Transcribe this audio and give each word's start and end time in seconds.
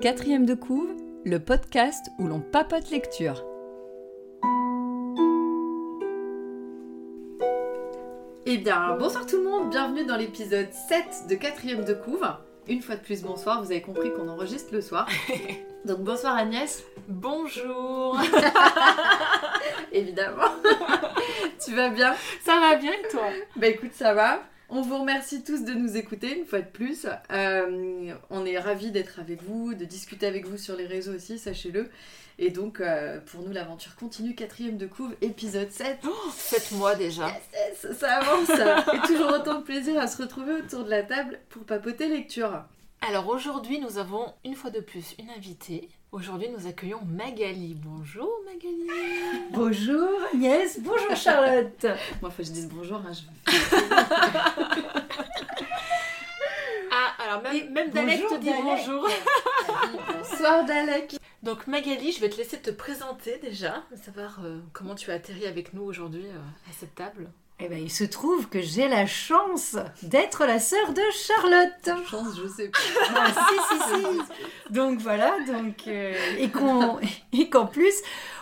Quatrième 0.00 0.44
de 0.44 0.52
couve, 0.52 0.94
le 1.24 1.38
podcast 1.38 2.10
où 2.18 2.26
l'on 2.26 2.40
papote 2.40 2.90
lecture. 2.90 3.42
Eh 8.44 8.58
bien, 8.58 8.94
bonsoir 8.98 9.24
tout 9.24 9.38
le 9.38 9.44
monde, 9.44 9.70
bienvenue 9.70 10.04
dans 10.04 10.18
l'épisode 10.18 10.70
7 10.70 11.28
de 11.30 11.34
Quatrième 11.34 11.86
de 11.86 11.94
couve. 11.94 12.26
Une 12.68 12.82
fois 12.82 12.96
de 12.96 13.00
plus, 13.00 13.22
bonsoir, 13.22 13.62
vous 13.62 13.70
avez 13.70 13.80
compris 13.80 14.12
qu'on 14.12 14.28
enregistre 14.28 14.74
le 14.74 14.82
soir. 14.82 15.08
Donc 15.86 16.00
bonsoir 16.00 16.36
Agnès. 16.36 16.84
Bonjour 17.08 18.20
Évidemment. 19.92 20.52
tu 21.64 21.74
vas 21.74 21.88
bien? 21.88 22.14
Ça 22.44 22.60
va 22.60 22.76
bien 22.76 22.92
et 22.92 23.08
toi? 23.08 23.28
Bah 23.56 23.68
écoute, 23.68 23.92
ça 23.94 24.12
va. 24.12 24.42
On 24.68 24.82
vous 24.82 24.98
remercie 24.98 25.44
tous 25.44 25.64
de 25.64 25.72
nous 25.72 25.96
écouter 25.96 26.36
une 26.36 26.44
fois 26.44 26.60
de 26.60 26.66
plus. 26.66 27.06
Euh, 27.30 28.12
on 28.30 28.44
est 28.44 28.58
ravis 28.58 28.90
d'être 28.90 29.20
avec 29.20 29.42
vous, 29.42 29.74
de 29.74 29.84
discuter 29.84 30.26
avec 30.26 30.46
vous 30.46 30.58
sur 30.58 30.74
les 30.74 30.86
réseaux 30.86 31.14
aussi, 31.14 31.38
sachez-le. 31.38 31.88
Et 32.38 32.50
donc, 32.50 32.80
euh, 32.80 33.20
pour 33.20 33.42
nous, 33.42 33.52
l'aventure 33.52 33.94
continue. 33.94 34.34
Quatrième 34.34 34.76
de 34.76 34.86
couve, 34.86 35.14
épisode 35.22 35.70
7. 35.70 36.00
oh, 36.04 36.30
7 36.34 36.72
mois 36.72 36.96
déjà. 36.96 37.28
Yes, 37.28 37.84
yes, 37.84 37.98
ça 37.98 38.16
avance. 38.16 38.50
Et 38.94 39.06
toujours 39.06 39.32
autant 39.32 39.60
de 39.60 39.64
plaisir 39.64 39.98
à 40.00 40.08
se 40.08 40.20
retrouver 40.20 40.54
autour 40.54 40.84
de 40.84 40.90
la 40.90 41.04
table 41.04 41.38
pour 41.48 41.62
papoter 41.64 42.08
lecture. 42.08 42.64
Alors 43.08 43.28
aujourd'hui, 43.28 43.78
nous 43.78 43.98
avons 43.98 44.34
une 44.44 44.54
fois 44.54 44.70
de 44.70 44.80
plus 44.80 45.14
une 45.18 45.30
invitée. 45.30 45.88
Aujourd'hui, 46.16 46.48
nous 46.48 46.66
accueillons 46.66 47.02
Magali. 47.04 47.74
Bonjour 47.74 48.30
Magali. 48.46 48.88
Bonjour 49.52 50.08
Agnès, 50.32 50.80
bonjour 50.80 51.14
Charlotte. 51.14 51.86
Moi, 52.22 52.30
faut 52.30 52.38
que 52.38 52.42
je 52.44 52.52
dise 52.52 52.70
bonjour. 52.70 53.02
hein, 53.06 53.12
je... 53.12 53.52
Ah, 56.90 57.22
alors 57.22 57.42
même, 57.42 57.70
même 57.70 57.90
Dalek 57.90 58.26
te 58.28 58.38
dit 58.38 58.46
Dalek. 58.46 58.62
bonjour. 58.64 59.06
Bonsoir 60.08 60.64
Dalek. 60.64 61.18
Donc 61.42 61.66
Magali, 61.66 62.12
je 62.12 62.20
vais 62.22 62.30
te 62.30 62.38
laisser 62.38 62.56
te 62.60 62.70
présenter 62.70 63.36
déjà, 63.36 63.84
savoir 64.02 64.38
euh, 64.42 64.60
comment 64.72 64.94
tu 64.94 65.10
as 65.10 65.14
atterri 65.16 65.44
avec 65.44 65.74
nous 65.74 65.82
aujourd'hui 65.82 66.24
euh, 66.24 66.38
à 66.70 66.72
cette 66.72 66.94
table. 66.94 67.28
Eh 67.58 67.68
ben, 67.68 67.78
il 67.82 67.90
se 67.90 68.04
trouve 68.04 68.50
que 68.50 68.60
j'ai 68.60 68.86
la 68.86 69.06
chance 69.06 69.78
d'être 70.02 70.44
la 70.44 70.58
sœur 70.58 70.92
de 70.92 71.00
Charlotte. 71.10 72.06
Chance, 72.06 72.38
je 72.42 72.48
sais 72.48 72.68
pas. 72.68 72.78
Ah, 73.14 73.32
si, 73.32 73.76
si, 73.76 73.82
si. 73.88 74.22
Donc 74.74 74.98
voilà, 74.98 75.34
donc, 75.46 75.84
euh, 75.86 76.14
et 77.32 77.48
qu'en 77.48 77.66
plus, 77.66 77.94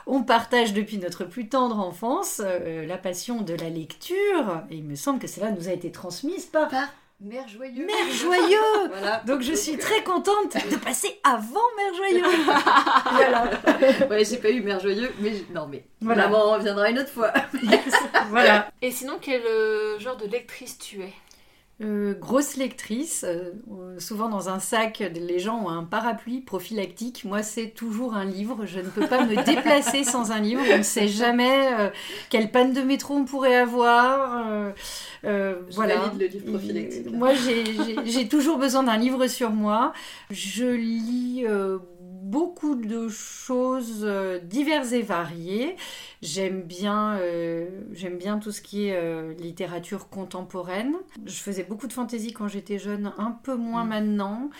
on 0.06 0.24
partage 0.24 0.72
depuis 0.72 0.98
notre 0.98 1.24
plus 1.24 1.48
tendre 1.48 1.78
enfance 1.78 2.40
euh, 2.44 2.86
la 2.86 2.98
passion 2.98 3.42
de 3.42 3.54
la 3.54 3.68
lecture. 3.68 4.62
Et 4.68 4.76
il 4.76 4.84
me 4.84 4.96
semble 4.96 5.20
que 5.20 5.28
cela 5.28 5.52
nous 5.52 5.68
a 5.68 5.72
été 5.72 5.92
transmise 5.92 6.46
par 6.46 6.68
Par 6.68 6.88
Mère 7.20 7.48
Joyeux. 7.48 7.86
Mère 7.86 8.12
Joyeux. 8.12 8.88
Voilà. 8.88 9.22
Donc 9.26 9.40
je 9.42 9.52
suis 9.54 9.76
très 9.78 10.02
contente 10.02 10.54
de 10.70 10.76
passer 10.76 11.18
avant 11.24 11.60
Mère 11.76 11.94
Joyeux. 11.94 12.24
voilà. 13.12 13.50
Ouais, 14.10 14.24
j'ai 14.24 14.36
pas 14.38 14.50
eu 14.50 14.60
Mère 14.60 14.80
Joyeux, 14.80 15.12
mais 15.20 15.32
non, 15.54 15.66
mais 15.66 15.84
Voilà. 16.00 16.28
maman 16.28 16.52
reviendra 16.52 16.90
une 16.90 16.98
autre 16.98 17.10
fois. 17.12 17.32
voilà. 18.28 18.68
Et 18.82 18.90
sinon, 18.90 19.18
quel 19.20 19.42
euh, 19.46 19.98
genre 19.98 20.16
de 20.16 20.26
lectrice 20.26 20.76
tu 20.78 21.02
es? 21.02 21.12
Euh, 21.82 22.14
grosse 22.14 22.56
lectrice, 22.56 23.24
euh, 23.26 23.50
euh, 23.72 23.98
souvent 23.98 24.28
dans 24.28 24.48
un 24.48 24.60
sac, 24.60 25.02
les 25.12 25.40
gens 25.40 25.64
ont 25.64 25.68
un 25.68 25.82
parapluie 25.82 26.40
prophylactique. 26.40 27.24
Moi, 27.24 27.42
c'est 27.42 27.70
toujours 27.70 28.14
un 28.14 28.24
livre. 28.24 28.64
Je 28.64 28.78
ne 28.78 28.88
peux 28.88 29.08
pas 29.08 29.24
me 29.26 29.34
déplacer 29.44 30.04
sans 30.04 30.30
un 30.30 30.38
livre. 30.38 30.62
On 30.72 30.78
ne 30.78 30.82
sait 30.84 31.08
jamais 31.08 31.72
euh, 31.72 31.90
quelle 32.30 32.52
panne 32.52 32.72
de 32.74 32.80
métro 32.80 33.14
on 33.14 33.24
pourrait 33.24 33.56
avoir. 33.56 34.44
voilà. 35.22 36.12
le 36.16 36.26
livre 36.26 36.50
prophylactique. 36.52 37.10
Moi, 37.10 37.32
j'ai- 38.04 38.28
toujours 38.28 38.58
besoin 38.58 38.84
d'un 38.84 38.96
livre 38.96 39.26
sur 39.26 39.50
moi. 39.50 39.92
Je 40.30 40.64
lis 40.66 41.44
beaucoup 42.24 42.74
de 42.74 43.08
choses 43.08 44.00
euh, 44.02 44.38
diverses 44.38 44.92
et 44.92 45.02
variées. 45.02 45.76
J'aime 46.22 46.62
bien, 46.62 47.18
euh, 47.18 47.68
j'aime 47.92 48.16
bien 48.18 48.38
tout 48.38 48.50
ce 48.50 48.60
qui 48.62 48.86
est 48.88 48.96
euh, 48.96 49.34
littérature 49.34 50.08
contemporaine. 50.08 50.94
Je 51.26 51.34
faisais 51.34 51.64
beaucoup 51.64 51.86
de 51.86 51.92
fantaisie 51.92 52.32
quand 52.32 52.48
j'étais 52.48 52.78
jeune, 52.78 53.12
un 53.18 53.30
peu 53.30 53.56
moins 53.56 53.84
Mm. 53.84 53.88
maintenant. 53.88 54.50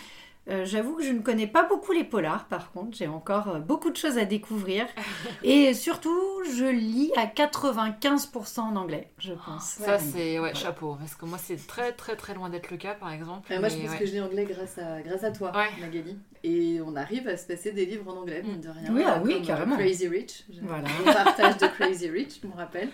Euh, 0.47 0.63
J'avoue 0.63 0.95
que 0.95 1.03
je 1.03 1.11
ne 1.11 1.21
connais 1.21 1.47
pas 1.47 1.63
beaucoup 1.63 1.91
les 1.91 2.03
polars, 2.03 2.45
par 2.45 2.71
contre, 2.71 2.95
j'ai 2.95 3.07
encore 3.07 3.47
euh, 3.49 3.59
beaucoup 3.59 3.89
de 3.89 3.97
choses 3.97 4.17
à 4.19 4.25
découvrir. 4.25 4.85
Et 5.43 5.73
surtout, 5.73 6.15
je 6.55 6.65
lis 6.65 7.11
à 7.17 7.25
95% 7.25 8.59
en 8.59 8.75
anglais, 8.75 9.09
je 9.17 9.33
pense. 9.33 9.63
Ça, 9.63 9.97
c'est 9.97 10.39
ouais, 10.39 10.53
chapeau, 10.53 10.97
parce 10.99 11.15
que 11.15 11.25
moi, 11.25 11.39
c'est 11.39 11.57
très 11.65 11.93
très 11.93 12.15
très 12.15 12.35
loin 12.35 12.49
d'être 12.49 12.69
le 12.69 12.77
cas, 12.77 12.93
par 12.93 13.11
exemple. 13.11 13.51
Et 13.51 13.57
moi, 13.57 13.69
je 13.69 13.77
pense 13.77 13.89
ouais. 13.89 13.97
que 13.97 14.05
je 14.05 14.11
lis 14.11 14.21
anglais 14.21 14.45
grâce 14.45 14.77
à, 14.77 15.01
grâce 15.01 15.23
à 15.23 15.31
toi, 15.31 15.51
Ouais. 15.55 15.69
Magali. 15.81 16.17
Et 16.43 16.79
on 16.85 16.95
arrive 16.95 17.27
à 17.27 17.37
se 17.37 17.47
passer 17.47 17.71
des 17.71 17.87
livres 17.87 18.13
en 18.13 18.19
anglais, 18.19 18.43
mine 18.43 18.61
de 18.61 18.69
rien. 18.69 18.93
Oui, 18.93 19.03
ah 19.03 19.19
oui, 19.23 19.37
euh, 19.41 19.45
carrément. 19.45 19.77
Crazy 19.77 20.07
Rich. 20.07 20.43
Voilà. 20.61 20.87
un 21.07 21.11
partage 21.11 21.57
de 21.57 21.65
Crazy 21.65 22.07
Rich, 22.07 22.41
je 22.43 22.47
me 22.47 22.53
rappelle. 22.53 22.89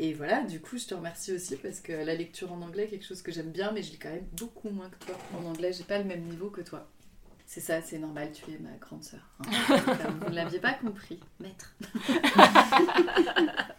Et 0.00 0.12
voilà, 0.14 0.42
du 0.42 0.60
coup, 0.60 0.78
je 0.78 0.86
te 0.86 0.94
remercie 0.94 1.32
aussi 1.32 1.56
parce 1.56 1.80
que 1.80 1.92
la 1.92 2.14
lecture 2.14 2.52
en 2.52 2.62
anglais 2.62 2.84
est 2.84 2.88
quelque 2.88 3.04
chose 3.06 3.20
que 3.22 3.32
j'aime 3.32 3.50
bien, 3.50 3.72
mais 3.72 3.82
je 3.82 3.90
lis 3.90 3.98
quand 3.98 4.10
même 4.10 4.28
beaucoup 4.36 4.70
moins 4.70 4.88
que 4.88 5.04
toi. 5.06 5.16
En 5.36 5.44
anglais, 5.44 5.72
j'ai 5.72 5.82
pas 5.84 5.98
le 5.98 6.04
même 6.04 6.22
niveau 6.22 6.50
que 6.50 6.60
toi. 6.60 6.86
C'est 7.46 7.60
ça, 7.60 7.80
c'est 7.82 7.98
normal, 7.98 8.30
tu 8.32 8.50
es 8.52 8.58
ma 8.58 8.76
grande 8.78 9.02
sœur. 9.02 9.20
hein. 9.40 9.50
Vous 10.20 10.30
ne 10.30 10.34
l'aviez 10.36 10.60
pas 10.60 10.74
compris, 10.74 11.18
maître. 11.40 11.74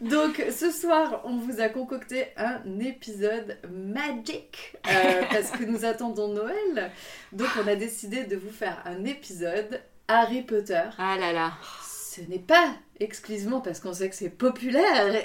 Donc 0.00 0.42
ce 0.50 0.70
soir, 0.70 1.22
on 1.24 1.36
vous 1.36 1.60
a 1.60 1.68
concocté 1.68 2.26
un 2.36 2.60
épisode 2.80 3.58
magic 3.70 4.76
euh, 4.86 5.22
parce 5.30 5.50
que 5.50 5.64
nous 5.64 5.84
attendons 5.84 6.28
Noël. 6.28 6.92
Donc 7.32 7.48
on 7.62 7.66
a 7.66 7.74
décidé 7.74 8.24
de 8.24 8.36
vous 8.36 8.50
faire 8.50 8.82
un 8.84 9.04
épisode 9.04 9.80
Harry 10.08 10.42
Potter. 10.42 10.82
Ah 10.98 11.16
là 11.18 11.32
là. 11.32 11.52
Ce 11.82 12.20
n'est 12.22 12.38
pas 12.38 12.74
exclusivement 13.00 13.60
parce 13.60 13.80
qu'on 13.80 13.92
sait 13.92 14.08
que 14.08 14.14
c'est 14.14 14.30
populaire 14.30 15.22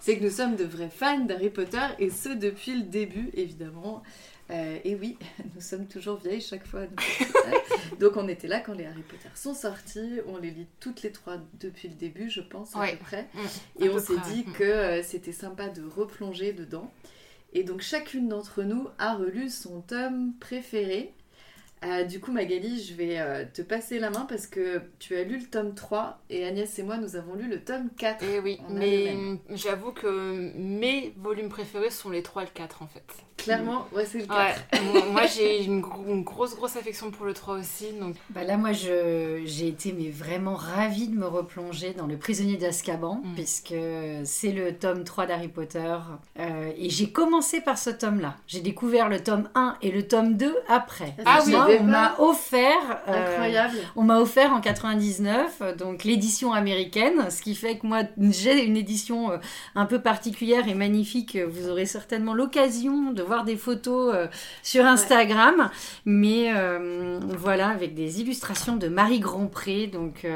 c'est 0.00 0.16
que 0.18 0.24
nous 0.24 0.30
sommes 0.30 0.56
de 0.56 0.64
vrais 0.64 0.88
fans 0.90 1.20
d'Harry 1.24 1.50
Potter 1.50 1.80
et 1.98 2.10
ce 2.10 2.30
depuis 2.30 2.74
le 2.76 2.82
début 2.84 3.30
évidemment. 3.34 4.02
Euh, 4.50 4.78
et 4.82 4.94
oui, 4.94 5.18
nous 5.54 5.60
sommes 5.60 5.86
toujours 5.86 6.16
vieilles 6.16 6.40
chaque 6.40 6.66
fois. 6.66 6.84
Donc 8.00 8.16
on 8.16 8.26
était 8.28 8.48
là 8.48 8.60
quand 8.60 8.72
les 8.72 8.86
Harry 8.86 9.02
Potter 9.02 9.28
sont 9.34 9.52
sortis, 9.54 10.20
on 10.26 10.38
les 10.38 10.50
lit 10.50 10.66
toutes 10.80 11.02
les 11.02 11.12
trois 11.12 11.36
depuis 11.60 11.88
le 11.88 11.94
début, 11.94 12.30
je 12.30 12.40
pense 12.40 12.74
à 12.74 12.80
Ouais. 12.80 12.92
peu 12.92 13.04
près. 13.04 13.28
Mm, 13.34 13.82
Et 13.84 13.90
on 13.90 13.98
s'est 13.98 14.14
dit 14.32 14.44
ouais. 14.46 14.52
que 14.54 14.64
euh, 14.64 15.02
c'était 15.02 15.32
sympa 15.32 15.68
de 15.68 15.82
replonger 15.84 16.52
dedans. 16.54 16.90
Et 17.52 17.62
donc 17.62 17.82
chacune 17.82 18.28
d'entre 18.28 18.62
nous 18.62 18.88
a 18.98 19.14
relu 19.16 19.50
son 19.50 19.82
tome 19.82 20.32
préféré. 20.40 21.12
Euh, 21.84 22.04
du 22.04 22.20
coup 22.20 22.32
Magali, 22.32 22.82
je 22.82 22.94
vais 22.94 23.18
euh, 23.18 23.44
te 23.52 23.62
passer 23.62 23.98
la 23.98 24.10
main 24.10 24.26
parce 24.28 24.46
que 24.46 24.80
tu 24.98 25.16
as 25.16 25.22
lu 25.24 25.38
le 25.38 25.44
tome 25.46 25.74
3 25.74 26.20
et 26.30 26.44
Agnès 26.46 26.78
et 26.78 26.82
moi 26.82 26.96
nous 26.96 27.16
avons 27.16 27.34
lu 27.34 27.48
le 27.48 27.60
tome 27.60 27.88
4. 27.98 28.24
Eh 28.24 28.40
oui, 28.40 28.58
On 28.68 28.74
mais 28.74 29.16
j'avoue 29.50 29.92
que 29.92 30.52
mes 30.56 31.14
volumes 31.18 31.48
préférés 31.48 31.90
sont 31.90 32.10
les 32.10 32.22
3 32.22 32.42
et 32.42 32.44
le 32.46 32.50
4 32.52 32.82
en 32.82 32.86
fait. 32.88 33.04
Clairement, 33.36 33.86
ouais 33.94 34.04
c'est 34.04 34.18
le 34.18 34.26
4. 34.26 34.36
Ouais, 34.36 34.80
moi, 34.92 35.02
moi, 35.12 35.26
j'ai 35.36 35.62
une, 35.64 35.80
gro- 35.80 36.04
une 36.08 36.24
grosse 36.24 36.56
grosse 36.56 36.74
affection 36.76 37.12
pour 37.12 37.24
le 37.24 37.32
3 37.34 37.58
aussi, 37.58 37.92
donc 37.92 38.16
Bah 38.30 38.42
là, 38.42 38.56
moi, 38.56 38.72
j'ai 38.72 39.68
été 39.68 39.92
mais 39.92 40.10
vraiment 40.10 40.56
ravie 40.56 41.06
de 41.08 41.14
me 41.16 41.26
replonger 41.26 41.92
dans 41.94 42.06
Le 42.06 42.16
Prisonnier 42.16 42.56
d'Azkaban, 42.56 43.22
Mm. 43.24 43.34
puisque 43.34 43.74
c'est 44.24 44.50
le 44.52 44.74
tome 44.76 45.04
3 45.04 45.26
d'Harry 45.26 45.48
Potter. 45.48 45.96
Euh, 46.40 46.72
et 46.76 46.90
j'ai 46.90 47.10
commencé 47.12 47.60
par 47.60 47.78
ce 47.78 47.90
tome-là. 47.90 48.36
J'ai 48.48 48.60
découvert 48.60 49.08
le 49.08 49.22
tome 49.22 49.48
1 49.54 49.76
et 49.82 49.90
le 49.92 50.06
tome 50.08 50.36
2 50.36 50.56
après. 50.68 51.14
Ah 51.24 51.40
oui, 51.46 51.52
Moi, 51.52 51.67
on 51.80 51.84
m'a 51.84 52.14
offert... 52.18 53.00
euh, 53.08 53.36
on 53.96 54.02
m'a 54.04 54.18
offert 54.20 54.52
en 54.52 54.60
99 54.60 55.58
euh, 55.60 55.74
donc 55.74 56.04
l'édition 56.04 56.52
américaine, 56.52 57.30
ce 57.30 57.42
qui 57.42 57.54
fait 57.54 57.78
que 57.78 57.86
moi 57.86 58.00
j'ai 58.18 58.64
une 58.64 58.76
édition 58.76 59.30
euh, 59.32 59.38
un 59.74 59.86
peu 59.86 60.00
particulière 60.00 60.68
et 60.68 60.74
magnifique. 60.74 61.36
Vous 61.36 61.68
aurez 61.68 61.86
certainement 61.86 62.34
l'occasion 62.34 63.12
de 63.12 63.22
voir 63.22 63.44
des 63.44 63.56
photos 63.56 64.14
euh, 64.14 64.26
sur 64.62 64.84
Instagram, 64.86 65.70
mais 66.04 66.52
voilà 67.38 67.68
avec 67.68 67.94
des 67.94 68.20
illustrations 68.20 68.76
de 68.76 68.88
Marie 68.88 69.20
Grandpré. 69.20 69.86
Donc 69.86 70.26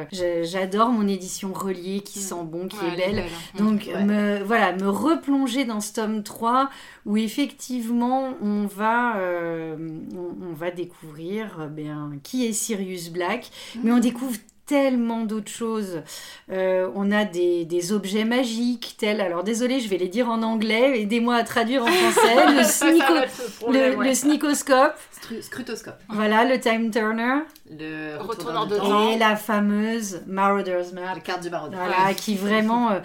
j'adore 0.42 0.88
mon 0.90 1.06
édition 1.08 1.52
reliée 1.52 2.00
qui 2.00 2.18
Mm. 2.18 2.22
sent 2.22 2.34
bon, 2.44 2.68
qui 2.68 2.76
ouais, 2.78 2.82
est 2.88 2.92
elle 2.92 3.00
est 3.00 3.22
belle. 3.22 3.24
hein. 3.24 3.58
Donc 3.64 3.88
Ouais. 3.92 4.04
me, 4.04 4.42
voilà, 4.44 4.72
me 4.72 4.88
replonger 4.88 5.64
dans 5.64 5.80
ce 5.80 5.92
tome 5.94 6.22
3 6.22 6.70
où 7.06 7.16
effectivement 7.16 8.34
on 8.42 8.66
va, 8.66 9.14
on, 9.18 10.50
on 10.50 10.52
va 10.54 10.70
découvrir 10.70 11.02
euh, 11.30 11.66
ben, 11.66 12.18
qui 12.22 12.46
est 12.46 12.52
Sirius 12.52 13.10
Black, 13.10 13.50
mais 13.82 13.92
on 13.92 13.98
découvre 13.98 14.36
tellement 14.64 15.22
d'autres 15.24 15.50
choses. 15.50 16.02
Euh, 16.50 16.88
on 16.94 17.10
a 17.10 17.24
des, 17.24 17.64
des 17.64 17.92
objets 17.92 18.24
magiques 18.24 18.94
tels, 18.96 19.20
alors 19.20 19.42
désolé 19.42 19.80
je 19.80 19.88
vais 19.88 19.98
les 19.98 20.08
dire 20.08 20.30
en 20.30 20.42
anglais, 20.42 21.02
aidez-moi 21.02 21.34
à 21.34 21.42
traduire 21.42 21.82
en 21.82 21.86
français, 21.86 22.46
le, 22.56 22.62
snico- 22.64 23.12
le 23.12 23.20
le, 23.20 23.50
problème, 23.60 23.98
ouais. 23.98 24.08
le 24.08 24.14
snicoscope, 24.14 24.94
Stru- 25.20 25.42
Scrutoscope. 25.42 25.98
voilà 26.08 26.44
le 26.44 26.58
time 26.60 26.90
turner, 26.90 27.40
Le 27.70 28.16
Retourneur 28.18 28.66
de 28.66 28.76
temps. 28.76 29.10
et 29.10 29.18
la 29.18 29.34
fameuse 29.36 30.22
Marauder's 30.26 30.92
Map. 30.92 31.14
La 31.16 31.20
carte 31.20 31.42
du 31.42 31.50
baron. 31.50 31.68
Voilà, 31.72 32.14
qui 32.14 32.36
vraiment 32.36 32.92
euh, 32.92 33.00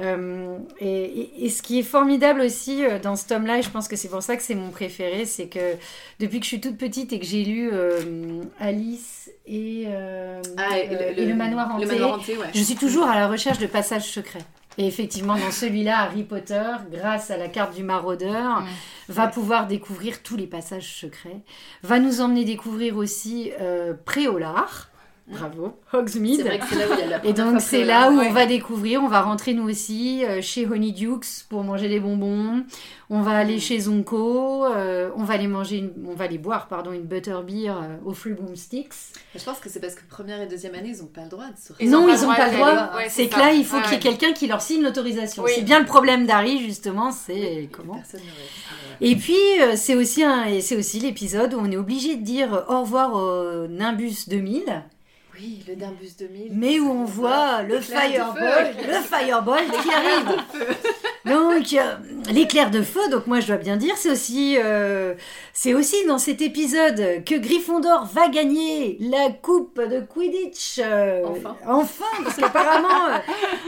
Euh, 0.00 0.56
et, 0.78 0.86
et- 1.04 1.44
et 1.46 1.50
ce 1.50 1.60
qui 1.60 1.80
est 1.80 1.82
formidable 1.82 2.40
aussi 2.40 2.84
euh, 2.84 2.98
dans 3.00 3.16
ce 3.16 3.26
tome-là, 3.26 3.58
et 3.58 3.62
je 3.62 3.70
pense 3.70 3.88
que 3.88 3.96
c'est 3.96 4.08
pour 4.08 4.22
ça 4.22 4.36
que 4.36 4.42
c'est 4.44 4.54
mon 4.54 4.70
préféré, 4.70 5.24
c'est 5.24 5.48
que 5.48 5.74
depuis 6.20 6.38
que 6.38 6.44
je 6.44 6.50
suis 6.50 6.60
toute 6.60 6.76
petite 6.78 7.12
et 7.12 7.18
que 7.18 7.26
j'ai 7.26 7.42
lu 7.44 7.68
euh, 7.72 8.42
Alice 8.60 9.30
et, 9.46 9.86
Ah, 10.56 10.78
et 10.78 11.24
le, 11.26 11.34
manoir 11.34 11.74
hanté, 11.74 11.84
Le 11.84 11.90
manoir 11.92 12.14
hanté, 12.20 12.36
ouais. 12.36 12.46
je 12.54 12.62
suis 12.62 12.76
toujours 12.76 13.08
à 13.08 13.16
la 13.16 13.26
recherche 13.26 13.58
de 13.58 13.66
passages 13.66 14.04
secrets. 14.08 14.44
Et 14.80 14.86
effectivement, 14.86 15.34
dans 15.36 15.50
celui-là, 15.50 16.02
Harry 16.02 16.22
Potter, 16.22 16.62
grâce 16.92 17.32
à 17.32 17.36
la 17.36 17.48
carte 17.48 17.74
du 17.74 17.82
maraudeur, 17.82 18.60
Mm. 18.60 18.66
va 19.08 19.26
pouvoir 19.26 19.66
découvrir 19.66 20.22
tous 20.22 20.36
les 20.36 20.46
passages 20.46 20.94
secrets. 21.00 21.40
Va 21.82 21.98
nous 21.98 22.20
emmener 22.20 22.44
découvrir 22.44 22.96
aussi 22.96 23.50
Préolard. 24.04 24.87
Bravo, 25.30 25.74
C'est 25.90 25.96
Hogsmeade. 25.98 26.40
vrai 26.40 26.58
que 26.58 26.64
c'est 26.68 26.76
là 26.76 26.84
où 26.88 26.92
il 26.94 27.00
y 27.00 27.02
a 27.02 27.06
la 27.18 27.26
Et 27.26 27.32
donc 27.34 27.60
c'est 27.60 27.84
là 27.84 28.10
où 28.10 28.18
ouais. 28.18 28.28
on 28.28 28.32
va 28.32 28.46
découvrir, 28.46 29.02
on 29.02 29.08
va 29.08 29.20
rentrer 29.20 29.52
nous 29.52 29.68
aussi 29.68 30.24
euh, 30.24 30.40
chez 30.40 30.66
Honeydukes 30.66 31.44
pour 31.50 31.62
manger 31.64 31.88
des 31.88 32.00
bonbons. 32.00 32.64
On 33.10 33.20
va 33.22 33.32
aller 33.38 33.56
Mm. 33.56 33.60
chez 33.60 33.80
Zonko, 33.80 34.64
euh, 34.66 35.10
on 35.16 35.24
va 35.24 35.34
aller 35.34 35.46
manger, 35.46 35.78
une- 35.78 35.92
on 36.08 36.14
va 36.14 36.24
aller 36.24 36.36
boire 36.38 36.66
pardon 36.68 36.92
une 36.92 37.02
butterbeer 37.02 37.70
euh, 37.76 37.96
aux 38.04 38.12
Free 38.14 38.32
Boomsticks. 38.32 38.92
Je 39.34 39.42
pense 39.44 39.58
que 39.60 39.68
c'est 39.68 39.80
parce 39.80 39.94
que 39.94 40.00
première 40.08 40.40
et 40.42 40.46
deuxième 40.46 40.74
année, 40.74 40.92
ils 40.94 41.00
n'ont 41.00 41.06
pas 41.08 41.22
le 41.24 41.28
droit 41.30 41.46
de 41.46 41.56
sortir. 41.58 41.76
Ils 41.86 41.90
non, 41.90 42.00
ont 42.00 42.06
pas 42.06 42.12
ils 42.12 42.14
le 42.14 42.20
n'ont 42.20 42.22
droit 42.32 42.36
pas 42.36 42.50
le 42.50 42.56
droit. 42.56 42.96
ouais, 42.96 43.06
c'est 43.08 43.28
que 43.28 43.34
ça. 43.34 43.40
là, 43.40 43.52
il 43.52 43.64
faut 43.64 43.76
Ouais, 43.76 43.82
qu'il 43.82 43.92
y 43.92 43.94
ait 43.94 43.98
ouais. 43.98 44.16
quelqu'un 44.16 44.32
qui 44.34 44.46
leur 44.46 44.60
signe 44.62 44.82
l'autorisation. 44.82 45.42
Oui. 45.44 45.52
C'est 45.54 45.62
bien 45.62 45.78
le 45.80 45.86
problème 45.86 46.26
d'Harry 46.26 46.58
justement, 46.62 47.10
c'est 47.12 47.32
Oui, 47.34 47.68
comment. 47.70 47.94
Ouais. 47.94 48.20
Et 49.00 49.16
puis 49.16 49.34
euh, 49.60 49.72
c'est 49.76 49.94
aussi 49.94 50.22
un, 50.24 50.44
et 50.44 50.60
c'est 50.60 50.76
aussi 50.76 51.00
l'épisode 51.00 51.54
où 51.54 51.58
on 51.60 51.70
est 51.70 51.76
obligé 51.76 52.16
de 52.16 52.22
dire 52.22 52.64
au 52.68 52.80
revoir 52.80 53.14
au 53.14 53.66
Nimbus 53.68 54.28
2000, 54.28 54.64
Oui, 55.40 55.62
le 55.68 55.74
Nimbus 55.76 56.10
2000. 56.18 56.48
mais 56.52 56.80
où 56.80 56.90
on 56.90 57.04
voit 57.04 57.62
le 57.62 57.80
fireball, 57.80 58.74
le 58.86 58.94
fireball 59.02 59.64
qui 59.82 59.90
arrive. 59.92 60.36
Donc 61.24 61.72
euh, 61.74 61.94
l'éclair 62.32 62.70
de 62.70 62.82
feu, 62.82 63.08
donc 63.10 63.26
moi 63.26 63.38
je 63.40 63.46
dois 63.48 63.56
bien 63.56 63.76
dire, 63.76 63.94
c'est 63.96 64.10
aussi, 64.10 64.56
euh, 64.58 65.14
c'est 65.52 65.74
aussi 65.74 65.96
dans 66.06 66.18
cet 66.18 66.40
épisode 66.42 67.22
que 67.24 67.34
Gryffondor 67.36 68.06
va 68.06 68.28
gagner 68.28 68.96
la 69.00 69.30
coupe 69.30 69.78
de 69.80 70.00
Quidditch. 70.00 70.80
euh, 70.82 71.22
Enfin. 71.26 71.56
enfin, 71.66 72.22
parce 72.24 72.36
qu'apparemment 72.36 73.20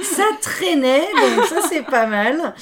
ça 0.02 0.25
traînait, 0.40 1.06
donc 1.37 1.44
ça 1.46 1.61
c'est 1.69 1.84
pas 1.84 2.06
mal. 2.06 2.55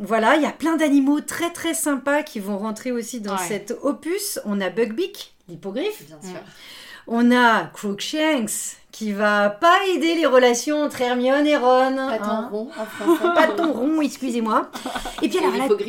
Voilà, 0.00 0.36
il 0.36 0.42
y 0.42 0.46
a 0.46 0.50
plein 0.52 0.76
d'animaux 0.76 1.20
très 1.20 1.50
très 1.50 1.74
sympas 1.74 2.22
qui 2.22 2.40
vont 2.40 2.58
rentrer 2.58 2.92
aussi 2.92 3.20
dans 3.20 3.32
Ouais. 3.36 3.46
cet 3.48 3.74
opus. 3.82 4.40
On 4.44 4.60
a 4.60 4.68
Buckbeak, 4.70 5.32
l'hippogriffe. 5.48 6.02
Bien 6.06 6.18
sûr. 6.20 6.40
On 7.06 7.30
a 7.32 7.64
Crookshanks 7.72 8.76
qui 8.92 9.12
va 9.12 9.48
pas 9.48 9.78
aider 9.94 10.14
les 10.14 10.26
relations 10.26 10.82
entre 10.82 11.00
Hermione 11.00 11.46
et 11.46 11.56
Ron. 11.56 11.96
Pas 11.96 12.18
hein. 12.20 12.48
ton 12.50 12.56
rond 12.56 12.70
en 12.78 12.84
français. 12.84 13.24
Pas 13.34 13.46
ton 13.48 13.72
rond, 13.72 14.00
excusez-moi. 14.02 14.70
Et 15.22 15.28
puis 15.28 15.38
alors, 15.38 15.54
à 15.54 15.58
la 15.58 15.68
toute, 15.68 15.80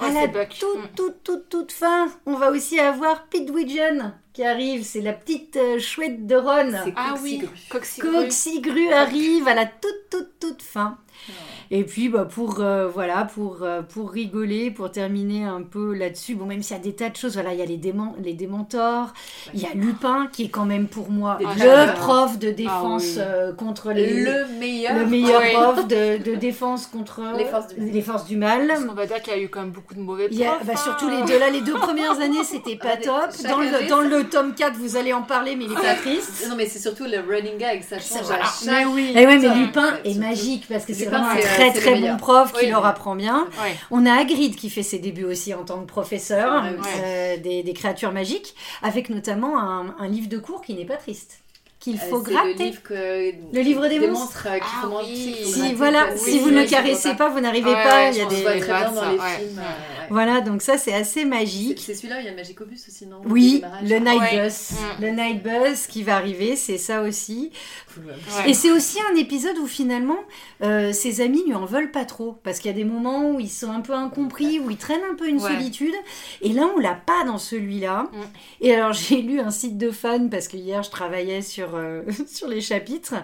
à 0.00 0.10
la 0.10 0.28
toute, 0.28 0.62
Mm. 0.62 0.88
toute, 0.96 1.22
toute, 1.22 1.48
toute 1.50 1.72
fin, 1.72 2.08
on 2.24 2.34
va 2.34 2.50
aussi 2.50 2.80
avoir 2.80 3.26
Pidwidgeon 3.26 4.12
qui 4.32 4.44
arrive. 4.44 4.82
C'est 4.84 5.02
la 5.02 5.12
petite 5.12 5.56
euh, 5.56 5.78
chouette 5.78 6.26
de 6.26 6.36
Ron. 6.36 6.72
C'est 6.84 6.94
Ah 6.96 7.14
oui, 7.22 7.38
Coxigru. 7.38 7.48
Coxigru. 7.70 8.12
Coxigru 8.12 8.92
arrive 8.92 9.46
à 9.48 9.54
la 9.54 9.66
toute, 9.66 10.08
toute, 10.10 10.38
toute 10.40 10.62
fin. 10.62 10.96
Oh. 11.28 11.32
Et 11.72 11.82
puis 11.82 12.08
bah, 12.08 12.24
pour 12.24 12.60
euh, 12.60 12.86
voilà 12.88 13.24
pour 13.24 13.58
euh, 13.62 13.82
pour 13.82 14.12
rigoler, 14.12 14.70
pour 14.70 14.90
terminer 14.92 15.44
un 15.44 15.62
peu 15.62 15.94
là-dessus. 15.94 16.36
Bon 16.36 16.46
même 16.46 16.62
s'il 16.62 16.76
y 16.76 16.80
a 16.80 16.82
des 16.82 16.94
tas 16.94 17.08
de 17.10 17.16
choses, 17.16 17.32
voilà 17.34 17.52
il 17.54 17.58
y 17.58 17.62
a 17.62 17.66
les 17.66 17.76
démons, 17.76 18.14
les 18.22 18.34
démentors, 18.34 19.12
il 19.52 19.60
y 19.60 19.66
a 19.66 19.74
Lupin 19.74 20.28
qui 20.32 20.44
est 20.44 20.48
quand 20.48 20.64
même 20.64 20.86
pour 20.86 21.10
moi 21.10 21.36
Des 21.40 21.44
le 21.44 21.92
prof 21.96 22.38
de 22.38 22.50
défense 22.50 23.02
oui. 23.04 23.14
euh, 23.18 23.52
contre 23.52 23.90
les 23.92 24.22
Le 24.24 24.46
meilleur. 24.60 24.94
le 24.96 25.06
meilleur 25.06 25.40
Oui. 25.42 25.52
prof 25.52 25.88
de, 25.88 26.22
de 26.22 26.34
défense 26.36 26.86
contre 26.86 27.20
Les 27.36 27.44
forces 27.46 27.66
du 27.74 27.80
mal. 27.80 27.90
les 27.92 28.02
forces 28.02 28.24
du 28.26 28.36
mal. 28.36 28.66
Parce 28.68 28.84
qu'on 28.84 28.94
va 28.94 29.06
dire 29.06 29.20
qu'il 29.22 29.32
y 29.32 29.36
a 29.36 29.40
eu 29.40 29.48
quand 29.48 29.60
même 29.60 29.70
beaucoup 29.70 29.94
de 29.94 30.00
mauvais 30.00 30.28
Il 30.30 30.38
y 30.38 30.44
a, 30.44 30.52
profs, 30.52 30.66
bah, 30.66 30.72
hein. 30.76 30.80
surtout 30.82 31.08
les 31.08 31.22
deux 31.22 31.38
là, 31.38 31.50
les 31.50 31.62
deux 31.62 31.74
premières 31.74 32.20
années, 32.20 32.44
c'était 32.44 32.76
pas 32.76 32.90
Ah, 32.92 32.96
top. 32.98 33.42
Dans 33.48 33.58
le, 33.58 33.88
dans 33.88 34.02
ça- 34.02 34.08
le 34.08 34.24
tome 34.28 34.54
4, 34.54 34.74
vous 34.76 34.96
allez 34.96 35.12
en 35.12 35.22
parler, 35.22 35.56
mais 35.56 35.64
il 35.64 35.72
est 35.72 35.74
pas 35.74 35.94
triste. 35.94 36.46
Non, 36.48 36.54
mais 36.56 36.66
c'est 36.66 36.78
surtout 36.78 37.04
le 37.04 37.18
running 37.28 37.58
gag, 37.58 37.82
ça 37.82 37.98
Ça, 37.98 38.18
change 38.18 38.26
voilà. 38.28 38.44
à 38.44 38.46
chaque... 38.46 38.66
Mais 38.68 38.84
oui. 38.84 39.12
Et 39.16 39.26
ouais, 39.26 39.38
mais 39.38 39.54
Lupin 39.54 39.92
ouais, 39.94 40.00
est 40.04 40.12
surtout. 40.12 40.20
magique 40.28 40.66
parce 40.68 40.84
que 40.84 40.94
c'est 40.94 41.05
Lupin, 41.06 41.18
vraiment 41.18 41.30
un 41.30 41.36
c'est, 41.36 41.44
euh, 41.46 41.54
très 41.54 41.72
c'est 41.72 41.80
très 41.80 42.00
bon 42.00 42.16
prof 42.16 42.52
qui 42.52 42.64
Oui. 42.66 42.70
leur 42.70 42.84
apprend 42.86 43.16
bien. 43.16 43.46
Ouais. 43.62 43.74
On 43.90 44.04
a 44.06 44.12
Hagrid 44.12 44.54
qui 44.56 44.70
fait 44.70 44.82
ses 44.82 44.98
débuts 44.98 45.24
aussi 45.24 45.54
en 45.54 45.64
tant 45.64 45.80
que 45.80 45.86
professeur 45.86 46.62
Ouais, 46.64 46.70
ouais. 46.70 46.76
euh, 47.04 47.36
des, 47.38 47.62
des 47.62 47.72
créatures 47.72 48.12
magiques, 48.12 48.54
avec 48.82 49.08
notamment 49.10 49.58
un, 49.58 49.94
un 49.98 50.08
livre 50.08 50.28
de 50.28 50.38
cours 50.38 50.62
qui 50.62 50.74
n'est 50.74 50.84
pas 50.84 50.96
triste, 50.96 51.38
qu'il 51.80 51.96
Euh, 51.96 51.98
faut 52.10 52.22
c'est 52.24 52.32
gratter. 52.32 52.54
Le 52.58 52.64
livre, 52.64 52.82
que... 52.82 53.32
Le 53.54 53.60
livre 53.60 53.86
des 53.88 54.06
monstres. 54.08 54.46
Ah 54.50 54.88
oui. 55.02 55.36
Si 55.44 55.58
gratter, 55.60 55.74
voilà, 55.74 56.16
si 56.16 56.38
vous 56.40 56.48
oui, 56.48 56.54
ne 56.54 56.62
le 56.62 56.66
caressez 56.68 57.10
pas. 57.10 57.14
pas, 57.16 57.28
vous 57.28 57.40
n'arrivez 57.40 57.70
Ouais, 57.70 57.82
pas. 57.84 57.96
ouais, 57.96 58.10
il 58.12 58.18
y 58.18 58.20
a 58.22 58.26
des... 58.26 58.42
très 58.42 58.60
bien 58.60 58.90
dans 58.92 59.10
les 59.10 59.18
ouais. 59.18 59.36
films. 59.38 59.58
Ouais. 59.58 59.62
ouais. 59.62 60.06
Voilà, 60.10 60.40
donc 60.40 60.62
ça 60.62 60.78
c'est 60.78 60.94
assez 60.94 61.20
C'est 61.20 61.24
magique. 61.24 61.82
c'est 61.84 61.94
celui-là 61.94 62.20
il 62.20 62.24
y 62.24 62.28
a 62.28 62.30
le 62.30 62.36
Magicobus 62.36 62.78
aussi, 62.88 63.06
non? 63.06 63.20
Oui, 63.26 63.62
Le. 63.82 63.98
Night 63.98 64.20
Ouais. 64.20 64.44
Bus. 64.44 64.70
Mm. 64.72 65.02
Le 65.02 65.08
Night 65.10 65.42
Bus 65.42 65.86
qui 65.88 66.02
va 66.04 66.14
arriver, 66.16 66.54
c'est 66.56 66.78
ça 66.78 67.02
aussi. 67.02 67.50
Cool, 67.96 68.04
ouais. 68.06 68.12
Ouais. 68.44 68.50
Et 68.50 68.54
c'est 68.54 68.70
aussi 68.70 68.98
un 69.12 69.16
épisode 69.16 69.56
où 69.58 69.66
finalement 69.66 70.18
euh, 70.62 70.92
ses 70.92 71.20
amis 71.22 71.42
lui 71.46 71.54
en 71.54 71.64
veulent 71.64 71.90
pas 71.90 72.04
trop 72.04 72.36
parce 72.44 72.58
qu'il 72.58 72.70
y 72.70 72.74
a 72.74 72.76
des 72.76 72.84
moments 72.84 73.30
où 73.30 73.40
ils 73.40 73.48
sont 73.50 73.70
un 73.70 73.80
peu 73.80 73.94
incompris, 73.94 74.60
où 74.60 74.70
ils 74.70 74.76
traînent 74.76 75.00
un 75.10 75.14
peu 75.14 75.28
une 75.28 75.40
Ouais. 75.40 75.50
solitude. 75.52 75.94
Et 76.42 76.50
là, 76.52 76.68
on 76.76 76.78
l'a 76.78 76.94
pas 76.94 77.24
dans 77.24 77.38
celui-là. 77.38 78.04
Mm. 78.12 78.16
Et 78.60 78.74
alors, 78.74 78.92
j'ai 78.94 79.22
lu 79.22 79.40
un 79.40 79.50
site 79.50 79.78
de 79.78 79.90
fans 79.90 80.28
parce 80.28 80.48
que 80.48 80.56
hier 80.56 80.82
je 80.82 80.90
travaillais 80.90 81.42
sur, 81.42 81.74
euh, 81.74 82.02
sur 82.26 82.48
les 82.48 82.60
chapitres. 82.60 83.14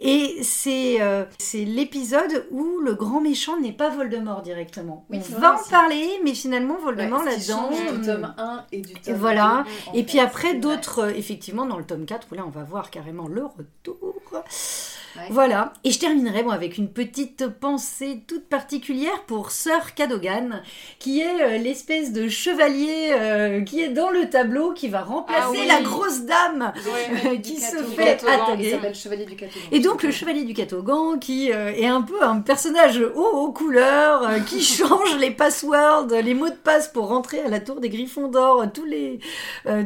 Et 0.00 0.36
c'est 0.42 1.00
euh, 1.00 1.24
c'est 1.38 1.64
l'épisode 1.64 2.46
où 2.50 2.78
le 2.80 2.94
grand 2.94 3.20
méchant 3.20 3.58
n'est 3.60 3.72
pas 3.72 3.88
Voldemort 3.88 4.42
directement. 4.42 5.04
Oui, 5.10 5.18
on 5.36 5.38
va 5.40 5.54
en 5.54 5.60
aussi. 5.60 5.70
parler, 5.70 6.20
mais 6.24 6.34
finalement, 6.34 6.76
Voldemort 6.78 7.20
Ouais, 7.22 7.30
là-dedans. 7.30 7.70
change 7.70 7.92
du 7.92 7.98
mm, 7.98 8.04
tome 8.06 8.34
1 8.36 8.64
et 8.72 8.80
du 8.80 8.94
tome 8.94 9.14
voilà. 9.14 9.64
2, 9.86 9.90
en 9.90 9.94
Et 9.94 9.96
fait, 9.98 10.02
puis 10.04 10.20
après, 10.20 10.54
d'autres, 10.54 11.00
euh, 11.04 11.12
effectivement, 11.14 11.66
dans 11.66 11.78
le 11.78 11.84
tome 11.84 12.04
4, 12.06 12.26
où 12.30 12.34
là, 12.34 12.44
on 12.46 12.50
va 12.50 12.64
voir 12.64 12.90
carrément 12.90 13.26
le 13.28 13.44
retour. 13.44 14.14
Ouais. 14.32 15.22
Voilà. 15.30 15.72
Et 15.82 15.90
je 15.90 15.98
terminerai 15.98 16.44
bon, 16.44 16.50
avec 16.50 16.78
une 16.78 16.88
petite 16.88 17.48
pensée 17.48 18.22
toute 18.28 18.44
particulière 18.48 19.24
pour 19.26 19.50
Sir 19.50 19.94
Cadogan, 19.96 20.62
qui 21.00 21.20
est 21.20 21.42
euh, 21.42 21.58
l'espèce 21.58 22.12
de 22.12 22.28
chevalier 22.28 23.08
euh, 23.12 23.62
qui 23.62 23.80
est 23.82 23.88
dans 23.88 24.10
le 24.10 24.30
tableau, 24.30 24.72
qui 24.74 24.86
va 24.88 25.00
remplacer 25.02 25.40
Ah 25.44 25.50
oui. 25.50 25.66
la 25.66 25.80
grosse 25.80 26.20
dame 26.20 26.72
Ouais. 26.76 27.30
euh, 27.32 27.36
qui 27.38 27.56
se 27.58 27.82
fait 27.82 28.10
attaquer. 28.22 28.70
s'appelle 28.72 28.94
Chevalier 28.94 29.24
du 29.24 29.34
Catogan. 29.34 29.68
Et 29.72 29.80
donc 29.80 30.02
le 30.04 30.12
chevalier 30.12 30.44
du 30.44 30.54
Catogan 30.54 31.18
qui 31.18 31.48
est 31.50 31.86
un 31.86 32.02
peu 32.02 32.22
un 32.22 32.38
personnage 32.40 33.00
haut 33.00 33.38
aux 33.38 33.50
couleurs, 33.52 34.44
qui 34.46 34.62
change 34.62 35.16
les 35.18 35.32
passwords, 35.32 36.06
les 36.22 36.34
mots 36.34 36.50
de 36.50 36.54
passe 36.54 36.86
pour 36.88 37.08
rentrer 37.08 37.40
à 37.40 37.48
la 37.48 37.58
tour 37.58 37.80
des 37.80 37.88
Griffons 37.88 38.28
d'or 38.28 38.64
tous 38.72 38.84
les, 38.84 39.18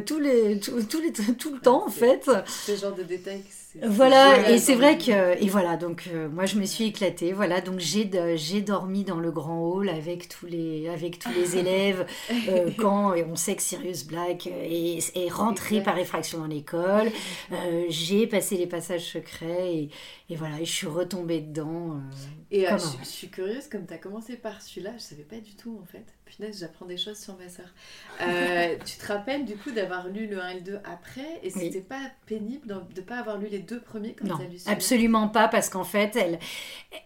tous 0.05 0.19
les, 0.19 0.59
tous, 0.59 0.83
tous 0.87 0.99
les, 0.99 1.11
tout 1.11 1.53
le 1.53 1.59
temps 1.59 1.87
en 1.87 1.89
fait. 1.89 2.29
Ce 2.45 2.75
genre 2.75 2.93
de 2.93 3.03
détails. 3.03 3.41
C'est 3.73 3.85
Voilà, 3.85 4.49
et 4.51 4.59
c'est 4.59 4.75
vrai 4.75 4.97
que 4.97 5.43
et 5.43 5.49
voilà 5.49 5.77
donc 5.77 6.07
euh, 6.13 6.29
moi 6.29 6.45
je 6.45 6.57
me 6.57 6.65
suis 6.65 6.85
éclatée 6.85 7.33
voilà 7.33 7.59
donc 7.59 7.79
j'ai 7.79 8.09
j'ai 8.37 8.61
dormi 8.61 9.03
dans 9.03 9.19
le 9.19 9.31
grand 9.31 9.61
hall 9.67 9.89
avec 9.89 10.29
tous 10.29 10.45
les 10.45 10.87
avec 10.89 11.17
tous 11.19 11.31
les 11.31 11.57
élèves 11.57 12.05
euh, 12.47 12.69
quand 12.77 13.13
et 13.15 13.23
on 13.25 13.35
sait 13.35 13.55
que 13.55 13.63
Sirius 13.63 14.05
Black 14.05 14.47
est, 14.47 14.99
est 15.17 15.29
rentré 15.29 15.81
par 15.81 15.97
effraction 15.97 16.37
dans 16.39 16.45
l'école 16.47 17.11
Euh, 17.51 17.85
j'ai 17.89 18.27
passé 18.27 18.57
les 18.57 18.67
passages 18.67 19.11
secrets 19.11 19.75
et, 19.75 19.89
et 20.29 20.35
voilà 20.35 20.61
et 20.61 20.65
je 20.65 20.71
suis 20.71 20.87
retombée 20.87 21.41
dedans 21.41 21.95
euh. 21.95 21.99
Et 22.51 22.67
euh, 22.69 22.77
je, 22.77 22.85
je 22.99 23.09
suis 23.09 23.29
curieuse, 23.29 23.67
comme 23.67 23.85
tu 23.87 23.93
as 23.93 23.97
commencé 23.97 24.37
par 24.37 24.61
celui-là, 24.61 24.91
je 24.97 25.01
savais 25.03 25.23
pas 25.23 25.39
du 25.39 25.55
tout 25.55 25.79
en 25.81 25.85
fait. 25.85 26.05
Punaise, 26.35 26.59
j'apprends 26.59 26.85
des 26.85 26.97
choses 26.97 27.17
sur 27.19 27.37
ma 27.37 27.47
sœur. 27.49 27.65
Euh, 28.21 28.75
tu 28.85 28.97
te 28.97 29.05
rappelles 29.05 29.45
du 29.45 29.55
coup 29.55 29.71
d'avoir 29.71 30.07
lu 30.07 30.27
le 30.27 30.41
1 30.41 30.47
et 30.49 30.53
le 30.55 30.61
2 30.61 30.79
après 30.83 31.39
et 31.43 31.51
Oui. 31.55 31.61
c'était 31.65 31.81
pas 31.81 32.01
pénible 32.25 32.67
de 32.67 33.01
ne 33.01 33.05
pas 33.05 33.17
avoir 33.17 33.37
lu 33.37 33.47
les 33.47 33.59
deux 33.59 33.79
premiers 33.79 34.13
quand 34.13 34.25
Non, 34.25 34.35
as 34.35 34.43
lu 34.45 34.57
absolument 34.65 35.27
pas, 35.27 35.47
parce 35.47 35.69
qu'en 35.69 35.83
fait, 35.83 36.15
elle, 36.15 36.39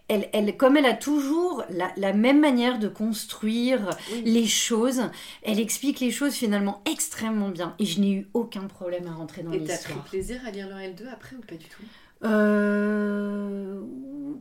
elle, 0.08 0.28
elle, 0.32 0.56
comme 0.56 0.76
elle 0.76 0.86
a 0.86 0.94
toujours 0.94 1.64
la, 1.70 1.90
la 1.96 2.12
même 2.12 2.40
manière 2.40 2.78
de 2.78 2.88
construire 2.88 3.90
Oui. 4.12 4.22
les 4.24 4.46
choses, 4.46 5.02
elle 5.42 5.60
explique 5.60 6.00
les 6.00 6.10
choses 6.10 6.34
finalement 6.34 6.82
extrêmement 6.90 7.50
bien. 7.50 7.74
Et 7.78 7.84
je 7.84 8.00
n'ai 8.00 8.12
eu 8.12 8.28
aucun 8.34 8.66
problème 8.66 9.06
à 9.06 9.12
rentrer 9.12 9.42
dans 9.42 9.52
Et 9.52 9.58
t'as 9.58 9.76
pris 9.76 9.84
l'histoire. 9.84 10.04
plaisir 10.04 10.40
à 10.46 10.50
lire 10.50 10.68
le 10.68 10.74
1 10.74 10.78
et 10.80 10.88
le 10.88 10.94
2 10.94 11.08
après 11.08 11.36
ou 11.36 11.40
pas 11.40 11.56
du 11.56 11.66
tout? 11.66 11.82
Euh, 12.24 13.80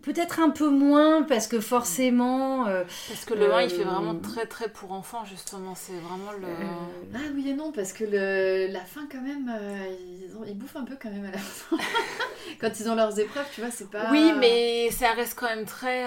Peut-être 0.03 0.39
un 0.39 0.51
peu 0.51 0.69
moins, 0.69 1.24
parce 1.24 1.48
que 1.48 1.60
forcément. 1.60 2.65
euh, 2.67 2.84
Parce 3.10 3.25
que 3.25 3.34
le 3.34 3.51
1, 3.53 3.62
il 3.63 3.69
fait 3.69 3.81
Euh, 3.81 3.86
vraiment 3.86 4.15
très 4.15 4.46
très 4.46 4.69
pour 4.69 4.93
enfants, 4.93 5.25
justement. 5.25 5.75
C'est 5.75 6.00
vraiment 6.00 6.31
le. 6.31 6.48
euh, 6.48 7.13
Ah 7.13 7.17
oui 7.36 7.50
et 7.50 7.53
non, 7.53 7.74
parce 7.74 7.91
que 7.91 8.05
le, 8.05 8.72
la 8.72 8.79
fin 8.81 9.01
quand 9.12 9.19
même, 9.22 9.51
euh, 9.53 9.86
ils, 10.24 10.34
ont- 10.38 10.46
ils 10.48 10.57
bouffent 10.57 10.77
un 10.77 10.86
peu 10.86 10.96
quand 11.01 11.10
même 11.10 11.25
à 11.25 11.31
la 11.31 11.38
fin. 11.38 11.75
quand 12.62 12.79
ils 12.79 12.89
ont 12.89 12.96
leurs 12.96 13.19
épreuves, 13.19 13.48
tu 13.53 13.60
vois, 13.60 13.69
c'est 13.69 13.89
pas... 13.89 14.10
Oui, 14.12 14.31
mais 14.39 14.89
ça 14.91 15.12
reste 15.12 15.38
quand 15.38 15.48
même 15.48 15.65
très. 15.65 16.05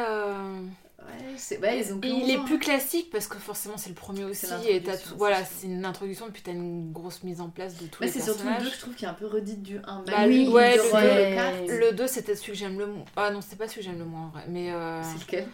Euh, 1.01 1.07
Ouais, 1.07 1.35
c'est- 1.37 1.59
ouais, 1.59 1.79
ils 1.81 1.93
ont 1.93 2.01
Et 2.03 2.09
il 2.09 2.23
11 2.25 2.31
est 2.31 2.39
plus 2.45 2.55
hein. 2.55 2.59
classique 2.59 3.11
parce 3.11 3.27
que 3.27 3.39
forcément 3.39 3.77
c'est 3.77 3.89
le 3.89 3.95
premier 3.95 4.25
aussi. 4.25 4.47
C'est 4.47 4.47
Et 4.71 4.83
t'as 4.83 4.93
l'introduction, 4.93 5.11
tout- 5.13 5.19
voilà, 5.19 5.45
c'est 5.45 5.55
c'est 5.63 5.67
une 5.67 5.85
introduction, 5.85 6.31
puis 6.33 6.43
t'as 6.43 6.53
une 6.53 6.93
grosse 6.93 7.23
mise 7.23 7.41
en 7.41 7.49
place 7.49 7.77
de 7.77 7.87
tous 7.87 8.01
Ouais, 8.01 8.07
les 8.07 8.13
c'est 8.13 8.21
surtout 8.21 8.41
le 8.45 8.51
personnages. 8.51 8.63
2 8.65 8.71
que 8.71 8.77
je 8.77 8.81
trouve 8.81 8.95
qui 8.95 9.05
est 9.05 9.09
un 9.09 9.15
peu 9.15 9.27
redite 9.27 9.63
du 9.63 9.79
1. 9.79 10.03
Bah, 10.07 10.27
oui, 10.27 10.49
ouais, 10.49 10.77
le. 10.77 11.81
Le 11.81 11.93
2, 11.93 12.07
c'était 12.07 12.37
celui 12.37 12.53
que 12.53 12.59
j'aime 12.59 12.79
le 12.79 12.87
moins. 12.87 13.05
Ah 13.17 13.31
non, 13.31 13.41
c'était 13.41 13.57
pas 13.57 13.69
celui 13.69 13.81
que 13.81 13.87
j'aime 13.87 13.99
le 13.99 14.05
moins 14.05 14.27
en 14.27 14.29
vrai. 14.29 14.45
Mais 14.49 14.71
euh, 14.73 15.03
C'est 15.03 15.21
lequel? 15.21 15.49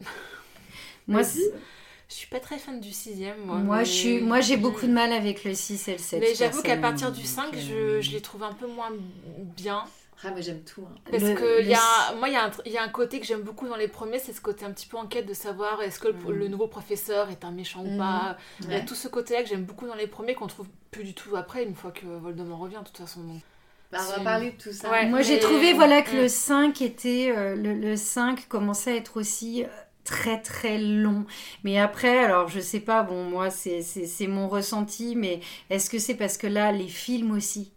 Moi, 1.06 1.24
c'est- 1.24 1.52
je 2.08 2.14
suis 2.14 2.26
pas 2.28 2.40
très 2.40 2.58
fan 2.58 2.80
du 2.80 2.90
sixième. 2.92 3.38
Moi, 3.44 3.56
moi, 3.56 3.78
mais- 3.78 3.84
je 3.84 3.90
suis, 3.90 4.20
moi 4.20 4.40
j'ai 4.40 4.56
beaucoup 4.56 4.86
de 4.86 4.92
mal 4.92 5.12
avec 5.12 5.44
le 5.44 5.54
6 5.54 5.88
et 5.88 5.92
le 5.92 5.98
7. 5.98 6.20
Mais 6.20 6.34
j'avoue 6.34 6.62
qu'à 6.62 6.76
partir 6.76 7.12
du 7.12 7.24
5, 7.24 7.52
donc, 7.52 7.60
je, 7.60 7.72
euh, 7.74 8.00
je 8.02 8.10
les 8.12 8.20
trouve 8.20 8.42
un 8.42 8.52
peu 8.52 8.66
moins 8.66 8.90
bien. 9.56 9.84
Ah, 10.24 10.30
moi 10.30 10.40
j'aime 10.40 10.62
tout. 10.64 10.82
hein. 10.84 10.94
Parce 11.10 11.22
Le- 11.22 11.34
que 11.34 11.44
le 11.44 11.60
il 11.62 11.68
y 11.68 11.74
a, 11.74 12.14
moi, 12.18 12.28
il 12.28 12.32
y, 12.32 12.36
a 12.36 12.42
un 12.44 12.48
tr- 12.48 12.60
il 12.66 12.72
y 12.72 12.76
a 12.78 12.82
un 12.82 12.88
côté 12.88 13.20
que 13.20 13.26
j'aime 13.26 13.42
beaucoup 13.42 13.68
dans 13.68 13.76
les 13.76 13.86
premiers, 13.88 14.18
c'est 14.18 14.32
ce 14.32 14.40
côté 14.40 14.64
un 14.64 14.72
petit 14.72 14.86
peu 14.88 14.96
enquête 14.96 15.26
de 15.26 15.34
savoir 15.34 15.80
est-ce 15.82 16.00
que 16.00 16.08
le, 16.08 16.32
le 16.34 16.48
nouveau 16.48 16.66
professeur 16.66 17.30
est 17.30 17.44
un 17.44 17.52
méchant 17.52 17.82
ou 17.84 17.90
Mhm. 17.92 17.98
pas. 17.98 18.36
Il 18.62 18.72
y 18.72 18.74
a 18.74 18.80
tout 18.80 18.96
ce 18.96 19.06
côté-là 19.08 19.42
que 19.44 19.48
j'aime 19.48 19.62
beaucoup 19.64 19.86
dans 19.86 19.94
les 19.94 20.08
premiers 20.08 20.34
qu'on 20.34 20.48
trouve 20.48 20.66
plus 20.90 21.04
du 21.04 21.14
tout 21.14 21.36
après, 21.36 21.62
une 21.62 21.74
fois 21.76 21.92
que 21.92 22.04
Voldemort 22.06 22.58
revient, 22.58 22.78
de 22.80 22.84
toute 22.86 22.96
façon. 22.98 23.20
donc. 23.20 23.40
Bah, 23.92 23.98
on 24.06 24.18
va 24.18 24.24
parler 24.24 24.50
de 24.50 24.60
tout 24.62 24.72
ça. 24.72 24.90
Ouais. 24.90 25.06
Moi, 25.06 25.22
j'ai 25.22 25.38
trouvé 25.38 25.72
voilà 25.72 26.02
que 26.02 26.10
Mm. 26.14 26.20
le 26.20 26.28
5 26.28 26.82
était 26.82 27.32
euh, 27.34 27.54
le, 27.54 27.72
le 27.74 27.96
5 27.96 28.46
commençait 28.48 28.92
à 28.92 28.96
être 28.96 29.18
aussi 29.18 29.64
euh, 29.64 29.68
très 30.04 30.42
très 30.42 30.78
long. 30.78 31.24
Mais 31.64 31.78
après, 31.78 32.18
alors 32.24 32.48
je 32.48 32.60
sais 32.60 32.80
pas, 32.80 33.02
bon 33.02 33.24
moi 33.24 33.50
c'est 33.50 33.80
c'est- 33.82 34.06
c'est 34.06 34.26
mon 34.26 34.48
ressenti, 34.48 35.14
mais 35.16 35.40
est-ce 35.70 35.88
que 35.88 35.98
c'est 35.98 36.16
parce 36.16 36.36
que 36.36 36.46
là 36.46 36.70
les 36.72 36.88
films 36.88 37.30
aussi 37.30 37.72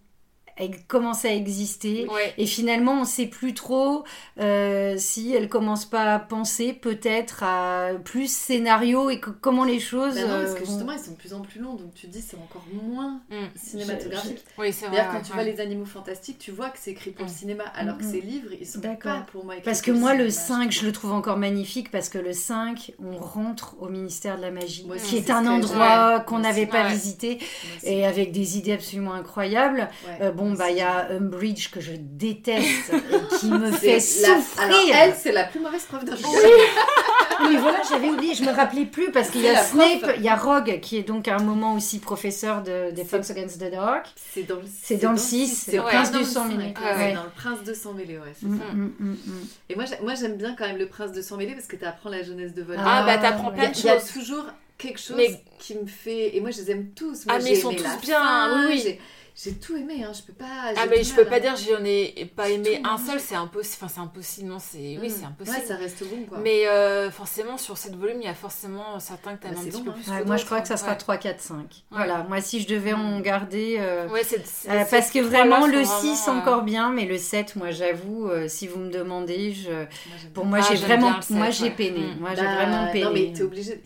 ex- 0.57 0.79
commencent 0.87 1.25
à 1.25 1.33
exister 1.33 2.07
Ouais. 2.07 2.33
et 2.37 2.45
finalement 2.45 3.01
on 3.01 3.05
sait 3.05 3.27
plus 3.27 3.53
trop 3.53 4.03
euh, 4.39 4.95
si 4.97 5.33
elle 5.33 5.49
commence 5.49 5.85
pas 5.85 6.15
à 6.15 6.19
penser 6.19 6.73
peut-être 6.73 7.43
à 7.43 7.89
plus 8.03 8.31
scénario 8.31 9.09
et 9.09 9.19
que- 9.19 9.29
comment 9.29 9.63
les 9.63 9.79
choses. 9.79 10.15
Bah 10.15 10.21
non, 10.21 10.27
parce 10.41 10.51
euh, 10.51 10.53
que 10.55 10.59
vont- 10.59 10.65
justement, 10.65 10.91
ils 10.93 10.99
sont 10.99 11.11
de 11.11 11.17
plus 11.17 11.33
en 11.33 11.41
plus 11.41 11.59
longs, 11.59 11.75
donc 11.75 11.93
tu 11.93 12.07
te 12.07 12.11
dis 12.11 12.21
c'est 12.21 12.37
encore 12.37 12.65
moins 12.83 13.21
Mm. 13.29 13.35
cinématographique. 13.55 14.43
Oui, 14.57 14.71
c'est 14.73 14.87
vrai. 14.87 14.97
D'ailleurs, 14.97 15.11
quand 15.11 15.17
ouais, 15.19 15.23
tu 15.25 15.33
vois 15.33 15.43
les 15.43 15.59
animaux 15.59 15.85
fantastiques, 15.85 16.39
tu 16.39 16.51
vois 16.51 16.69
que 16.69 16.77
c'est 16.79 16.91
écrit 16.91 17.11
pour 17.11 17.25
le 17.25 17.31
Mm. 17.31 17.35
cinéma, 17.35 17.63
alors 17.75 17.97
que 17.97 18.03
Mm. 18.03 18.11
ces 18.11 18.21
livres, 18.21 18.49
ils 18.59 18.65
sont 18.67 18.79
D'accord. 18.79 19.13
pas 19.13 19.25
pour 19.31 19.45
moi 19.45 19.55
écrits 19.55 19.65
Parce 19.65 19.81
que 19.81 19.91
pour 19.91 19.99
moi, 19.99 20.13
le 20.13 20.29
cinéma, 20.29 20.63
5, 20.65 20.71
je 20.71 20.85
le 20.85 20.91
trouve 20.91 21.11
encore 21.13 21.37
magnifique 21.37 21.91
parce 21.91 22.09
que 22.09 22.17
le 22.17 22.33
5, 22.33 22.93
on 23.03 23.17
rentre 23.17 23.75
au 23.79 23.87
ministère 23.89 24.37
de 24.37 24.41
la 24.41 24.51
magie, 24.51 24.85
qui 25.05 25.17
est 25.17 25.29
un 25.29 25.45
endroit 25.47 26.19
qu'on 26.21 26.39
n'avait 26.39 26.65
pas 26.65 26.83
Ouais. 26.83 26.89
visité 26.93 27.39
et 27.83 28.05
avec 28.05 28.31
des 28.31 28.57
idées 28.57 28.73
absolument 28.73 29.13
incroyables. 29.13 29.89
Ouais, 30.07 30.17
Euh, 30.27 30.31
bon, 30.31 30.50
bah, 30.57 30.69
il 30.71 30.77
y 30.77 30.81
a 30.81 31.07
Umbridge 31.11 31.69
que 31.71 31.79
je 31.81 31.91
déteste 31.97 32.91
et 32.93 33.37
qui 33.37 33.47
me 33.49 33.71
fait 33.71 33.93
la- 33.95 33.99
souffrir. 33.99 34.63
Alors, 34.63 34.79
elle, 34.93 35.13
c'est 35.17 35.31
la 35.31 35.43
plus 35.45 35.59
mauvaise 35.59 35.83
preuve 35.83 36.05
de 36.05 36.11
Oui, 36.11 36.19
mais 37.51 37.57
voilà, 37.57 37.79
j'avais 37.89 38.09
oublié, 38.09 38.33
je 38.35 38.43
me 38.43 38.51
rappelais 38.51 38.85
plus 38.85 39.11
parce 39.11 39.29
qu'il 39.29 39.41
y 39.41 39.47
a 39.47 39.61
Snape, 39.63 40.01
prof. 40.01 40.13
il 40.17 40.23
y 40.23 40.29
a 40.29 40.35
Rogue 40.35 40.79
qui 40.81 40.97
est 40.97 41.03
donc 41.03 41.27
à 41.27 41.35
un 41.37 41.43
moment 41.43 41.73
aussi 41.75 41.99
professeur 41.99 42.61
de, 42.63 42.91
des 42.91 43.03
Fox 43.03 43.29
Against 43.31 43.59
the 43.59 43.71
Dark. 43.71 44.07
C'est 44.33 44.43
dans 44.43 44.55
le 44.57 44.61
C'est 44.81 44.97
dans 44.97 45.11
le 45.11 45.17
six, 45.17 45.47
c'est 45.47 45.77
le 45.77 45.83
pas 45.83 45.89
prince 45.89 46.11
dans 46.11 46.19
du 46.19 46.23
le 46.25 46.29
sang 46.29 46.45
mêlé. 46.45 46.73
Ouais, 46.79 46.95
ouais. 46.97 47.13
dans 47.13 47.23
le 47.23 47.29
prince 47.35 47.63
de 47.63 47.73
sang 47.73 47.93
mêlé, 47.93 48.17
ouais, 48.17 48.33
c'est 48.39 48.45
Mm, 48.47 48.59
ça. 48.59 48.73
mm, 48.73 48.93
mm, 48.99 49.11
mm. 49.11 49.47
Et 49.69 49.75
moi, 49.75 49.85
j'ai- 49.85 50.03
moi, 50.03 50.13
j'aime 50.15 50.37
bien 50.37 50.55
quand 50.57 50.67
même 50.67 50.77
le 50.77 50.87
prince 50.87 51.11
de 51.11 51.21
sang 51.21 51.37
mêlé 51.37 51.53
parce 51.53 51.67
que 51.67 51.75
tu 51.75 51.85
apprends 51.85 52.09
la 52.09 52.23
jeunesse 52.23 52.53
de 52.53 52.61
Voldemort. 52.63 52.87
Ah, 52.91 53.03
bah 53.05 53.17
t'apprends 53.17 53.49
ouais. 53.51 53.55
Il 53.57 53.57
y, 53.57 53.59
plein 53.59 53.69
a, 53.69 53.71
de 53.73 53.77
il 53.79 53.85
y 53.85 53.89
a 53.89 53.99
choses. 53.99 54.11
toujours 54.11 54.45
quelque 54.77 54.99
chose 54.99 55.17
Mais- 55.17 55.41
qui 55.59 55.75
me 55.75 55.85
fait. 55.87 56.35
Et 56.35 56.41
moi, 56.41 56.51
je 56.51 56.57
les 56.61 56.71
aime 56.71 56.89
tous. 56.95 57.25
Moi, 57.25 57.35
Ah, 57.37 57.43
mais 57.43 57.51
ils 57.51 57.57
sont 57.61 57.71
tous 57.73 57.83
la 57.83 57.95
bien, 57.97 58.19
fin, 58.19 58.67
oui, 58.67 58.81
oui. 58.85 58.99
J'ai, 59.35 59.53
tout 59.53 59.75
aimé, 59.75 60.03
hein. 60.03 60.11
Je 60.13 60.21
peux 60.23 60.33
pas. 60.33 60.45
Ah, 60.75 60.85
mais 60.89 61.03
je 61.03 61.13
peux 61.15 61.25
pas 61.25 61.37
hein. 61.37 61.39
dire 61.39 61.55
j'en 61.55 61.83
ai 61.85 62.29
pas 62.35 62.49
aimé 62.49 62.81
un 62.83 62.89
hein. 62.91 62.97
seul, 62.97 63.19
c'est 63.19 63.35
impossible. 63.35 63.77
Enfin, 63.81 63.87
c'est 63.87 64.01
impossible, 64.01 64.49
non, 64.49 64.59
c'est. 64.59 64.97
Oui, 65.01 65.07
Mm. 65.07 65.09
c'est 65.09 65.25
impossible. 65.25 65.57
Ouais, 65.57 65.65
ça 65.65 65.75
reste 65.77 66.03
bon, 66.03 66.25
quoi. 66.27 66.37
Mais 66.39 66.67
euh, 66.67 67.09
forcément, 67.09 67.57
sur 67.57 67.77
cette 67.77 67.95
volume, 67.95 68.17
il 68.21 68.25
y 68.25 68.29
a 68.29 68.33
forcément 68.33 68.99
certains 68.99 69.35
que 69.37 69.43
t'aimes 69.43 69.53
Bah, 69.53 69.59
un 69.59 69.63
c'est 69.63 69.69
petit 69.71 69.81
peu 69.83 69.89
hein. 69.89 69.95
plus. 70.03 70.11
Ouais, 70.11 70.21
que 70.21 70.27
moi, 70.27 70.37
je 70.37 70.45
crois 70.45 70.61
que 70.61 70.67
ça 70.67 70.77
sera 70.77 70.91
ouais. 70.91 70.97
3, 70.97 71.17
4, 71.17 71.41
5. 71.41 71.83
Voilà, 71.91 72.23
moi, 72.29 72.41
si 72.41 72.59
je 72.61 72.67
devais 72.67 72.93
en 72.93 73.19
Mm. 73.19 73.21
garder. 73.21 73.77
euh, 73.79 74.07
Ouais, 74.09 74.23
c'est. 74.23 74.45
c'est- 74.45 74.69
Euh, 74.69 74.83
ces 74.83 74.91
parce 74.91 75.11
que 75.11 75.19
vraiment, 75.19 75.65
le 75.65 75.81
vraiment, 75.81 76.01
6 76.01 76.27
euh, 76.27 76.31
encore 76.31 76.63
bien, 76.63 76.91
mais 76.91 77.05
le 77.05 77.17
7, 77.17 77.55
moi 77.55 77.71
j'avoue, 77.71 78.29
si 78.47 78.67
vous 78.67 78.79
me 78.79 78.91
demandez, 78.91 79.53
je... 79.53 79.85
Pour 80.33 80.45
moi 80.45 80.59
j'ai 80.61 80.75
j'aime 80.75 80.85
vraiment, 80.87 81.13
moi 81.29 81.49
j'ai 81.49 81.69
peiné, 81.71 82.13
moi 82.19 82.31
j'ai 82.35 82.43
Bah, 82.43 82.55
vraiment 82.55 82.91
peiné. 82.91 83.05
Non, 83.05 83.11
mais 83.13 83.33
t'es 83.33 83.43
obligé. 83.43 83.81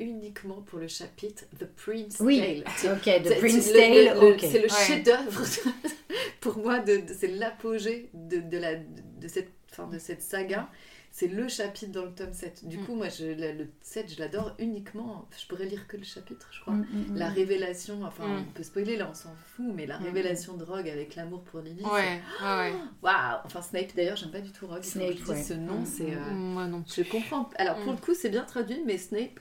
Uniquement 0.00 0.62
pour 0.62 0.78
le 0.78 0.88
chapitre 0.88 1.44
The 1.58 1.64
Prince 1.64 2.18
Oui. 2.20 2.38
Tale. 2.40 2.64
Tu- 2.80 2.86
Ok, 2.88 3.00
c'est- 3.04 3.22
The 3.22 3.38
Prince 3.40 3.72
Tale, 3.72 3.90
le- 4.14 4.20
le- 4.28 4.32
ok. 4.34 4.40
C'est 4.40 4.58
le 4.58 4.62
Ouais. 4.64 4.86
chef-d'œuvre 4.86 5.42
pour 6.40 6.58
moi. 6.58 6.78
De, 6.80 6.98
de- 6.98 7.12
c'est 7.18 7.28
l'apogée 7.28 8.10
de, 8.14 8.38
de, 8.38 8.58
la, 8.58 8.76
de, 8.76 9.28
cette, 9.28 9.50
enfin, 9.72 9.86
de 9.88 9.98
cette 9.98 10.22
saga. 10.22 10.68
C'est 11.10 11.26
le 11.26 11.48
chapitre 11.48 11.90
dans 11.90 12.04
le 12.04 12.12
tome 12.12 12.32
7. 12.32 12.68
Du 12.68 12.78
Mm. 12.78 12.84
coup, 12.84 12.94
moi, 12.94 13.08
je, 13.08 13.24
le, 13.24 13.52
le 13.52 13.66
7, 13.80 14.12
je 14.14 14.20
l'adore 14.20 14.54
uniquement. 14.60 15.26
Je 15.40 15.46
pourrais 15.48 15.64
lire 15.64 15.88
que 15.88 15.96
le 15.96 16.04
chapitre, 16.04 16.48
je 16.52 16.60
crois. 16.60 16.74
Mm, 16.74 16.86
mm, 16.92 17.12
mm. 17.14 17.16
La 17.16 17.28
révélation, 17.30 18.04
enfin, 18.04 18.28
Mm. 18.28 18.44
on 18.48 18.52
peut 18.52 18.62
spoiler 18.62 18.96
là, 18.96 19.08
on 19.10 19.14
s'en 19.14 19.34
fout, 19.56 19.72
mais 19.74 19.86
la 19.86 19.98
Mm. 19.98 20.04
révélation 20.04 20.56
de 20.56 20.62
Rogue 20.64 20.88
avec 20.88 21.16
l'amour 21.16 21.42
pour 21.42 21.60
Lily. 21.60 21.82
Ouais, 21.82 21.90
ouais, 21.90 22.46
ouais. 22.56 22.72
Waouh 23.02 23.14
Enfin, 23.44 23.62
Snape, 23.62 23.96
d'ailleurs, 23.96 24.16
j'aime 24.16 24.30
pas 24.30 24.40
du 24.42 24.52
tout 24.52 24.66
Rogue. 24.68 24.84
Snape, 24.84 25.14
je 25.18 25.24
ouais. 25.32 25.42
ce 25.42 25.54
nom, 25.54 25.80
Mm, 25.80 25.86
c'est. 25.86 26.14
euh, 26.14 26.30
Moi 26.34 26.66
non 26.66 26.84
je 26.86 27.02
comprends. 27.02 27.48
Alors, 27.56 27.76
pour 27.76 27.92
Mm. 27.94 27.96
le 27.96 28.00
coup, 28.02 28.14
c'est 28.14 28.30
bien 28.30 28.44
traduit, 28.44 28.82
mais 28.86 28.98
Snape, 28.98 29.40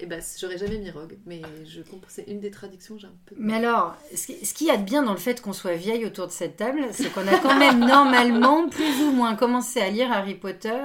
eh 0.00 0.06
ben, 0.06 0.22
j'aurais 0.38 0.58
jamais 0.58 0.78
mis 0.78 0.90
Rogue. 0.90 1.18
Mais 1.26 1.42
je 1.66 1.80
comprends. 1.82 2.08
C'est 2.08 2.24
une 2.24 2.40
des 2.40 2.50
traductions, 2.50 2.98
j'ai 2.98 3.06
un 3.06 3.12
peu. 3.26 3.34
Mais 3.38 3.54
alors, 3.54 3.96
ce 4.14 4.26
qui- 4.26 4.44
ce 4.44 4.54
qu'il 4.54 4.66
y 4.66 4.70
a 4.70 4.76
de 4.76 4.82
bien 4.84 5.02
dans 5.02 5.12
le 5.12 5.18
fait 5.18 5.40
qu'on 5.40 5.52
soit 5.52 5.74
vieille 5.76 6.04
autour 6.04 6.26
de 6.26 6.32
cette 6.32 6.56
table, 6.56 6.80
c'est 6.92 7.12
qu'on 7.12 7.26
a 7.28 7.38
quand 7.38 7.58
même 7.58 7.78
normalement 7.80 8.68
plus 8.68 9.02
ou 9.02 9.12
moins 9.12 9.36
commencé 9.36 9.80
à 9.80 9.90
lire 9.90 10.10
Harry 10.12 10.34
Potter 10.34 10.82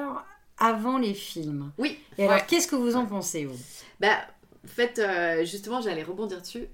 avant 0.57 0.97
les 0.97 1.13
films. 1.13 1.71
Oui. 1.77 1.97
Et 2.17 2.23
alors, 2.25 2.35
Ouais. 2.37 2.45
qu'est-ce 2.47 2.67
que 2.67 2.75
vous 2.75 2.95
en 2.95 3.05
pensez, 3.05 3.45
vous? 3.45 3.57
Bah, 3.99 4.17
en 4.63 4.67
fait, 4.67 4.99
euh, 4.99 5.45
justement, 5.45 5.81
j'allais 5.81 6.03
rebondir 6.03 6.41
dessus. 6.41 6.67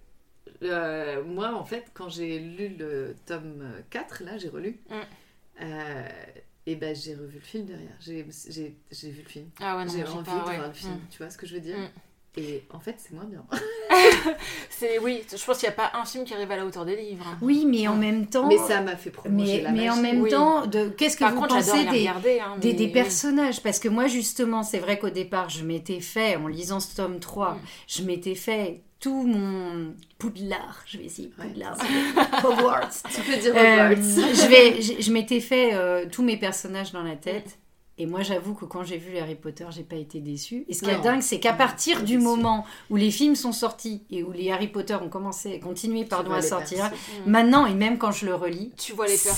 Euh, 0.64 1.24
moi, 1.24 1.54
en 1.54 1.66
fait, 1.66 1.86
quand 1.94 2.10
j'ai 2.10 2.40
lu 2.40 2.70
le 2.80 3.16
tome 3.26 3.64
4, 3.90 4.24
là, 4.24 4.38
j'ai 4.38 4.50
relu. 4.50 4.80
Mm. 4.90 4.94
euh, 5.62 6.08
et 6.68 6.76
ben, 6.76 6.96
j'ai 6.96 7.14
revu 7.14 7.36
le 7.36 7.40
film 7.42 7.66
derrière. 7.66 7.96
J'ai 8.00 8.26
j'ai- 8.50 8.76
j'ai 8.92 9.10
vu 9.12 9.22
le 9.22 9.30
film. 9.30 9.50
Ah 9.60 9.78
ouais, 9.78 9.86
non, 9.86 9.92
j'ai 9.92 10.00
j'ai 10.00 10.08
envie 10.08 10.24
pas, 10.26 10.40
de 10.44 10.48
ouais. 10.50 10.56
voir 10.56 10.68
le 10.68 10.74
film. 10.74 10.94
Mm. 10.94 11.08
Tu 11.12 11.18
vois 11.20 11.30
ce 11.30 11.38
que 11.38 11.46
je 11.46 11.54
veux 11.54 11.60
dire? 11.62 11.78
Mm. 11.78 11.90
Et 12.38 12.64
en 12.74 12.80
fait, 12.80 12.96
c'est 12.98 13.14
moins 13.14 13.24
bien. 13.26 13.46
C'est 14.70 15.00
oui, 15.00 15.22
je 15.32 15.44
pense 15.46 15.58
qu'il 15.58 15.70
n'y 15.70 15.74
a 15.74 15.78
pas 15.78 15.92
un 15.98 16.04
film 16.06 16.26
qui 16.26 16.34
arrive 16.34 16.52
à 16.52 16.58
la 16.58 16.66
hauteur 16.66 16.84
des 16.86 16.96
livres. 16.98 17.26
hein. 17.28 17.38
Oui, 17.42 17.66
mais 17.66 17.88
en 17.88 17.96
même 17.96 18.28
temps... 18.28 18.48
Mais 18.48 18.58
ça 18.58 18.82
m'a 18.82 18.96
fait 18.98 19.10
prolonger 19.10 19.58
mais, 19.58 19.62
la 19.62 19.72
mais 19.72 19.90
en 19.90 19.96
même 19.96 20.22
oui. 20.22 20.30
temps, 20.30 20.66
de, 20.66 20.90
qu'est-ce 20.90 21.16
que 21.16 21.24
Par 21.24 21.34
vous 21.34 21.42
contre, 21.42 21.56
pensez 21.56 21.84
des, 21.86 21.90
regarder. 22.00 22.40
hein, 22.42 22.58
des, 22.60 22.70
mais 22.70 22.74
des 22.74 22.86
oui. 22.86 22.92
personnages? 22.92 23.62
Parce 23.64 23.80
que 23.80 23.88
moi 23.88 24.08
justement 24.08 24.64
c'est 24.64 24.80
vrai 24.80 25.00
qu'au 25.00 25.10
départ 25.10 25.50
je 25.50 25.64
m'étais 25.64 26.02
fait 26.02 26.36
en 26.36 26.48
lisant 26.48 26.80
ce 26.80 26.96
tome 26.96 27.20
3 27.20 27.54
Mm. 27.54 27.58
je 27.88 28.04
m'étais 28.04 28.36
fait 28.36 28.82
tout 29.00 29.24
mon 29.26 29.94
Poudlard 30.18 30.82
je 30.86 30.98
vais 30.98 31.06
essayer 31.06 31.32
Ouais. 31.40 31.48
Poudlard 31.48 31.78
Hogwarts 32.44 32.90
Tu 33.14 33.22
peux 33.22 33.38
dire 33.38 33.54
Euh, 33.56 33.92
Hogwarts. 33.92 34.34
je 34.34 34.48
vais 34.50 34.82
je, 34.82 35.02
je 35.02 35.12
m'étais 35.12 35.40
fait 35.40 35.74
euh, 35.74 36.06
tous 36.12 36.24
mes 36.24 36.38
personnages 36.38 36.92
dans 36.92 37.04
la 37.04 37.16
tête 37.16 37.58
et 37.98 38.06
moi 38.06 38.22
j'avoue 38.24 38.54
que 38.54 38.66
quand 38.66 38.84
j'ai 38.84 38.98
vu 38.98 39.18
Harry 39.18 39.36
Potter 39.36 39.66
j'ai 39.70 39.84
pas 39.84 39.96
été 39.96 40.20
déçue 40.20 40.66
et 40.68 40.74
ce 40.74 40.84
qui 40.84 40.90
est 40.90 41.00
dingue 41.02 41.22
c'est 41.22 41.40
qu'à 41.40 41.54
partir 41.54 42.00
du 42.04 42.16
déçue. 42.16 42.18
moment 42.20 42.66
où 42.90 42.98
les 42.98 43.10
films 43.12 43.36
sont 43.36 43.54
sortis 43.54 44.04
et 44.12 44.22
où 44.24 44.32
les 44.34 44.52
Harry 44.52 44.68
Potter 44.68 44.96
ont 44.96 45.08
commencé 45.08 45.60
continué 45.60 46.04
pardon 46.06 46.32
à 46.34 46.42
sortir. 46.42 46.92
Mm. 47.26 47.30
maintenant 47.32 47.66
et 47.66 47.74
même 47.74 47.98
quand 47.98 48.12
je 48.12 48.26
le 48.26 48.36
relis 48.36 48.72
Tu 48.78 48.92
vois 48.94 49.06
les 49.08 49.14
personnages, 49.18 49.36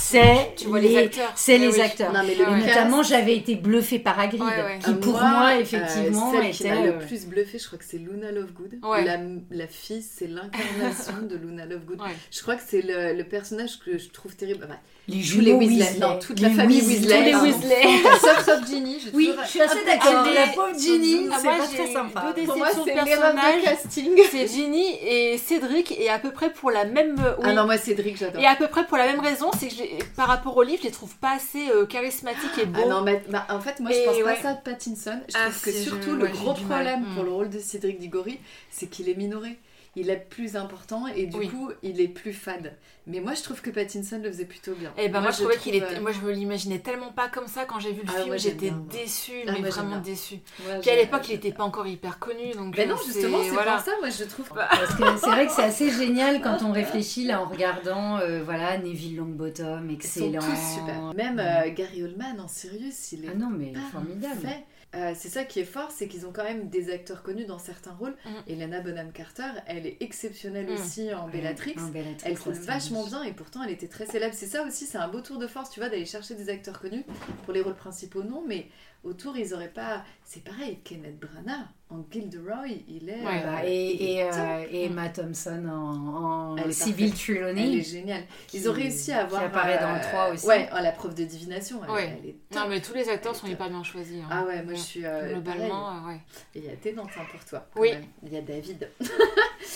c'est 0.48 0.54
tu 0.56 0.66
vois 0.66 0.80
les, 0.80 0.88
les- 0.88 0.96
acteurs. 0.98 1.32
c'est 1.36 1.58
Mais 1.58 1.66
les 1.66 1.72
oui. 1.74 1.80
acteurs 1.80 2.12
Non, 2.12 2.20
mais 2.26 2.36
Ah 2.44 2.50
le 2.50 2.56
et 2.58 2.66
notamment, 2.66 3.02
j'avais 3.02 3.36
été 3.36 3.54
bluffée 3.54 3.98
par 4.00 4.18
Hagrid, 4.18 4.40
Ouais, 4.42 4.48
ouais. 4.62 4.78
qui 4.82 4.90
Euh, 4.90 4.94
pour 4.94 5.14
moi, 5.20 5.58
effectivement, 5.58 6.30
euh, 6.34 6.42
celle 6.42 6.50
qui 6.50 6.62
était... 6.64 6.74
m'a 6.74 6.82
le 6.86 6.92
euh, 6.94 7.06
plus 7.06 7.26
bluffé, 7.26 7.58
je 7.58 7.66
crois 7.66 7.78
que 7.78 7.84
c'est 7.84 7.98
Luna 7.98 8.32
Lovegood. 8.32 8.78
Ouais. 8.82 9.04
La, 9.04 9.18
la 9.50 9.66
fille, 9.68 10.02
c'est 10.02 10.26
l'incarnation 10.26 11.14
de 11.30 11.36
Luna 11.36 11.66
Lovegood. 11.66 12.00
Ouais. 12.00 12.08
Je 12.30 12.42
crois 12.42 12.56
que 12.56 12.62
c'est 12.66 12.82
le, 12.82 13.14
le 13.16 13.24
personnage 13.24 13.78
que 13.78 13.98
je 13.98 14.08
trouve 14.10 14.34
terrible. 14.36 14.64
Enfin, 14.64 14.78
les 15.08 15.14
tous 15.22 15.40
les 15.40 15.44
jumeaux 15.52 15.58
Weasley. 15.58 15.76
Weasley. 15.78 15.98
Non, 16.00 16.18
toute 16.18 16.38
Les 16.40 16.48
la 16.48 16.54
famille 16.54 16.80
Weasley. 16.82 16.96
Weasley. 16.98 17.18
Tous 17.18 17.24
les 17.24 17.32
pardon. 17.32 17.46
Weasley. 17.46 18.20
sauf, 18.20 18.44
sauf 18.44 18.66
Ginny. 18.68 18.98
Oui, 19.14 19.26
toujours- 19.28 19.42
je 19.44 19.48
suis 19.48 19.60
assez 19.62 19.78
Ah, 19.82 19.86
d'accord. 19.96 20.24
La 20.34 20.46
pauvre 20.48 20.78
Ginny, 20.78 21.28
Ah, 21.32 21.36
c'est 21.40 21.46
pas 21.48 21.66
très 21.66 21.92
sympa. 21.92 22.32
deux 22.36 22.42
Pour 22.44 22.56
moi, 22.58 22.68
c'est 22.84 22.94
l'erreur 22.94 23.34
de 23.34 23.64
casting. 23.64 24.10
C'est 24.30 24.46
Ginny 24.48 24.98
et 25.02 25.38
Cédric 25.38 25.98
et 25.98 26.10
à 26.10 26.18
peu 26.18 26.30
près 26.30 26.52
pour 26.52 26.70
la 26.70 26.84
même 26.84 27.16
oui. 27.16 27.44
Ah 27.44 27.52
non, 27.54 27.64
moi, 27.64 27.78
Cédric, 27.78 28.16
j'adore. 28.18 28.40
et 28.42 28.46
à 28.46 28.54
peu 28.54 28.66
près 28.68 28.86
pour 28.86 28.98
la 28.98 29.06
même 29.06 29.20
raison, 29.20 29.50
c'est 29.58 29.68
que 29.68 29.74
je 29.74 30.04
par 30.14 30.28
rapport 30.28 30.56
au 30.56 30.62
livre, 30.62 30.78
je 30.82 30.88
les 30.88 30.92
trouve 30.92 31.14
pas 31.16 31.32
assez 31.36 31.70
euh, 31.70 31.86
charismatiques 31.86 32.58
et 32.60 32.66
beaux. 32.66 32.80
Ah 32.84 32.88
non, 32.88 33.00
mais, 33.02 33.22
bah, 33.30 33.46
en 33.50 33.60
fait, 33.60 33.80
moi, 33.80 33.90
je 33.92 33.96
Et 33.98 34.04
pense 34.04 34.16
ouais. 34.16 34.22
pas 34.22 34.36
ça 34.42 34.52
de 34.54 34.60
Pattinson. 34.62 35.20
Je 35.28 35.34
Ah, 35.36 35.48
trouve 35.50 35.62
que 35.62 35.72
surtout, 35.72 36.10
je- 36.10 36.16
le 36.16 36.26
gros 36.28 36.52
problème 36.54 37.00
Mm. 37.00 37.14
pour 37.14 37.24
le 37.24 37.30
rôle 37.32 37.48
de 37.50 37.58
Cédric 37.58 37.98
Diggory, 37.98 38.38
c'est 38.70 38.86
qu'il 38.90 39.08
est 39.08 39.14
minoré. 39.16 39.58
Il 40.00 40.10
est 40.10 40.16
plus 40.30 40.54
important 40.56 41.06
et 41.08 41.26
du 41.26 41.36
Oui. 41.36 41.48
coup, 41.48 41.70
il 41.82 42.00
est 42.00 42.06
plus 42.08 42.32
fade. 42.32 42.72
Mais 43.08 43.20
moi, 43.20 43.32
je 43.34 43.42
trouve 43.42 43.60
que 43.62 43.70
Pattinson 43.70 44.20
le 44.22 44.30
faisait 44.30 44.44
plutôt 44.44 44.74
bien. 44.74 44.92
Et 44.98 45.08
ben 45.08 45.20
moi, 45.22 45.30
je 45.30 45.38
trouvais 45.38 45.56
qu'il 45.56 45.74
était. 45.74 45.98
Moi 45.98 46.12
je 46.12 46.20
me 46.20 46.30
l'imaginais 46.30 46.78
tellement 46.78 47.10
pas 47.10 47.28
comme 47.28 47.46
ça 47.46 47.64
quand 47.64 47.80
j'ai 47.80 47.92
vu 47.92 48.02
le 48.02 48.08
Ah, 48.14 48.22
film, 48.22 48.38
j'étais 48.38 48.70
déçue, 48.92 49.32
Ah, 49.48 49.52
mais 49.60 49.68
vraiment 49.70 49.98
déçue. 49.98 50.36
euh, 50.66 50.74
ouais, 50.74 50.80
Puis 50.80 50.90
à 50.90 50.96
l'époque, 50.96 51.22
il 51.28 51.34
était 51.34 51.52
pas 51.52 51.64
encore 51.64 51.86
hyper 51.86 52.18
connu, 52.18 52.52
donc. 52.52 52.76
Mais 52.76 52.84
euh, 52.84 52.90
non, 52.90 52.96
justement, 53.04 53.38
c'est 53.42 53.48
voilà. 53.50 53.76
pour 53.76 53.84
ça, 53.84 53.92
moi, 54.00 54.10
je 54.10 54.24
trouve. 54.24 54.48
Parce 54.54 54.94
que 54.94 55.04
c'est 55.18 55.30
vrai 55.30 55.46
que 55.46 55.52
c'est 55.52 55.62
assez 55.64 55.90
génial 55.90 56.40
quand 56.42 56.58
on 56.62 56.70
réfléchit 56.82 57.24
là 57.24 57.40
en 57.42 57.46
regardant 57.46 58.18
euh, 58.18 58.42
voilà 58.44 58.76
Neville 58.78 59.16
Longbottom, 59.16 59.88
Ils 59.90 60.02
sont 60.02 60.20
excellent. 60.30 60.40
tous 60.42 60.74
super. 60.78 61.14
Même 61.16 61.38
euh, 61.40 61.70
Gary 61.74 62.02
Oldman 62.04 62.38
en 62.40 62.46
Sirius, 62.48 63.12
il 63.12 63.24
est 63.24 63.28
Ah 63.32 63.34
non 63.36 63.48
mais 63.50 63.72
parfait. 63.72 63.88
formidable. 63.92 64.48
Euh, 64.94 65.12
c'est 65.14 65.28
ça 65.28 65.44
qui 65.44 65.60
est 65.60 65.64
fort, 65.64 65.90
c'est 65.90 66.08
qu'ils 66.08 66.26
ont 66.26 66.32
quand 66.32 66.44
même 66.44 66.68
des 66.70 66.90
acteurs 66.90 67.22
connus 67.22 67.44
dans 67.44 67.58
certains 67.58 67.92
rôles. 67.92 68.14
Mm. 68.24 68.30
Et 68.46 68.56
Lana 68.56 68.80
Bonham 68.80 69.12
Carter, 69.12 69.50
elle 69.66 69.86
est 69.86 69.98
exceptionnelle 70.00 70.66
Mm. 70.66 70.72
aussi 70.74 71.12
en 71.14 71.28
Bellatrix. 71.28 71.74
Un 71.76 71.88
Bellatrix, 71.88 72.30
Elle 72.30 72.38
coule 72.38 72.54
vachement 72.54 73.04
bien 73.04 73.22
et 73.22 73.32
pourtant 73.32 73.62
elle 73.62 73.70
était 73.70 73.88
très 73.88 74.06
célèbre. 74.06 74.34
C'est 74.34 74.46
ça 74.46 74.62
aussi, 74.64 74.86
c'est 74.86 74.98
un 74.98 75.08
beau 75.08 75.20
tour 75.20 75.38
de 75.38 75.46
force, 75.46 75.70
tu 75.70 75.80
vois, 75.80 75.88
d'aller 75.90 76.06
chercher 76.06 76.34
des 76.34 76.48
acteurs 76.48 76.80
connus 76.80 77.04
pour 77.44 77.52
les 77.52 77.60
rôles 77.60 77.76
principaux, 77.76 78.22
non, 78.22 78.42
mais 78.46 78.66
autour 79.04 79.36
ils 79.36 79.54
auraient 79.54 79.68
pas. 79.72 80.04
C'est 80.24 80.44
pareil, 80.44 80.78
Kenneth 80.84 81.18
Branagh 81.18 81.66
en 81.90 82.04
Gilderoy, 82.10 82.66
il 82.86 83.08
est. 83.08 83.24
Ouais, 83.24 83.42
euh, 83.42 83.46
Bah, 83.46 83.64
il 83.64 83.68
et, 83.70 83.90
et, 83.90 84.16
est 84.18 84.28
top. 84.30 84.38
euh, 84.40 84.64
et 84.70 84.84
Emma 84.84 85.08
Thompson 85.08 85.64
en, 85.70 86.58
en 86.58 86.70
Civil. 86.70 87.12
Elle 87.28 87.58
est 87.58 87.82
géniale. 87.82 88.24
qui- 88.46 88.58
Ils 88.58 88.68
ont 88.68 88.72
réussi 88.74 89.10
à 89.12 89.22
avoir. 89.22 89.40
Qui 89.40 89.46
apparaît 89.46 89.78
dans 89.78 89.92
le 89.94 89.98
euh, 89.98 90.02
3 90.02 90.30
aussi. 90.32 90.46
Ouais, 90.46 90.68
oh, 90.70 90.76
la 90.82 90.92
preuve 90.92 91.14
de 91.14 91.24
divination. 91.24 91.80
Elle, 91.84 91.90
Ouais. 91.90 92.18
elle 92.22 92.28
est 92.28 92.36
top. 92.50 92.62
Non, 92.62 92.68
mais 92.68 92.80
tous 92.82 92.92
les 92.92 93.08
acteurs 93.08 93.34
sont 93.34 93.46
est 93.46 93.52
hyper 93.52 93.70
bien 93.70 93.82
choisis. 93.82 94.22
hein. 94.22 94.28
Ah 94.30 94.44
ouais, 94.44 94.62
moi 94.62 94.74
je 94.74 94.80
suis. 94.80 95.06
euh, 95.06 95.32
Globalement, 95.32 96.04
ouais. 96.06 96.20
Et 96.54 96.58
il 96.58 96.64
y 96.66 96.68
a 96.68 96.76
Tennant 96.76 97.06
hein, 97.06 97.22
pour 97.30 97.42
toi. 97.46 97.66
Oui. 97.76 97.92
même. 97.92 98.04
Il 98.24 98.32
y 98.34 98.36
a 98.36 98.42
David. 98.42 98.90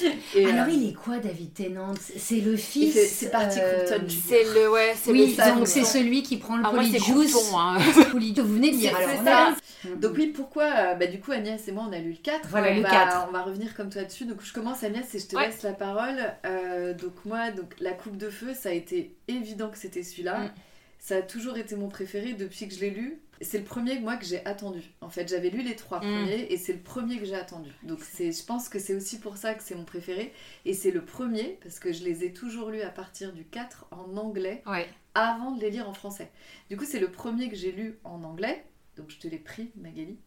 Et, 0.34 0.46
Alors 0.46 0.66
euh, 0.66 0.70
il 0.70 0.88
est 0.88 0.92
quoi 0.94 1.18
David 1.18 1.52
Tennant? 1.54 1.94
C'est 2.16 2.36
le 2.40 2.52
il 2.52 2.58
fils. 2.58 3.10
c'est 3.12 3.30
parti 3.30 3.58
euh. 3.60 3.86
C'est 4.08 4.44
le, 4.54 4.70
ouais, 4.70 4.94
c'est 4.96 5.10
Oui, 5.10 5.36
le 5.38 5.54
donc 5.56 5.66
c'est 5.68 5.84
celui 5.84 6.22
qui 6.22 6.36
prend 6.38 6.56
le 6.56 6.64
Ah, 6.66 6.70
polyjuice. 6.70 7.36
Hein. 7.54 7.78
Vous 8.12 8.18
venez 8.18 8.70
de 8.70 8.76
lire 8.76 8.92
C'est- 8.96 9.04
alors. 9.04 9.10
c'est 9.14 9.20
on 9.20 9.24
ça. 9.24 9.48
a- 9.92 9.96
Donc 9.96 10.12
oui, 10.16 10.28
pourquoi 10.28 10.64
euh, 10.64 10.94
Bah 10.94 11.06
du 11.06 11.20
coup 11.20 11.32
Agnès 11.32 11.66
et 11.68 11.72
moi 11.72 11.84
on 11.88 11.92
a 11.92 11.98
lu 11.98 12.10
le 12.10 12.16
4. 12.22 12.48
Voilà, 12.48 12.70
on 12.72 12.76
le 12.76 12.82
va, 12.82 12.90
4. 12.90 13.26
On 13.28 13.32
va 13.32 13.42
revenir 13.42 13.74
comme 13.74 13.90
toi 13.90 14.04
dessus. 14.04 14.24
Donc 14.24 14.38
je 14.42 14.52
commence 14.52 14.82
Agnès 14.84 15.14
et 15.14 15.18
je 15.18 15.26
te 15.26 15.36
Ouais. 15.36 15.46
laisse 15.46 15.62
la 15.62 15.72
parole. 15.72 16.16
Euh, 16.46 16.94
donc 16.94 17.12
moi, 17.24 17.50
donc 17.50 17.74
la 17.80 17.92
coupe 17.92 18.16
de 18.16 18.30
feu, 18.30 18.54
ça 18.54 18.70
a 18.70 18.72
été 18.72 19.14
évident 19.28 19.68
que 19.70 19.78
c'était 19.78 20.02
celui-là. 20.02 20.38
Mm. 20.38 20.50
Ça 20.98 21.16
a 21.16 21.22
toujours 21.22 21.58
été 21.58 21.74
mon 21.74 21.88
préféré 21.88 22.32
depuis 22.34 22.68
que 22.68 22.74
je 22.74 22.80
l'ai 22.80 22.90
lu. 22.90 23.18
C'est 23.42 23.58
le 23.58 23.64
premier 23.64 23.98
moi 24.00 24.16
que 24.16 24.24
j'ai 24.24 24.44
attendu. 24.46 24.82
En 25.00 25.08
fait, 25.10 25.28
j'avais 25.28 25.50
lu 25.50 25.62
les 25.62 25.76
trois 25.76 25.98
Mm. 25.98 26.02
premiers 26.02 26.46
et 26.52 26.56
c'est 26.56 26.72
le 26.72 26.78
premier 26.80 27.18
que 27.18 27.24
j'ai 27.24 27.34
attendu. 27.34 27.70
Donc 27.82 28.00
c'est, 28.02 28.32
je 28.32 28.44
pense 28.44 28.68
que 28.68 28.78
c'est 28.78 28.94
aussi 28.94 29.18
pour 29.18 29.36
ça 29.36 29.54
que 29.54 29.62
c'est 29.62 29.74
mon 29.74 29.84
préféré. 29.84 30.32
Et 30.64 30.74
c'est 30.74 30.90
le 30.90 31.04
premier 31.04 31.58
parce 31.62 31.78
que 31.78 31.92
je 31.92 32.04
les 32.04 32.24
ai 32.24 32.32
toujours 32.32 32.70
lus 32.70 32.82
à 32.82 32.90
partir 32.90 33.32
du 33.32 33.44
4 33.44 33.86
en 33.90 34.16
anglais 34.16 34.62
Ouais. 34.66 34.88
avant 35.14 35.50
de 35.52 35.60
les 35.60 35.70
lire 35.70 35.88
en 35.88 35.92
français. 35.94 36.30
Du 36.70 36.76
coup, 36.76 36.84
c'est 36.84 37.00
le 37.00 37.10
premier 37.10 37.48
que 37.48 37.56
j'ai 37.56 37.72
lu 37.72 37.98
en 38.04 38.22
anglais. 38.24 38.64
Donc, 38.96 39.10
je 39.10 39.18
te 39.18 39.26
l'ai 39.28 39.38
pris, 39.38 39.70
Magali. 39.76 40.18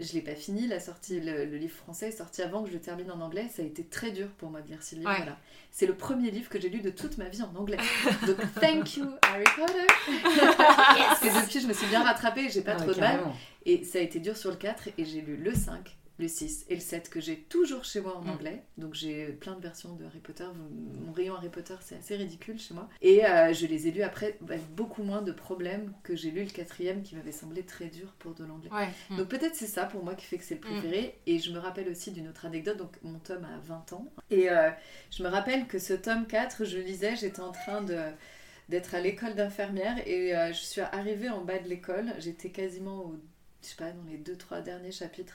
Je 0.00 0.14
l'ai 0.14 0.22
pas 0.22 0.34
fini. 0.34 0.66
La 0.66 0.80
sortie, 0.80 1.20
le, 1.20 1.44
le 1.44 1.56
livre 1.58 1.76
français 1.76 2.08
est 2.08 2.16
sorti 2.16 2.40
avant 2.42 2.62
que 2.62 2.68
je 2.70 2.74
le 2.74 2.80
termine 2.80 3.10
en 3.10 3.20
anglais. 3.20 3.48
Ça 3.54 3.62
a 3.62 3.64
été 3.64 3.84
très 3.84 4.10
dur 4.10 4.28
pour 4.38 4.50
moi 4.50 4.62
de 4.62 4.68
lire 4.68 4.82
ce 4.82 4.94
livre. 4.94 5.10
Ouais. 5.10 5.16
Voilà. 5.18 5.36
C'est 5.70 5.86
le 5.86 5.94
premier 5.94 6.30
livre 6.30 6.48
que 6.48 6.58
j'ai 6.58 6.70
lu 6.70 6.80
de 6.80 6.90
toute 6.90 7.18
ma 7.18 7.28
vie 7.28 7.42
en 7.42 7.54
anglais. 7.54 7.76
Donc, 8.26 8.38
thank 8.60 8.96
you, 8.96 9.06
Harry 9.22 9.44
Potter. 9.56 9.86
Parce 10.56 11.20
que 11.20 11.40
depuis, 11.42 11.60
je 11.60 11.66
me 11.66 11.72
suis 11.74 11.86
bien 11.86 12.02
rattrapée. 12.02 12.48
J'ai 12.48 12.62
pas 12.62 12.74
trop 12.76 12.92
de 12.92 13.00
mal. 13.00 13.20
Et 13.66 13.84
ça 13.84 13.98
a 13.98 14.00
été 14.00 14.20
dur 14.20 14.36
sur 14.36 14.50
le 14.50 14.56
4 14.56 14.88
et 14.96 15.04
j'ai 15.04 15.20
lu 15.20 15.36
le 15.36 15.54
5, 15.54 15.96
le 16.20 16.28
6 16.28 16.66
et 16.68 16.74
le 16.74 16.80
7 16.80 17.08
que 17.10 17.20
j'ai 17.20 17.36
toujours 17.38 17.84
chez 17.84 18.00
moi 18.00 18.16
en 18.16 18.22
Mm. 18.22 18.28
anglais. 18.30 18.62
Donc 18.78 18.94
j'ai 18.94 19.26
plein 19.32 19.54
de 19.56 19.60
versions 19.60 19.94
de 19.94 20.04
Harry 20.04 20.20
Potter. 20.20 20.44
Mon 21.04 21.12
rayon 21.12 21.34
Harry 21.34 21.48
Potter 21.48 21.74
c'est 21.80 21.96
assez 21.96 22.16
ridicule 22.16 22.58
chez 22.58 22.74
moi. 22.74 22.88
Et 23.02 23.24
euh, 23.26 23.52
je 23.52 23.66
les 23.66 23.88
ai 23.88 23.90
lus 23.90 24.02
après 24.02 24.38
avec 24.42 24.62
beaucoup 24.74 25.02
moins 25.02 25.22
de 25.22 25.32
problèmes 25.32 25.92
que 26.02 26.14
j'ai 26.14 26.30
lu 26.30 26.44
le 26.44 26.50
quatrième 26.50 27.02
qui 27.02 27.16
m'avait 27.16 27.32
semblé 27.32 27.62
très 27.64 27.86
dur 27.86 28.12
pour 28.18 28.34
de 28.34 28.44
l'anglais. 28.44 28.70
Ouais. 28.72 28.88
Mm. 29.10 29.16
Donc 29.16 29.28
peut-être 29.28 29.54
c'est 29.54 29.66
ça 29.66 29.84
pour 29.86 30.04
moi 30.04 30.14
qui 30.14 30.26
fait 30.26 30.38
que 30.38 30.44
c'est 30.44 30.54
le 30.56 30.60
préféré. 30.60 31.18
Et 31.26 31.38
je 31.38 31.50
me 31.52 31.58
rappelle 31.58 31.88
aussi 31.88 32.12
d'une 32.12 32.28
autre 32.28 32.46
anecdote. 32.46 32.76
Donc 32.76 32.96
mon 33.02 33.18
tome 33.18 33.44
a 33.44 33.58
20 33.66 33.92
ans. 33.94 34.12
Et 34.30 34.50
euh, 34.50 34.70
je 35.10 35.22
me 35.22 35.28
rappelle 35.28 35.66
que 35.66 35.78
ce 35.78 35.94
tome 35.94 36.26
4, 36.26 36.64
je 36.64 36.78
lisais, 36.78 37.16
j'étais 37.16 37.40
en 37.40 37.52
train 37.52 37.82
de 37.82 37.98
d'être 38.68 38.94
à 38.94 39.00
l'école 39.00 39.34
d'infirmière 39.34 39.96
et 40.06 40.32
euh, 40.36 40.52
je 40.52 40.60
suis 40.60 40.80
arrivée 40.80 41.28
en 41.28 41.40
bas 41.44 41.58
de 41.58 41.66
l'école. 41.68 42.12
J'étais 42.20 42.50
quasiment 42.50 42.98
au, 43.04 43.16
je 43.62 43.68
sais 43.68 43.74
pas, 43.74 43.90
dans 43.90 44.04
les 44.08 44.16
deux 44.16 44.36
trois 44.36 44.60
derniers 44.60 44.92
chapitres. 44.92 45.34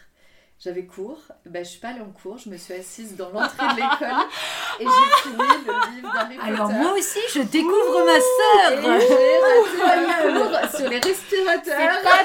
J'avais 0.57 0.85
cours, 0.85 1.19
ben, 1.45 1.65
je 1.65 1.69
suis 1.69 1.79
pas 1.79 1.89
allée 1.89 1.99
en 1.99 2.11
cours, 2.11 2.37
je 2.37 2.49
me 2.49 2.55
suis 2.55 2.73
assise 2.73 3.17
dans 3.17 3.29
l'entrée 3.29 3.67
de 3.67 3.75
l'école 3.75 4.07
et 4.79 4.85
j'ai 4.85 5.21
fini 5.21 5.37
le 5.37 5.95
livre 5.95 6.13
d'Harry 6.13 6.35
Potter. 6.37 6.49
Alors 6.49 6.69
moi 6.69 6.93
aussi, 6.93 7.19
je 7.33 7.41
découvre 7.41 8.05
ma 8.05 8.15
sœur. 8.15 8.99
J'ai 9.01 9.37
raté 9.39 10.13
un 10.23 10.33
cours 10.39 10.79
sur 10.79 10.89
les 10.89 10.99
respirateurs. 10.99 11.61
C'est 11.67 12.03
pas 12.03 12.23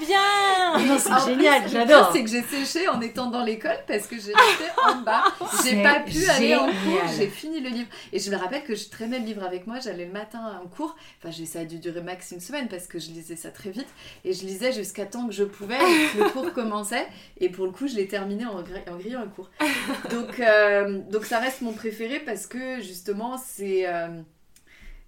bien 0.00 0.78
Non, 0.86 0.98
c'est 0.98 1.12
En 1.12 1.16
plus, 1.24 1.34
génial, 1.34 1.62
le 1.64 1.68
j'adore. 1.68 2.10
C'est 2.12 2.22
que 2.24 2.30
j'ai 2.30 2.42
séché 2.42 2.88
en 2.88 3.00
étant 3.00 3.26
dans 3.30 3.42
l'école 3.42 3.78
parce 3.86 4.06
que 4.06 4.16
j'ai 4.16 4.32
resté 4.32 4.64
en 4.86 4.96
bas. 5.02 5.24
J'ai 5.62 5.70
C'est 5.70 5.82
pas 5.82 6.00
pu 6.00 6.24
aller 6.28 6.54
en 6.56 6.66
cours, 6.66 6.74
génial. 6.84 7.08
j'ai 7.16 7.26
fini 7.28 7.60
le 7.60 7.70
livre. 7.70 7.88
Et 8.12 8.18
je 8.18 8.30
me 8.30 8.36
rappelle 8.36 8.64
que 8.64 8.74
je 8.74 8.88
traînais 8.88 9.18
le 9.18 9.24
livre 9.24 9.44
avec 9.44 9.66
moi, 9.66 9.78
j'allais 9.80 10.06
le 10.06 10.12
matin 10.12 10.60
en 10.62 10.66
cours. 10.68 10.96
Enfin, 11.20 11.30
j'ai- 11.30 11.46
ça 11.46 11.60
a 11.60 11.64
dû 11.64 11.78
durer 11.78 12.00
max 12.02 12.30
une 12.32 12.40
semaine 12.40 12.68
parce 12.68 12.86
que 12.86 12.98
je 12.98 13.08
lisais 13.10 13.36
ça 13.36 13.50
très 13.50 13.70
vite. 13.70 13.88
Et 14.24 14.32
je 14.32 14.44
lisais 14.44 14.72
jusqu'à 14.72 15.06
temps 15.06 15.26
que 15.26 15.32
je 15.32 15.44
pouvais, 15.44 15.76
et 15.76 16.08
que 16.16 16.22
le 16.24 16.30
cours 16.30 16.52
commençait. 16.52 17.06
Et 17.38 17.48
pour 17.48 17.66
le 17.66 17.72
coup, 17.72 17.86
je 17.88 17.94
l'ai 17.96 18.06
terminé 18.08 18.44
en 18.46 18.62
grillant 18.96 19.20
un 19.22 19.28
cours. 19.28 19.50
Donc, 20.10 20.40
euh, 20.40 21.00
donc 21.10 21.24
ça 21.24 21.38
reste 21.38 21.62
mon 21.62 21.72
préféré 21.72 22.20
parce 22.20 22.46
que 22.46 22.80
justement, 22.80 23.36
c'est. 23.38 23.84
euh, 23.86 24.08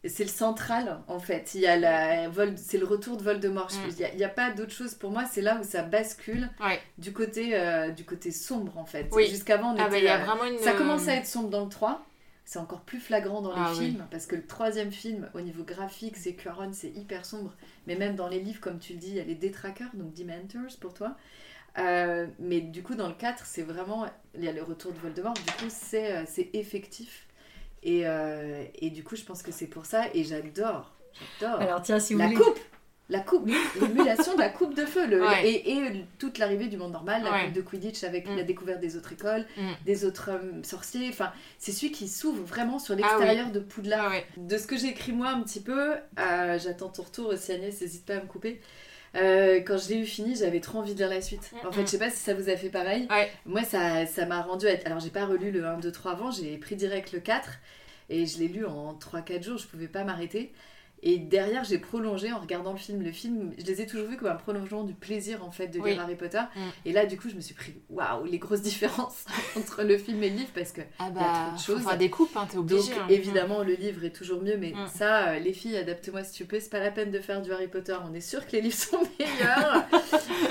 c'est 0.09 0.25
le 0.25 0.31
central 0.31 1.01
en 1.09 1.19
fait. 1.19 1.53
Il 1.55 1.61
y 1.61 1.66
a 1.66 1.77
la 1.77 2.29
Vol- 2.29 2.57
c'est 2.57 2.79
le 2.79 2.85
retour 2.87 3.16
de 3.16 3.23
Voldemort. 3.23 3.71
Mm. 3.73 3.88
Il 3.90 3.97
n'y 3.97 4.05
a, 4.05 4.12
il 4.14 4.19
y 4.19 4.25
a 4.25 4.29
pas 4.29 4.51
d'autre 4.51 4.73
chose 4.73 4.95
pour 4.95 5.11
moi. 5.11 5.25
C'est 5.31 5.42
là 5.42 5.59
où 5.61 5.64
ça 5.64 5.83
bascule 5.83 6.49
Ouais. 6.61 6.81
du 6.99 7.12
côté 7.12 7.51
euh, 7.59 7.90
du 7.90 8.05
côté 8.05 8.31
sombre 8.31 8.77
en 8.79 8.85
fait. 8.87 9.09
Oui. 9.12 9.27
Jusqu'avant, 9.29 9.73
on 9.75 9.79
Ah 9.79 9.88
bah 9.88 9.97
était, 9.97 10.01
il 10.01 10.05
y 10.05 10.09
a 10.09 10.21
euh, 10.21 10.25
vraiment 10.25 10.45
une... 10.45 10.59
ça 10.59 10.73
commence 10.73 11.09
à 11.09 11.14
être 11.14 11.27
sombre 11.27 11.49
dans 11.51 11.64
le 11.64 11.71
3. 11.71 12.05
C'est 12.49 12.61
encore 12.61 12.83
plus 12.83 13.01
flagrant 13.01 13.40
dans 13.42 13.51
les 13.53 13.61
Ah 13.61 13.73
oui. 13.73 13.87
films 13.88 14.07
parce 14.11 14.27
que 14.27 14.37
le 14.37 14.47
troisième 14.47 14.92
film, 14.92 15.29
au 15.35 15.40
niveau 15.40 15.64
graphique, 15.64 16.16
c'est 16.16 16.35
Cuaron, 16.35 16.71
c'est 16.73 16.90
hyper 16.90 17.25
sombre. 17.25 17.53
Mais 17.88 17.97
même 17.97 18.14
dans 18.14 18.29
les 18.29 18.38
livres, 18.38 18.61
comme 18.61 18.79
tu 18.79 18.92
le 18.92 19.01
dis, 19.01 19.09
il 19.09 19.16
y 19.16 19.21
a 19.21 19.25
les 19.25 19.35
détraqueurs, 19.35 19.90
donc 19.95 20.14
Dementors 20.14 20.79
pour 20.81 20.95
toi. 20.95 21.16
Euh, 21.79 22.27
mais 22.38 22.61
du 22.61 22.83
coup, 22.83 22.95
dans 22.95 23.09
le 23.09 23.14
4, 23.14 23.45
c'est 23.45 23.62
vraiment. 23.62 24.07
Il 24.35 24.45
y 24.45 24.49
a 24.49 24.53
le 24.53 24.62
retour 24.62 24.92
de 24.92 24.99
Voldemort, 24.99 25.35
du 25.35 25.42
coup, 25.55 25.66
euh, 25.95 26.23
c'est 26.27 26.51
effectif. 26.55 27.26
Et, 27.83 28.03
euh, 28.07 28.65
et 28.77 28.91
du 28.91 29.05
coup, 29.05 29.17
je 29.17 29.23
pense 29.23 29.43
que 29.43 29.53
c'est 29.53 29.67
pour 29.67 29.87
ça. 29.87 30.05
Et 30.15 30.25
j'adore, 30.25 30.93
j'adore. 31.41 31.61
Alors 31.61 31.83
tiens, 31.83 31.99
si 32.01 32.15
vous 32.15 32.19
La 32.21 32.27
voulez. 32.27 32.37
coupe 32.39 32.59
La 33.09 33.21
coupe 33.21 33.49
L'émulation 33.81 34.35
de 34.35 34.41
la 34.41 34.49
coupe 34.49 34.75
de 34.75 34.85
feu 34.85 35.07
le- 35.07 35.23
Ouais. 35.23 35.49
et, 35.49 35.71
et 35.77 36.05
toute 36.19 36.39
l'arrivée 36.39 36.67
du 36.67 36.77
monde 36.77 36.91
normal, 36.91 37.23
la 37.23 37.31
Ouais. 37.31 37.45
coupe 37.45 37.53
de 37.53 37.61
Quidditch 37.61 38.03
avec 38.03 38.29
Mm. 38.29 38.35
la 38.37 38.43
découverte 38.43 38.81
des 38.81 38.97
autres 38.97 39.12
écoles, 39.12 39.47
Mm. 39.57 39.62
des 39.85 40.05
autres 40.05 40.31
euh, 40.33 40.61
sorciers. 40.65 41.09
Enfin, 41.11 41.31
c'est 41.57 41.71
celui 41.71 41.93
qui 41.93 42.09
s'ouvre 42.09 42.43
vraiment 42.43 42.81
sur 42.81 42.95
Ah 42.95 42.97
oui. 42.97 43.03
l'extérieur 43.05 43.53
de 43.53 43.61
Poudlard. 43.61 44.11
Ah. 44.12 44.21
De 44.37 44.59
ce 44.59 44.67
que 44.67 44.77
j'ai 44.77 44.89
écrit 44.89 45.12
moi 45.12 45.29
un 45.29 45.41
petit 45.43 45.61
peu, 45.61 45.93
euh, 46.19 46.59
j'attends 46.59 46.89
ton 46.89 47.03
retour 47.05 47.29
aussi 47.29 47.53
Agnès, 47.53 47.81
n'hésite 47.81 48.05
pas 48.05 48.15
à 48.17 48.21
me 48.21 48.27
couper. 48.27 48.61
Euh, 49.17 49.61
quand 49.61 49.79
je 49.79 49.89
l'ai 49.89 50.01
eu 50.01 50.05
fini, 50.07 50.37
j'avais 50.37 50.61
trop 50.61 50.79
envie 50.79 50.93
de 50.95 50.99
lire 50.99 51.09
la 51.09 51.21
suite. 51.21 51.51
En 51.67 51.73
fait, 51.73 51.81
je 51.83 51.87
sais 51.87 51.99
pas 51.99 52.11
si 52.11 52.19
ça 52.19 52.35
vous 52.35 52.49
a 52.49 52.57
fait 52.57 52.69
pareil. 52.69 53.07
Ouais. 53.11 53.31
Moi, 53.47 53.63
ça 53.65 54.07
ça 54.07 54.27
m'a 54.27 54.43
rendu. 54.43 54.67
à- 54.69 54.77
Alors, 54.85 55.01
j'ai 55.01 55.11
pas 55.11 55.25
relu 55.27 55.51
le 55.51 55.65
1, 55.67 55.79
2, 55.79 55.91
3 55.93 56.13
avant, 56.13 56.31
j'ai 56.31 56.57
pris 56.59 56.77
direct 56.77 57.13
le 57.13 57.21
4 57.21 57.49
et 58.11 58.27
je 58.27 58.39
l'ai 58.39 58.49
lu 58.49 58.65
en 58.67 58.95
3-4 58.95 59.43
jours, 59.43 59.59
je 59.59 59.67
pouvais 59.67 59.89
pas 59.89 60.05
m'arrêter. 60.05 60.53
Et 61.09 61.19
derrière, 61.19 61.62
j'ai 61.62 61.79
prolongé 61.79 62.33
en 62.33 62.40
regardant 62.40 62.73
le 62.73 62.79
film. 62.79 63.01
Le 63.01 63.12
film, 63.12 63.53
je 63.59 63.64
les 63.64 63.81
ai 63.81 63.87
toujours 63.87 64.09
vus 64.09 64.16
comme 64.16 64.27
un 64.27 64.35
prolongement 64.35 64.83
du 64.83 64.92
plaisir 64.92 65.45
en 65.45 65.53
fait 65.53 65.69
de 65.69 65.79
Oui. 65.79 65.92
lire 65.92 66.01
Harry 66.03 66.16
Potter. 66.16 66.40
Mm. 66.57 66.61
Et 66.85 66.92
là, 66.92 67.07
du 67.07 67.16
coup, 67.16 67.29
je 67.29 67.37
me 67.37 67.40
suis 67.40 67.55
pris 67.55 67.75
waouh, 67.90 68.25
les 68.25 68.38
grosses 68.38 68.61
différences 68.62 69.25
entre 69.57 69.85
le 69.85 69.99
film 69.99 70.21
et 70.25 70.31
le 70.31 70.37
livre 70.37 70.51
parce 70.53 70.73
que 70.73 70.81
Ah 70.99 71.09
Il 71.11 71.14
y 71.16 71.19
a 71.19 71.23
trop 71.23 71.23
bah, 71.23 71.51
de 71.55 71.59
faut 71.61 71.73
choses. 71.75 71.83
faire 71.85 71.97
des 71.99 72.11
coupes, 72.11 72.37
hein, 72.37 72.49
t'es 72.51 72.59
obligé. 72.59 72.90
donc 72.92 73.01
hein. 73.03 73.07
évidemment 73.09 73.62
le 73.62 73.75
livre 73.75 74.05
est 74.05 74.11
toujours 74.11 74.42
mieux, 74.42 74.57
mais 74.57 74.73
Mm. 74.73 74.88
ça, 74.92 75.29
euh, 75.29 75.38
les 75.38 75.53
filles, 75.53 75.77
adaptez-moi 75.77 76.25
si 76.25 76.33
tu 76.33 76.45
peux, 76.45 76.59
c'est 76.59 76.71
pas 76.71 76.81
la 76.81 76.90
peine 76.90 77.12
de 77.12 77.21
faire 77.21 77.40
du 77.40 77.53
Harry 77.53 77.69
Potter, 77.69 77.97
on 78.05 78.12
est 78.12 78.21
sûr 78.21 78.45
que 78.45 78.53
les 78.53 78.61
livres 78.62 78.75
sont 78.75 78.99
meilleurs. 79.21 79.85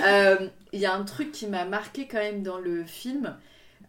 Euh, 0.07 0.47
Il 0.71 0.79
y 0.79 0.85
a 0.85 0.93
un 0.95 1.03
truc 1.03 1.31
qui 1.33 1.47
m'a 1.47 1.65
marqué 1.65 2.07
quand 2.07 2.17
même 2.19 2.43
dans 2.43 2.59
le 2.59 2.85
film, 2.85 3.35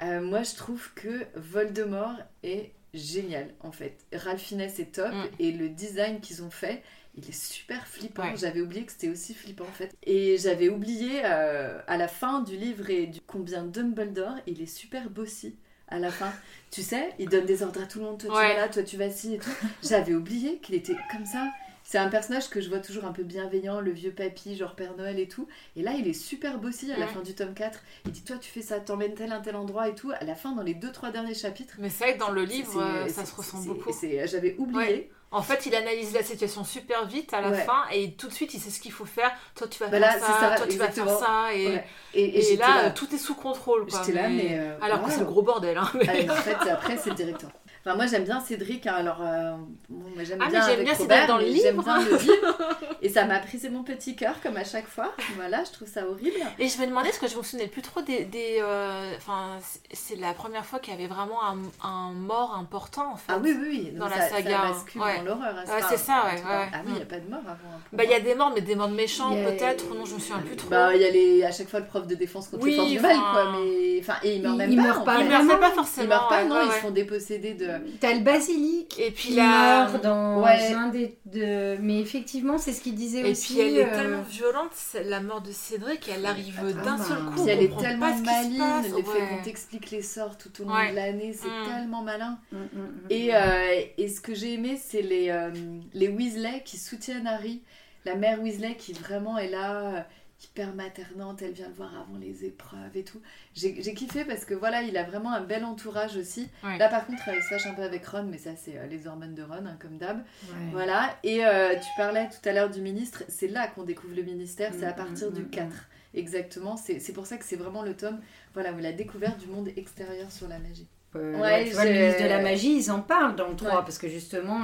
Euh, 0.02 0.20
moi 0.20 0.42
je 0.42 0.54
trouve 0.56 0.90
que 0.94 1.24
Voldemort 1.36 2.16
est 2.42 2.72
génial 2.96 3.54
en 3.60 3.72
fait. 3.72 3.96
Ralph 4.12 4.40
Fiennes 4.40 4.60
est 4.62 4.92
top 4.94 5.12
Mm. 5.12 5.24
et 5.38 5.52
le 5.52 5.68
design 5.68 6.20
qu'ils 6.20 6.42
ont 6.42 6.50
fait, 6.50 6.82
il 7.14 7.28
est 7.28 7.32
super 7.32 7.86
flippant. 7.86 8.24
Ouais. 8.24 8.36
J'avais 8.36 8.60
oublié 8.60 8.84
que 8.84 8.92
c'était 8.92 9.08
aussi 9.08 9.34
flippant 9.34 9.64
en 9.64 9.72
fait. 9.72 9.94
Et 10.02 10.36
j'avais 10.38 10.68
oublié 10.68 11.22
euh, 11.24 11.80
à 11.86 11.96
la 11.96 12.08
fin 12.08 12.42
du 12.42 12.56
livre 12.56 12.90
et 12.90 13.06
du 13.06 13.20
combien 13.20 13.62
Dumbledore, 13.64 14.34
il 14.46 14.60
est 14.60 14.66
super 14.66 15.08
bossy 15.10 15.56
à 15.88 15.98
la 15.98 16.10
fin. 16.10 16.32
Tu 16.70 16.82
sais, 16.82 17.10
il 17.18 17.28
donne 17.28 17.46
des 17.46 17.62
ordres 17.62 17.80
à 17.82 17.86
tout 17.86 18.00
le 18.00 18.06
monde, 18.06 18.18
toi 18.20 18.28
tu 18.30 18.34
vas 18.36 18.54
là, 18.54 18.68
toi 18.68 18.82
tu 18.82 18.96
vas 18.96 19.10
ci 19.10 19.34
et 19.34 19.38
tout. 19.38 19.50
J'avais 19.82 20.14
oublié 20.14 20.58
qu'il 20.58 20.74
était 20.74 20.96
comme 21.12 21.24
ça. 21.24 21.46
C'est 21.88 21.98
un 21.98 22.08
personnage 22.08 22.48
que 22.50 22.60
je 22.60 22.68
vois 22.68 22.80
toujours 22.80 23.04
un 23.04 23.12
peu 23.12 23.22
bienveillant, 23.22 23.80
le 23.80 23.92
vieux 23.92 24.10
papy, 24.10 24.56
genre 24.56 24.74
Père 24.74 24.96
Noël 24.96 25.20
et 25.20 25.28
tout. 25.28 25.46
Et 25.76 25.82
là, 25.82 25.92
il 25.96 26.08
est 26.08 26.12
super 26.14 26.58
bossy 26.58 26.90
à 26.90 26.96
la 26.98 27.06
Ouais. 27.06 27.12
fin 27.12 27.20
du 27.20 27.32
tome 27.32 27.54
4. 27.54 27.78
Il 28.06 28.10
dit 28.10 28.24
Toi, 28.24 28.36
tu 28.40 28.50
fais 28.50 28.60
ça, 28.60 28.80
t'emmènes 28.80 29.14
tel 29.14 29.30
un 29.30 29.40
tel 29.40 29.54
endroit 29.54 29.88
et 29.88 29.94
tout. 29.94 30.10
À 30.18 30.24
la 30.24 30.34
fin, 30.34 30.50
dans 30.52 30.62
les 30.64 30.74
2-3 30.74 31.12
derniers 31.12 31.34
chapitres. 31.34 31.74
Mais 31.78 31.88
c'est 31.88 32.02
vrai 32.04 32.14
que 32.14 32.18
dans 32.18 32.30
le 32.32 32.42
livre, 32.42 32.82
euh, 32.82 33.06
ça 33.08 33.24
se 33.24 33.32
ressemble 33.36 33.62
c'est- 33.62 33.68
beaucoup. 33.68 33.92
c'est- 33.92 34.26
J'avais 34.26 34.56
oublié. 34.58 35.10
En 35.30 35.42
fait, 35.42 35.66
il 35.66 35.74
analyse 35.74 36.12
la 36.14 36.22
situation 36.22 36.64
super 36.64 37.06
vite 37.06 37.32
à 37.34 37.40
la 37.40 37.50
Ouais. 37.50 37.64
fin 37.64 37.82
et 37.92 38.14
tout 38.14 38.28
de 38.28 38.32
suite, 38.32 38.54
il 38.54 38.60
sait 38.60 38.70
ce 38.70 38.80
qu'il 38.80 38.92
faut 38.92 39.04
faire. 39.04 39.30
Toi, 39.54 39.66
tu 39.68 39.78
vas 39.80 39.88
Voilà, 39.88 40.12
faire 40.12 40.20
ça, 40.26 40.40
ça, 40.40 40.56
toi, 40.56 40.66
tu 40.68 40.78
vas 40.78 40.88
faire 40.90 41.08
ça. 41.10 41.52
Et, 41.54 41.66
Ouais. 41.68 41.84
Et, 42.14 42.24
et 42.24 42.38
et 42.38 42.42
j'étais 42.42 42.56
là, 42.62 42.82
là. 42.84 42.90
tout 42.90 43.12
est 43.14 43.18
sous 43.18 43.34
contrôle. 43.34 43.86
quoi, 43.88 44.02
là, 44.12 44.28
mais. 44.28 44.56
euh, 44.58 44.76
Alors 44.80 45.04
que 45.04 45.10
c'est 45.10 45.20
le 45.20 45.26
gros 45.26 45.42
bordel. 45.42 45.76
Hein, 45.78 45.90
mais- 45.94 46.26
Ah, 46.28 46.32
en 46.32 46.36
fait, 46.36 46.70
après, 46.70 46.96
c'est 46.96 47.10
le 47.10 47.16
directeur. 47.16 47.50
Enfin, 47.86 47.94
moi 47.96 48.06
j'aime 48.06 48.24
bien 48.24 48.40
Cédric, 48.40 48.84
hein, 48.88 48.94
alors 48.98 49.18
euh, 49.20 49.52
bon, 49.88 50.10
moi, 50.16 50.24
j'aime 50.24 50.40
Ah, 50.44 50.48
bien 50.50 50.60
avec 50.62 50.82
bien 50.84 50.94
Cédric 50.94 51.02
Robert, 51.12 51.26
dans 51.28 51.38
le 51.38 51.44
livre. 51.44 51.82
bien 51.84 51.98
le 52.02 52.16
livre. 52.16 52.58
Et 53.02 53.08
ça 53.08 53.24
m'a 53.26 53.38
brisé 53.38 53.70
mon 53.70 53.84
petit 53.84 54.16
cœur, 54.16 54.34
comme 54.42 54.56
à 54.56 54.64
chaque 54.64 54.88
fois. 54.88 55.12
Voilà, 55.36 55.62
je 55.62 55.70
trouve 55.70 55.86
ça 55.86 56.04
horrible. 56.08 56.34
Et 56.58 56.66
je 56.68 56.80
me 56.80 56.86
demandais, 56.86 57.10
parce 57.10 57.18
que 57.20 57.28
je 57.28 57.36
me 57.36 57.42
souvenais 57.44 57.68
plus 57.68 57.82
trop 57.82 58.00
des. 58.02 58.24
des, 58.24 58.58
euh, 58.60 59.12
Enfin, 59.18 59.58
c'est- 59.62 59.80
c'est 59.92 60.16
la 60.16 60.32
première 60.34 60.66
fois 60.66 60.80
qu'il 60.80 60.92
y 60.94 60.96
avait 60.96 61.06
vraiment 61.06 61.38
un, 61.44 61.58
un 61.86 62.10
mort 62.12 62.56
important 62.56 63.12
en 63.12 63.16
fait. 63.16 63.32
Ah 63.32 63.38
oui, 63.40 63.54
oui, 63.56 63.66
oui. 63.70 63.90
Dans 63.96 64.08
la 64.08 64.20
saga, 64.28 64.50
Ça 64.50 64.62
bascule 64.68 65.00
Ouais. 65.02 65.18
dans 65.18 65.22
l'horreur. 65.24 65.54
hein, 65.56 65.64
Ouais, 65.68 65.82
c'est 65.88 65.96
ça, 65.96 66.24
ouais. 66.24 66.42
Ah 66.44 66.64
oui, 66.84 66.88
il 66.88 66.94
n'y 66.96 67.02
a 67.02 67.06
pas 67.06 67.20
de 67.20 67.30
mort 67.30 67.40
avant. 67.44 67.78
Bah, 67.92 68.02
il 68.04 68.10
y 68.10 68.14
a 68.14 68.20
des 68.20 68.34
morts, 68.34 68.50
mais 68.52 68.62
des 68.62 68.74
morts 68.74 68.90
méchants 68.90 69.30
Il 69.30 69.38
y 69.38 69.44
a- 69.44 69.50
peut-être. 69.52 69.94
Non, 69.94 70.04
je 70.04 70.14
me 70.14 70.18
souviens 70.18 70.38
plus 70.38 70.56
trop. 70.56 70.68
Bah, 70.70 70.92
il 70.96 71.02
y 71.02 71.04
a 71.04 71.10
les, 71.10 71.44
à 71.44 71.52
chaque 71.52 71.68
fois 71.68 71.78
le 71.78 71.86
prof 71.86 72.04
de 72.08 72.16
défense 72.16 72.48
contre 72.48 72.64
Oui, 72.64 72.70
les 72.72 72.76
forces 72.78 72.90
du 72.90 72.98
mal, 73.00 73.16
quoi. 73.16 73.52
Mais, 73.52 73.98
enfin, 74.00 74.14
et 74.24 74.34
ils 74.36 74.42
meurent 74.42 74.56
même 74.56 74.74
pas. 74.74 74.82
meurent 74.82 75.50
en 75.56 75.58
pas 75.60 75.70
forcément. 75.70 76.04
Ils 76.04 76.08
meurent 76.08 76.28
pas, 76.28 76.44
non, 76.44 76.56
ils 76.66 76.72
se 76.72 76.78
font 76.78 76.90
déposséder 76.90 77.54
de. 77.54 77.75
T'as 78.00 78.14
le 78.14 78.20
basilic 78.20 78.98
Et 78.98 79.10
puis 79.10 79.28
qui 79.30 79.34
la- 79.36 79.88
meurt 79.90 80.02
dans 80.02 80.42
Ouais. 80.42 80.72
un 80.72 80.88
des 80.88 81.16
deux. 81.26 81.76
Mais 81.80 82.00
effectivement, 82.00 82.58
c'est 82.58 82.72
ce 82.72 82.80
qu'il 82.80 82.94
disait 82.94 83.20
Et 83.20 83.30
aussi. 83.32 83.54
puis 83.54 83.62
elle 83.62 83.76
est 83.78 83.84
euh, 83.86 83.94
tellement 83.96 84.22
violente, 84.22 84.70
c'est- 84.72 85.04
la 85.04 85.20
mort 85.20 85.40
de 85.42 85.50
Cédric, 85.52 86.08
elle 86.14 86.26
arrive 86.26 86.60
Ah, 86.60 86.84
d'un 86.84 86.98
seul 86.98 87.18
coup. 87.18 87.42
Puis 87.42 87.48
elle 87.50 87.62
est 87.62 87.76
tellement 87.78 88.14
maligne, 88.16 88.58
passe, 88.58 88.86
le 88.88 89.02
fait 89.02 89.08
ouais. 89.20 89.28
qu'on 89.28 89.42
t'explique 89.44 89.90
les 89.90 90.02
sorts 90.02 90.36
tout 90.38 90.50
au 90.62 90.64
long 90.64 90.74
Ouais. 90.74 90.90
de 90.90 90.96
l'année, 90.96 91.32
c'est 91.32 91.48
Mm. 91.48 91.68
tellement 91.74 92.02
malin. 92.02 92.38
mm, 92.52 92.56
mm, 92.58 92.88
Et, 93.10 93.34
euh, 93.34 93.80
et 93.98 94.08
ce 94.08 94.20
que 94.20 94.34
j'ai 94.34 94.54
aimé, 94.54 94.78
c'est 94.82 95.02
les, 95.02 95.30
euh, 95.30 95.50
les 95.94 96.08
Weasley 96.08 96.62
qui 96.64 96.76
soutiennent 96.76 97.26
Harry. 97.26 97.62
La 98.04 98.14
mère 98.14 98.40
Weasley 98.40 98.76
qui 98.76 98.92
vraiment 98.92 99.36
est 99.36 99.48
là, 99.50 99.72
euh, 99.80 100.00
hyper 100.44 100.74
maternante, 100.74 101.40
elle 101.42 101.52
vient 101.52 101.68
le 101.68 101.74
voir 101.74 101.94
avant 101.98 102.18
les 102.18 102.44
épreuves 102.44 102.94
et 102.94 103.04
tout. 103.04 103.20
J'ai 103.54 103.94
kiffé 103.94 104.24
parce 104.24 104.44
que 104.44 104.54
voilà, 104.54 104.82
il 104.82 104.96
a 104.96 105.02
vraiment 105.04 105.32
un 105.32 105.40
bel 105.40 105.64
entourage 105.64 106.16
aussi. 106.16 106.48
Ouais. 106.62 106.76
Là 106.78 106.88
par 106.88 107.06
contre, 107.06 107.22
il 107.28 107.42
se 107.42 107.48
fâche 107.48 107.66
un 107.66 107.74
peu 107.74 107.82
avec 107.82 108.06
Ron, 108.06 108.24
mais 108.24 108.38
ça 108.38 108.54
c'est 108.56 108.76
euh, 108.76 108.86
les 108.86 109.06
hormones 109.06 109.34
de 109.34 109.42
Ron, 109.42 109.64
hein, 109.66 109.76
comme 109.80 109.96
d'hab. 109.98 110.18
Ouais. 110.18 110.50
Voilà, 110.72 111.16
et 111.22 111.44
euh, 111.46 111.74
tu 111.76 111.88
parlais 111.96 112.28
tout 112.28 112.46
à 112.48 112.52
l'heure 112.52 112.70
du 112.70 112.80
ministre, 112.82 113.24
c'est 113.28 113.48
là 113.48 113.66
qu'on 113.68 113.84
découvre 113.84 114.14
le 114.14 114.22
ministère, 114.22 114.72
c'est 114.78 114.84
à 114.86 114.92
Mm, 114.92 114.96
partir 114.96 115.30
mm, 115.30 115.34
du 115.34 115.42
mm, 115.42 115.50
4. 115.50 115.66
Exactement, 116.14 116.76
c'est 116.76 116.98
c'est 116.98 117.12
pour 117.12 117.26
ça 117.26 117.36
que 117.36 117.44
c'est 117.44 117.56
vraiment 117.56 117.82
le 117.82 117.94
tome 117.94 118.20
voilà, 118.54 118.72
où 118.72 118.78
la 118.78 118.92
découverte 118.92 119.38
du 119.38 119.46
monde 119.48 119.68
extérieur 119.76 120.30
sur 120.32 120.48
la 120.48 120.58
magie. 120.58 120.86
Euh, 121.16 121.40
Ouais, 121.40 121.64
tu 121.66 121.72
vois, 121.74 121.84
le 121.84 121.92
ministre 121.92 122.22
de 122.22 122.28
la 122.28 122.40
magie, 122.42 122.76
ils 122.76 122.90
en 122.90 123.00
parlent 123.00 123.36
dans 123.36 123.48
le 123.48 123.56
3 123.56 123.70
Ouais. 123.70 123.76
parce 123.84 123.98
que 123.98 124.08
justement, 124.08 124.62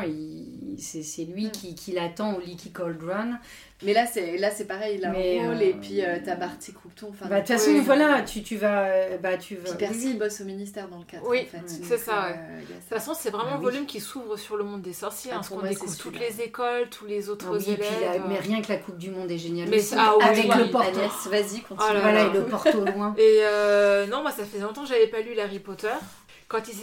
c'est 0.78 1.24
lui 1.24 1.46
Mm. 1.46 1.50
qui, 1.50 1.74
qui 1.74 1.92
l'attend 1.92 2.34
au 2.34 2.40
Leaky 2.40 2.72
Cauldron. 2.72 3.34
Mais 3.84 3.94
là, 3.94 4.06
c'est 4.06 4.36
là 4.36 4.52
c'est 4.52 4.66
pareil, 4.66 4.98
il 5.00 5.04
a 5.04 5.10
Mais, 5.10 5.40
un 5.40 5.46
rôle, 5.48 5.56
euh, 5.56 5.60
et 5.70 5.72
puis 5.74 6.04
euh, 6.04 6.16
t'as 6.24 6.36
Barty 6.36 6.72
Croupton. 6.72 7.08
Enfin, 7.10 7.26
Bah, 7.28 7.40
de 7.40 7.46
toute 7.46 7.56
façon, 7.56 7.80
voilà, 7.80 8.22
tu, 8.22 8.40
tu 8.44 8.56
vas. 8.56 8.84
euh, 8.84 9.18
Bah, 9.18 9.36
tu 9.36 9.56
vas 9.56 9.70
Puis 9.70 9.78
Percy 9.78 9.98
oui, 9.98 10.10
oui. 10.12 10.18
bosse 10.20 10.40
au 10.40 10.44
ministère 10.44 10.86
dans 10.86 10.98
le 10.98 11.04
4. 11.04 11.24
Oui, 11.28 11.40
en 11.48 11.58
fait. 11.58 11.62
c'est 11.66 11.98
ça, 11.98 12.26
euh, 12.26 12.60
De 12.60 12.66
toute 12.74 12.84
façon, 12.88 13.12
c'est 13.12 13.30
vraiment 13.30 13.48
Ah 13.50 13.54
un 13.56 13.58
oui. 13.58 13.64
volume 13.64 13.86
qui 13.86 13.98
s'ouvre 13.98 14.36
sur 14.36 14.56
le 14.56 14.62
monde 14.62 14.82
des 14.82 14.92
sorciers, 14.92 15.32
Ah, 15.32 15.34
hein, 15.34 15.38
parce 15.38 15.48
qu'on 15.48 15.66
découvre 15.66 15.96
toutes 15.98 16.16
les 16.20 16.40
écoles, 16.42 16.88
tous 16.90 17.06
les 17.06 17.28
Ah 17.28 17.32
autres 17.32 17.56
oui, 17.58 17.74
élèves. 17.74 18.22
mais 18.28 18.38
rien 18.38 18.62
que 18.62 18.68
la 18.70 18.78
Coupe 18.78 18.98
du 18.98 19.10
Monde 19.10 19.28
est 19.32 19.38
géniale 19.38 19.68
Mais 19.68 19.78
aussi. 19.78 19.96
ah 19.98 20.14
oui, 20.16 20.24
avec 20.26 20.44
le 20.44 20.52
Agnès, 20.76 21.26
vas-y, 21.28 21.60
continue. 21.62 21.92
Là 21.94 22.00
Voilà, 22.02 22.12
là. 22.12 22.30
et 22.32 22.32
le 22.38 22.44
porte 22.44 22.72
au 22.76 22.84
loin. 22.84 23.14
Et 23.18 23.38
euh, 23.42 24.06
non, 24.06 24.22
moi, 24.22 24.30
ça 24.30 24.44
fait 24.44 24.60
longtemps 24.60 24.82
que 24.82 24.88
j'avais 24.90 25.08
pas 25.08 25.20
lu 25.22 25.36
Harry 25.40 25.58
Potter. 25.58 25.88
Quand, 26.52 26.60
il 26.68 26.74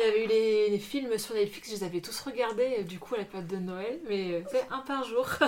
y 0.00 0.02
avait 0.02 0.24
eu 0.24 0.26
les, 0.26 0.68
les 0.70 0.78
films 0.80 1.16
sur 1.16 1.36
Netflix, 1.36 1.68
je 1.70 1.76
les 1.76 1.84
avais 1.84 2.00
tous 2.00 2.20
regardés, 2.22 2.78
euh, 2.80 2.82
du 2.82 2.98
coup, 2.98 3.14
à 3.14 3.18
la 3.18 3.24
période 3.24 3.46
de 3.46 3.56
Noël, 3.56 4.00
mais 4.08 4.32
euh, 4.32 4.40
c'est 4.50 4.66
un 4.68 4.80
par 4.80 5.04
jour. 5.04 5.28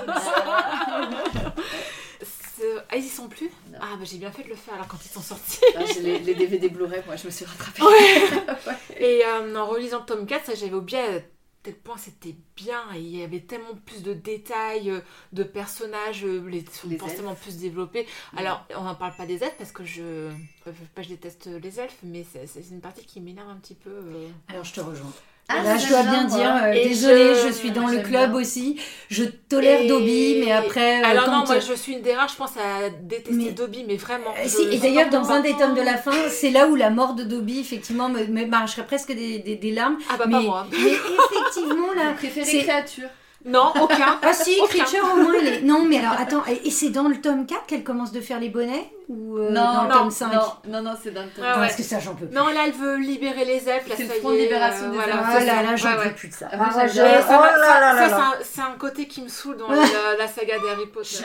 Ah, 2.88 2.96
ils 2.96 3.04
y 3.04 3.08
sont 3.08 3.28
plus? 3.28 3.50
Non. 3.72 3.78
Ah, 3.82 3.96
bah 3.98 4.04
j'ai 4.04 4.16
bien 4.16 4.30
fait 4.30 4.44
de 4.44 4.48
le 4.48 4.54
faire 4.54 4.74
alors 4.74 4.87
quand 4.87 5.04
ils 5.04 5.08
sont 5.08 5.20
sortis. 5.20 5.58
Ah, 5.76 5.80
les, 6.00 6.20
les 6.20 6.34
DVD 6.34 6.68
Blu-ray, 6.68 7.02
moi 7.04 7.16
je 7.16 7.26
me 7.26 7.30
suis 7.32 7.44
rattrapée. 7.44 7.82
Et 8.96 9.22
euh, 9.26 9.56
en 9.56 9.66
relisant 9.66 9.98
le 9.98 10.06
tome 10.06 10.24
4, 10.24 10.46
ça 10.46 10.54
j'avais 10.54 10.72
oublié 10.72 11.00
à 11.00 11.20
tel 11.64 11.74
point 11.74 11.96
c'était 11.96 12.37
bien 12.57 12.83
et 12.94 13.00
il 13.00 13.16
y 13.16 13.22
avait 13.24 13.40
tellement 13.40 13.74
plus 13.87 14.03
de 14.03 14.12
détails, 14.12 14.90
euh, 14.90 15.00
de 15.33 15.42
personnages, 15.42 16.24
euh, 16.24 16.46
les 16.48 16.64
sont 16.70 16.88
Les 16.88 16.98
forcément 16.98 17.35
plus 17.35 17.57
développés. 17.57 18.07
Alors 18.37 18.64
on 18.77 18.83
n'en 18.85 18.94
parle 18.94 19.16
pas 19.16 19.27
des 19.27 19.42
elfes 19.42 19.57
parce 19.59 19.72
que 19.72 19.83
je, 19.85 20.03
euh, 20.03 20.33
pas 20.94 21.03
je 21.03 21.09
déteste 21.09 21.46
les 21.46 21.81
elfes, 21.81 21.98
mais 22.05 22.24
c'est 22.31 22.46
c'est 22.46 22.61
une 22.70 22.81
partie 22.81 23.05
qui 23.05 23.20
m'énerve 23.20 23.48
un 23.48 23.57
petit 23.57 23.74
peu. 23.74 23.90
euh. 23.90 24.29
Alors, 24.46 24.62
je 24.64 24.74
te 24.74 24.81
rejoins. 24.81 25.12
Ah, 25.46 25.62
Là, 25.62 25.76
je 25.76 25.88
dois 25.88 26.02
bien, 26.04 26.24
dire, 26.24 26.50
euh, 26.64 26.72
Et 26.72 26.88
désolée, 26.88 27.35
je- 27.35 27.48
je, 27.48 27.52
suis 27.52 27.70
dans 27.70 27.87
le 27.87 27.98
club 27.98 28.30
bien. 28.30 28.40
aussi. 28.40 28.80
Je 29.11 29.24
tolère 29.24 29.83
Et- 29.83 29.88
Dobby, 29.88 30.42
mais 30.42 30.52
après, 30.52 31.02
euh, 31.02 31.07
Alors 31.07 31.26
quand 31.26 31.40
non, 31.40 31.44
moi 31.46 31.59
je 31.61 31.74
suis 31.74 31.92
une 31.92 32.00
des 32.00 32.14
rares, 32.14 32.28
je 32.30 32.37
pense 32.37 32.52
à 32.57 32.88
détester 32.88 33.30
Mais- 33.33 33.50
Dobby, 33.52 33.85
mais 33.87 33.96
vraiment. 33.96 34.30
Euh, 34.30 34.42
je- 34.44 34.48
si, 34.48 34.62
et 34.72 34.78
d'ailleurs, 34.78 35.11
dans 35.11 35.30
un 35.30 35.40
des 35.40 35.52
tomes 35.52 35.74
de 35.74 35.83
la 35.83 35.98
fin, 35.98 36.12
c'est 36.30 36.48
là 36.50 36.66
où 36.66 36.74
la 36.76 36.88
mort 36.88 37.12
de 37.14 37.24
Dobby, 37.24 37.61
effectivement, 37.61 38.09
me, 38.09 38.24
me 38.24 38.46
m'arracherait 38.46 38.87
presque 38.87 39.09
des, 39.12 39.38
des, 39.40 39.57
des 39.57 39.70
larmes. 39.72 39.98
Ah 40.09 40.14
bah 40.16 40.24
mais, 40.26 40.33
pas 40.33 40.40
moi. 40.40 40.66
mais 40.72 40.78
effectivement, 40.92 41.92
là. 41.94 42.11
Vous 42.12 42.16
préférez 42.16 42.46
c'est- 42.46 42.62
créature 42.62 43.09
Non, 43.44 43.72
aucun. 43.80 44.18
Ah 44.22 44.33
si, 44.33 44.57
Aucun. 44.62 44.85
Creature 44.85 45.04
au 45.12 45.16
moins, 45.22 45.33
elle 45.38 45.46
est... 45.46 45.61
Non, 45.62 45.85
mais 45.85 45.98
alors, 45.98 46.18
attends, 46.18 46.42
et 46.46 46.70
c'est 46.70 46.88
dans 46.90 47.09
le 47.09 47.20
tome 47.20 47.44
4 47.46 47.66
qu'elle 47.66 47.85
commence 47.85 48.11
de 48.12 48.20
faire 48.20 48.40
les 48.40 48.48
bonnets 48.48 48.90
Ou 49.11 49.37
euh, 49.38 49.52
dans 49.52 49.83
le 49.83 49.88
non, 49.88 49.94
tome 50.00 50.11
5 50.11 50.33
non, 50.33 50.40
non, 50.68 50.83
non, 50.83 50.94
c'est 51.02 51.11
dans 51.11 51.22
le 51.24 51.28
tome. 51.28 51.44
Ah 51.46 51.54
Non, 51.57 51.61
ouais. 51.61 51.66
Parce 51.66 51.76
que 51.76 51.83
ça, 51.83 51.98
j'en 52.00 52.14
peux 52.14 52.24
plus. 52.26 52.35
Non, 52.35 52.46
là 52.48 52.61
elle 52.66 52.72
veut 52.72 52.96
libérer 52.96 53.44
les 53.44 53.68
elfes, 53.68 53.87
là 53.88 53.94
C'est 53.98 54.04
le 54.04 54.09
front 54.20 54.30
de 54.30 54.37
libération 54.37 54.87
euh, 54.87 54.90
des 54.90 54.94
voilà, 54.96 55.12
elfes. 55.12 55.24
Ah 55.26 55.38
c'est 55.40 55.44
là 55.46 55.76
j'en 55.76 55.88
Ouais, 55.90 55.94
peux 55.96 56.00
ouais. 56.09 56.14
plus 56.14 56.28
de 56.28 56.35
ça. 56.35 56.48
Ah, 56.52 56.57
Ah, 56.74 56.87
je- 56.87 56.92
ça, 56.94 57.02
oh 57.04 57.44
là 57.44 57.52
ça- 57.52 57.80
là 57.80 57.92
là 57.94 58.09
ça, 58.09 58.33
c'est 58.42 58.61
un- 58.62 58.78
côté 58.78 59.07
qui 59.07 59.20
me 59.22 59.28
saoule 59.28 59.57
dans 59.59 59.68
la, 59.70 59.76
la 60.18 60.26
saga 60.26 60.59
des 60.59 60.68
Harry 60.70 60.87
Potter. 60.87 61.24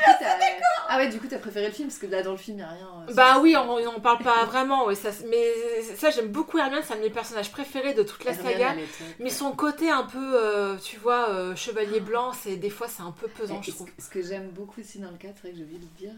Ah 0.89 0.97
ouais, 0.97 1.07
du 1.07 1.19
coup, 1.19 1.27
t'as 1.29 1.37
préféré 1.39 1.67
le 1.67 1.71
film 1.71 1.87
parce 1.87 1.99
que 1.99 2.07
là, 2.07 2.21
dans 2.21 2.31
le 2.31 2.37
film, 2.37 2.57
il 2.57 2.61
n'y 2.61 2.65
a 2.65 2.69
rien. 2.71 2.87
euh, 3.09 3.13
Bah 3.13 3.37
oui, 3.41 3.55
on 3.55 3.79
n'en 3.83 3.99
parle 4.01 4.19
pas 4.19 4.43
vraiment, 4.45 4.85
ouais, 4.87 4.95
ça, 4.95 5.09
mais 5.29 5.53
ça 5.97 6.09
j'aime 6.09 6.27
beaucoup 6.27 6.57
Hermione, 6.57 6.81
c'est 6.85 6.93
un 6.93 6.97
de 6.97 7.01
mes 7.03 7.09
personnages 7.09 7.51
préférés 7.51 7.93
de 7.93 8.03
toute 8.03 8.25
la 8.25 8.33
saga. 8.33 8.73
Mais 9.19 9.29
son 9.29 9.51
côté 9.51 9.89
un 9.89 10.03
peu, 10.03 10.17
euh, 10.35 10.75
tu 10.83 10.97
vois, 10.97 11.29
euh, 11.29 11.55
chevalier 11.55 11.99
blanc, 12.09 12.31
c'est 12.33 12.57
des 12.57 12.69
fois 12.69 12.87
c'est 12.87 13.01
un 13.03 13.11
peu 13.11 13.27
pesant, 13.27 13.61
je 13.61 13.71
ce- 13.71 13.75
trouve. 13.75 13.89
Ce 13.97 14.09
que 14.09 14.21
j'aime 14.21 14.49
beaucoup 14.49 14.81
aussi 14.81 14.99
dans 14.99 15.11
le 15.11 15.17
4, 15.17 15.35
c'est 15.41 15.51
que 15.51 15.57
oublié 15.61 15.79
de 15.79 15.83
le 15.83 15.97
dire, 15.97 16.13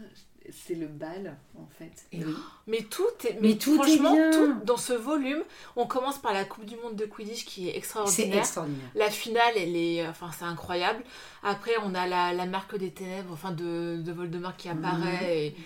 c'est 0.50 0.74
le 0.74 0.86
bal, 0.88 1.36
en 1.56 1.68
fait. 1.78 1.92
Et 2.10 2.24
oui. 2.24 2.34
Mais 2.66 2.82
tout 2.82 3.04
est, 3.28 3.38
Mais 3.40 3.54
tout 3.56 3.74
est 3.74 3.76
franchement, 3.76 4.12
bien. 4.12 4.30
tout 4.32 4.54
dans 4.64 4.76
ce 4.76 4.92
volume, 4.92 5.42
on 5.76 5.86
commence 5.86 6.18
par 6.18 6.32
la 6.32 6.44
Coupe 6.44 6.64
du 6.64 6.74
Monde 6.76 6.96
de 6.96 7.04
Quidditch 7.06 7.44
qui 7.44 7.68
est 7.68 7.72
C'est 7.72 7.78
extraordinaire. 7.78 8.38
extraordinaire. 8.38 8.88
La 8.96 9.08
finale, 9.10 9.52
elle 9.56 9.76
est, 9.76 10.06
enfin, 10.08 10.30
c'est 10.36 10.44
incroyable. 10.44 11.04
Après, 11.44 11.72
on 11.84 11.94
a 11.94 12.06
la, 12.08 12.32
la 12.32 12.46
marque 12.46 12.76
des 12.76 12.90
ténèbres, 12.90 13.30
enfin, 13.32 13.52
de, 13.52 13.98
de 14.02 14.12
Voldemort 14.12 14.56
qui 14.56 14.68
Mhm. 14.68 14.78
apparaît. 14.84 15.46
Et, 15.48 15.56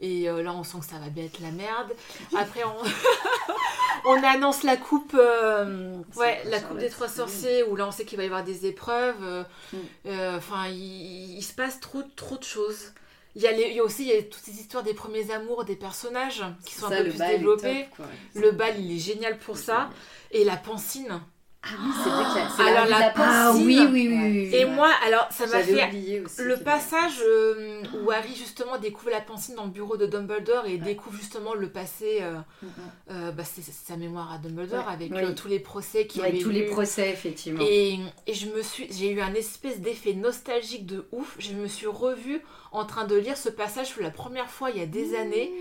et, 0.00 0.28
euh, 0.28 0.42
là, 0.42 0.52
on 0.52 0.64
sent 0.64 0.78
que 0.80 0.86
ça 0.86 0.98
va 0.98 1.08
bien 1.08 1.24
être 1.24 1.40
la 1.40 1.50
merde. 1.50 1.92
Après, 2.36 2.62
on, 2.64 2.74
on 4.06 4.22
annonce 4.22 4.62
la 4.62 4.76
coupe, 4.76 5.14
euh, 5.14 5.96
ouais, 6.16 6.42
la 6.46 6.60
coupe 6.60 6.78
des 6.78 6.90
trois 6.90 7.08
sorciers, 7.08 7.62
où 7.62 7.76
là, 7.76 7.86
on 7.86 7.90
sait 7.92 8.04
qu'il 8.04 8.16
va 8.18 8.24
y 8.24 8.26
avoir 8.26 8.44
des 8.44 8.66
épreuves. 8.66 9.22
euh, 9.22 9.44
Mm. 9.72 9.76
euh, 10.06 10.36
Enfin, 10.38 10.66
il, 10.68 11.36
il 11.38 11.42
se 11.42 11.52
passe 11.54 11.80
trop, 11.80 12.02
trop 12.16 12.36
de 12.36 12.44
choses. 12.44 12.92
Il 13.36 13.42
y, 13.42 13.48
a 13.48 13.52
les- 13.52 13.68
il 13.70 13.74
y 13.74 13.80
a 13.80 13.82
aussi 13.82 14.02
il 14.04 14.08
y 14.14 14.16
a 14.16 14.22
toutes 14.22 14.44
ces 14.44 14.52
histoires 14.52 14.84
des 14.84 14.94
premiers 14.94 15.32
amours 15.32 15.64
des 15.64 15.74
personnages 15.74 16.44
qui 16.64 16.74
sont 16.74 16.88
Ça, 16.88 16.94
un 16.94 17.02
peu 17.02 17.08
plus 17.10 17.18
bal 17.18 17.30
développés. 17.32 17.88
top. 17.96 18.06
Le 18.36 18.50
bal, 18.52 18.78
il 18.78 18.94
est 18.94 19.00
génial 19.00 19.38
pour 19.38 19.56
ça. 19.58 19.90
Et 20.30 20.44
la 20.44 20.56
pancine. 20.56 21.20
Ah 21.66 21.70
oui, 21.82 21.90
c'est 21.94 22.10
vrai 22.10 22.24
que 22.24 22.30
c'est 22.54 22.62
Alors, 22.62 22.84
la, 22.84 22.90
la 22.90 22.98
la 23.00 23.12
Ah 23.16 23.52
oui, 23.54 23.80
oui, 23.90 24.08
oui. 24.10 24.54
Et 24.54 24.66
moi, 24.66 24.90
alors, 25.06 25.26
ça 25.30 25.46
m'a 25.46 25.62
fait 25.62 26.22
aussi. 26.24 26.42
le 26.42 26.56
passage 26.58 27.20
euh, 27.26 27.82
où 28.02 28.10
Harry 28.10 28.34
justement 28.36 28.76
découvre 28.78 29.10
la 29.10 29.22
pancine 29.22 29.54
dans 29.54 29.64
le 29.64 29.70
bureau 29.70 29.96
de 29.96 30.04
Dumbledore 30.04 30.66
et 30.66 30.76
découvre 30.76 31.16
justement 31.16 31.54
le 31.54 31.68
passé, 31.70 32.18
euh, 32.20 32.34
Mm, 32.62 32.66
euh, 33.12 33.30
bah, 33.32 33.44
c'est 33.44 33.62
sa 33.62 33.96
mémoire 33.96 34.32
à 34.32 34.38
Dumbledore 34.38 34.86
Ouais. 34.86 34.92
avec 34.92 35.12
Oui. 35.12 35.22
euh, 35.22 35.32
tous 35.34 35.48
les 35.48 35.58
procès 35.58 36.06
qu'il 36.06 36.20
Ouais, 36.20 36.28
avait 36.28 36.38
tous 36.38 36.50
les 36.50 36.66
procès, 36.66 37.10
effectivement. 37.10 37.64
Et, 37.66 37.98
et 38.26 38.34
je 38.34 38.46
me 38.48 38.62
suis, 38.62 38.86
j'ai 38.92 39.10
eu 39.10 39.20
un 39.22 39.32
espèce 39.34 39.80
d'effet 39.80 40.12
nostalgique 40.12 40.84
de 40.86 41.06
ouf. 41.12 41.34
Je 41.38 41.52
me 41.54 41.66
suis 41.66 41.86
revue 41.86 42.42
en 42.74 42.84
train 42.84 43.04
de 43.04 43.14
lire 43.16 43.36
ce 43.36 43.48
passage 43.48 43.92
pour 43.92 44.02
la 44.02 44.10
première 44.10 44.50
fois 44.50 44.70
il 44.70 44.78
y 44.78 44.82
a 44.82 44.86
des 44.86 45.14
années. 45.16 45.52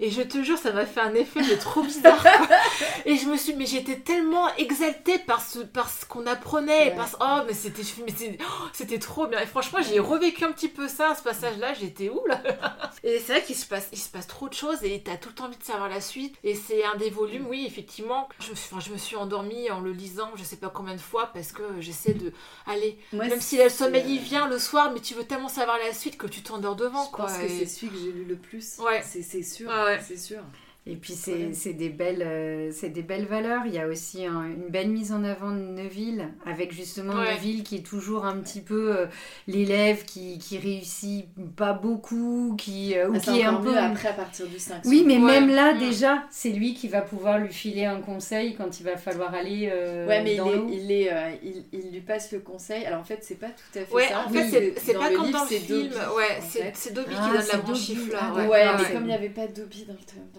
Et 0.00 0.10
je 0.10 0.22
te 0.22 0.42
jure, 0.42 0.58
ça 0.58 0.72
m'a 0.72 0.86
fait 0.86 1.00
un 1.00 1.14
effet 1.14 1.40
de 1.42 1.54
trop 1.56 1.82
bizarre. 1.82 2.24
Et 3.04 3.16
je 3.16 3.26
me 3.26 3.36
suis, 3.36 3.54
mais 3.54 3.66
j'étais 3.66 3.96
tellement 3.96 4.54
exaltée 4.56 5.18
par 5.18 5.40
ce, 5.42 5.60
par 5.60 5.88
ce 5.90 6.04
qu'on 6.04 6.26
apprenait, 6.26 6.90
Ouais. 6.90 6.94
par 6.94 7.08
ce- 7.08 7.16
oh, 7.20 7.40
mais 7.46 7.54
c'était, 7.54 7.82
oh, 8.40 8.64
c'était 8.72 8.98
trop 8.98 9.26
bien. 9.26 9.40
Et 9.40 9.46
franchement, 9.46 9.78
j'ai 9.88 9.98
revécu 9.98 10.44
un 10.44 10.52
petit 10.52 10.68
peu 10.68 10.88
ça, 10.88 11.14
ce 11.16 11.22
passage-là. 11.22 11.74
J'étais 11.74 12.08
où 12.10 12.20
là 12.26 12.40
Et 13.02 13.18
c'est 13.18 13.32
vrai 13.32 13.42
qu'il 13.42 13.56
se 13.56 13.66
passe, 13.66 13.88
il 13.92 13.98
se 13.98 14.08
passe 14.08 14.26
trop 14.26 14.48
de 14.48 14.54
choses 14.54 14.82
et 14.84 15.02
t'as 15.02 15.16
tout 15.16 15.30
le 15.30 15.34
temps 15.34 15.44
envie 15.46 15.56
de 15.56 15.64
savoir 15.64 15.88
la 15.88 16.00
suite. 16.00 16.36
Et 16.44 16.54
c'est 16.54 16.84
un 16.84 16.96
des 16.96 17.10
volumes, 17.10 17.46
oui, 17.48 17.64
effectivement. 17.66 18.28
Je 18.40 18.50
me 18.50 18.54
suis, 18.56 18.68
enfin, 18.72 18.84
je 18.86 18.92
me 18.92 18.98
suis 18.98 19.16
endormie 19.16 19.70
en 19.70 19.80
le 19.80 19.92
lisant, 19.92 20.30
je 20.36 20.44
sais 20.44 20.56
pas 20.56 20.68
combien 20.68 20.94
de 20.94 21.00
fois, 21.00 21.30
parce 21.34 21.52
que 21.52 21.62
j'essaie 21.80 22.14
de, 22.14 22.32
allez, 22.66 22.98
Moi, 23.12 23.26
même 23.26 23.40
si 23.40 23.56
le 23.58 23.68
sommeil 23.68 24.04
il 24.06 24.20
vient 24.20 24.46
le 24.48 24.58
soir, 24.58 24.90
mais 24.92 25.00
tu 25.00 25.14
veux 25.14 25.24
tellement 25.24 25.48
savoir 25.48 25.76
la 25.78 25.92
suite 25.92 26.16
que 26.16 26.26
tu 26.26 26.42
Je 27.06 27.10
quoi. 27.10 27.26
pense 27.26 27.38
que 27.38 27.44
Et- 27.44 27.48
c'est 27.60 27.66
celui 27.66 27.92
que 27.92 27.98
j'ai 27.98 28.12
lu 28.12 28.24
le 28.24 28.36
plus. 28.36 28.78
Ouais. 28.78 29.02
C'est 29.04 29.42
sûr. 29.42 29.68
Ouais. 29.70 30.00
C'est 30.06 30.16
sûr. 30.16 30.42
Et 30.90 30.96
puis 30.96 31.12
c'est 31.12 31.52
c'est 31.52 31.74
des, 31.74 31.90
belles, 31.90 32.22
euh, 32.26 32.70
c'est 32.72 32.88
des 32.88 33.02
belles 33.02 33.26
valeurs. 33.26 33.62
Il 33.66 33.74
y 33.74 33.78
a 33.78 33.86
aussi 33.86 34.24
un- 34.24 34.44
une 34.46 34.68
belle 34.70 34.88
mise 34.88 35.12
en 35.12 35.22
avant 35.22 35.50
de 35.50 35.58
Neuville, 35.60 36.28
avec 36.46 36.72
justement 36.72 37.12
Ouais. 37.14 37.34
Neuville 37.34 37.62
qui 37.62 37.76
est 37.76 37.86
toujours 37.86 38.24
un 38.24 38.38
petit 38.38 38.62
peu 38.62 38.96
euh, 38.96 39.06
l'élève 39.46 40.04
qui, 40.04 40.38
qui 40.38 40.56
réussit 40.58 41.26
pas 41.56 41.74
beaucoup, 41.74 42.54
qui, 42.56 42.96
euh, 42.96 43.08
ou 43.10 43.14
Ah, 43.16 43.18
qui 43.18 43.40
est 43.40 43.44
un 43.44 43.54
peu... 43.54 43.76
après 43.76 44.08
à 44.08 44.12
partir 44.14 44.46
du 44.46 44.58
5. 44.58 44.82
Oui, 44.86 45.04
mais 45.06 45.18
Ouais. 45.18 45.40
même 45.40 45.50
là, 45.50 45.74
Mm. 45.74 45.78
déjà, 45.78 46.22
c'est 46.30 46.50
lui 46.50 46.72
qui 46.74 46.88
va 46.88 47.02
pouvoir 47.02 47.38
lui 47.38 47.52
filer 47.52 47.84
un 47.84 48.00
conseil 48.00 48.54
quand 48.54 48.80
il 48.80 48.84
va 48.84 48.96
falloir 48.96 49.34
aller 49.34 49.68
euh, 49.70 50.06
Ouais, 50.06 50.22
mais 50.22 50.34
il, 50.34 50.38
dans 50.38 50.46
est, 50.50 50.72
il, 50.72 50.90
est, 50.92 51.12
euh, 51.12 51.30
il, 51.44 51.64
il 51.72 51.92
lui 51.92 52.00
passe 52.00 52.32
le 52.32 52.38
conseil. 52.40 52.86
Alors 52.86 53.00
en 53.00 53.04
fait, 53.04 53.18
c'est 53.20 53.38
pas 53.38 53.48
tout 53.48 53.78
à 53.78 53.82
fait 53.84 53.94
Ouais, 53.94 54.08
ça. 54.08 54.24
en 54.26 54.30
fait, 54.30 54.74
c'est- 54.78 54.94
pas 54.94 55.10
comme 55.12 55.30
dans 55.30 55.42
le 55.42 55.48
film. 55.48 55.88
Dobby, 55.88 55.94
Ouais, 56.16 56.38
c'est 56.74 56.94
Dobby 56.94 57.14
Ah, 57.18 57.26
qui 57.26 57.32
donne 57.36 57.42
c'est 57.42 57.52
la 57.52 57.58
branchifleur. 57.62 58.20
Ah, 58.22 58.34
ouais. 58.34 58.46
Ouais, 58.48 58.64
mais 58.78 58.84
c'est 58.84 58.92
comme 58.94 59.02
il 59.02 59.06
n'y 59.08 59.12
avait 59.12 59.28
pas 59.28 59.46
Dobby 59.46 59.84
dans 59.84 59.92
le, 59.92 59.98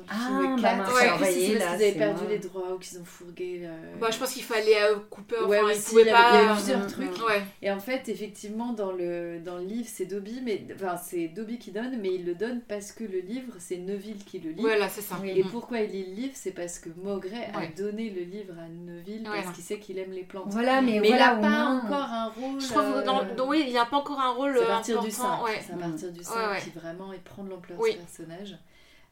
Ah, 0.10 0.16
film 0.28 0.39
bah 0.48 0.62
4, 0.62 0.78
mince, 0.78 0.94
Ouais. 0.94 1.08
pas 1.10 1.20
là, 1.20 1.32
qu'ils 1.32 1.62
avaient 1.62 1.92
perdu 1.92 2.22
moi. 2.24 2.30
les 2.32 2.40
droits 2.40 2.74
ou 2.74 2.78
qu'ils 2.80 3.00
ont 3.00 3.06
fourgué. 3.06 3.62
euh, 3.64 3.96
Bah, 4.00 4.08
je 4.12 4.18
pense 4.18 4.32
qu'il 4.34 4.44
fallait 4.44 4.82
euh, 4.82 4.96
couper, 5.10 5.36
enfin, 5.40 5.48
Ouais, 5.48 5.60
il 5.62 5.72
aussi, 5.72 5.90
pouvait 5.90 6.02
il 6.04 6.08
y 6.08 6.10
avait- 6.12 6.20
il 6.30 6.34
y 6.34 6.38
avait 6.38 6.48
pas. 6.48 6.54
plusieurs 6.56 6.80
Mm, 6.80 6.88
trucs. 6.88 7.20
mm. 7.20 7.24
Ouais, 7.24 7.42
Et 7.62 7.72
en 7.72 7.80
fait, 7.80 8.10
effectivement, 8.10 8.74
dans 8.74 8.92
le, 8.92 9.40
dans 9.40 9.58
le 9.58 9.64
livre, 9.64 9.88
c'est 9.92 10.06
Dobby, 10.06 10.40
mais 10.44 10.66
enfin, 10.76 10.96
c'est 10.98 11.28
Dobby 11.30 11.58
qui 11.60 11.72
donne, 11.72 11.98
mais 12.02 12.14
il 12.16 12.26
le 12.26 12.36
donne 12.36 12.62
parce 12.68 12.92
que 12.92 13.04
le 13.04 13.20
livre, 13.20 13.54
c'est 13.60 13.78
Neville 13.78 14.24
qui 14.26 14.40
le 14.40 14.52
lit. 14.52 14.62
voilà, 14.62 14.90
c'est 14.90 15.02
ça. 15.02 15.16
Et 15.26 15.44
Mm. 15.44 15.50
pourquoi 15.50 15.80
il 15.80 15.92
lit 15.92 16.06
le 16.10 16.14
livre 16.16 16.34
C'est 16.36 16.52
parce 16.52 16.80
que 16.80 16.90
Maugrey 17.04 17.50
a 17.54 17.66
donné 17.80 18.10
le 18.10 18.22
livre 18.22 18.54
à 18.60 18.68
Neville 18.68 19.28
Ouais, 19.30 19.42
parce 19.44 19.56
qu'il 19.56 19.64
sait 19.64 19.80
qu'il 19.80 19.98
aime 20.00 20.12
les 20.12 20.24
plantes. 20.24 20.46
Voilà, 20.48 20.82
mais, 20.82 21.00
Mais 21.00 21.10
voilà, 21.10 21.36
il 21.36 21.42
n'a 21.42 21.50
pas 21.50 21.66
encore 21.66 22.10
un 22.12 22.28
rôle. 22.30 22.60
Je 22.62 22.68
trouve 22.68 22.82
euh, 22.96 23.02
que 23.02 23.36
dans, 23.36 23.48
oui, 23.48 23.64
il 23.66 23.72
n'y 23.72 23.78
a 23.78 23.86
pas 23.86 23.98
encore 23.98 24.20
un 24.20 24.32
rôle 24.32 24.54
C'est 24.56 24.62
à 24.64 24.66
euh, 24.66 24.68
partir 24.68 25.02
du 25.02 25.12
5. 25.12 25.24
important. 25.26 25.44
Ouais. 25.46 25.60
C'est 25.66 25.74
à 25.74 25.78
partir 25.78 26.12
du 26.12 26.24
5 26.24 26.36
Ouais, 26.36 26.48
ouais. 26.54 26.60
qui 26.62 26.70
vraiment 26.72 27.12
prend 27.26 27.44
de 27.44 27.50
l'ampleur 27.50 27.80
ce 27.86 27.94
personnage. 27.98 28.56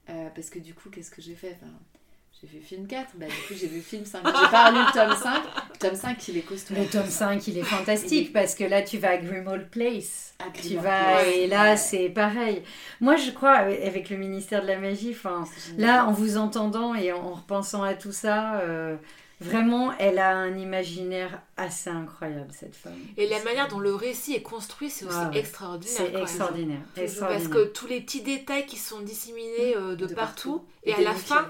Euh, 0.10 0.30
parce 0.36 0.50
que 0.50 0.60
du 0.60 0.74
coup, 0.74 0.90
qu'est-ce 0.90 1.12
que 1.12 1.22
j'ai 1.22 1.36
fait? 1.36 1.58
Enfin, 1.62 1.72
J'ai 2.42 2.48
fait 2.48 2.60
film 2.60 2.86
4, 2.88 3.08
bah, 3.16 3.26
du 3.26 3.32
coup 3.32 3.60
j'ai 3.60 3.68
vu 3.68 3.82
film 3.82 4.06
5. 4.06 4.22
J'ai 4.26 4.52
pas 4.52 4.72
lu 4.72 4.78
le 4.78 4.94
tome 4.94 5.18
5. 5.18 5.44
Le 5.74 5.78
tome 5.80 5.96
5, 5.96 6.28
il 6.28 6.38
est 6.38 6.42
costaud. 6.42 6.76
Le 6.76 6.86
tome 6.86 7.10
5, 7.10 7.48
il 7.48 7.58
est 7.58 7.64
fantastique 7.64 8.12
Il 8.12 8.30
est- 8.30 8.32
parce 8.34 8.54
que 8.56 8.64
là, 8.64 8.84
tu 8.84 9.00
vas 9.00 9.10
à 9.12 9.18
Grimmauld 9.18 9.70
Place. 9.72 10.36
Tu 10.62 10.76
vas, 10.76 10.82
Place. 11.16 11.26
et 11.36 11.48
là, 11.48 11.72
Ouais. 11.72 11.78
c'est 11.78 12.10
pareil. 12.10 12.62
Moi, 13.02 13.16
je 13.16 13.32
crois, 13.32 13.54
avec 13.56 14.10
le 14.12 14.18
ministère 14.18 14.62
de 14.62 14.68
la 14.68 14.78
Magie, 14.78 15.16
là, 15.80 16.06
en 16.06 16.12
vous 16.14 16.38
entendant 16.38 16.94
et 16.94 17.12
en 17.12 17.34
repensant 17.34 17.82
à 17.84 17.96
tout 17.96 18.12
ça, 18.12 18.60
euh, 18.60 18.96
vraiment, 19.40 19.94
elle 20.00 20.20
a 20.20 20.36
un 20.36 20.58
imaginaire 20.58 21.42
assez 21.58 21.90
incroyable, 21.90 22.52
cette 22.52 22.76
femme. 22.76 22.98
Et 23.18 23.28
la 23.28 23.44
manière 23.44 23.68
dont 23.68 23.80
le 23.80 23.94
récit 23.94 24.34
est 24.34 24.42
construit, 24.42 24.90
c'est 24.90 25.06
aussi 25.06 25.16
ouais. 25.16 25.40
extraordinaire. 25.40 25.98
C'est 25.98 26.14
extraordinaire. 26.16 26.82
Parce 26.96 27.48
que 27.48 27.66
tous 27.68 27.88
les 27.88 28.02
petits 28.02 28.22
détails 28.22 28.66
qui 28.66 28.78
sont 28.78 29.02
disséminés 29.02 29.76
euh, 29.76 29.96
de, 29.96 30.08
partout, 30.08 30.66
et, 30.84 30.94
à 30.94 31.02
la 31.02 31.14
fin. 31.14 31.46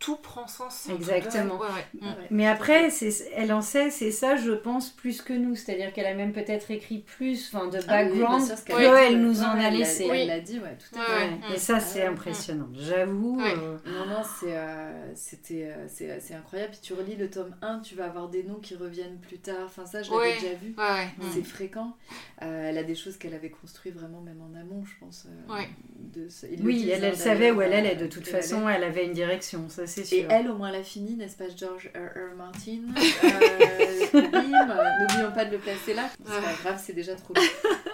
Tout 0.00 0.16
prend 0.16 0.46
sens. 0.48 0.88
Exactement. 0.92 1.58
Ouais, 1.58 1.66
ouais. 2.00 2.06
Ouais. 2.08 2.26
Mais 2.30 2.46
après, 2.48 2.90
c'est- 2.90 3.30
elle 3.36 3.52
en 3.52 3.60
sait, 3.60 3.90
c'est 3.90 4.10
ça, 4.10 4.34
je 4.36 4.50
pense, 4.52 4.88
plus 4.90 5.20
que 5.22 5.32
nous. 5.34 5.54
C'est-à-dire 5.54 5.92
qu'elle 5.92 6.06
a 6.06 6.14
même 6.14 6.32
peut-être 6.32 6.70
écrit 6.70 6.98
plus 6.98 7.50
enfin, 7.54 7.66
de 7.68 7.76
Ah 7.86 8.02
oui, 8.04 8.08
background 8.18 8.44
sûr, 8.46 8.56
ce 8.56 8.64
que 8.64 8.72
dit, 8.72 8.82
elle 8.82 9.20
nous 9.20 9.40
ouais, 9.40 9.46
en 9.46 9.56
elle 9.58 9.66
a 9.66 9.70
l'a- 9.70 9.76
laissé. 9.76 10.08
Elle 10.10 10.26
l'a 10.28 10.40
dit, 10.40 10.58
ouais, 10.58 10.76
tout 10.78 10.98
à 10.98 11.00
Ouais, 11.00 11.06
fait. 11.06 11.12
Ouais. 11.26 11.48
ouais. 11.50 11.54
Et 11.54 11.58
ça, 11.58 11.74
Ah 11.76 11.80
c'est 11.80 12.00
ouais. 12.00 12.06
impressionnant. 12.06 12.68
J'avoue. 12.74 13.36
Ouais. 13.42 13.52
euh, 13.52 13.76
Non, 13.86 14.06
non, 14.06 14.22
c'est 14.40 14.56
euh, 14.56 15.14
c'était, 15.14 15.64
euh, 15.70 15.86
c'est, 15.86 16.18
c'est 16.20 16.34
incroyable. 16.34 16.70
Puis 16.72 16.80
tu 16.82 16.94
relis 16.94 17.16
le 17.16 17.28
tome 17.28 17.54
1, 17.60 17.80
tu 17.80 17.94
vas 17.94 18.06
avoir 18.06 18.28
des 18.28 18.42
noms 18.42 18.58
qui 18.60 18.74
reviennent 18.76 19.18
plus 19.18 19.38
tard. 19.38 19.56
Enfin, 19.66 19.84
ça, 19.84 20.02
je 20.02 20.10
l'avais 20.10 20.22
Ouais. 20.22 20.34
déjà 20.40 20.54
vu. 20.54 20.74
Ouais, 20.78 20.84
ouais. 20.84 21.06
Mm. 21.18 21.30
C'est 21.34 21.42
fréquent. 21.44 21.94
Euh, 22.42 22.68
elle 22.70 22.78
a 22.78 22.84
des 22.84 22.94
choses 22.94 23.18
qu'elle 23.18 23.34
avait 23.34 23.50
construites 23.50 23.94
vraiment, 23.94 24.22
même 24.22 24.40
en 24.40 24.58
amont, 24.58 24.82
je 24.86 24.92
pense. 25.04 25.26
euh, 25.26 25.54
Ouais. 25.54 25.68
de 26.14 26.28
ce- 26.30 26.46
Oui, 26.62 26.88
elle, 26.90 27.04
elle 27.04 27.16
savait 27.18 27.50
où 27.50 27.60
elle 27.60 27.74
allait. 27.74 27.96
De 27.96 28.04
euh, 28.06 28.08
toute 28.08 28.26
elle 28.26 28.32
façon, 28.40 28.66
elle 28.68 28.82
avait 28.82 29.04
une 29.04 29.12
direction, 29.12 29.68
ça 29.68 29.86
c'est 29.90 30.04
sûr. 30.04 30.18
Et 30.18 30.26
elle, 30.30 30.50
au 30.50 30.54
moins, 30.54 30.70
l'a 30.70 30.82
fini, 30.82 31.16
n'est-ce 31.16 31.36
pas, 31.36 31.44
George 31.54 31.90
R. 31.94 32.32
R. 32.32 32.36
Martin 32.36 32.80
euh, 33.24 35.00
N'oublions 35.00 35.32
pas 35.32 35.44
de 35.44 35.52
le 35.52 35.58
placer 35.58 35.94
là. 35.94 36.08
C'est 36.24 36.32
Ouais. 36.32 36.40
pas 36.40 36.52
grave, 36.62 36.82
c'est 36.84 36.92
déjà 36.92 37.14
trop 37.16 37.34
long. 37.34 37.42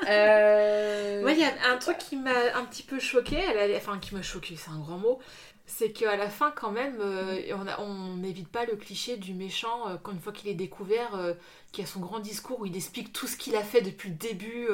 Euh, 0.09 1.22
Moi, 1.22 1.32
il 1.32 1.38
y 1.40 1.44
a 1.44 1.52
un 1.72 1.76
truc 1.78 1.98
qui 1.98 2.16
m'a 2.16 2.30
un 2.54 2.64
petit 2.64 2.82
peu 2.82 2.98
choqué, 3.00 3.38
enfin 3.76 3.98
qui 3.98 4.14
m'a 4.14 4.22
choqué, 4.22 4.56
c'est 4.56 4.70
un 4.70 4.78
grand 4.78 4.98
mot, 4.98 5.18
c'est 5.66 5.90
qu'à 5.90 6.16
la 6.16 6.28
fin, 6.28 6.52
quand 6.54 6.70
même, 6.70 6.98
euh, 7.00 7.40
on 7.78 8.16
n'évite 8.16 8.48
pas 8.48 8.64
le 8.66 8.76
cliché 8.76 9.16
du 9.16 9.35
méchant, 9.35 9.88
euh, 9.88 9.96
quand 10.02 10.12
une 10.12 10.20
fois 10.20 10.32
qu'il 10.32 10.48
est 10.48 10.54
découvert, 10.54 11.18
qui 11.72 11.82
a 11.82 11.87
son 11.87 12.00
grand 12.00 12.20
discours 12.20 12.61
où 12.61 12.66
il 12.66 12.76
explique 12.76 13.12
tout 13.12 13.26
ce 13.26 13.37
qu'il 13.37 13.56
a 13.56 13.62
fait 13.62 13.80
depuis 13.80 14.11
le 14.11 14.14
début. 14.16 14.68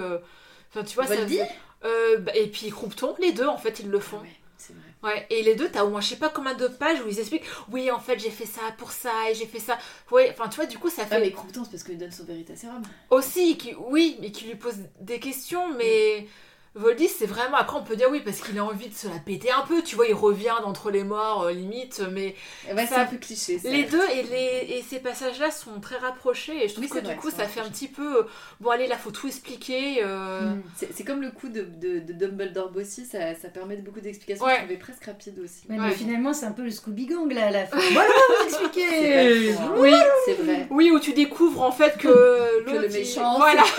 Enfin, 0.70 0.85
tu 0.85 0.94
vois, 0.94 1.06
ça. 1.06 1.16
Voldy 1.16 1.40
Euh, 1.85 2.18
bah, 2.18 2.30
et 2.37 2.46
puis 2.46 2.70
Croupton, 2.70 3.14
les 3.18 3.32
deux, 3.32 3.46
en 3.48 3.56
fait, 3.58 3.80
ils 3.80 3.88
le 3.90 3.98
Ah 3.98 4.00
font. 4.00 4.18
ouais, 4.20 4.30
c'est 4.66 4.72
vrai. 4.75 4.83
Ouais, 5.14 5.27
et 5.31 5.42
les 5.42 5.55
deux, 5.57 5.68
t'as 5.68 5.83
au 5.85 5.90
moins 5.90 6.01
je 6.01 6.09
sais 6.09 6.16
pas 6.16 6.29
combien 6.29 6.55
de 6.55 6.68
pages 6.68 7.01
où 7.01 7.09
ils 7.09 7.18
expliquent 7.18 7.44
Oui, 7.70 7.90
en 7.90 7.98
fait, 7.98 8.18
j'ai 8.18 8.31
fait 8.31 8.46
ça 8.46 8.61
pour 8.79 8.92
ça 8.92 9.11
et 9.31 9.35
j'ai 9.35 9.46
fait 9.46 9.59
ça. 9.59 9.77
Ouais, 10.11 10.31
enfin, 10.31 10.48
tu 10.48 10.57
vois, 10.57 10.66
du 10.66 10.79
coup, 10.79 10.88
ça 10.90 11.05
fait 11.05 11.16
Ah, 11.16 11.20
mais 11.20 11.33
Croupton, 11.33 11.64
c'est 11.64 11.70
parce 11.72 11.83
qu'il 11.83 11.98
donne 11.98 12.12
son 12.12 12.25
vérité 12.25 12.55
sérum. 12.55 12.83
aussi, 13.11 13.57
qui, 13.59 13.75
oui, 13.75 14.16
mais 14.20 14.31
qui 14.31 14.44
lui 14.44 14.55
pose 14.55 14.77
des 15.01 15.18
questions, 15.18 15.75
mais 15.75 16.27
Voldy, 16.74 17.06
c'est 17.06 17.26
vraiment. 17.26 17.58
Après, 17.58 17.76
on 17.76 17.82
peut 17.82 17.96
dire 17.96 18.08
oui, 18.11 18.20
parce 18.24 18.40
qu'il 18.40 18.58
a 18.58 18.64
envie 18.64 18.88
de 18.88 18.94
se 18.94 19.06
la 19.06 19.18
péter 19.18 19.50
un 19.50 19.61
peu, 19.66 19.82
tu 19.82 19.94
vois, 19.94 20.06
il 20.06 20.14
revient 20.14 20.54
d'entre 20.62 20.90
les 20.90 21.04
morts, 21.04 21.42
euh, 21.42 21.52
limite, 21.52 22.00
mais 22.12 22.35
Ouais, 22.66 22.87
c'est 22.87 22.94
Ça- 22.94 23.00
un 23.02 23.04
peu 23.04 23.18
cliché. 23.18 23.58
ça. 23.58 23.68
les 23.68 23.85
deux 23.85 24.02
et, 24.14 24.22
les, 24.22 24.76
et 24.78 24.82
ces 24.88 24.98
passages-là 24.98 25.50
sont 25.50 25.80
très 25.80 25.96
rapprochés, 25.98 26.64
et 26.64 26.68
je 26.68 26.72
trouve 26.72 26.85
Oui, 26.85 26.88
que 26.88 26.94
c'est 26.96 27.00
du 27.02 27.06
vrai, 27.08 27.16
coup, 27.16 27.28
c'est 27.30 27.37
ça 27.42 27.46
fait 27.46 27.61
un 27.61 27.68
petit 27.68 27.88
peu. 27.88 28.20
euh, 28.20 28.22
Bon, 28.61 28.70
allez, 28.70 28.87
là, 28.87 28.96
faut 28.96 29.11
tout 29.11 29.26
expliquer. 29.26 30.02
euh, 30.02 30.40
Mm. 30.54 30.62
C'est 30.76 30.94
c'est 30.96 31.04
comme 31.04 31.20
le 31.20 31.30
coup 31.30 31.48
de, 31.48 31.61
de, 31.62 31.98
de 31.98 32.12
Dumbledore 32.14 32.70
Bossy, 32.70 33.04
ça, 33.04 33.35
ça 33.35 33.48
permet 33.48 33.76
de 33.76 33.82
beaucoup 33.82 34.00
d'explications. 34.00 34.44
Ouais. 34.46 34.54
Je 34.54 34.58
trouvais 34.61 34.76
presque 34.78 35.04
rapide 35.04 35.38
aussi. 35.44 35.64
Ouais, 35.68 35.76
Ouais. 35.78 35.88
Mais 35.88 35.94
finalement, 35.94 36.32
c'est 36.32 36.46
un 36.46 36.52
peu 36.52 36.62
le 36.62 36.70
Scooby 36.70 37.04
Gang 37.06 37.30
là 37.32 37.48
à 37.48 37.50
la 37.50 37.66
fin. 37.66 37.76
Voilà, 37.92 38.08
vous 38.40 38.44
expliquer. 38.46 38.88
C'est 38.90 39.52
hein. 39.58 39.72
Oui, 39.76 39.92
C'est 40.24 40.35
vrai. 40.42 40.66
oui, 40.70 40.90
où 40.90 40.98
tu 40.98 41.12
découvres 41.12 41.61
en 41.62 41.72
fait 41.72 41.98
que 41.98 42.08
Que 42.64 42.70
l'autre, 42.70 42.80
le 42.82 42.88
méchant, 42.88 43.37
Voilà. 43.37 43.62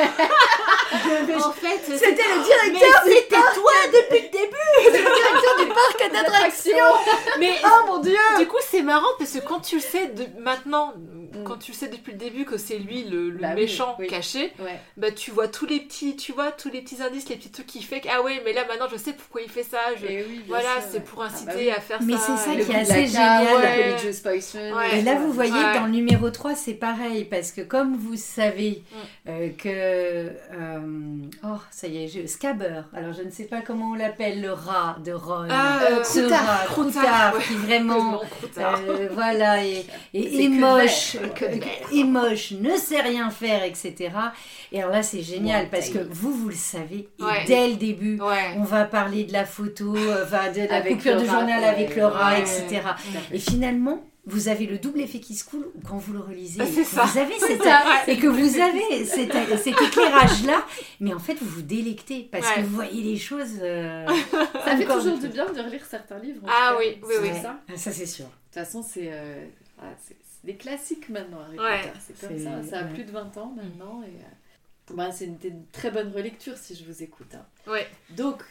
en 1.43 1.51
fait, 1.51 1.79
C'était 1.85 2.11
le 2.11 2.43
directeur 2.43 2.82
c'était 3.05 3.35
toi 3.55 3.73
depuis 3.91 4.21
le 4.21 4.29
début 4.29 4.97
d'attractions. 6.13 6.71
Mais 7.39 7.51
Oh 7.65 7.85
mon 7.87 7.99
dieu 7.99 8.13
du 8.39 8.47
coup, 8.47 8.57
c'est 8.69 8.81
marrant 8.81 9.07
parce 9.17 9.31
que 9.31 9.39
quand 9.45 9.59
tu 9.59 9.75
le 9.75 9.81
sais 9.81 10.07
de... 10.07 10.25
maintenant, 10.39 10.93
quand 11.45 11.57
tu 11.57 11.71
le 11.71 11.77
sais 11.77 11.87
depuis 11.87 12.11
le 12.13 12.17
début 12.17 12.45
que 12.45 12.57
c'est 12.57 12.77
lui 12.77 13.03
le, 13.03 13.29
le 13.29 13.37
Mm. 13.37 13.41
Bah 13.41 13.53
méchant 13.55 13.95
oui. 13.99 14.07
caché, 14.07 14.53
Ouais. 14.59 14.79
bah 14.97 15.11
tu 15.11 15.31
vois 15.31 15.47
tous 15.47 15.65
les 15.65 15.79
petits, 15.81 16.15
tu 16.15 16.31
vois 16.31 16.51
tous 16.51 16.69
les 16.69 16.81
petits 16.81 17.01
indices, 17.01 17.27
les 17.29 17.35
petits 17.35 17.51
trucs 17.51 17.65
qui 17.67 17.81
fait 17.81 17.99
que 18.01 18.07
ah 18.11 18.21
ouais, 18.21 18.41
mais 18.45 18.53
là 18.53 18.65
maintenant 18.67 18.87
je 18.91 18.95
sais 18.97 19.13
pourquoi 19.13 19.41
il 19.41 19.49
fait 19.49 19.63
ça. 19.63 19.79
je- 19.99 20.05
Et 20.05 20.23
oui, 20.27 20.35
bien 20.37 20.43
Voilà, 20.47 20.69
c'est 20.87 20.97
ouais. 20.97 21.03
pour 21.03 21.21
Ah 21.23 21.27
bah 21.27 21.33
inciter 21.33 21.51
oui. 21.65 21.69
à 21.71 21.81
faire 21.81 22.01
Mais 22.01 22.13
ça. 22.13 22.37
c'est 22.37 22.49
ça 22.49 22.55
Le 22.55 22.63
qui 22.63 22.71
est 22.71 22.75
assez 22.75 23.07
génial. 23.07 23.45
Ouais. 24.75 24.99
Et 24.99 25.01
là, 25.01 25.15
vous 25.15 25.31
voyez, 25.33 25.51
Ouais. 25.51 25.73
dans 25.79 25.85
le 25.85 25.91
numéro 25.91 26.29
3, 26.29 26.55
c'est 26.55 26.73
pareil, 26.73 27.25
parce 27.25 27.51
que 27.51 27.61
comme 27.61 27.95
vous 27.97 28.15
savez 28.15 28.83
Mm. 28.91 29.29
euh, 29.29 29.49
que... 29.57 29.69
euh, 30.53 30.79
oh, 31.43 31.57
ça 31.71 31.87
y 31.87 32.03
est, 32.03 32.07
je, 32.07 32.25
Scabber, 32.27 32.81
alors 32.95 33.13
je 33.13 33.21
ne 33.23 33.31
sais 33.31 33.45
pas 33.45 33.61
comment 33.61 33.91
on 33.91 33.95
l'appelle, 33.95 34.41
le 34.41 34.51
rat 34.53 34.97
de 35.03 35.11
Ron. 35.11 35.47
Ah, 35.49 35.62
Croutard. 36.03 36.45
rat, 36.45 36.65
Croutard, 36.65 37.03
Croutard, 37.03 37.39
qui 37.39 37.53
vraiment... 37.55 38.21
Euh, 38.57 39.09
voilà, 39.11 39.63
et, 39.63 39.85
et, 40.13 40.47
moche, 40.47 41.15
euh, 41.15 41.59
et 41.91 42.03
ne 42.03 42.77
sait 42.77 43.01
rien 43.01 43.29
faire, 43.29 43.63
etc. 43.63 44.11
Et 44.71 44.81
alors 44.81 44.91
là, 44.93 45.03
c'est 45.03 45.21
génial, 45.21 45.69
parce 45.69 45.89
que 45.89 45.99
vous, 46.09 46.33
vous 46.33 46.49
le 46.49 46.55
savez, 46.55 47.09
dès 47.47 47.69
le 47.69 47.75
début, 47.75 48.19
on 48.57 48.63
va 48.63 48.85
parler 48.85 49.23
de 49.23 49.33
la 49.33 49.45
photo, 49.45 49.95
euh, 49.95 50.23
enfin, 50.23 50.51
de 50.51 50.67
la 50.67 50.75
Avec 50.75 50.97
coupure 50.97 51.21
de 51.21 51.27
rat, 51.27 51.39
journal 51.39 51.63
avec 51.63 51.95
ouais. 51.95 52.41
etc. 52.41 52.81
Et 53.31 53.39
finalement, 53.39 54.03
vous 54.25 54.47
avez 54.47 54.65
le 54.67 54.77
double 54.77 55.01
effet 55.01 55.19
qui 55.19 55.35
se 55.35 55.43
coule 55.43 55.69
quand 55.85 55.97
vous 55.97 56.13
le 56.13 56.19
relisez. 56.19 56.65
C'est 56.65 56.83
ça. 56.85 57.03
Vous 57.05 57.17
avez 57.19 57.33
C'est 57.39 57.47
cet, 57.57 57.63
ça, 57.63 57.83
ouais. 57.85 58.13
et 58.13 58.17
que 58.17 58.27
vous 58.27 58.59
avez 58.59 59.05
cet, 59.05 59.33
cet 59.57 59.81
éclairage-là, 59.81 60.65
mais 61.01 61.13
en 61.13 61.19
fait, 61.19 61.35
vous 61.35 61.49
vous 61.49 61.61
délectez 61.61 62.29
parce 62.31 62.47
Ouais. 62.47 62.55
que 62.61 62.61
vous 62.67 62.75
voyez 62.75 63.01
les 63.01 63.17
choses. 63.17 63.57
euh, 63.61 64.07
Ça 64.63 64.77
fait 64.77 64.85
toujours 64.85 65.17
de- 65.17 65.27
du 65.27 65.33
bien 65.33 65.51
de 65.51 65.59
relire 65.61 65.85
certains 65.85 66.19
livres. 66.19 66.41
Ah 66.47 66.75
oui, 66.79 66.99
oui, 67.03 67.15
oui. 67.21 67.29
C'est 67.33 67.41
ça. 67.41 67.59
Ah, 67.69 67.75
ça, 67.77 67.91
c'est 67.91 68.05
sûr. 68.05 68.25
De 68.25 68.31
toute 68.31 68.53
façon, 68.65 68.81
c'est 68.81 69.09
euh, 69.11 69.45
ah, 69.81 69.91
des 70.45 70.55
classiques 70.55 71.09
maintenant, 71.09 71.39
Harry 71.41 71.57
Ouais. 71.59 71.81
Potter. 71.81 71.99
C'est 71.99 72.27
comme 72.27 72.39
ça. 72.39 72.63
Ça 72.69 72.79
a 72.79 72.83
ouais. 72.83 72.93
plus 72.93 73.03
de 73.03 73.11
20 73.11 73.35
ans 73.37 73.53
maintenant. 73.55 74.03
Et, 74.03 74.07
euh, 74.07 74.93
bah, 74.95 75.11
c'est 75.11 75.25
une, 75.25 75.37
une 75.43 75.65
très 75.73 75.91
bonne 75.91 76.11
relecture 76.13 76.55
si 76.57 76.75
je 76.75 76.85
vous 76.85 77.03
écoute. 77.03 77.33
hein. 77.35 77.45
Ouais. 77.71 77.87
Donc, 78.11 78.41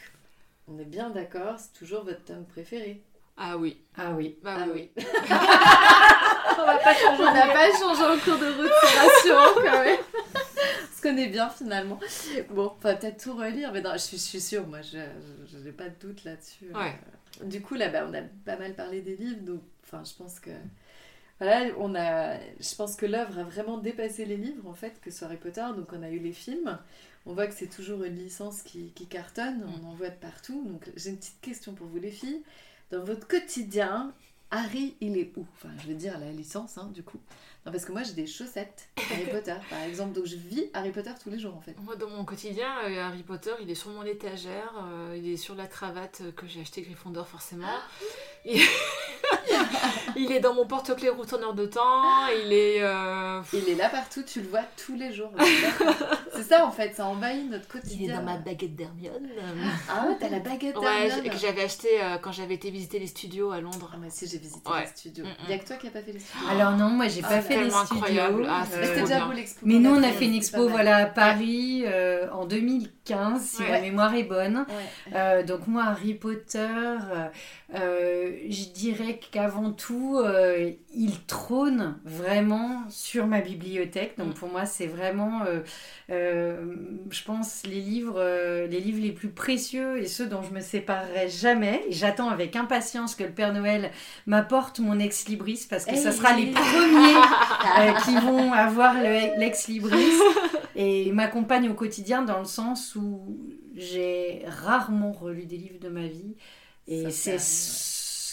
on 0.69 0.79
est 0.79 0.85
bien 0.85 1.11
d'accord, 1.11 1.55
c'est 1.59 1.73
toujours 1.79 2.05
votre 2.05 2.25
tome 2.25 2.45
préféré. 2.45 3.01
Ah 3.45 3.57
oui. 3.59 3.77
Ah 3.97 4.13
oui. 4.13 4.37
Bah 4.43 4.57
Ah 4.61 4.67
oui. 4.73 4.91
oui. 4.97 5.05
On 6.59 6.65
pas. 6.65 6.95
On 7.19 7.35
n'a 7.35 7.47
pas 7.49 7.73
changé 7.73 8.03
en 8.03 8.19
cours 8.19 8.39
de 8.39 8.47
route, 8.53 8.71
c'est 8.83 8.99
rassurant 8.99 9.55
quand 9.57 9.83
même. 9.85 9.99
On 10.37 10.97
se 10.97 11.03
connaît 11.03 11.27
bien 11.29 11.51
finalement. 11.51 11.99
Bon, 12.51 12.73
on 12.79 12.81
va 12.85 12.95
peut-être 12.95 13.21
tout 13.25 13.35
relire, 13.35 13.73
mais 13.73 13.81
non, 13.81 13.91
je 13.95 13.99
suis, 13.99 14.17
je 14.17 14.23
suis 14.23 14.41
sûre, 14.41 14.65
moi, 14.67 14.79
je 14.83 14.99
n'ai 15.59 15.73
pas 15.73 15.89
de 15.89 15.95
doute 16.01 16.23
là-dessus. 16.25 16.67
Ouais. 16.75 16.95
Euh, 17.43 17.47
Du 17.47 17.63
coup, 17.63 17.75
là, 17.75 17.89
bah, 17.89 18.07
on 18.09 18.15
a 18.15 18.23
pas 18.45 18.57
mal 18.57 18.75
parlé 18.75 19.01
des 19.01 19.17
livres, 19.17 19.41
donc 19.43 19.63
enfin, 19.85 20.03
je 20.05 20.15
pense 20.17 20.39
que. 20.39 20.51
Voilà, 21.41 21.73
on 21.79 21.97
a, 21.97 22.37
je 22.61 22.75
pense 22.77 22.95
que 22.95 23.07
l'œuvre 23.07 23.41
a 23.41 23.43
vraiment 23.45 23.79
dépassé 23.79 24.25
les 24.25 24.37
livres, 24.37 24.69
en 24.69 24.75
fait, 24.75 25.01
que 25.01 25.11
ce 25.11 25.19
soit 25.19 25.27
Harry 25.27 25.39
Potter. 25.39 25.65
Donc, 25.77 25.93
on 25.93 26.03
a 26.05 26.11
eu 26.11 26.21
les 26.21 26.33
films. 26.33 26.79
On 27.27 27.33
voit 27.35 27.49
que 27.49 27.55
c'est 27.55 27.67
toujours 27.67 28.05
une 28.05 28.15
licence 28.17 28.63
qui, 28.63 28.93
qui 28.93 29.07
cartonne. 29.07 29.67
On 29.83 29.89
en 29.89 29.95
voit 29.95 30.11
de 30.11 30.15
partout. 30.15 30.65
Donc, 30.69 30.83
j'ai 30.95 31.11
une 31.11 31.17
petite 31.17 31.41
question 31.41 31.73
pour 31.73 31.89
vous, 31.89 31.99
les 31.99 32.13
filles. 32.13 32.43
Dans 32.93 33.03
votre 33.03 33.27
quotidien, 33.27 34.13
Harry, 34.51 34.97
il 35.01 35.17
est 35.17 35.33
où? 35.37 35.47
Enfin, 35.57 35.71
je 35.81 35.89
veux 35.89 35.95
dire 35.95 36.19
la 36.19 36.31
licence, 36.31 36.77
hein, 36.77 36.91
du 36.93 37.03
coup. 37.03 37.19
Non, 37.65 37.73
parce 37.73 37.87
que 37.87 37.93
moi, 37.93 38.03
j'ai 38.03 38.13
des 38.13 38.27
chaussettes 38.27 38.91
Harry 39.11 39.25
Potter, 39.33 39.55
par 39.71 39.81
exemple. 39.81 40.13
Donc, 40.13 40.27
je 40.27 40.37
vis 40.37 40.67
Harry 40.75 40.91
Potter 40.91 41.11
tous 41.23 41.31
les 41.31 41.39
jours, 41.39 41.57
en 41.57 41.63
fait. 41.63 41.75
Moi, 41.81 41.97
dans 41.97 42.11
mon 42.11 42.27
quotidien, 42.27 42.69
euh, 42.85 43.01
Harry 43.01 43.23
Potter, 43.23 43.53
il 43.63 43.71
est 43.71 43.75
sur 43.75 43.89
mon 43.93 44.03
étagère, 44.03 44.75
euh, 44.77 45.17
il 45.17 45.33
est 45.33 45.39
sur 45.39 45.55
la 45.55 45.67
cravate 45.67 46.35
que 46.37 46.47
j'ai 46.47 46.61
acheté 46.61 46.83
Gryffondor, 46.83 47.27
forcément. 47.27 47.79
Il... 48.45 48.61
il 50.17 50.31
est 50.33 50.41
dans 50.41 50.55
mon 50.55 50.67
porte-clés 50.67 51.09
retourneur 51.11 51.55
de 51.55 51.67
temps, 51.67 52.27
il 52.45 52.53
est... 52.53 52.83
euh, 52.83 53.41
Il 53.53 53.69
est 53.69 53.75
là 53.75 53.89
partout, 53.89 54.23
tu 54.23 54.41
le 54.41 54.49
vois 54.49 54.63
tous 54.85 54.95
les 54.95 55.13
jours. 55.13 55.31
C'est 56.35 56.43
ça, 56.45 56.67
en 56.67 56.71
fait, 56.71 56.95
ça 56.97 57.07
envahit 57.07 57.51
notre 57.51 57.65
Il 57.75 57.79
est 57.79 57.83
quotidien. 57.83 58.17
dans 58.17 58.23
ma 58.25 58.37
baguette 58.39 58.75
d'Hermione. 58.75 59.29
Ah, 59.89 60.07
t'as 60.19 60.29
la 60.31 60.39
baguette 60.39 60.77
Ouais, 60.79 61.09
d'Hermione. 61.09 61.31
que 61.31 61.39
j'avais 61.39 61.65
acheté 61.65 61.89
euh, 62.03 62.17
quand 62.21 62.33
j'avais 62.33 62.55
été 62.55 62.71
visiter 62.71 62.99
les 62.99 63.07
studios 63.07 63.51
à 63.53 63.61
Londres. 63.61 63.91
Ah, 63.93 63.97
moi 63.99 64.07
aussi, 64.09 64.27
j'ai 64.27 64.39
visité 64.39 64.69
Ouais. 64.71 64.81
les 64.83 64.87
studios. 64.87 65.25
Mm, 65.25 65.29
mm. 65.29 65.33
Il 65.45 65.51
y 65.51 65.53
a 65.55 65.59
que 65.59 65.67
toi 65.67 65.77
qui 65.77 65.87
n'as 65.87 65.93
pas 65.93 66.01
fait 66.03 66.13
les 66.13 66.19
studios. 66.21 66.49
Alors 66.51 66.73
non, 66.73 66.89
moi 66.89 67.09
j'ai 67.09 67.21
Ah, 67.25 67.29
pas 67.29 67.41
fait 67.43 67.63
les 67.63 67.71
studios. 67.71 67.83
incroyable. 67.97 68.47
Ah, 68.49 68.65
c'était 68.71 69.03
déjà 69.03 69.25
beau 69.27 69.33
l'expo. 69.33 69.61
mais 69.65 69.75
nous 69.79 69.91
on 69.91 70.03
a 70.03 70.09
fait, 70.13 70.25
une 70.25 70.35
expo 70.35 70.69
voilà, 70.69 70.97
à 70.97 71.07
Paris 71.07 71.83
euh, 71.87 72.31
en 72.33 72.47
2015, 72.47 73.41
si 73.43 73.63
Ouais. 73.63 73.71
ma 73.71 73.81
mémoire 73.81 74.15
est 74.15 74.23
bonne. 74.25 74.65
Ouais. 74.69 75.13
Euh, 75.15 75.43
donc 75.43 75.67
moi 75.67 75.85
Harry 75.89 76.15
Potter, 76.15 76.67
euh, 77.75 78.37
je 78.49 78.65
dirais 78.73 79.21
qu'avant 79.31 79.62
tout, 79.71 80.19
euh, 80.19 80.73
il 80.95 81.21
trône 81.27 81.97
vraiment 82.05 82.83
sur 82.89 83.27
ma 83.27 83.41
bibliothèque. 83.41 84.19
Donc 84.19 84.29
Mm. 84.31 84.35
pour 84.35 84.49
moi 84.49 84.67
c'est 84.67 84.87
vraiment, 84.87 85.43
euh, 85.47 85.61
euh, 86.11 86.75
je 87.11 87.23
pense, 87.23 87.63
les 87.65 87.81
livres, 87.81 88.17
euh, 88.19 88.67
les 88.67 88.81
livres 88.81 89.01
les 89.01 89.13
plus 89.13 89.29
précieux 89.29 89.99
et 90.03 90.07
ceux 90.07 90.27
dont 90.27 90.43
je 90.43 90.51
me 90.53 90.61
séparerai 90.61 91.29
jamais. 91.29 91.83
Et 91.89 91.93
j'attends 91.93 92.29
avec 92.31 92.57
impatience 92.57 93.15
que 93.15 93.23
le 93.25 93.31
Père 93.31 93.53
Noël 93.53 93.91
m'apporte 94.27 94.81
mon 94.81 94.99
ex 94.99 95.29
libris 95.29 95.67
parce 95.71 95.85
que 95.85 95.95
ça 95.97 96.11
Hey. 96.11 96.17
sera 96.17 96.35
les 96.37 96.47
premiers 96.47 98.03
qui 98.05 98.17
vont 98.27 98.53
avoir 98.53 98.95
le- 98.95 99.39
l'ex 99.39 99.69
libris 99.69 100.11
et 100.75 101.13
m'accompagne 101.13 101.69
au 101.69 101.75
quotidien 101.75 102.23
dans 102.23 102.39
le 102.41 102.45
sens 102.47 102.97
où 102.97 103.39
j'ai 103.77 104.43
rarement 104.47 105.13
relu 105.13 105.45
des 105.47 105.57
livres 105.57 105.79
de 105.81 105.89
ma 105.89 106.07
vie 106.07 106.35
et 106.89 107.11
c'est 107.11 107.39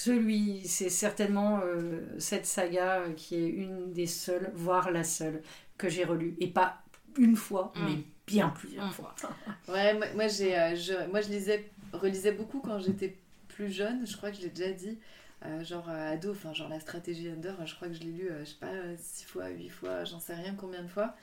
celui, 0.04 0.66
c'est 0.68 0.90
certainement 0.90 1.60
euh, 1.64 2.02
cette 2.20 2.46
saga 2.46 3.04
qui 3.16 3.36
est 3.36 3.48
une 3.50 3.92
des 3.94 4.08
seules, 4.08 4.50
voire 4.54 4.92
la 4.92 5.04
seule 5.04 5.42
que 5.78 5.90
j'ai 5.90 6.04
relue 6.06 6.36
et 6.40 6.48
pas 6.48 6.82
une 7.18 7.36
fois, 7.36 7.74
Mm. 7.76 7.86
mais 7.86 7.98
bien 8.28 8.50
plusieurs 8.50 8.88
Mm. 8.88 8.92
fois. 8.92 9.16
Ouais, 9.68 9.94
moi, 9.94 10.08
moi, 10.16 10.28
j'ai, 10.28 10.58
euh, 10.58 10.76
je, 10.76 10.94
moi 11.12 11.22
je 11.22 11.30
lisais, 11.30 11.70
relisais 11.94 12.32
beaucoup 12.32 12.60
quand 12.60 12.80
j'étais 12.80 13.18
plus 13.50 13.70
jeune, 13.72 14.06
je 14.08 14.16
crois 14.18 14.32
que 14.32 14.38
je 14.38 14.42
l'ai 14.44 14.50
déjà 14.50 14.72
dit, 14.72 14.98
euh, 15.46 15.64
genre 15.64 15.88
euh, 15.90 16.14
ado, 16.14 16.32
enfin 16.32 16.54
genre 16.54 16.70
la 16.70 16.80
stratégie 16.80 17.30
Under, 17.30 17.56
je 17.66 17.76
crois 17.76 17.88
que 17.90 17.94
je 17.94 18.00
l'ai 18.02 18.12
lu, 18.12 18.30
euh, 18.30 18.40
je 18.46 18.50
sais 18.52 18.56
pas, 18.60 18.72
6 18.98 19.26
fois, 19.26 19.48
8 19.50 19.70
fois, 19.70 20.06
j'en 20.06 20.20
sais 20.20 20.34
rien 20.34 20.56
combien 20.56 20.82
de 20.84 20.88
fois. 20.88 21.16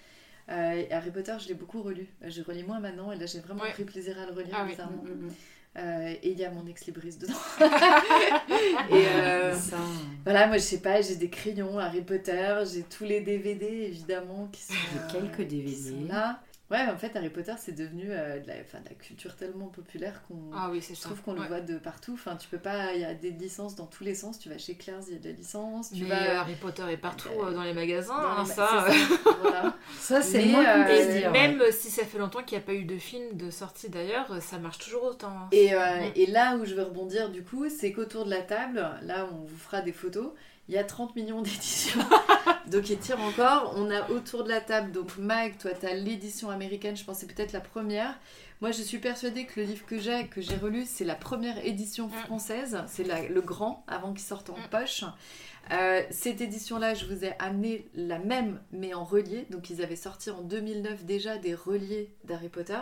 Euh, 0.48 0.72
et 0.74 0.92
Harry 0.92 1.10
Potter, 1.10 1.34
je 1.40 1.48
l'ai 1.48 1.54
beaucoup 1.54 1.82
relu. 1.82 2.06
Euh, 2.22 2.30
Je 2.30 2.40
relis 2.42 2.62
moins 2.62 2.78
maintenant 2.78 3.10
et 3.10 3.16
là 3.16 3.26
j'ai 3.26 3.40
vraiment 3.40 3.62
Ouais. 3.64 3.72
pris 3.72 3.84
plaisir 3.84 4.16
à 4.20 4.26
le 4.26 4.32
relire, 4.32 4.54
Ah 4.56 4.64
bizarrement. 4.64 5.02
Euh, 5.78 6.14
et 6.22 6.30
il 6.30 6.38
y 6.38 6.44
a 6.44 6.50
mon 6.50 6.66
ex-libris 6.66 7.16
dedans. 7.20 7.34
et 8.90 9.06
euh. 9.08 9.54
Ça, 9.54 9.76
voilà, 10.24 10.46
moi 10.46 10.56
je 10.56 10.62
sais 10.62 10.78
pas, 10.80 11.02
j'ai 11.02 11.16
des 11.16 11.28
crayons 11.28 11.78
Harry 11.78 12.00
Potter, 12.00 12.54
j'ai 12.72 12.82
tous 12.82 13.04
les 13.04 13.20
DVD 13.20 13.66
évidemment 13.66 14.48
qui 14.52 14.62
sont, 14.62 14.72
J'ai 14.72 15.18
quelques 15.18 15.48
qui 15.48 15.56
DVD. 15.56 15.90
sont 15.90 16.04
là. 16.08 16.40
Ouais, 16.68 16.84
en 16.92 16.96
fait, 16.98 17.14
Harry 17.14 17.30
Potter, 17.30 17.52
c'est 17.58 17.76
devenu 17.76 18.06
euh, 18.10 18.40
de, 18.40 18.48
la, 18.48 18.54
enfin, 18.60 18.80
de 18.80 18.88
la 18.88 18.94
culture 18.96 19.36
tellement 19.36 19.68
populaire 19.68 20.20
qu'on 20.26 20.50
Ah 20.52 20.68
oui, 20.72 20.82
trouve 21.00 21.22
qu'on 21.22 21.34
le 21.34 21.42
voit 21.42 21.60
de 21.60 21.78
partout. 21.78 22.14
Enfin, 22.14 22.34
tu 22.34 22.48
peux 22.48 22.58
pas, 22.58 22.92
il 22.94 23.02
y 23.02 23.04
a 23.04 23.14
des 23.14 23.30
licences 23.30 23.76
dans 23.76 23.86
tous 23.86 24.02
les 24.02 24.16
sens. 24.16 24.40
Tu 24.40 24.48
vas 24.48 24.58
chez 24.58 24.74
Claire's, 24.74 25.04
il 25.06 25.12
y 25.14 25.16
a 25.16 25.20
de 25.20 25.28
la 25.28 25.34
licence. 25.34 25.92
Tu 25.92 26.02
Mais 26.02 26.08
vas 26.08 26.22
euh, 26.22 26.38
Harry 26.40 26.56
Potter 26.56 26.82
est 26.90 26.96
partout 26.96 27.28
euh, 27.40 27.50
euh, 27.50 27.54
dans 27.54 27.62
les 27.62 27.72
magasins, 27.72 28.20
dans 28.20 28.28
hein, 28.30 28.42
les- 28.44 28.50
ça. 28.50 28.84
c'est 28.88 28.98
ça, 28.98 29.30
voilà. 29.42 29.76
ça 30.00 30.22
c'est 30.22 30.42
euh, 30.54 31.30
même 31.30 31.60
ouais. 31.60 31.70
si 31.70 31.88
ça 31.88 32.04
fait 32.04 32.18
longtemps 32.18 32.42
qu'il 32.42 32.58
n'y 32.58 32.64
a 32.64 32.66
pas 32.66 32.74
eu 32.74 32.84
de 32.84 32.98
film 32.98 33.36
de 33.36 33.48
sortie 33.50 33.88
d'ailleurs, 33.88 34.42
ça 34.42 34.58
marche 34.58 34.78
toujours 34.78 35.04
autant. 35.04 35.28
hein. 35.28 35.48
Et, 35.52 35.72
euh, 35.72 35.78
et 36.16 36.26
là 36.26 36.56
où 36.56 36.64
je 36.64 36.74
veux 36.74 36.82
rebondir, 36.82 37.30
du 37.30 37.44
coup, 37.44 37.68
c'est 37.68 37.92
qu'autour 37.92 38.24
de 38.24 38.30
la 38.30 38.42
table, 38.42 38.84
là, 39.02 39.28
on 39.32 39.44
vous 39.44 39.56
fera 39.56 39.82
des 39.82 39.92
photos. 39.92 40.30
Il 40.68 40.74
y 40.74 40.78
a 40.78 40.84
30 40.84 41.14
millions 41.16 41.42
d'éditions. 41.42 42.00
donc, 42.66 42.90
il 42.90 42.98
tire 42.98 43.20
encore. 43.20 43.74
On 43.76 43.90
a 43.90 44.10
autour 44.10 44.42
de 44.44 44.48
la 44.48 44.60
table, 44.60 44.90
donc 44.92 45.16
Mag, 45.18 45.56
toi, 45.58 45.70
tu 45.78 45.86
as 45.86 45.94
l'édition 45.94 46.50
américaine, 46.50 46.96
je 46.96 47.04
pense 47.04 47.18
c'est 47.18 47.32
peut-être 47.32 47.52
la 47.52 47.60
première. 47.60 48.18
Moi, 48.60 48.70
je 48.72 48.82
suis 48.82 48.98
persuadée 48.98 49.44
que 49.44 49.60
le 49.60 49.66
livre 49.66 49.84
que 49.86 49.98
j'ai, 49.98 50.26
que 50.28 50.40
j'ai 50.40 50.56
relu, 50.56 50.84
c'est 50.86 51.04
la 51.04 51.14
première 51.14 51.64
édition 51.64 52.08
Mm. 52.08 52.12
française. 52.24 52.82
C'est 52.88 53.04
le 53.28 53.40
grand, 53.42 53.84
avant 53.86 54.12
qu'il 54.12 54.22
sorte 54.24 54.50
en 54.50 54.56
Mm. 54.56 54.68
poche. 54.70 55.04
Euh, 55.72 56.02
cette 56.10 56.40
édition-là, 56.40 56.94
je 56.94 57.06
vous 57.06 57.24
ai 57.24 57.34
amené 57.38 57.86
la 57.94 58.18
même, 58.18 58.60
mais 58.72 58.94
en 58.94 59.04
relié. 59.04 59.46
Donc, 59.50 59.68
ils 59.70 59.82
avaient 59.82 59.94
sorti 59.96 60.30
en 60.30 60.40
2009 60.42 61.04
déjà 61.04 61.36
des 61.38 61.54
reliés 61.54 62.10
d'Harry 62.24 62.48
Potter. 62.48 62.78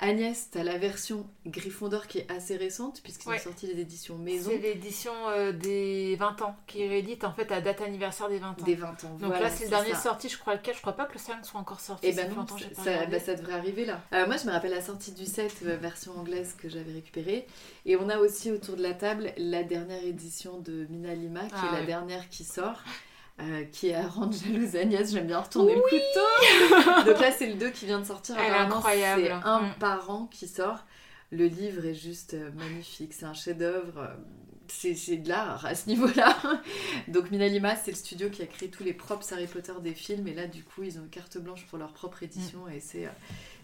Agnès, 0.00 0.48
t'as 0.52 0.62
la 0.62 0.78
version 0.78 1.26
Gryffondor 1.46 2.06
qui 2.06 2.18
est 2.18 2.30
assez 2.30 2.56
récente, 2.56 3.00
puisqu'ils 3.02 3.28
Ouais. 3.30 3.36
ont 3.40 3.42
sorti 3.44 3.66
les 3.66 3.80
éditions 3.80 4.16
maison 4.16 4.50
C'est 4.50 4.58
l'édition 4.58 5.12
euh, 5.30 5.52
des 5.52 6.14
20 6.16 6.40
ans 6.42 6.56
qui 6.68 6.82
est 6.82 6.88
réédite 6.88 7.24
en 7.24 7.32
fait 7.32 7.50
à 7.50 7.60
date 7.60 7.80
anniversaire 7.80 8.28
des 8.28 8.38
20 8.38 8.50
ans. 8.50 8.64
des 8.64 8.74
20 8.76 8.86
ans. 9.04 9.08
Donc 9.18 9.30
Voilà, 9.30 9.40
là, 9.48 9.50
c'est 9.50 9.64
le 9.64 9.70
dernier 9.70 9.94
ça. 9.94 10.00
sorti, 10.02 10.28
je 10.28 10.38
crois 10.38 10.54
lequel. 10.54 10.74
Je 10.76 10.80
crois 10.80 10.92
pas 10.92 11.04
que 11.06 11.14
le 11.14 11.18
5 11.18 11.44
soit 11.44 11.58
encore 11.60 11.80
sorti. 11.80 12.06
Et 12.06 12.12
ça 12.12 12.24
ben 12.24 12.34
non, 12.34 12.46
ça, 12.74 13.06
bah, 13.06 13.18
ça 13.18 13.34
devrait 13.34 13.54
arriver 13.54 13.84
là. 13.86 14.00
Euh, 14.12 14.26
moi, 14.26 14.36
je 14.36 14.46
me 14.46 14.52
rappelle 14.52 14.70
la 14.70 14.82
sortie 14.82 15.12
du 15.12 15.26
7, 15.26 15.52
euh, 15.64 15.76
version 15.76 16.16
anglaise 16.16 16.54
que 16.56 16.68
j'avais 16.68 16.92
récupérée. 16.92 17.46
Et 17.84 17.96
on 17.96 18.08
a 18.08 18.18
aussi 18.18 18.52
autour 18.52 18.76
de 18.76 18.82
la 18.82 18.94
table 18.94 19.32
la 19.36 19.64
dernière 19.64 20.04
édition 20.04 20.58
de 20.60 20.86
Mina 20.90 21.14
Lima, 21.14 21.40
qui 21.46 21.54
Ah 21.54 21.68
est 21.70 21.74
la 21.74 21.80
oui. 21.80 21.86
dernière 21.86 22.28
qui 22.28 22.44
sort. 22.44 22.82
Euh, 23.40 23.64
qui 23.72 23.88
est 23.88 23.94
à 23.94 24.06
rendre 24.06 24.32
jalouse 24.34 24.74
Agnès, 24.76 25.10
j'aime 25.12 25.26
bien 25.26 25.40
retourner 25.40 25.74
le 25.74 25.80
couteau. 25.82 27.04
Donc 27.10 27.20
là, 27.20 27.30
c'est 27.30 27.46
le 27.46 27.54
2 27.54 27.70
qui 27.70 27.86
vient 27.86 28.00
de 28.00 28.06
sortir. 28.06 28.36
Elle 28.38 28.52
est 28.52 28.56
incroyable. 28.56 29.22
C'est 29.24 29.30
un 29.48 29.60
Mm. 29.62 29.74
par 29.78 30.10
an 30.10 30.26
qui 30.30 30.48
sort. 30.48 30.84
Le 31.30 31.46
livre 31.46 31.84
est 31.84 31.94
juste 31.94 32.34
euh, 32.34 32.50
magnifique, 32.56 33.12
c'est 33.12 33.26
un 33.26 33.34
chef-d'œuvre. 33.34 33.98
euh, 33.98 34.14
C'est 34.68 34.94
c'est 34.94 35.16
de 35.18 35.28
l'art 35.28 35.64
à 35.66 35.74
ce 35.74 35.88
niveau-là. 35.88 36.36
Donc 37.08 37.30
Mina 37.30 37.48
Lima, 37.48 37.76
c'est 37.76 37.90
le 37.90 37.96
studio 37.96 38.28
qui 38.30 38.42
a 38.42 38.46
créé 38.46 38.70
tous 38.70 38.82
les 38.82 38.92
props 38.94 39.30
Harry 39.32 39.46
Potter 39.46 39.72
des 39.82 39.94
films. 39.94 40.26
Et 40.28 40.34
là, 40.34 40.46
du 40.46 40.64
coup, 40.64 40.82
ils 40.82 40.98
ont 40.98 41.02
une 41.02 41.10
carte 41.10 41.38
blanche 41.38 41.66
pour 41.66 41.78
leur 41.78 41.92
propre 41.92 42.22
édition. 42.22 42.64
Mm. 42.66 42.72
Et 42.72 42.80
c'est 42.80 43.08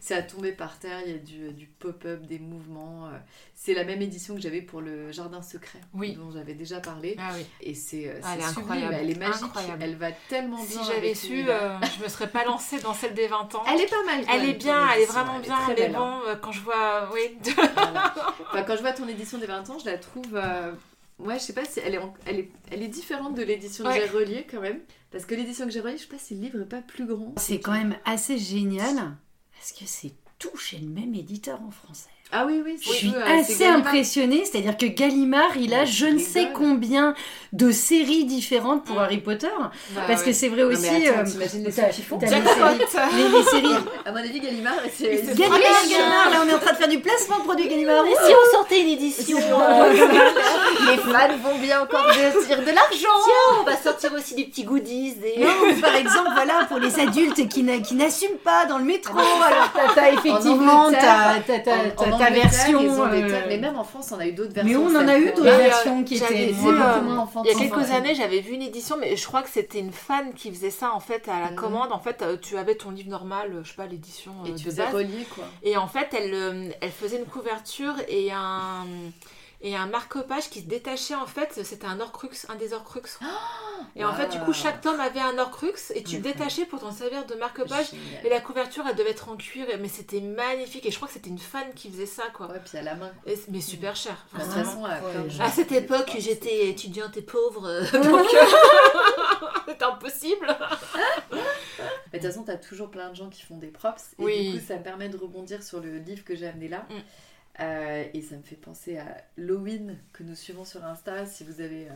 c'est 0.07 0.15
à 0.15 0.23
tomber 0.23 0.53
par 0.53 0.79
terre. 0.79 0.99
Il 1.07 1.13
y 1.13 1.15
a 1.15 1.19
du, 1.19 1.51
du 1.55 1.67
pop-up, 1.67 2.27
des 2.27 2.39
mouvements. 2.39 3.07
euh. 3.07 3.11
C'est 3.55 3.73
la 3.73 3.85
même 3.85 4.03
édition 4.03 4.35
que 4.35 4.41
j'avais 4.43 4.61
pour 4.61 4.83
le 4.83 5.11
Jardin 5.13 5.41
secret, 5.41 5.79
Oui. 5.95 6.13
dont 6.15 6.31
j'avais 6.31 6.53
déjà 6.53 6.81
parlé. 6.81 7.17
Ah 7.19 7.31
oui. 7.35 7.47
Et 7.63 7.73
c'est 7.75 8.09
euh, 8.09 8.21
Ah, 8.23 8.33
elle 8.35 8.41
est 8.41 8.45
incroyable. 8.45 8.97
elle 9.01 9.11
est 9.11 9.19
magique. 9.19 9.43
Incroyable. 9.45 9.83
Elle 9.83 9.97
va 9.97 10.13
tellement 10.29 10.59
Si 10.59 10.75
bien. 10.75 10.83
j'avais 10.85 10.99
avec 10.99 11.17
su, 11.17 11.45
euh, 11.49 11.79
je 11.99 12.03
me 12.05 12.09
serais 12.11 12.29
pas 12.29 12.45
lancée 12.45 12.79
dans 12.81 12.93
celle 12.93 13.15
des 13.15 13.29
20 13.29 13.55
ans. 13.55 13.63
Elle 13.67 13.81
est 13.81 13.87
pas 13.91 14.05
mal. 14.05 14.27
quand 14.27 14.33
Elle 14.35 14.41
même, 14.43 14.51
est 14.51 14.55
bien, 14.55 14.89
elle 14.95 15.01
est 15.03 15.07
vraiment 15.07 15.37
Elle 15.37 15.41
est 15.41 15.45
bien, 15.45 15.75
belle, 15.75 15.97
hein. 15.97 16.21
bon, 16.25 16.29
euh, 16.31 16.37
quand 16.37 16.53
je 16.53 16.61
vois. 16.61 17.11
Oui. 17.15 17.39
Voilà. 17.55 18.15
Enfin, 18.51 18.63
quand 18.65 18.77
je 18.77 18.83
vois 18.83 18.93
ton 18.93 19.09
édition 19.09 19.39
des 19.39 19.47
20 19.47 19.71
ans, 19.71 19.79
je 19.79 19.87
la 19.87 19.97
trouve. 19.97 20.35
euh, 20.37 20.73
Ouais, 21.21 21.39
je 21.39 21.45
sais 21.45 21.53
pas 21.53 21.65
si 21.65 21.79
elle 21.79 21.95
est, 21.95 21.99
en- 21.99 22.13
elle 22.27 22.41
est, 22.41 22.51
elle 22.73 22.83
est 22.83 22.89
différente 22.89 23.35
de 23.37 23.43
l'édition 23.43 23.85
Ouais. 23.87 24.01
que 24.01 24.05
j'ai 24.05 24.11
reliée 24.11 24.47
quand 24.51 24.61
même. 24.61 24.81
Parce 25.13 25.25
que 25.27 25.35
l'édition 25.37 25.65
que 25.65 25.71
j'ai 25.71 25.81
reliée, 25.81 25.97
je 25.97 26.03
sais 26.03 26.09
pas 26.09 26.19
si 26.19 26.35
le 26.35 26.41
livre 26.41 26.61
est 26.61 26.69
pas 26.69 26.83
plus 26.83 27.07
grand. 27.07 27.33
C'est 27.37 27.61
quand 27.61 27.71
même 27.73 27.97
assez 28.05 28.37
génial 28.37 29.17
parce 29.65 29.81
que 29.81 29.87
c'est 29.87 30.13
tout 30.39 30.55
chez 30.59 30.77
le 30.77 30.89
même 30.89 31.15
éditeur 31.15 31.63
en 31.63 31.71
français. 31.71 32.11
Ah 32.33 32.45
oui, 32.49 32.61
oui, 32.65 32.77
Je 32.83 32.91
suis 32.91 33.13
c'est 33.13 33.33
assez 33.33 33.67
impressionnée, 33.67 34.45
c'est-à-dire 34.45 34.77
que 34.77 34.87
Gallimard, 34.87 35.57
il 35.57 35.73
a 35.73 35.81
Mais 35.81 35.87
je 35.87 36.07
ne 36.07 36.19
sais 36.19 36.49
combien 36.53 37.15
de 37.53 37.71
séries 37.71 38.25
différentes 38.25 38.85
pour 38.85 38.97
Mm. 38.97 38.99
Harry 38.99 39.19
Potter. 39.19 39.47
Bah 39.91 40.01
parce 40.09 40.21
ouais. 40.23 40.27
que 40.27 40.33
c'est 40.33 40.49
vrai 40.49 40.63
Non, 40.63 40.69
aussi. 40.71 40.89
euh, 40.89 41.23
t'imagines 41.25 41.65
les 41.65 41.71
qu'ils 41.93 42.03
font 42.05 42.19
les 42.19 42.27
séries, 42.27 43.45
séries. 43.51 43.75
À 44.05 44.11
mon 44.11 44.17
avis, 44.17 44.41
Gallimard, 44.41 44.73
c'est. 44.93 45.23
Gallimard, 45.37 45.61
Gallimard. 45.61 46.31
Là 46.31 46.37
on 46.45 46.49
est 46.49 46.55
en 46.55 46.59
train 46.59 46.73
de 46.73 46.77
faire 46.77 46.89
du 46.89 46.99
placement 46.99 47.39
de 47.39 47.45
produits 47.45 47.69
Gallimard. 47.69 48.05
Et 48.05 48.11
si 48.27 48.33
on 48.35 48.51
sortait 48.57 48.81
une 48.81 48.89
édition 48.89 49.39
euh, 49.39 49.93
Les 50.91 50.97
fans 50.97 51.37
vont 51.43 51.59
bien 51.61 51.83
encore 51.83 52.07
tirer 52.13 52.63
de 52.63 52.67
l'argent 52.73 53.21
Tiens, 53.25 53.61
on 53.61 53.65
va 53.65 53.77
sortir 53.77 54.13
aussi 54.13 54.35
des 54.35 54.45
petits 54.47 54.65
goodies, 54.65 55.15
des... 55.15 55.37
Non, 55.45 55.81
par 55.81 55.95
exemple, 55.95 56.31
voilà, 56.35 56.65
pour 56.69 56.79
les 56.81 56.99
adultes 56.99 57.49
qui 57.49 57.63
n'a- 57.63 57.79
qui 57.79 57.95
n'assument 57.95 58.39
pas 58.43 58.67
dans 58.67 58.79
le 58.79 58.85
métro, 58.85 59.17
alors 59.19 59.71
t'as- 59.73 59.95
t'as 59.95 60.13
effectivement 60.13 60.91
ta, 62.19 62.31
version. 62.31 62.81
ils 62.81 62.89
ont 62.91 63.09
des 63.11 63.23
euh, 63.33 63.41
Mais 63.49 63.59
même 63.59 63.77
en 63.77 63.85
France, 63.85 64.13
on 64.15 64.19
a 64.21 64.27
eu 64.27 64.33
d'autres 64.33 64.53
versions. 64.55 64.85
Mais 64.89 64.97
on 64.97 64.99
en 64.99 65.09
a 65.09 65.19
eu 65.19 65.27
d'autres 65.33 65.43
versions 65.45 66.05
qui 66.05 66.17
étaient. 66.17 66.47
vu, 66.53 66.69
euh, 66.69 67.01
moins 67.03 67.29
Il 67.45 67.51
y 67.51 67.55
a 67.55 67.59
quelques 67.59 67.77
Ouais. 67.77 67.93
années, 67.95 68.15
j'avais 68.15 68.41
vu 68.41 68.53
une 68.55 68.63
édition, 68.63 68.97
mais 69.01 69.17
je 69.17 69.27
crois 69.27 69.43
que 69.43 69.49
c'était 69.51 69.79
une 69.81 69.93
fan 69.93 70.33
qui 70.35 70.51
faisait 70.51 70.71
ça 70.71 70.93
en 70.93 71.01
fait 71.01 71.29
à 71.29 71.41
la 71.41 71.51
Mhm. 71.51 71.57
commande. 71.57 71.93
En 71.93 71.99
fait, 72.01 72.23
euh, 72.23 72.37
tu 72.41 72.57
avais 72.57 72.75
ton 72.75 72.91
livre 72.91 73.11
normal, 73.11 73.61
je 73.63 73.69
sais 73.69 73.77
pas, 73.77 73.87
l'édition 73.87 74.33
euh, 74.45 74.49
Et 74.51 74.55
tu 74.55 74.65
faisais 74.65 74.85
base. 74.85 74.95
relier 74.95 75.27
quoi. 75.35 75.45
Et 75.63 75.77
en 75.77 75.87
fait, 75.87 76.09
elle, 76.17 76.75
elle 76.81 76.91
faisait 76.91 77.19
une 77.19 77.27
couverture 77.27 77.95
et 78.09 78.31
un, 78.33 78.85
et 79.67 79.75
un 79.75 79.87
marque-page 79.87 80.51
qui 80.51 80.61
se 80.61 80.67
détachait 80.67 81.15
en 81.15 81.27
fait, 81.27 81.61
c'était 81.65 81.87
un 81.87 81.99
Horcrux, 81.99 82.29
un 82.51 82.55
des 82.55 82.73
Horcrux. 82.75 83.01
et 83.97 84.05
en 84.05 84.13
fait, 84.13 84.29
du 84.29 84.39
coup, 84.41 84.53
chaque 84.53 84.81
tome 84.83 85.01
avait 85.01 85.21
un 85.21 85.39
Horcrux 85.39 85.73
et 85.95 86.03
tu 86.05 86.17
le 86.17 86.23
détachais 86.23 86.67
pour 86.67 86.81
t'en 86.81 86.93
servir 86.93 87.25
de 87.27 87.35
marque-page. 87.35 87.87
Et 88.25 88.29
la 88.29 88.41
couverture, 88.41 88.85
elle 88.89 88.95
devait 88.95 89.11
être 89.11 89.29
en 89.31 89.37
cuir, 89.37 89.67
mais 89.81 89.89
c'était 89.89 90.21
magnifique. 90.21 90.85
Et 90.87 90.91
je 90.91 90.97
crois 90.97 91.09
que 91.09 91.15
c'était 91.15 91.31
une 91.31 91.39
fan 91.39 91.73
qui 91.75 91.91
faisait 91.91 92.05
ça, 92.07 92.25
quoi. 92.35 92.47
Ouais, 92.49 92.61
puis 92.65 92.77
à 92.79 92.83
la 92.83 92.95
main. 92.95 93.11
Et- 93.27 93.39
mais 93.49 93.61
super 93.63 93.97
cher. 93.97 94.27
De 94.35 94.41
toute 94.41 94.53
façon. 94.53 94.85
À 94.85 95.51
cette 95.51 95.73
époque, 95.73 96.13
j'étais 96.19 96.69
étudiante 96.69 97.17
et 97.17 97.23
pauvre, 97.23 97.67
euh, 97.67 97.83
donc 97.93 98.27
euh, 98.35 98.47
c'était 99.67 99.85
impossible. 99.85 100.47
Mais 102.13 102.19
de 102.21 102.25
toute 102.25 102.33
façon, 102.33 102.45
t'as 102.45 102.57
toujours 102.57 102.91
plein 102.91 103.11
de 103.11 103.17
gens 103.17 103.29
qui 103.29 103.43
font 103.43 103.57
des 103.57 103.69
props. 103.69 104.13
Et 104.19 104.23
Oui. 104.23 104.53
du 104.53 104.61
coup, 104.61 104.67
ça 104.67 104.77
me 104.77 104.83
permet 104.83 105.09
de 105.09 105.17
rebondir 105.17 105.63
sur 105.63 105.81
le 105.81 105.99
livre 105.99 106.25
que 106.25 106.37
j'ai 106.37 106.47
amené 106.47 106.69
là. 106.69 106.85
Mm. 106.91 106.95
Euh, 107.61 108.05
et 108.13 108.23
ça 108.23 108.37
me 108.37 108.43
fait 108.43 108.57
penser 108.57 108.99
à 108.99 109.17
Lowin, 109.37 109.95
que 110.13 110.23
nous 110.23 110.35
suivons 110.35 110.65
sur 110.65 110.85
Insta. 110.85 111.27
Si 111.27 111.45
vous 111.45 111.61
avez. 111.61 111.89
euh, 111.89 111.95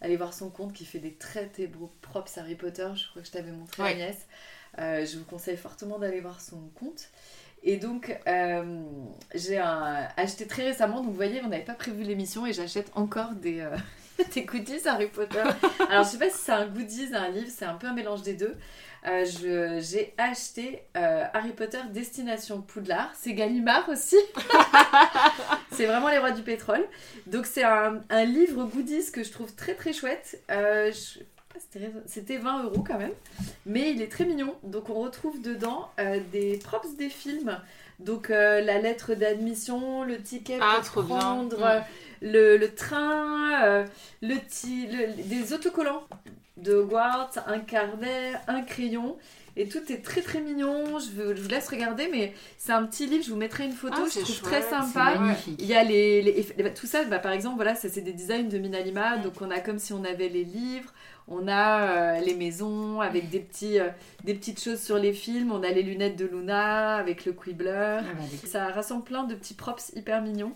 allez 0.00 0.16
voir 0.16 0.32
son 0.32 0.50
compte 0.50 0.72
qui 0.72 0.84
fait 0.84 0.98
des 0.98 1.14
très 1.14 1.46
très 1.46 1.66
beaux 1.66 1.90
props 2.00 2.38
Harry 2.38 2.54
Potter. 2.54 2.88
Je 2.94 3.08
crois 3.08 3.22
que 3.22 3.28
je 3.28 3.32
t'avais 3.32 3.52
montré 3.52 3.82
Ouais. 3.82 3.90
Agnès. 3.90 4.16
Euh, 4.78 5.04
je 5.04 5.18
vous 5.18 5.24
conseille 5.24 5.56
fortement 5.56 5.98
d'aller 5.98 6.20
voir 6.20 6.40
son 6.40 6.68
compte. 6.74 7.10
Et 7.62 7.76
donc, 7.76 8.16
euh, 8.26 8.82
j'ai 9.34 9.58
acheté 9.58 10.46
très 10.46 10.64
récemment, 10.64 10.98
donc 11.02 11.08
vous 11.10 11.12
voyez, 11.16 11.42
on 11.44 11.48
n'avait 11.48 11.64
pas 11.64 11.74
prévu 11.74 12.04
l'émission 12.04 12.46
et 12.46 12.54
j'achète 12.54 12.90
encore 12.94 13.32
des, 13.32 13.60
des 14.34 14.42
goodies 14.44 14.86
Harry 14.86 15.06
Potter. 15.08 15.42
Alors, 15.88 16.04
je 16.04 16.08
sais 16.10 16.18
pas 16.18 16.30
si 16.30 16.38
c'est 16.38 16.52
un 16.52 16.66
goodies, 16.66 17.10
un 17.14 17.28
livre, 17.28 17.50
c'est 17.54 17.64
un 17.64 17.74
peu 17.74 17.86
un 17.86 17.92
mélange 17.94 18.22
des 18.22 18.34
deux. 18.34 18.54
Euh, 19.06 19.24
je- 19.24 19.80
j'ai 19.80 20.12
acheté 20.18 20.82
euh, 20.96 21.24
Harry 21.32 21.52
Potter 21.52 21.78
Destination 21.90 22.60
Poudlard. 22.60 23.10
C'est 23.18 23.32
Gallimard 23.32 23.88
aussi. 23.88 24.16
c'est 25.72 25.86
vraiment 25.86 26.08
les 26.08 26.18
rois 26.18 26.32
du 26.32 26.42
pétrole. 26.42 26.84
Donc 27.26 27.46
c'est 27.46 27.64
un, 27.64 28.00
un 28.10 28.24
livre 28.24 28.64
goodies 28.64 29.10
que 29.12 29.22
je 29.24 29.30
trouve 29.32 29.54
très 29.54 29.74
très 29.74 29.92
chouette. 29.92 30.42
Euh, 30.50 30.92
je 30.92 31.20
c'était- 31.58 31.90
C'était 32.06 32.36
20 32.38 32.64
euros 32.64 32.82
quand 32.86 32.98
même. 32.98 33.12
Mais 33.66 33.90
il 33.90 34.02
est 34.02 34.10
très 34.10 34.24
mignon. 34.24 34.54
Donc 34.64 34.88
on 34.90 34.94
retrouve 35.00 35.40
dedans 35.40 35.90
des 36.32 36.58
props 36.62 36.94
des 36.96 37.08
films. 37.08 37.58
Donc 37.98 38.30
euh, 38.30 38.60
la 38.62 38.78
lettre 38.78 39.14
d'admission, 39.14 40.04
le 40.04 40.18
ticket 40.22 40.58
Ah, 40.60 40.76
pour 40.76 40.84
trop 40.84 41.02
bien. 41.58 41.78
Le, 42.20 42.56
le 42.56 42.74
train, 42.74 43.62
euh, 43.64 43.84
le, 44.22 44.36
ti- 44.48 44.86
le- 44.86 45.22
des 45.24 45.52
autocollants 45.52 46.04
de 46.56 46.74
Hogwarts, 46.74 47.30
un 47.46 47.58
carnet, 47.60 48.32
un 48.48 48.62
crayon. 48.62 49.16
Et 49.56 49.68
tout 49.68 49.80
est 49.90 50.02
très 50.02 50.22
très 50.22 50.40
mignon. 50.40 50.98
Je, 51.00 51.10
veux- 51.10 51.34
je 51.34 51.42
vous 51.42 51.48
laisse 51.48 51.68
regarder, 51.68 52.08
mais 52.10 52.32
c'est 52.56 52.72
un 52.72 52.84
petit 52.84 53.06
livre. 53.06 53.24
Je 53.24 53.30
vous 53.30 53.36
mettrai 53.36 53.64
une 53.64 53.72
photo. 53.72 53.96
Ah, 53.98 54.04
je 54.14 54.20
trouve 54.20 54.36
chouette, 54.36 54.42
très 54.50 54.62
sympa. 54.62 55.14
Il 55.58 55.66
y 55.66 55.74
a 55.74 55.82
les, 55.82 56.46
bah, 56.58 56.70
tout 56.70 56.86
ça, 56.86 57.04
bah, 57.04 57.18
par 57.18 57.32
exemple, 57.32 57.56
voilà, 57.56 57.74
ça 57.74 57.88
c'est 57.88 58.00
des 58.00 58.12
designs 58.12 58.48
de 58.48 58.58
Minalima. 58.58 59.18
Donc 59.18 59.34
on 59.40 59.50
a 59.50 59.58
comme 59.60 59.78
si 59.78 59.92
on 59.92 60.04
avait 60.04 60.28
les 60.28 60.44
livres, 60.44 60.92
on 61.30 61.46
a 61.48 61.82
euh, 62.16 62.20
les 62.20 62.34
maisons 62.34 63.00
avec 63.00 63.30
des 63.30 63.38
petits, 63.40 63.78
euh, 63.78 63.88
des 64.24 64.34
petites 64.34 64.60
choses 64.62 64.80
sur 64.80 64.98
les 64.98 65.12
films. 65.12 65.52
On 65.52 65.62
a 65.62 65.70
les 65.70 65.82
lunettes 65.82 66.16
de 66.16 66.26
Luna 66.26 66.96
avec 66.96 67.24
le 67.24 67.32
Quibbler. 67.32 67.70
Ah 68.00 68.02
bah. 68.02 68.24
Ça 68.46 68.68
rassemble 68.68 69.04
plein 69.04 69.24
de 69.24 69.34
petits 69.34 69.54
props 69.54 69.92
hyper 69.94 70.20
mignons. 70.22 70.52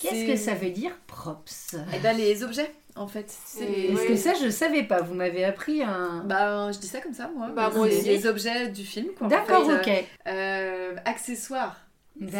Qu'est-ce 0.00 0.26
que 0.26 0.36
ça 0.36 0.54
veut 0.54 0.70
dire 0.70 0.92
props? 1.06 1.74
Et 1.94 1.98
ben 1.98 2.16
les 2.16 2.42
objets, 2.44 2.72
en 2.96 3.06
fait. 3.06 3.26
C'est 3.46 3.66
les- 3.66 3.88
Parce 3.88 4.04
que 4.04 4.16
ça, 4.16 4.32
je 4.42 4.48
savais 4.48 4.84
pas. 4.84 5.02
Vous 5.02 5.14
m'avez 5.14 5.44
appris 5.44 5.82
un. 5.82 6.22
Bah, 6.24 6.70
je 6.72 6.78
dis 6.78 6.86
ça 6.88 7.00
comme 7.00 7.14
ça, 7.14 7.30
moi. 7.36 7.48
Bah, 7.54 7.70
les 7.84 8.26
objets 8.26 8.68
du 8.68 8.84
film, 8.84 9.08
quoi. 9.18 9.26
En 9.26 9.30
D'accord, 9.30 9.66
fait, 9.82 9.98
ok. 10.00 10.04
euh, 10.28 10.30
euh, 10.32 10.96
accessoires. 11.04 11.76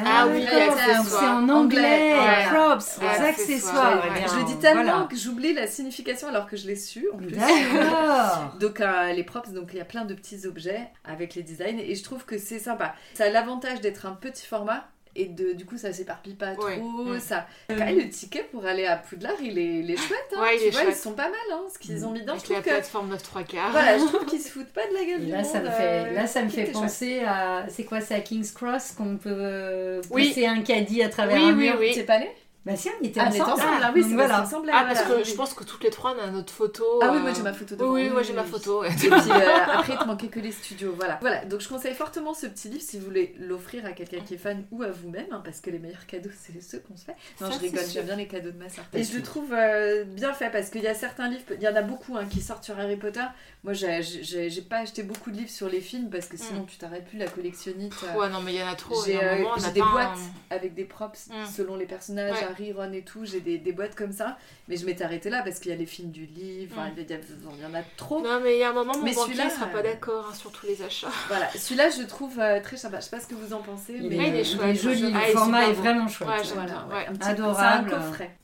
Ah 0.05 0.27
oui. 0.31 0.45
C'est 0.47 1.27
en 1.27 1.49
Anglais, 1.49 2.13
anglais. 2.15 2.47
Props, 2.51 2.99
Ouais, 2.99 3.05
les 3.19 3.25
accessoires, 3.25 3.27
accessoires. 3.29 4.05
ouais. 4.05 4.19
bien, 4.21 4.27
je 4.33 4.39
le 4.39 4.45
dis 4.45 4.57
tellement 4.59 4.83
voilà. 4.85 5.07
que 5.11 5.17
j'oublie 5.17 5.53
la 5.55 5.67
signification 5.67 6.29
alors 6.29 6.47
que 6.47 6.57
je 6.57 6.67
l'ai 6.67 6.77
su, 6.77 7.09
en 7.13 7.17
plus. 7.17 7.33
D'accord. 7.33 8.55
Donc 8.61 8.81
euh, 8.81 9.13
les 9.13 9.25
props, 9.25 9.51
donc 9.51 9.71
il 9.73 9.79
y 9.79 9.81
a 9.81 9.85
plein 9.85 10.05
de 10.05 10.15
petits 10.15 10.47
objets 10.47 10.89
avec 11.05 11.35
les 11.35 11.43
designs 11.43 11.79
et 11.79 11.95
je 11.95 12.03
trouve 12.05 12.25
que 12.25 12.39
c'est 12.39 12.59
sympa. 12.59 12.95
Ça 13.15 13.25
a 13.25 13.29
l'avantage 13.31 13.81
d'être 13.81 14.07
un 14.07 14.13
petit 14.13 14.47
format 14.47 14.85
et 15.15 15.27
de, 15.27 15.53
du 15.53 15.65
coup 15.67 15.77
ça 15.79 15.93
s'éparpille 15.93 16.35
pas 16.35 16.55
trop. 16.55 16.67
Ouais. 16.67 16.79
Mm. 16.79 17.21
Ça... 17.21 17.47
Quand 17.69 17.77
même, 17.77 17.99
le 17.99 18.09
ticket 18.09 18.45
pour 18.51 18.65
aller 18.67 18.87
à 18.87 18.97
Poudlard, 18.97 19.35
il 19.43 19.59
est, 19.59 19.81
il 19.81 19.91
est 19.91 19.97
chouette. 20.09 20.19
Hein, 20.37 20.41
Ouais, 20.43 20.57
il 20.57 20.61
tu 20.61 20.67
est 20.67 20.71
vois, 20.71 20.83
chouette. 20.83 20.95
ils 20.97 21.01
sont 21.03 21.13
pas 21.13 21.29
mal 21.29 21.39
hein, 21.53 21.63
ce 21.73 21.79
qu'ils 21.79 22.05
ont 22.07 22.11
mis. 22.13 22.21
Avec 22.21 22.29
Je 22.29 22.33
la 22.35 22.41
trouve 22.43 22.57
que 22.63 22.69
plateforme 22.71 23.09
9 23.11 23.23
3 23.23 23.43
quarts. 23.45 23.71
voilà, 23.73 23.99
je 23.99 24.05
trouve 24.05 24.25
qu'ils 24.31 24.41
se 24.41 24.49
foutent 24.51 24.73
pas 24.73 24.87
de 24.89 24.95
la 24.95 25.05
gueule 25.05 25.23
Et 25.23 25.27
du 25.27 25.31
là, 25.33 25.45
ça 25.45 25.59
monde, 25.59 25.67
me 25.69 25.73
fait, 25.73 25.83
euh, 26.11 26.13
là, 26.13 26.27
ça 26.27 26.43
me 26.43 26.49
qui 26.49 26.57
fait 26.57 26.63
chouette. 26.65 26.73
penser 26.75 27.21
à. 27.27 27.67
C'est 27.69 27.85
quoi, 27.85 28.01
c'est 28.01 28.15
à 28.15 28.21
King's 28.21 28.53
Cross 28.53 28.93
qu'on 28.93 29.17
peut 29.17 29.31
euh, 29.33 30.01
Oui. 30.11 30.29
passer 30.29 30.47
un 30.47 30.61
caddie 30.63 31.03
à 31.03 31.09
travers 31.09 31.37
Oui, 31.37 31.45
un 31.51 31.55
oui, 31.57 31.65
mur 31.69 31.77
oui. 31.79 31.93
T'es 31.95 32.05
pas 32.05 32.15
allé? 32.15 32.31
Bah 32.65 32.77
si, 32.77 32.89
on 33.01 33.05
était 33.05 33.19
Ah, 33.19 33.25
on 33.27 33.31
était 33.33 33.41
ensemble. 33.41 33.61
ensemble, 33.61 33.81
là, 33.81 33.93
oui, 33.93 34.03
c'est 34.05 34.15
voilà. 34.15 34.29
voilà. 34.35 34.47
semblait. 34.47 34.73
Ah, 34.73 34.85
parce 34.87 35.05
voilà. 35.05 35.23
que 35.23 35.29
je 35.29 35.35
pense 35.35 35.53
que 35.53 35.65
toutes 35.65 35.83
les 35.83 35.91
trois, 35.91 36.15
on 36.17 36.23
a 36.23 36.31
notre 36.31 36.53
photo. 36.53 36.85
Ah 37.03 37.09
oui, 37.11 37.17
euh, 37.17 37.21
moi 37.21 37.33
j'ai 37.35 37.43
ma 37.43 37.53
photo 37.53 37.75
de 37.75 37.83
Oui, 37.85 38.03
oui, 38.05 38.09
moi 38.11 38.23
j'ai 38.23 38.33
ma 38.35 38.45
photo. 38.45 38.85
Et 38.85 38.91
puis 38.91 39.09
euh, 39.11 39.19
après, 39.73 39.95
il 39.95 39.99
te 39.99 40.05
manquait 40.05 40.29
que 40.29 40.39
les 40.39 40.53
studios. 40.53 40.95
Voilà. 40.97 41.19
voilà. 41.21 41.45
Donc 41.45 41.61
je 41.61 41.69
conseille 41.69 41.95
fortement 41.95 42.35
ce 42.35 42.47
petit 42.47 42.69
livre 42.69 42.83
si 42.85 42.99
vous 43.01 43.07
voulez 43.07 43.35
l'offrir 43.41 43.85
à 43.85 43.91
quelqu'un 43.93 44.21
qui 44.21 44.35
est 44.35 44.39
fan 44.39 44.65
ou 44.71 44.83
à 44.85 44.91
vous-même, 44.93 45.27
hein, 45.33 45.43
parce 45.45 45.61
que 45.61 45.71
les 45.71 45.81
meilleurs 45.81 46.07
cadeaux, 46.07 46.31
c'est 46.41 46.61
ceux 46.63 46.79
qu'on 46.79 46.97
se 46.97 47.05
fait. 47.05 47.17
Non, 47.41 47.51
Ça, 47.51 47.57
je 47.57 47.61
rigole, 47.63 47.83
j'aime 47.93 48.07
bien 48.07 48.17
les 48.17 48.29
cadeaux 48.29 48.53
de 48.53 48.59
ma 48.59 48.69
sœur. 48.69 48.85
Et 48.93 49.03
je 49.03 49.17
le 49.17 49.23
trouve 49.25 49.53
euh, 49.53 50.05
bien 50.05 50.33
fait 50.33 50.51
parce 50.51 50.71
qu'il 50.71 50.83
y 50.83 50.89
a 50.89 50.95
certains 50.95 51.29
livres, 51.29 51.43
il 51.57 51.63
y 51.63 51.69
en 51.69 51.75
a 51.75 51.83
beaucoup 51.83 52.17
hein, 52.17 52.27
qui 52.31 52.41
sortent 52.41 52.63
sur 52.65 52.79
Harry 52.79 52.97
Potter. 52.97 53.25
Moi, 53.65 53.73
j'ai- 53.73 54.63
pas 54.71 54.79
acheté 54.79 55.03
beaucoup 55.03 55.33
de 55.33 55.37
livres 55.37 55.51
sur 55.51 55.69
les 55.69 55.81
films 55.81 56.09
parce 56.11 56.27
que 56.27 56.37
sinon 56.37 56.65
tu 56.65 56.77
t'arrêtes 56.79 57.07
plus 57.07 57.19
la 57.19 57.27
collectionnite. 57.27 57.93
Ouais, 58.17 58.29
non, 58.29 58.41
mais 58.41 58.55
il 58.55 58.61
y 58.61 58.63
en 58.63 58.69
a 58.69 58.77
trop. 58.77 59.03
J'ai 59.05 59.15
y 59.15 59.73
des 59.73 59.81
boîtes 59.81 60.19
avec 60.51 60.75
des 60.75 60.85
props 60.85 61.27
Mm. 61.29 61.47
selon 61.47 61.75
les 61.77 61.87
personnages. 61.87 62.37
Harry, 62.53 62.73
Ron 62.73 62.93
et 62.93 63.03
tout. 63.03 63.25
J'ai 63.25 63.41
des, 63.41 63.59
des 63.59 63.73
boîtes 63.73 63.95
comme 63.95 64.13
ça. 64.13 64.39
Mais 64.69 64.77
je 64.77 64.87
m'étais 64.87 65.03
arrêtée 65.05 65.29
là 65.31 65.43
parce 65.43 65.59
qu'il 65.59 65.71
y 65.71 65.75
a 65.75 65.77
les 65.77 65.87
films 65.87 66.11
du 66.11 66.27
livre, 66.27 66.77
Mm. 66.77 66.91
il 66.97 67.11
y, 67.11 67.13
a- 67.13 67.17
il 67.57 67.61
y 67.63 67.67
en 67.67 67.75
a 67.75 67.83
trop. 67.97 68.21
Non, 68.23 68.41
mais 68.43 68.57
il 68.57 68.61
y 68.61 68.63
a 68.63 68.71
un 68.71 68.73
moment, 68.73 68.93
mon 68.97 69.03
Mais 69.03 69.13
banquier 69.15 69.35
celui-là, 69.35 69.51
sera 69.51 69.67
pas 69.67 69.79
euh, 69.79 69.83
d'accord 69.83 70.29
hein, 70.31 70.35
sur 70.35 70.53
tous 70.53 70.67
les 70.67 70.81
achats. 70.83 71.11
Voilà, 71.29 71.51
celui-là 71.51 71.91
je 71.91 72.03
trouve 72.03 72.39
euh, 72.39 72.61
très 72.61 72.77
sympa. 72.77 73.01
Je 73.01 73.05
sais 73.05 73.11
pas 73.11 73.21
ce 73.21 73.27
que 73.27 73.35
vous 73.35 73.53
en 73.53 73.63
pensez, 73.63 73.95
Il 74.01 74.09
mais 74.09 74.19
Ah, 74.21 74.27
il 74.29 74.35
est 74.37 74.41
est, 74.41 74.45
chouette, 74.45 74.81
joli, 74.81 75.13
Ah, 75.15 75.19
le 75.19 75.25
est 75.29 75.33
format 75.33 75.65
est 75.69 75.73
vraiment 75.73 76.09
chouette. 76.09 76.29
Ouais, 76.29 76.45
j'aime 76.45 76.55
voilà, 76.55 76.67
bien, 76.73 76.87
ouais, 76.89 76.95
ouais. 76.95 77.07
un 77.09 77.13
petit 77.15 77.29
Adorable. 77.29 77.89
C'est 77.91 77.95
un 77.97 77.99
coffret. 78.01 78.37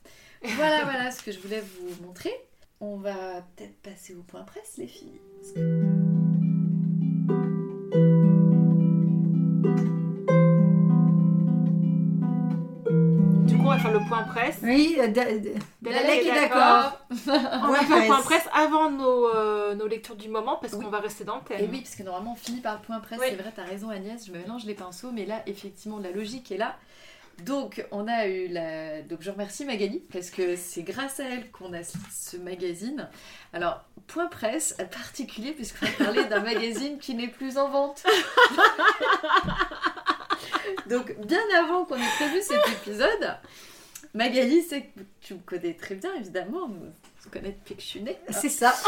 voilà, 0.57 0.85
voilà 0.85 1.11
ce 1.11 1.23
que 1.23 1.33
je 1.33 1.39
voulais 1.41 1.63
vous 1.63 2.05
montrer. 2.07 2.33
On 2.81 2.97
va 2.97 3.45
peut-être 3.57 3.77
passer 3.83 4.15
au 4.15 4.23
point 4.23 4.43
presse, 4.43 4.75
les 4.79 4.87
filles. 4.87 5.21
Faire 13.91 14.01
le 14.01 14.07
point 14.09 14.22
presse. 14.24 14.59
Oui, 14.62 14.97
euh, 14.99 15.09
d- 15.09 15.55
Dalek 15.82 16.26
est 16.26 16.34
d'accord. 16.49 16.99
On 17.11 17.68
va 17.72 17.78
faire 17.84 17.99
le 18.01 18.07
point 18.07 18.22
presse 18.22 18.49
avant 18.53 18.91
nos, 18.91 19.28
euh, 19.34 19.74
nos 19.74 19.86
lectures 19.86 20.16
du 20.16 20.28
moment 20.28 20.57
parce 20.61 20.72
Oui. 20.74 20.84
qu'on 20.84 20.91
va 20.91 21.01
rester 21.01 21.24
dans 21.24 21.36
le 21.36 21.43
thème. 21.43 21.61
Et 21.64 21.68
oui, 21.70 21.80
parce 21.80 21.95
que 21.95 22.03
normalement 22.03 22.32
on 22.32 22.36
finit 22.36 22.61
par 22.61 22.74
le 22.76 22.80
point 22.82 23.01
presse, 23.01 23.18
Oui. 23.20 23.26
c'est 23.30 23.36
vrai, 23.36 23.53
t'as 23.55 23.64
raison 23.64 23.89
Agnès, 23.91 24.24
je 24.26 24.32
me 24.32 24.39
mélange 24.39 24.64
les 24.64 24.74
pinceaux, 24.74 25.11
mais 25.12 25.24
là 25.26 25.43
effectivement 25.47 25.99
la 25.99 26.11
logique 26.11 26.51
est 26.53 26.59
là. 26.59 26.76
Donc 27.45 27.86
on 27.93 28.09
a 28.09 28.26
eu 28.26 28.49
la... 28.49 29.03
Donc 29.03 29.18
je 29.22 29.30
remercie 29.30 29.64
Magali, 29.64 30.01
parce 30.12 30.30
que 30.30 30.57
c'est 30.57 30.82
grâce 30.82 31.20
à 31.20 31.24
elle 31.24 31.51
qu'on 31.53 31.72
a 31.72 31.84
ce 31.84 32.36
magazine. 32.36 33.09
Alors, 33.53 33.84
point 34.09 34.26
presse 34.26 34.76
particulier, 34.91 35.53
puisqu'on 35.53 35.86
va 35.86 35.93
parler 36.05 36.24
d'un 36.24 36.41
magazine 36.53 36.99
qui 36.99 37.14
n'est 37.14 37.28
plus 37.28 37.57
en 37.57 37.68
vente. 37.68 38.03
Donc 40.89 41.14
bien 41.26 41.39
avant 41.61 41.84
qu'on 41.84 41.95
ait 41.97 42.14
prévu 42.16 42.41
cet 42.43 42.66
épisode, 42.68 43.36
Magali, 44.15 44.63
c'est 44.63 44.83
que 44.83 45.01
tu 45.21 45.35
me 45.35 45.41
connais 45.41 45.75
très 45.75 45.95
bien 45.95 46.15
évidemment, 46.15 46.71
se 47.23 47.29
connaît 47.29 47.53
depuis 47.53 47.75
que 47.75 47.81
je 47.81 47.87
suis 47.87 48.03
née. 48.03 48.17
c'est 48.31 48.49
ça. 48.49 48.75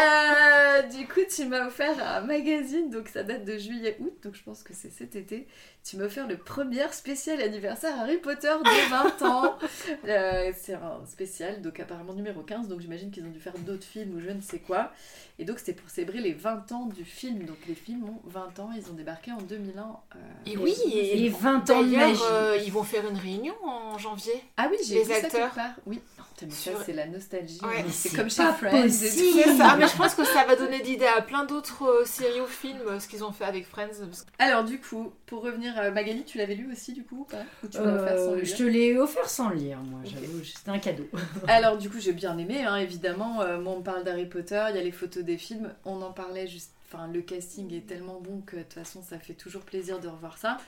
Euh, 0.00 0.82
du 0.82 1.06
coup, 1.06 1.20
tu 1.28 1.44
m'as 1.46 1.66
offert 1.66 2.02
un 2.02 2.22
magazine, 2.22 2.90
donc 2.90 3.08
ça 3.08 3.22
date 3.22 3.44
de 3.44 3.58
juillet-août, 3.58 4.12
donc 4.22 4.34
je 4.34 4.42
pense 4.42 4.62
que 4.62 4.72
c'est 4.74 4.90
cet 4.90 5.16
été. 5.16 5.46
Tu 5.84 5.96
m'as 5.96 6.04
offert 6.04 6.28
le 6.28 6.36
premier 6.36 6.86
spécial 6.92 7.40
anniversaire 7.40 7.98
Harry 8.00 8.16
Potter 8.18 8.52
de 8.64 8.90
20 9.20 9.22
ans. 9.28 9.58
Euh, 10.06 10.52
c'est 10.56 10.74
un 10.74 11.00
spécial, 11.10 11.60
donc 11.60 11.80
apparemment 11.80 12.12
numéro 12.14 12.40
15, 12.42 12.68
donc 12.68 12.80
j'imagine 12.80 13.10
qu'ils 13.10 13.24
ont 13.24 13.30
dû 13.30 13.40
faire 13.40 13.58
d'autres 13.58 13.84
films 13.84 14.14
ou 14.16 14.20
je 14.20 14.30
ne 14.30 14.40
sais 14.40 14.60
quoi. 14.60 14.92
Et 15.40 15.44
donc 15.44 15.58
c'était 15.58 15.72
pour 15.72 15.90
célébrer 15.90 16.20
les 16.20 16.34
20 16.34 16.70
ans 16.70 16.86
du 16.86 17.04
film, 17.04 17.44
donc 17.46 17.56
les 17.66 17.74
films 17.74 18.04
ont 18.04 18.20
20 18.26 18.60
ans, 18.60 18.70
ils 18.76 18.88
ont 18.90 18.94
débarqué 18.94 19.32
en 19.32 19.38
2001. 19.42 19.80
euh, 20.14 20.18
Et 20.46 20.56
oui, 20.56 20.76
et, 20.92 21.24
Et 21.26 21.28
20 21.30 21.68
ans 21.70 21.82
de 21.82 21.90
d'ailleurs, 21.90 22.08
magie. 22.10 22.20
euh, 22.30 22.58
ils 22.64 22.70
vont 22.72 22.84
faire 22.84 23.08
une 23.08 23.16
réunion 23.18 23.54
en 23.64 23.98
janvier. 23.98 24.34
Ah 24.56 24.68
oui, 24.70 24.76
j'ai 24.86 24.96
Les 24.96 25.02
vu 25.02 25.10
ça 25.10 25.16
acteurs. 25.16 25.30
quelque 25.32 25.54
part. 25.56 25.74
Oui, 25.86 26.00
Oh, 26.44 26.44
ça 26.50 26.72
Sur- 26.72 26.82
c'est 26.82 26.92
la 26.92 27.06
nostalgie. 27.06 27.60
Ouais. 27.62 27.84
C'est 27.90 28.16
comme 28.16 28.28
chez 28.30 28.42
Friends. 28.42 28.88
C'est 28.88 29.56
ça, 29.56 29.76
mais 29.78 29.86
je 29.86 29.96
pense 29.96 30.14
que 30.14 30.24
ça 30.24 30.44
va 30.44 30.56
donner 30.56 30.80
d'idées 30.80 31.06
à 31.06 31.22
plein 31.22 31.44
d'autres 31.44 31.84
euh, 31.84 32.04
séries 32.04 32.40
ou 32.40 32.46
films, 32.46 32.80
euh, 32.88 32.98
ce 32.98 33.06
qu'ils 33.06 33.22
ont 33.22 33.30
fait 33.30 33.44
avec 33.44 33.64
Friends. 33.66 33.90
parce 34.00 34.26
Alors 34.40 34.64
du 34.64 34.80
coup, 34.80 35.12
pour 35.26 35.42
revenir 35.42 35.71
à 35.76 35.90
Magali, 35.90 36.24
tu 36.24 36.38
l'avais 36.38 36.54
lu 36.54 36.70
aussi 36.70 36.92
du 36.92 37.04
coup 37.04 37.20
ou 37.20 37.24
pas 37.24 37.42
Ou 37.62 37.68
tu 37.68 37.78
me 37.78 37.86
l'as 37.86 38.02
offert 38.02 38.18
sans 38.18 38.32
Euh, 38.32 38.44
je 38.44 38.54
te 38.54 38.62
l'ai 38.62 38.96
offert 38.96 39.28
sans 39.28 39.48
le 39.50 39.56
lire, 39.56 39.78
moi, 39.78 40.00
j'avoue, 40.04 40.44
c'était 40.44 40.70
un 40.70 40.78
cadeau. 40.78 41.06
Alors 41.48 41.78
du 41.78 41.90
coup 41.90 42.00
j'ai 42.00 42.12
bien 42.12 42.36
aimé, 42.38 42.64
hein, 42.64 42.76
évidemment. 42.76 43.40
Euh, 43.42 43.60
moi 43.60 43.74
on 43.76 43.82
parle 43.82 44.04
d'Harry 44.04 44.26
Potter, 44.26 44.64
il 44.70 44.76
y 44.76 44.78
a 44.78 44.82
les 44.82 44.92
photos 44.92 45.24
des 45.24 45.38
films, 45.38 45.72
on 45.84 46.00
en 46.02 46.12
parlait 46.12 46.46
juste... 46.46 46.72
Enfin 46.92 47.08
le 47.08 47.22
casting 47.22 47.72
est 47.72 47.86
tellement 47.86 48.20
bon 48.20 48.42
que 48.42 48.56
de 48.56 48.62
toute 48.62 48.74
façon 48.74 49.02
ça 49.02 49.18
fait 49.18 49.32
toujours 49.32 49.62
plaisir 49.62 49.98
de 49.98 50.08
revoir 50.08 50.36
ça. 50.36 50.58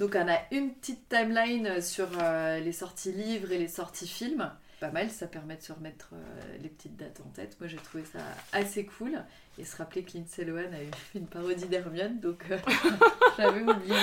Donc 0.00 0.16
on 0.16 0.26
a 0.28 0.38
une 0.50 0.72
petite 0.72 1.08
timeline 1.08 1.82
sur 1.82 2.08
euh, 2.22 2.58
les 2.60 2.72
sorties 2.72 3.12
livres 3.12 3.52
et 3.52 3.58
les 3.58 3.68
sorties 3.68 4.08
films. 4.08 4.50
Pas 4.80 4.90
mal, 4.90 5.10
ça 5.10 5.26
permet 5.26 5.56
de 5.56 5.62
se 5.62 5.72
remettre 5.72 6.10
euh, 6.12 6.56
les 6.62 6.68
petites 6.68 6.96
dates 6.96 7.20
en 7.20 7.28
tête. 7.30 7.56
Moi 7.60 7.68
j'ai 7.68 7.78
trouvé 7.78 8.04
ça 8.04 8.20
assez 8.52 8.86
cool. 8.86 9.22
Et 9.58 9.64
se 9.64 9.76
rappeler 9.76 10.04
que 10.04 10.16
Lindsay 10.16 10.44
Lohan 10.44 10.72
a 10.72 10.82
eu 10.82 10.90
une 11.16 11.26
parodie 11.26 11.66
d'Hermione, 11.66 12.20
donc 12.20 12.44
euh, 12.50 12.58
j'avais 13.36 13.62
oublié. 13.62 13.96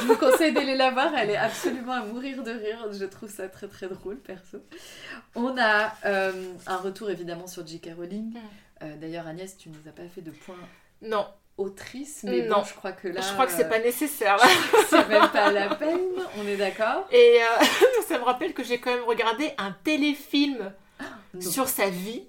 Je 0.00 0.06
vous 0.06 0.16
conseille 0.16 0.52
d'aller 0.52 0.76
la 0.76 0.90
voir, 0.90 1.12
elle 1.16 1.30
est 1.30 1.36
absolument 1.36 1.92
à 1.92 2.04
mourir 2.04 2.44
de 2.44 2.52
rire. 2.52 2.92
Je 2.92 3.04
trouve 3.04 3.30
ça 3.30 3.48
très 3.48 3.66
très 3.66 3.88
drôle 3.88 4.18
perso. 4.18 4.58
On 5.34 5.56
a 5.58 5.92
euh, 6.04 6.52
un 6.66 6.76
retour 6.76 7.10
évidemment 7.10 7.48
sur 7.48 7.66
J.K. 7.66 7.90
Rowling. 7.96 8.36
Euh, 8.82 8.96
D'ailleurs 8.98 9.26
Agnès, 9.26 9.56
tu 9.56 9.70
nous 9.70 9.88
as 9.88 9.92
pas 9.92 10.06
fait 10.08 10.22
de 10.22 10.30
point 10.30 10.54
Non, 11.02 11.26
autrice, 11.58 12.20
mais 12.24 12.42
Non. 12.42 12.58
bon, 12.58 12.64
je 12.64 12.74
crois 12.74 12.92
que 12.92 13.08
là, 13.08 13.20
je 13.20 13.32
crois 13.32 13.46
que 13.46 13.52
c'est 13.52 13.64
euh, 13.64 13.68
pas 13.68 13.78
nécessaire. 13.78 14.36
là. 14.36 14.44
c'est 14.90 15.08
même 15.08 15.28
pas 15.30 15.50
la 15.50 15.74
peine. 15.74 16.00
On 16.38 16.46
est 16.46 16.56
d'accord 16.56 17.06
Et 17.10 17.38
euh, 17.40 17.64
ça 18.08 18.18
me 18.18 18.24
rappelle 18.24 18.52
que 18.52 18.62
j'ai 18.62 18.78
quand 18.78 18.94
même 18.94 19.04
regardé 19.04 19.52
un 19.58 19.74
téléfilm 19.84 20.72
Non. 21.34 21.40
sur 21.40 21.68
sa 21.68 21.88
vie 21.90 22.24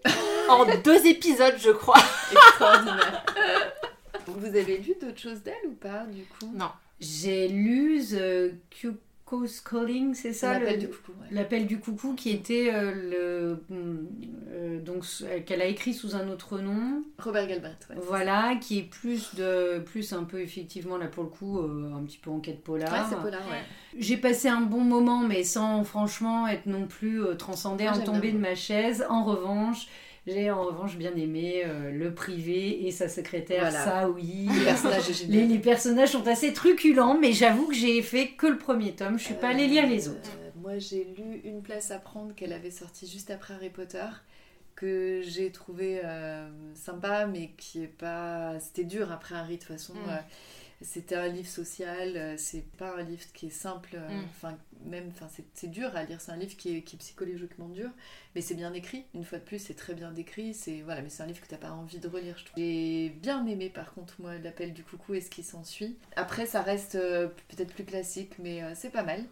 en 0.50 0.66
deux 0.84 1.06
épisodes, 1.08 1.56
je 1.60 1.72
crois. 1.72 1.96
Extraordinaire. 2.32 3.26
Vous 4.28 4.48
avez 4.48 4.78
lu 4.78 4.96
d'autres 5.02 5.20
choses 5.20 5.42
d'elle 5.42 5.56
ou 5.68 5.74
pas 5.76 6.04
du 6.10 6.24
coup? 6.26 6.52
Non. 6.54 6.72
J'ai 7.00 7.48
lu 7.48 8.02
The 8.04 8.54
Cuckoo's 9.28 9.60
Calling, 9.60 10.14
c'est 10.14 10.32
ça 10.32 10.54
l'appel 10.58 10.80
du 10.80 10.88
coucou. 10.88 11.12
ouais. 11.20 11.28
L'appel 11.32 11.68
du 11.68 11.80
coucou 11.80 12.14
qui 12.16 12.30
était 12.30 12.72
euh, 12.74 12.94
le 12.94 13.76
euh, 14.52 14.80
donc 14.80 15.04
euh, 15.24 15.42
qu'elle 15.46 15.62
a 15.62 15.66
écrit 15.66 15.94
sous 15.94 16.16
un 16.16 16.30
autre 16.30 16.60
nom, 16.60 17.04
Robert 17.20 17.48
Galbraith, 17.48 17.88
ouais. 17.90 17.98
voilà, 18.08 18.56
qui 18.56 18.80
est 18.80 18.84
plus 18.84 19.36
de 19.36 19.80
plus 19.80 20.14
un 20.14 20.24
peu 20.24 20.40
effectivement 20.40 20.98
là 20.98 21.08
pour 21.08 21.24
le 21.24 21.30
coup 21.30 21.60
un 21.60 22.04
petit 22.04 22.18
peu 22.18 22.30
enquête 22.30 22.64
polar. 22.64 22.92
Ouais, 22.92 23.00
c'est 23.10 23.22
polar, 23.22 23.42
ouais. 23.50 23.64
J'ai 23.98 24.18
passé 24.18 24.48
un 24.48 24.62
bon 24.62 24.82
moment, 24.82 25.20
mais 25.20 25.44
sans 25.44 25.84
franchement 25.84 26.48
être 26.48 26.66
non 26.66 26.88
plus 26.88 27.22
transcendée, 27.38 27.88
en 27.90 27.98
bien. 27.98 28.34
de 28.34 28.38
ma 28.38 28.56
chaise. 28.56 29.06
En 29.10 29.24
revanche, 29.24 29.88
j'ai 30.28 30.52
en 30.52 30.64
revanche 30.66 30.98
bien 30.98 31.16
aimé 31.16 31.64
euh, 31.66 31.90
le 31.92 32.14
privé 32.14 32.86
et 32.86 32.92
sa 32.92 33.08
secrétaire, 33.10 33.62
Voilà. 33.62 33.84
ça 33.84 34.10
oui. 34.10 34.48
Le 34.50 34.64
personnage 34.66 35.06
est 35.06 35.08
Les, 35.08 35.14
génial. 35.14 35.48
les 35.54 35.60
personnages 35.60 36.10
sont 36.10 36.28
assez 36.28 36.54
truculents, 36.54 37.18
mais 37.18 37.32
j'avoue 37.34 37.68
que 37.68 37.74
j'ai 37.76 38.02
fait 38.02 38.30
que 38.32 38.46
le 38.48 38.58
premier 38.58 38.94
tome. 38.94 39.18
Je 39.18 39.24
suis 39.24 39.34
pas 39.36 39.50
allée 39.50 39.68
lire 39.68 39.88
les 39.88 40.08
Euh, 40.08 40.12
autres. 40.12 40.32
moi, 40.62 40.78
j'ai 40.78 41.06
lu 41.18 41.42
Une 41.46 41.62
place 41.62 41.92
à 41.92 42.00
prendre 42.00 42.36
qu'elle 42.36 42.54
avait 42.54 42.72
sorti 42.72 43.08
juste 43.08 43.32
après 43.32 43.54
Harry 43.54 43.70
Potter, 43.70 44.06
que 44.76 45.22
j'ai 45.24 45.52
trouvé 45.52 46.02
euh, 46.04 46.48
sympa, 46.76 47.26
mais 47.26 47.52
qui 47.58 47.84
est 47.84 47.88
pas. 47.88 48.60
C'était 48.60 48.84
dur 48.84 49.12
après 49.12 49.36
Harry, 49.36 49.56
de 49.56 49.60
toute 49.62 49.70
façon. 49.70 49.94
Mm. 49.94 50.10
euh, 50.10 50.18
c'était 50.82 51.16
un 51.16 51.28
livre 51.28 51.48
social, 51.50 52.12
euh, 52.16 52.36
c'est 52.38 52.64
pas 52.78 52.94
un 53.00 53.02
livre 53.02 53.24
qui 53.34 53.48
est 53.48 53.50
simple. 53.50 53.92
euh, 53.96 54.08
Mm. 54.10 54.24
Enfin, 54.36 54.58
même, 54.88 55.10
enfin, 55.10 55.28
c'est- 55.54 55.68
dur 55.68 55.96
à 55.96 56.04
lire. 56.04 56.22
C'est 56.22 56.32
un 56.32 56.38
livre 56.38 56.56
qui 56.58 56.78
est, 56.78 56.82
qui 56.82 56.96
est 56.96 57.00
psychologiquement 57.00 57.68
dur, 57.70 57.90
mais 58.36 58.42
c'est 58.42 58.56
bien 58.56 58.74
écrit. 58.74 59.06
Une 59.14 59.24
fois 59.26 59.38
de 59.40 59.44
plus, 59.44 59.60
c'est 59.60 59.74
très 59.74 59.94
bien 59.94 60.12
décrit. 60.12 60.54
C'est 60.54 60.82
voilà, 60.82 61.02
mais 61.02 61.10
c'est 61.10 61.24
un 61.24 61.26
livre 61.28 61.42
que 61.42 61.48
t'as 61.48 61.58
pas 61.58 61.72
envie 61.72 62.00
de 62.00 62.08
relire. 62.08 62.38
je 62.38 62.46
trouve. 62.46 62.56
J'ai 62.58 63.10
bien 63.10 63.46
aimé, 63.46 63.70
par 63.70 63.94
contre, 63.94 64.16
moi, 64.20 64.38
l'appel 64.38 64.74
du 64.74 64.84
coucou 64.84 65.14
et 65.16 65.22
ce 65.22 65.30
qui 65.30 65.44
s'ensuit. 65.44 65.98
Après, 66.16 66.46
ça 66.46 66.62
reste 66.62 66.96
euh, 66.96 67.28
peut-être 67.50 67.74
plus 67.74 67.86
classique, 67.86 68.34
mais 68.40 68.64
euh, 68.64 68.72
c'est 68.76 68.90
pas 68.92 69.04
mal. 69.04 69.24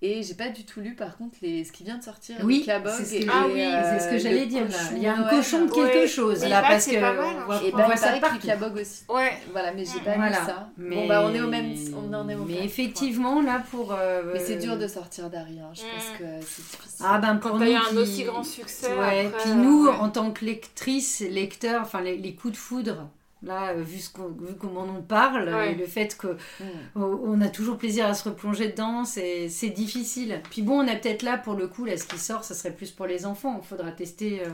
Et 0.00 0.22
j'ai 0.22 0.34
pas 0.34 0.48
du 0.48 0.64
tout 0.64 0.80
lu 0.80 0.94
par 0.94 1.16
contre 1.16 1.38
les... 1.42 1.64
ce 1.64 1.72
qui 1.72 1.82
vient 1.82 1.98
de 1.98 2.04
sortir, 2.04 2.36
Oui, 2.44 2.62
Cabog 2.64 2.92
c'est 2.96 3.04
ce 3.04 3.26
que, 3.26 3.30
Ah 3.32 3.46
oui, 3.52 3.60
euh, 3.62 3.82
c'est 3.98 4.04
ce 4.06 4.10
que 4.12 4.18
j'allais 4.18 4.46
dire 4.46 4.62
là. 4.68 4.76
Il 4.94 5.02
y 5.02 5.08
a 5.08 5.16
un 5.16 5.24
cochon 5.24 5.64
de 5.64 5.70
quelque 5.72 5.98
Ouais. 6.02 6.06
chose 6.06 6.38
Il 6.44 6.50
là 6.50 6.62
parce 6.62 6.86
que 6.86 6.94
pas 7.00 7.12
mal, 7.14 7.18
hein. 7.18 7.36
on 7.42 7.44
voit, 7.46 7.56
Et 7.64 7.74
on 7.74 7.76
ben, 7.76 7.84
voit 7.86 7.94
il 7.94 7.98
ça 7.98 8.12
paraît 8.20 8.38
que. 8.38 8.46
Cabog 8.46 8.76
aussi. 8.76 9.02
Ouais. 9.08 9.32
Voilà, 9.50 9.72
mais 9.72 9.84
j'ai 9.84 9.98
Mm. 10.00 10.04
pas 10.04 10.14
Voilà. 10.14 10.38
lu 10.38 10.46
ça. 10.46 10.68
Mais... 10.78 10.94
Bon 10.94 11.06
bah 11.08 11.24
on 11.26 11.34
est 11.34 11.40
au 11.40 11.48
même, 11.48 11.74
on 11.96 12.14
en 12.14 12.28
est 12.28 12.36
au 12.36 12.44
Mais 12.44 12.54
même. 12.54 12.62
effectivement 12.62 13.42
là 13.42 13.60
pour. 13.72 13.92
euh, 13.92 14.22
Mais 14.32 14.38
c'est 14.38 14.56
dur 14.58 14.78
de 14.78 14.86
sortir 14.86 15.30
d'Harry, 15.30 15.58
hein. 15.58 15.70
je 15.74 15.80
Mm. 15.82 15.84
pense 15.92 16.18
que 16.18 16.24
c'est 16.46 16.62
difficile. 16.62 17.04
Ah 17.04 17.18
ben 17.18 17.34
pour 17.34 17.50
Quand 17.50 17.58
nous 17.58 17.64
il 17.64 17.72
y 17.72 17.74
a 17.74 17.80
un 17.80 17.90
qui- 17.90 17.96
aussi 17.96 18.22
grand 18.22 18.44
succès. 18.44 18.86
Ouais, 18.96 19.26
après, 19.26 19.42
puis 19.42 19.50
nous, 19.54 19.86
euh, 19.86 19.90
ouais. 19.90 19.96
en 19.98 20.10
tant 20.10 20.30
que 20.30 20.44
lectrice, 20.44 21.20
lecteur, 21.28 21.82
enfin 21.82 22.02
les, 22.02 22.16
les 22.16 22.34
coups 22.36 22.52
de 22.52 22.58
foudre, 22.58 23.08
là, 23.42 23.70
euh, 23.70 23.82
vu, 23.82 23.98
ce 23.98 24.10
qu'on- 24.12 24.28
vu 24.28 24.54
comment 24.58 24.82
on 24.82 25.02
parle, 25.02 25.48
Ouais. 25.54 25.72
et 25.72 25.74
le 25.74 25.86
fait 25.86 26.16
que 26.16 26.26
Mm. 26.60 26.64
oh, 26.96 27.20
on 27.24 27.40
a 27.40 27.48
toujours 27.48 27.78
plaisir 27.78 28.06
à 28.06 28.14
se 28.14 28.28
replonger 28.28 28.68
dedans, 28.68 29.04
c'est 29.04 29.48
c'est 29.48 29.70
difficile. 29.70 30.40
Puis 30.50 30.62
bon, 30.62 30.80
on 30.84 30.88
a 30.88 30.96
peut-être 30.96 31.22
là, 31.22 31.38
pour 31.38 31.54
le 31.54 31.68
coup, 31.68 31.84
là, 31.84 31.96
ce 31.96 32.04
qui 32.04 32.18
sort, 32.18 32.44
ça 32.44 32.54
serait 32.54 32.72
plus 32.72 32.90
pour 32.90 33.06
les 33.06 33.26
enfants. 33.26 33.60
Il 33.62 33.66
faudra 33.66 33.92
tester. 33.92 34.42
euh, 34.44 34.50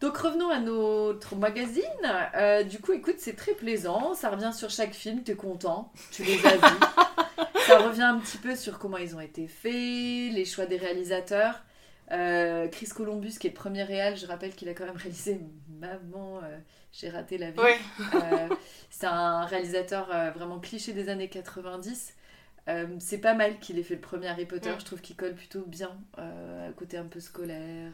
Donc 0.00 0.16
revenons 0.18 0.50
à 0.50 0.58
notre 0.60 1.36
magazine. 1.36 1.82
Euh, 2.36 2.62
du 2.64 2.78
coup, 2.80 2.92
écoute, 2.92 3.16
c'est 3.18 3.36
très 3.36 3.52
plaisant. 3.52 4.14
Ça 4.14 4.30
revient 4.30 4.52
sur 4.54 4.70
chaque 4.70 4.94
film, 4.94 5.22
t'es 5.22 5.34
content, 5.36 5.92
tu 6.12 6.22
les 6.24 6.44
as 6.46 6.56
vus. 6.56 6.60
Ça 7.66 7.78
revient 7.80 8.02
un 8.02 8.18
petit 8.18 8.38
peu 8.38 8.54
sur 8.54 8.78
comment 8.78 8.96
ils 8.96 9.16
ont 9.16 9.20
été 9.20 9.48
faits, 9.48 9.72
les 9.72 10.44
choix 10.44 10.66
des 10.66 10.76
réalisateurs. 10.76 11.62
Euh, 12.12 12.68
Chris 12.68 12.86
Columbus, 12.94 13.38
qui 13.40 13.48
est 13.48 13.50
le 13.50 13.56
premier 13.56 13.82
réal, 13.82 14.16
je 14.16 14.24
rappelle 14.26 14.54
qu'il 14.54 14.68
a 14.68 14.74
quand 14.74 14.84
même 14.84 14.96
réalisé 14.96 15.40
Maman, 15.80 16.38
euh, 16.44 16.56
j'ai 16.98 17.10
raté 17.10 17.38
la 17.38 17.50
vie. 17.50 17.58
Ouais. 17.58 17.78
Euh, 18.14 18.48
c'est 18.90 19.06
un 19.06 19.44
réalisateur 19.44 20.08
euh, 20.12 20.30
vraiment 20.30 20.58
cliché 20.58 20.92
des 20.92 21.08
années 21.08 21.28
90. 21.28 22.14
Euh, 22.68 22.86
c'est 22.98 23.18
pas 23.18 23.34
mal 23.34 23.58
qu'il 23.58 23.78
ait 23.78 23.82
fait 23.82 23.94
le 23.94 24.00
premier 24.00 24.28
Harry 24.28 24.46
Potter. 24.46 24.72
Je 24.78 24.84
trouve 24.84 25.00
qu'il 25.00 25.16
colle 25.16 25.34
plutôt 25.34 25.62
bien 25.62 25.96
à 26.16 26.72
côté 26.72 26.96
un 26.96 27.04
peu 27.04 27.20
scolaire 27.20 27.92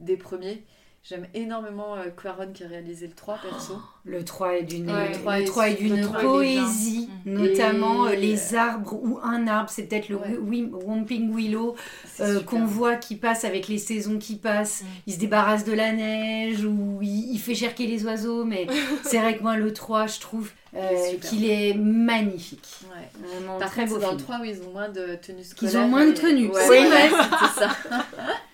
des 0.00 0.16
premiers. 0.16 0.64
J'aime 1.04 1.26
énormément 1.34 1.96
euh, 1.96 2.10
Quaron 2.10 2.52
qui 2.54 2.62
a 2.62 2.68
réalisé 2.68 3.08
le 3.08 3.12
3 3.14 3.36
perso. 3.42 3.74
Le 4.04 4.24
3 4.24 4.54
est 4.58 4.62
d'une 4.64 4.90
Ouais, 4.90 5.08
le 5.10 5.12
le 5.12 5.14
3 5.18 5.40
est- 5.40 5.44
3 5.44 5.68
est 5.70 5.74
d'une 5.74 5.96
le 5.96 6.02
3 6.02 6.18
est 6.18 6.22
bien. 6.22 6.30
poésie, 6.32 7.08
Mm. 7.24 7.32
notamment 7.34 8.08
Et- 8.08 8.12
euh, 8.12 8.16
les 8.16 8.54
arbres 8.56 8.94
ou 8.94 9.18
un 9.22 9.46
arbre, 9.46 9.70
c'est 9.70 9.84
peut-être 9.84 10.08
le 10.08 10.16
Ouais. 10.16 10.36
Whomping 10.72 11.32
Willow 11.34 11.76
C'est 12.06 12.22
euh, 12.24 12.40
qu'on 12.40 12.64
voit 12.64 12.96
qui 12.96 13.14
passe 13.14 13.44
avec 13.44 13.68
les 13.68 13.78
saisons 13.78 14.18
qui 14.18 14.36
passent. 14.36 14.82
Mm. 14.82 14.86
Il 15.06 15.12
se 15.14 15.18
débarrasse 15.20 15.64
de 15.64 15.72
la 15.72 15.92
neige 15.92 16.64
ou 16.64 16.98
il, 17.00 17.32
il 17.32 17.38
fait 17.38 17.54
cherquer 17.54 17.86
les 17.86 18.04
oiseaux, 18.04 18.44
mais 18.44 18.66
c'est 19.04 19.18
vrai 19.18 19.36
que 19.36 19.42
moi 19.44 19.56
le 19.56 19.72
3, 19.72 20.06
je 20.08 20.18
trouve 20.20 20.50
euh, 20.74 21.16
qu'il 21.28 21.48
est 21.48 21.74
magnifique. 21.74 22.80
Ouais. 22.92 23.28
Vraiment 23.28 23.58
Par 23.58 23.70
très 23.70 23.82
contre, 23.82 23.94
beau 23.94 24.00
c'est 24.00 24.06
dans 24.06 24.12
le 24.12 24.18
film. 24.18 24.26
3 24.28 24.38
où 24.40 24.44
ils 24.44 24.62
ont 24.68 24.72
moins 24.72 24.88
de 24.88 25.14
tenues 25.16 25.42
Qu'ils 25.56 25.68
scolaires. 25.68 25.84
ont 25.84 25.88
moins 25.88 26.06
de 26.06 26.12
tenues, 26.12 26.48
Ouais, 26.48 26.60
c'est 26.66 26.86
vrai. 26.86 27.08
c'était 27.10 27.60
ça. 27.66 27.70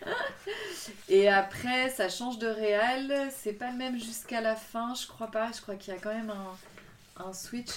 Et 1.09 1.29
après, 1.29 1.89
ça 1.91 2.09
change 2.09 2.39
de 2.39 2.47
réal. 2.49 3.13
C'est 3.31 3.53
pas 3.55 3.71
le 3.71 3.77
même 3.77 3.99
jusqu'à 3.99 4.41
la 4.41 4.57
fin, 4.57 4.95
je 4.95 5.07
crois 5.07 5.29
pas. 5.31 5.51
Je 5.57 5.61
crois 5.63 5.75
qu'il 5.75 5.95
y 5.95 5.97
a 5.97 6.01
quand 6.01 6.13
même 6.15 6.31
un, 6.31 7.25
un 7.29 7.33
switch. 7.33 7.71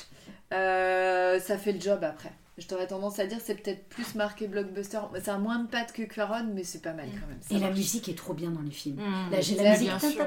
Euh, 0.54 1.40
ça 1.40 1.58
fait 1.58 1.72
le 1.72 1.80
job 1.80 2.04
après. 2.04 2.32
Je 2.58 2.68
t'aurais 2.68 2.86
tendance 2.88 3.18
à 3.18 3.26
dire 3.26 3.38
c'est 3.44 3.56
peut-être 3.56 3.88
plus 3.88 4.14
marqué 4.16 4.46
blockbuster. 4.48 5.00
Ça 5.24 5.36
a 5.36 5.38
moins 5.38 5.60
de 5.60 5.68
pattes 5.68 5.94
que 5.94 6.04
Quaron, 6.04 6.46
mais 6.54 6.66
c'est 6.66 6.82
pas 6.82 6.92
mal 6.92 7.06
quand 7.06 7.28
même. 7.28 7.38
Ça 7.40 7.56
Et 7.56 7.60
la 7.60 7.70
musique 7.72 8.10
est 8.10 8.18
trop 8.18 8.34
bien 8.34 8.52
dans 8.52 8.62
les 8.62 8.70
films. 8.72 8.98
Mm. 8.98 9.32
Là, 9.32 9.40
j'ai 9.42 9.56
la 9.56 9.72
musique. 9.72 9.88
bien 9.88 10.00
sûr, 10.00 10.10
ouais. 10.20 10.26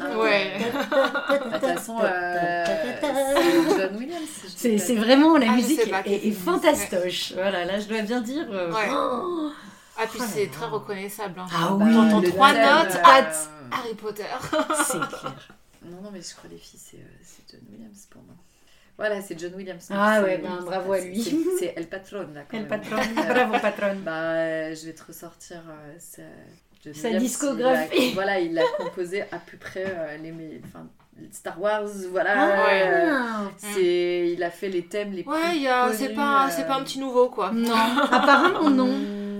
Ah, 0.00 0.18
Ouais. 0.18 0.58
De 0.58 1.42
toute 1.44 1.60
façon, 1.60 1.98
euh, 2.02 2.64
c'est 2.66 3.78
John 3.80 3.96
Williams. 3.96 4.28
C'est 4.56 4.78
c'est 4.78 4.96
vraiment, 4.96 5.36
la 5.38 5.46
Ah, 5.52 5.54
musique 5.54 5.80
est, 6.06 6.32
fantastoche. 6.32 7.32
Voilà, 7.34 7.64
là, 7.64 7.78
je 7.78 7.86
dois 7.86 8.02
bien 8.02 8.20
dire. 8.20 8.46
Euh, 9.98 10.02
Ouais. 10.02 10.04
Ah, 10.04 10.06
puis 10.10 10.20
Oh 10.22 10.26
c'est 10.32 10.46
très 10.50 10.66
reconnaissable. 10.66 11.40
hein. 11.40 11.46
Ah 11.52 11.68
Bah, 11.72 11.84
oui, 11.84 11.92
J'entends 11.92 12.20
le 12.20 12.28
trois 12.30 12.52
notes, 12.52 12.94
euh, 12.94 13.04
hâte. 13.04 13.50
Harry 13.72 13.94
Potter. 13.94 14.24
c'est 14.86 14.98
clair. 15.08 15.34
Non, 15.84 16.00
non, 16.02 16.10
mais 16.12 16.20
je 16.22 16.34
crois 16.34 16.50
les 16.50 16.56
filles, 16.58 16.80
c'est 16.82 16.96
euh, 16.96 17.00
c'est 17.22 17.42
John 17.50 17.60
Williams 17.72 18.06
pour 18.10 18.22
moi. 18.22 18.34
Voilà, 18.96 19.20
c'est 19.22 19.38
John 19.38 19.54
Williams. 19.54 19.86
Ah 19.90 20.16
C'est- 20.18 20.24
ouais, 20.24 20.38
ben, 20.38 20.58
bravo 20.64 20.92
à 20.92 21.00
lui. 21.00 21.22
c'est- 21.22 21.36
C'est 21.58 21.74
El 21.76 21.86
Patron, 21.88 22.26
là, 22.34 22.40
quand 22.50 22.56
Elle 22.56 22.66
même. 22.66 22.68
patronne, 22.68 23.18
Euh, 23.18 23.32
bravo 23.34 23.52
patronne. 23.60 24.00
Bah, 24.00 24.10
euh, 24.12 24.74
je 24.74 24.86
vais 24.86 24.92
te 24.92 25.04
ressortir 25.04 25.58
euh, 25.68 25.94
sa, 25.98 26.22
John 26.84 26.94
Sa 26.94 27.02
Williams, 27.08 27.22
discographie. 27.22 27.96
il 27.98 28.10
a- 28.10 28.14
voilà, 28.14 28.40
il 28.40 28.58
a 28.58 28.62
composé 28.76 29.22
à 29.22 29.38
peu 29.38 29.56
près 29.56 29.84
euh, 29.86 30.16
les, 30.18 30.60
enfin, 30.64 30.86
Star 31.32 31.60
Wars, 31.60 31.82
voilà. 32.10 32.34
Ah. 32.36 32.70
euh, 33.44 33.48
c'est, 33.56 34.30
il 34.34 34.42
a 34.42 34.50
fait 34.50 34.68
les 34.68 34.84
thèmes 34.84 35.12
les 35.12 35.22
plus 35.24 35.32
Ouais, 35.32 35.56
il 35.56 35.62
y 35.62 35.68
a- 35.68 35.92
c'est 35.92 36.10
pas, 36.14 36.46
euh, 36.46 36.50
c'est 36.50 36.66
pas 36.66 36.74
un 36.76 36.82
petit 36.82 36.98
nouveau 37.00 37.28
quoi. 37.28 37.50
Non, 37.52 37.74
apparemment 38.10 38.68
non. 38.70 38.88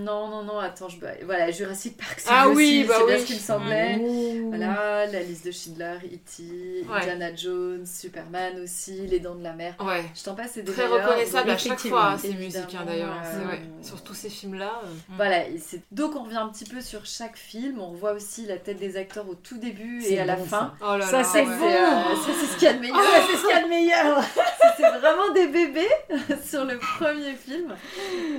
Non, 0.09 0.27
non, 0.27 0.43
non, 0.43 0.57
attends, 0.59 0.89
je... 0.89 0.97
voilà, 1.23 1.51
Jurassic 1.51 1.95
Park, 1.97 2.15
c'est 2.19 2.29
Ah 2.31 2.49
oui, 2.49 2.53
aussi, 2.79 2.83
bah 2.85 2.95
c'est 2.97 3.05
bien 3.05 3.15
oui. 3.15 3.21
ce 3.21 3.25
qu'il 3.27 3.35
me 3.35 3.41
semblait. 3.41 3.97
Oh. 4.01 4.47
Voilà, 4.49 5.05
la 5.05 5.19
liste 5.21 5.45
de 5.45 5.51
Schindler, 5.51 5.97
E.T., 6.03 6.85
Ouais. 6.89 6.97
Indiana 7.01 7.35
Jones, 7.35 7.85
Superman 7.85 8.59
aussi, 8.63 9.05
Les 9.05 9.19
Dents 9.19 9.35
de 9.35 9.43
la 9.43 9.53
Mer. 9.53 9.75
Ouais. 9.79 10.03
Je 10.15 10.23
t'en 10.23 10.33
passe, 10.33 10.51
c'est 10.55 10.63
des 10.63 10.71
Très 10.71 10.87
reconnaissable 10.87 11.51
à 11.51 11.57
chaque 11.57 11.67
effectivement, 11.73 11.97
fois 11.97 12.17
ces 12.17 12.33
musiques 12.33 12.75
hein, 12.75 12.83
d'ailleurs. 12.87 13.13
euh, 13.23 13.29
C'est 13.31 13.45
ouais. 13.51 13.61
Sur 13.83 14.01
tous 14.03 14.13
ces 14.15 14.29
films 14.29 14.55
là. 14.55 14.81
Voilà, 15.15 15.47
et 15.47 15.59
c'est- 15.59 15.81
donc 15.91 16.15
on 16.15 16.23
revient 16.23 16.37
un 16.37 16.49
petit 16.49 16.65
peu 16.65 16.81
sur 16.81 17.05
chaque 17.05 17.37
film. 17.37 17.79
On 17.79 17.91
revoit 17.91 18.13
aussi 18.13 18.45
la 18.47 18.57
tête 18.57 18.79
des 18.79 18.97
acteurs 18.97 19.29
au 19.29 19.35
tout 19.35 19.57
début 19.59 20.03
et 20.05 20.19
à 20.19 20.25
la 20.25 20.37
fin. 20.37 20.73
Oh 20.81 20.97
là 20.97 21.05
Ça, 21.05 21.19
là. 21.19 21.23
c'est 21.23 21.43
bon. 21.43 21.51
C'est, 21.59 21.75
euh, 21.75 22.15
ça, 22.15 22.31
c'est 22.39 22.45
ce 22.47 22.53
qu'il 22.57 22.63
y 22.67 22.71
a 22.71 22.73
de 22.73 22.79
meilleur. 22.79 22.97
Ah, 22.99 23.19
c'est 23.29 23.35
ce 23.37 23.41
qu'il 23.45 23.55
y 23.55 23.59
a 23.59 23.63
de 23.63 23.69
meilleur. 23.69 24.23
C'était 24.77 24.97
vraiment 24.99 25.29
des 25.33 25.47
bébés 25.47 25.87
sur 26.45 26.63
le 26.63 26.77
premier 26.79 27.33
film. 27.35 27.75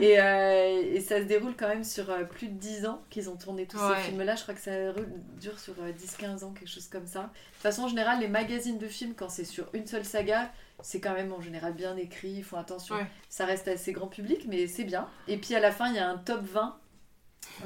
Et, 0.01 0.19
euh, 0.19 0.83
et 0.95 1.01
ça 1.01 1.19
se 1.19 1.25
déroule 1.25 1.55
quand 1.61 1.69
même 1.69 1.85
sur 1.85 2.11
euh, 2.11 2.25
plus 2.25 2.49
de 2.49 2.55
10 2.59 2.87
ans 2.87 3.03
qu'ils 3.11 3.31
ont 3.31 3.37
tourné 3.37 3.67
tous 3.67 3.77
Ouais. 3.77 3.95
ces 3.97 4.03
films-là. 4.09 4.35
Je 4.35 4.43
crois 4.43 4.55
que 4.55 4.61
ça 4.61 4.71
re- 4.73 5.05
dure 5.41 5.59
sur 5.61 5.75
euh, 5.81 5.93
10-15 5.93 6.43
ans, 6.45 6.53
quelque 6.53 6.69
chose 6.69 6.89
comme 6.89 7.07
ça. 7.07 7.21
De 7.21 7.27
toute 7.27 7.63
façon, 7.63 7.83
en 7.83 7.89
général, 7.89 8.19
les 8.21 8.29
magazines 8.29 8.79
de 8.79 8.89
films, 8.89 9.13
quand 9.15 9.29
c'est 9.29 9.45
sur 9.45 9.67
une 9.75 9.87
seule 9.87 10.05
saga, 10.05 10.51
c'est 10.83 11.01
quand 11.01 11.13
même 11.13 11.33
en 11.33 11.41
général 11.43 11.75
bien 11.75 11.97
écrit, 11.97 12.31
ils 12.31 12.43
font 12.45 12.57
attention. 12.57 12.97
Ouais. 12.97 13.07
Ça 13.29 13.45
reste 13.45 13.69
assez 13.69 13.93
grand 13.93 14.07
public, 14.09 14.47
mais 14.49 14.67
c'est 14.67 14.85
bien. 14.85 15.07
Et 15.29 15.37
puis 15.37 15.55
à 15.55 15.61
la 15.61 15.71
fin, 15.71 15.89
il 15.91 15.97
y 15.97 15.99
a 15.99 16.09
un 16.09 16.17
top 16.17 16.41
20 16.43 16.77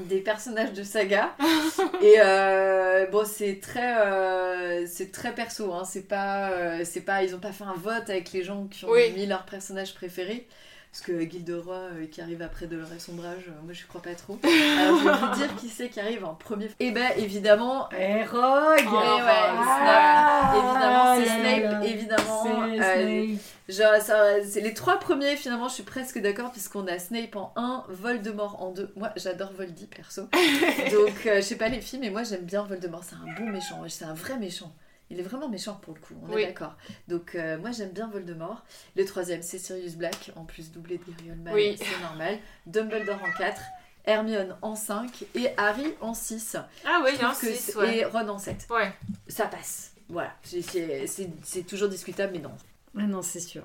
des 0.01 0.21
personnages 0.21 0.73
de 0.73 0.83
saga. 0.83 1.37
Et 2.03 2.15
euh, 2.19 3.07
bon, 3.07 3.25
c'est 3.25 3.61
très, 3.61 3.97
euh, 3.99 4.87
c'est 4.89 5.13
très 5.13 5.33
perso. 5.35 5.73
Hein. 5.73 5.85
C'est 5.85 6.09
pas, 6.09 6.51
euh, 6.51 6.83
c'est 6.85 7.03
pas, 7.03 7.23
ils 7.23 7.35
ont 7.35 7.39
pas 7.41 7.53
fait 7.53 7.65
un 7.65 7.75
vote 7.75 8.09
avec 8.11 8.33
les 8.33 8.43
gens 8.43 8.67
qui 8.67 8.85
ont 8.85 8.91
Oui. 8.91 9.13
mis 9.13 9.27
leurs 9.27 9.45
personnages 9.45 9.95
préférés. 9.95 10.49
Parce 10.95 11.07
que 11.07 11.29
Gilderoy 11.29 11.75
euh, 11.75 12.07
qui 12.07 12.21
arrive 12.21 12.41
après 12.41 12.69
de 12.69 12.77
leur 12.77 12.87
sombrage, 13.01 13.47
euh, 13.49 13.63
moi 13.65 13.73
je 13.73 13.85
crois 13.85 14.01
pas 14.01 14.15
trop. 14.15 14.39
Alors 14.45 14.97
je 15.01 15.05
vais 15.09 15.27
vous 15.27 15.35
dire 15.35 15.57
qui 15.57 15.69
c'est 15.69 15.89
qui 15.89 15.99
arrive 15.99 16.25
en 16.25 16.35
premier. 16.37 16.71
Et 16.79 16.93
ben 16.93 17.11
évidemment, 17.17 17.89
Et 17.91 18.23
Rogue 18.23 18.79
Eh 18.79 18.85
ouais, 18.87 18.93
Ah, 19.27 20.53
évidemment 20.55 21.17
c'est 21.17 21.25
là, 21.25 21.69
Snape, 21.73 21.85
évidemment. 21.85 22.45
C'est 22.45 22.81
euh, 22.81 23.27
Snape. 23.27 23.41
Genre, 23.69 24.01
ça- 24.03 24.45
c'est 24.49 24.61
les 24.61 24.73
trois 24.73 25.01
premiers, 25.01 25.35
finalement, 25.35 25.67
je 25.67 25.75
suis 25.75 25.83
presque 25.83 26.21
d'accord, 26.21 26.53
puisqu'on 26.53 26.87
a 26.87 26.97
Snape 27.01 27.35
en 27.35 27.53
1, 27.57 27.87
Voldemort 27.89 28.63
en 28.63 28.71
2. 28.71 28.93
Moi, 28.95 29.11
j'adore 29.17 29.53
Voldy, 29.53 29.87
perso. 29.89 30.23
Donc, 30.93 31.27
euh, 31.27 31.37
je 31.37 31.41
sais 31.41 31.57
pas 31.57 31.69
les 31.71 31.81
filles, 31.81 31.99
mais 31.99 32.11
moi, 32.11 32.23
j'aime 32.23 32.45
bien 32.45 32.63
Voldemort. 32.63 33.03
C'est 33.03 33.17
un 33.17 33.35
bon 33.37 33.51
méchant. 33.51 33.83
C'est 33.89 34.05
un 34.05 34.15
vrai 34.15 34.37
méchant. 34.39 34.73
Il 35.11 35.21
est 35.21 35.23
vraiment 35.23 35.49
méchant 35.49 35.75
pour 35.83 35.95
le 35.95 36.01
coup, 36.01 36.15
on 36.29 36.35
Oui. 36.35 36.43
est 36.43 36.47
d'accord. 36.47 36.75
Donc, 37.09 37.35
euh, 37.35 37.59
moi, 37.59 37.71
j'aime 37.73 37.91
bien 37.91 38.09
Voldemort. 38.09 38.65
Le 38.97 39.05
troisième, 39.05 39.43
c'est 39.43 39.59
Sirius 39.59 39.95
Black, 39.97 40.31
en 40.37 40.45
plus 40.45 40.73
doublé 40.73 40.99
de 40.99 41.05
Gary 41.13 41.31
Oldman, 41.31 41.53
Oui. 41.55 41.77
c'est 41.79 42.01
normal. 42.03 42.39
Dumbledore 42.67 43.19
en 43.23 43.39
4. 43.39 43.61
Hermione 44.07 44.55
en 44.61 44.75
5 44.77 45.25
et 45.35 45.49
Harry 45.57 45.95
en 46.03 46.13
6. 46.13 46.57
Ah 46.85 47.01
oui, 47.05 47.11
Je 47.13 47.17
il 47.17 47.21
y 47.21 47.25
a 47.25 47.29
un 47.29 47.33
trouve 47.33 47.41
que 47.49 47.55
6, 47.55 47.61
c'est- 47.73 47.77
ouais. 47.79 47.97
Et 47.99 48.05
Ron 48.05 48.29
en 48.29 48.39
7. 48.39 48.67
Ouais. 48.71 48.93
Ça 49.29 49.47
passe. 49.47 49.93
Voilà. 50.11 50.33
C'est- 50.43 51.67
toujours 51.67 51.89
discutable, 51.89 52.33
mais 52.35 52.41
non. 52.41 52.53
Ah 52.99 53.03
non, 53.03 53.23
c'est 53.23 53.41
sûr. 53.41 53.63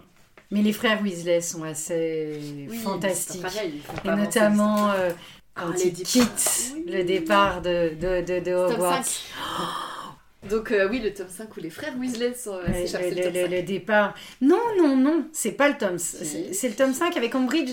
Mais 0.52 0.62
les 0.62 0.72
frères 0.74 1.02
Weasley 1.02 1.42
sont 1.42 1.64
assez 1.64 2.68
Oui, 2.70 2.78
fantastiques. 2.78 3.42
pareil, 3.42 3.82
il 4.06 4.10
Et 4.12 4.16
notamment 4.16 4.92
euh, 4.92 5.12
Ah, 5.56 5.64
quand 5.68 5.74
ils 5.84 5.94
quittent 5.94 6.24
Pop. 6.26 6.74
Oui. 6.76 6.86
le 6.88 7.04
départ 7.04 7.62
de, 7.62 7.90
de, 8.00 8.22
de, 8.22 8.40
de 8.44 8.54
Hogwarts. 8.54 9.04
5. 10.50 10.56
Donc 10.56 10.72
euh, 10.72 10.88
oui, 10.90 11.00
le 11.00 11.14
tome 11.14 11.28
5 11.30 11.56
où 11.56 11.60
les 11.60 11.70
frères 11.70 11.94
Weasley 12.00 12.34
sont... 12.34 12.54
euh, 12.56 12.74
s'échappent, 12.74 13.02
le, 13.04 13.10
c'est 13.10 13.16
le- 13.16 13.16
le 13.16 13.24
tome 13.24 13.34
le- 13.34 13.42
5. 13.44 13.52
le 13.52 13.62
départ. 13.64 14.14
Non, 14.42 14.62
non, 14.78 14.96
non, 14.98 15.26
c'est 15.32 15.52
pas 15.54 15.70
le 15.70 15.78
tome. 15.78 15.98
C'est 15.98 16.54
c'est 16.54 16.70
le 16.70 16.76
tome 16.76 16.94
5 16.94 17.16
avec 17.18 17.36
Umbridge. 17.36 17.72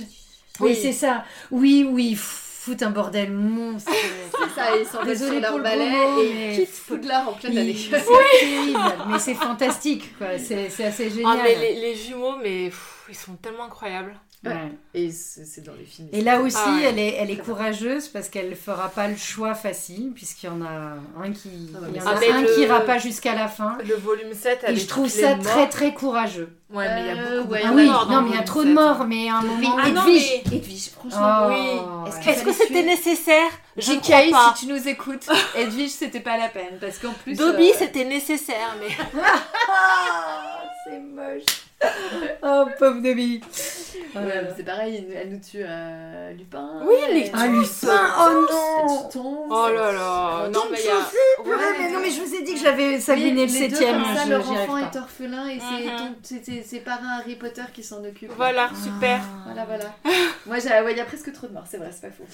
Oui, 0.60 0.70
Oui. 0.70 0.78
c'est 0.80 0.92
ça. 0.92 1.24
Oui, 1.50 1.86
oui, 1.90 2.14
fout 2.16 2.82
un 2.82 2.90
bordel 2.90 3.30
monstre. 3.30 3.92
C'est 4.38 4.54
ça, 4.60 4.76
ils 4.76 4.86
sont 4.86 5.02
leur 5.40 5.50
pour 5.50 5.58
le 5.58 5.62
balai 5.62 5.90
mot, 5.90 6.20
et 6.22 6.32
mais- 6.34 6.54
ils 6.54 6.66
quittent 6.66 6.82
Poudlard 6.88 7.28
en 7.28 7.32
pleine 7.34 7.52
Oui, 7.52 7.58
année. 7.60 7.76
c'est 7.78 7.90
terrible, 8.40 8.78
mais 9.08 9.18
c'est 9.18 9.34
fantastique, 9.34 10.16
quoi. 10.18 10.38
C'est 10.38 10.68
c'est 10.70 10.84
assez 10.84 11.06
Ah, 11.06 11.14
génial. 11.14 11.38
mais 11.44 11.54
les, 11.56 11.80
les 11.80 11.94
jumeaux, 11.94 12.36
mais 12.42 12.66
pff, 12.66 13.04
ils 13.08 13.14
sont 13.14 13.34
tellement 13.36 13.64
incroyables. 13.64 14.14
Ouais. 14.48 14.72
Et 14.94 15.10
c'est 15.10 15.44
c'est 15.44 15.60
dans 15.62 15.74
les 15.78 15.84
films. 15.84 16.08
Et 16.12 16.22
là 16.22 16.40
aussi, 16.40 16.56
Ah 16.58 16.74
ouais. 16.76 16.82
elle 16.84 16.98
est, 16.98 17.14
elle 17.18 17.30
est 17.30 17.34
Très 17.36 17.44
bien. 17.44 17.44
courageuse 17.44 18.08
parce 18.08 18.28
qu'elle 18.28 18.48
ne 18.50 18.54
fera 18.54 18.88
pas 18.88 19.08
le 19.08 19.16
choix 19.16 19.54
facile, 19.54 20.12
puisqu'il 20.14 20.46
y 20.46 20.48
en 20.48 20.62
a 20.62 20.94
un 21.22 21.32
qui, 21.32 21.50
Ah 21.74 21.80
ouais, 21.80 21.88
il 21.90 21.96
y 21.96 22.00
en 22.00 22.04
mais 22.04 22.10
a 22.10 22.14
ça, 22.14 22.16
c'est 22.20 22.30
un 22.30 22.42
le- 22.42 22.54
qui 22.54 22.60
ira 22.62 22.80
pas 22.80 22.98
jusqu'à 22.98 23.34
la 23.34 23.48
fin. 23.48 23.76
Le 23.86 23.94
volume 23.96 24.32
7, 24.32 24.60
Et 24.62 24.66
avec 24.68 24.78
je 24.80 24.86
trouve 24.86 25.08
ça 25.08 25.36
morts. 25.36 25.44
très 25.44 25.68
très 25.68 25.92
courageux. 25.94 26.48
Ouais, 26.72 26.88
mais 26.88 27.00
il 27.02 27.06
y 27.06 27.10
a 27.10 27.12
Euh, 27.22 27.38
beaucoup, 27.42 27.52
ouais, 27.52 27.60
beaucoup 27.62 27.68
Ah 27.68 27.70
de 27.70 27.76
oui, 27.76 27.86
morts 27.90 28.08
non, 28.10 28.22
mais 28.22 28.30
il 28.30 28.34
y 28.34 28.38
a 28.38 28.42
trop 28.42 28.62
de 28.62 28.66
7. 28.66 28.74
morts, 28.74 29.04
mais 29.06 29.28
à 29.28 29.36
un 29.36 29.42
moment. 29.42 29.76
Ah 29.80 29.88
non, 29.90 30.02
Edwige 30.06 30.42
mais- 30.50 30.56
Edwige, 30.56 30.88
franchement. 30.90 31.38
Oh, 31.44 31.48
oui. 31.50 32.10
Est-ce 32.28 32.42
que- 32.44 32.52
c'était 32.52 32.82
nécessaire? 32.82 33.50
Je 33.76 33.92
ne 33.92 33.96
JK, 33.98 34.02
crois 34.02 34.30
pas. 34.30 34.54
si 34.56 34.66
tu 34.66 34.72
nous 34.72 34.88
écoutes, 34.88 35.28
Edwige, 35.54 35.90
c'était 35.90 36.20
pas 36.20 36.38
la 36.38 36.48
peine. 36.48 36.78
Parce 36.80 36.98
qu'en 36.98 37.12
plus. 37.12 37.34
Dobby, 37.36 37.70
euh, 37.70 37.74
c'était 37.78 38.04
nécessaire, 38.04 38.74
mais 38.80 38.88
Ah, 40.96 41.00
c'est 41.00 41.00
moche. 41.00 41.42
Oh, 42.42 42.64
pauvre 42.78 43.00
là 43.02 44.20
ouais, 44.22 44.42
là. 44.42 44.48
c'est 44.56 44.62
pareil, 44.64 45.06
elle 45.14 45.30
nous 45.30 45.40
tue 45.40 45.62
à 45.62 46.32
Lupin. 46.32 46.80
Oui, 46.86 46.94
elle- 47.06 47.30
Ah, 47.34 47.42
elle 47.44 47.52
Lupin, 47.52 48.10
oh 48.18 48.46
non. 48.50 49.08
tue. 49.10 49.18
Oh 49.50 49.68
là 49.74 49.92
là, 49.92 50.48
non 50.52 50.62
mais 50.70 50.78
il 50.80 50.86
y 50.86 50.88
a... 50.88 51.42
Purée, 51.44 51.64
mais 51.78 51.90
non, 51.92 52.00
mais 52.00 52.10
je 52.10 52.22
vous 52.22 52.34
ai 52.34 52.42
dit 52.42 52.54
que 52.54 52.60
j'avais 52.60 52.98
Sabine 52.98 53.38
et 53.38 53.46
le 53.46 53.52
les 53.52 53.68
deux, 53.68 53.76
septième. 53.76 54.02
comme 54.02 54.16
ça, 54.16 54.24
je- 54.24 54.30
leur 54.30 54.50
enfant 54.50 54.78
est 54.78 54.96
orphelin 54.96 55.48
et 55.48 55.58
c'est 55.60 55.86
Mhm. 55.86 56.14
c'est- 56.44 56.62
ses 56.62 56.80
parrains 56.80 57.18
Harry 57.20 57.36
Potter 57.36 57.62
qui 57.74 57.82
s'en 57.82 58.02
occupent. 58.04 58.32
Voilà, 58.36 58.70
super. 58.82 59.20
Voilà, 59.44 59.64
voilà. 59.66 59.94
Moi, 60.46 60.56
ouais, 60.56 60.92
il 60.92 60.96
y 60.98 61.00
a 61.00 61.04
presque 61.04 61.32
trop 61.32 61.46
de 61.46 61.52
morts, 61.52 61.66
c'est 61.68 61.76
vrai, 61.78 61.90
c'est 61.92 62.08
pas 62.08 62.14
faux. 62.14 62.24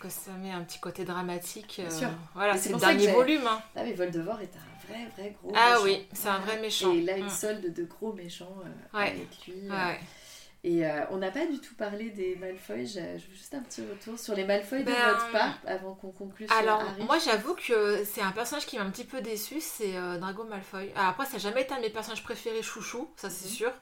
Que 0.00 0.08
ça 0.08 0.30
met 0.42 0.50
un 0.50 0.62
petit 0.62 0.78
côté 0.78 1.04
dramatique. 1.04 1.76
euh, 1.84 1.88
Bien 1.88 1.98
sûr. 1.98 2.08
Voilà, 2.34 2.54
c'est 2.54 2.68
c'est 2.68 2.72
le 2.72 2.78
dernier 2.78 3.08
volume. 3.08 3.42
hein. 3.46 3.60
Ah, 3.76 3.80
mais 3.84 3.92
Voldemort 3.92 4.40
est 4.40 4.44
un 4.56 4.69
vrai, 4.90 5.08
vrai 5.16 5.36
gros 5.42 5.52
Ah 5.56 5.70
méchant. 5.70 5.82
oui, 5.84 6.06
c'est 6.12 6.28
un 6.28 6.38
vrai 6.40 6.60
méchant. 6.60 6.92
Et 6.94 7.00
là, 7.02 7.16
il 7.18 7.24
Mm. 7.24 7.30
solde 7.30 7.72
de 7.72 7.84
gros 7.84 8.12
méchants 8.12 8.54
euh, 8.64 8.98
Ouais. 8.98 9.10
avec 9.10 9.46
lui. 9.46 9.68
euh. 9.68 9.70
Ouais. 9.70 10.00
Et 10.62 10.84
euh, 10.84 11.06
on 11.10 11.16
n'a 11.16 11.30
pas 11.30 11.46
du 11.46 11.58
tout 11.58 11.74
parlé 11.74 12.10
des 12.10 12.36
Malfoy. 12.36 12.84
Je 12.86 13.00
veux 13.00 13.18
juste 13.32 13.54
un 13.54 13.60
petit 13.60 13.80
retour 13.80 14.18
sur 14.18 14.34
les 14.34 14.44
Malfoy 14.44 14.80
de 14.80 14.84
Ben, 14.84 15.08
votre 15.12 15.32
part 15.32 15.58
avant 15.66 15.94
qu'on 15.94 16.10
conclue 16.12 16.46
sur 16.46 16.54
Alors, 16.54 16.82
Harry. 16.82 17.02
moi 17.04 17.18
j'avoue 17.18 17.54
que 17.54 18.04
c'est 18.04 18.20
un 18.20 18.30
personnage 18.32 18.66
qui 18.66 18.76
m'a 18.76 18.84
un 18.84 18.90
petit 18.90 19.04
peu 19.06 19.22
déçu, 19.22 19.60
c'est 19.62 19.96
euh, 19.96 20.18
Drago 20.18 20.44
Malfoy. 20.44 20.92
Alors, 20.96 21.08
après, 21.08 21.24
ça 21.24 21.32
n'a 21.34 21.38
jamais 21.38 21.62
été 21.62 21.72
un 21.72 21.78
de 21.78 21.82
mes 21.82 21.88
personnages 21.90 22.22
préférés 22.22 22.62
chouchou, 22.62 23.10
ça 23.16 23.30
c'est 23.30 23.46
Mhm. 23.48 23.54
sûr. 23.54 23.72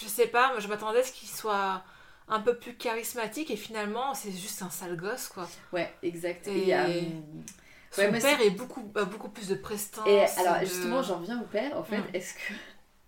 Je 0.00 0.06
sais 0.08 0.28
pas, 0.28 0.48
moi 0.52 0.60
je 0.60 0.68
m'attendais 0.68 1.00
à 1.00 1.02
ce 1.02 1.12
qu'il 1.12 1.28
soit 1.28 1.82
un 2.26 2.40
peu 2.40 2.56
plus 2.56 2.74
charismatique 2.74 3.50
et 3.50 3.56
finalement 3.56 4.14
c'est 4.14 4.32
juste 4.32 4.62
un 4.62 4.70
sale 4.70 4.96
gosse 4.96 5.28
quoi. 5.28 5.46
Ouais, 5.74 5.92
exact. 6.02 6.48
Et- 6.48 6.52
Et, 6.52 6.58
il 6.62 6.68
y 6.68 6.72
a, 6.72 6.86
hum, 6.86 7.44
Son 7.90 8.02
Ouais, 8.02 8.20
père 8.20 8.40
est 8.40 8.50
beaucoup, 8.50 8.92
a 8.94 9.04
beaucoup 9.04 9.30
plus 9.30 9.48
de 9.48 9.54
prestance. 9.54 10.06
et 10.06 10.20
alors, 10.40 10.60
de- 10.60 10.66
justement, 10.66 11.02
j'en 11.02 11.18
reviens 11.18 11.40
au 11.40 11.46
père. 11.46 11.76
En 11.76 11.84
fait, 11.84 11.98
Mm. 11.98 12.04
est-ce 12.14 12.34
que, 12.34 12.52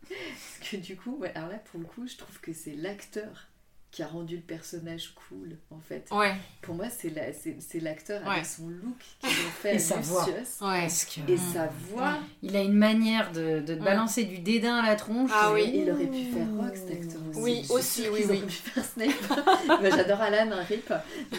que 0.71 0.77
du 0.77 0.97
coup, 0.97 1.17
ouais, 1.19 1.33
alors 1.35 1.51
là, 1.51 1.59
pour 1.59 1.81
le 1.81 1.87
coup, 1.87 2.07
je 2.07 2.17
trouve 2.17 2.41
que 2.41 2.53
c'est 2.53 2.75
l'acteur 2.75 3.49
qui 3.91 4.05
a 4.05 4.07
rendu 4.07 4.37
le 4.37 4.43
personnage 4.43 5.13
cool, 5.29 5.57
en 5.73 5.81
fait. 5.81 6.07
Ouais, 6.13 6.35
Pour 6.63 6.77
moi, 6.77 6.87
c'est 6.91 7.11
la- 7.11 7.33
c'est 7.33 7.57
c'est 7.61 7.81
l'acteur 7.81 8.23
Ouais. 8.23 8.35
avec 8.35 8.47
son 8.47 8.69
look 8.69 8.97
qu'ils 9.21 9.29
ont 9.47 9.51
fait 9.63 9.75
Et 9.75 9.79
sa 9.81 9.97
voix. 9.97 10.25
Lucius. 10.27 10.61
ouais. 10.61 10.81
Parce 10.83 11.05
que- 11.07 11.31
Et 11.33 11.37
sa 11.37 11.67
voix. 11.91 12.19
Il 12.43 12.55
a 12.57 12.63
une 12.63 12.75
manière 12.75 13.33
de, 13.33 13.75
balancer 13.75 14.23
du 14.25 14.39
dédain 14.39 14.77
à 14.77 14.87
la 14.87 14.95
tronche. 14.95 15.31
Ah 15.35 15.53
oui. 15.53 15.73
Il 15.75 15.91
aurait 15.91 16.07
pu 16.07 16.23
faire 16.33 16.47
Rogue, 16.57 16.75
cet 16.77 16.91
acteur 16.93 17.21
aussi. 17.31 17.41
Oui, 17.41 17.65
Je 17.67 17.73
aussi, 17.73 18.09
oui, 18.11 18.25
oui. 18.29 18.41
pu 18.43 18.53
faire 18.53 18.85
Snape. 18.85 19.11
J'adore 19.97 20.21
Alan, 20.21 20.53
un 20.53 20.63
rip. 20.63 20.93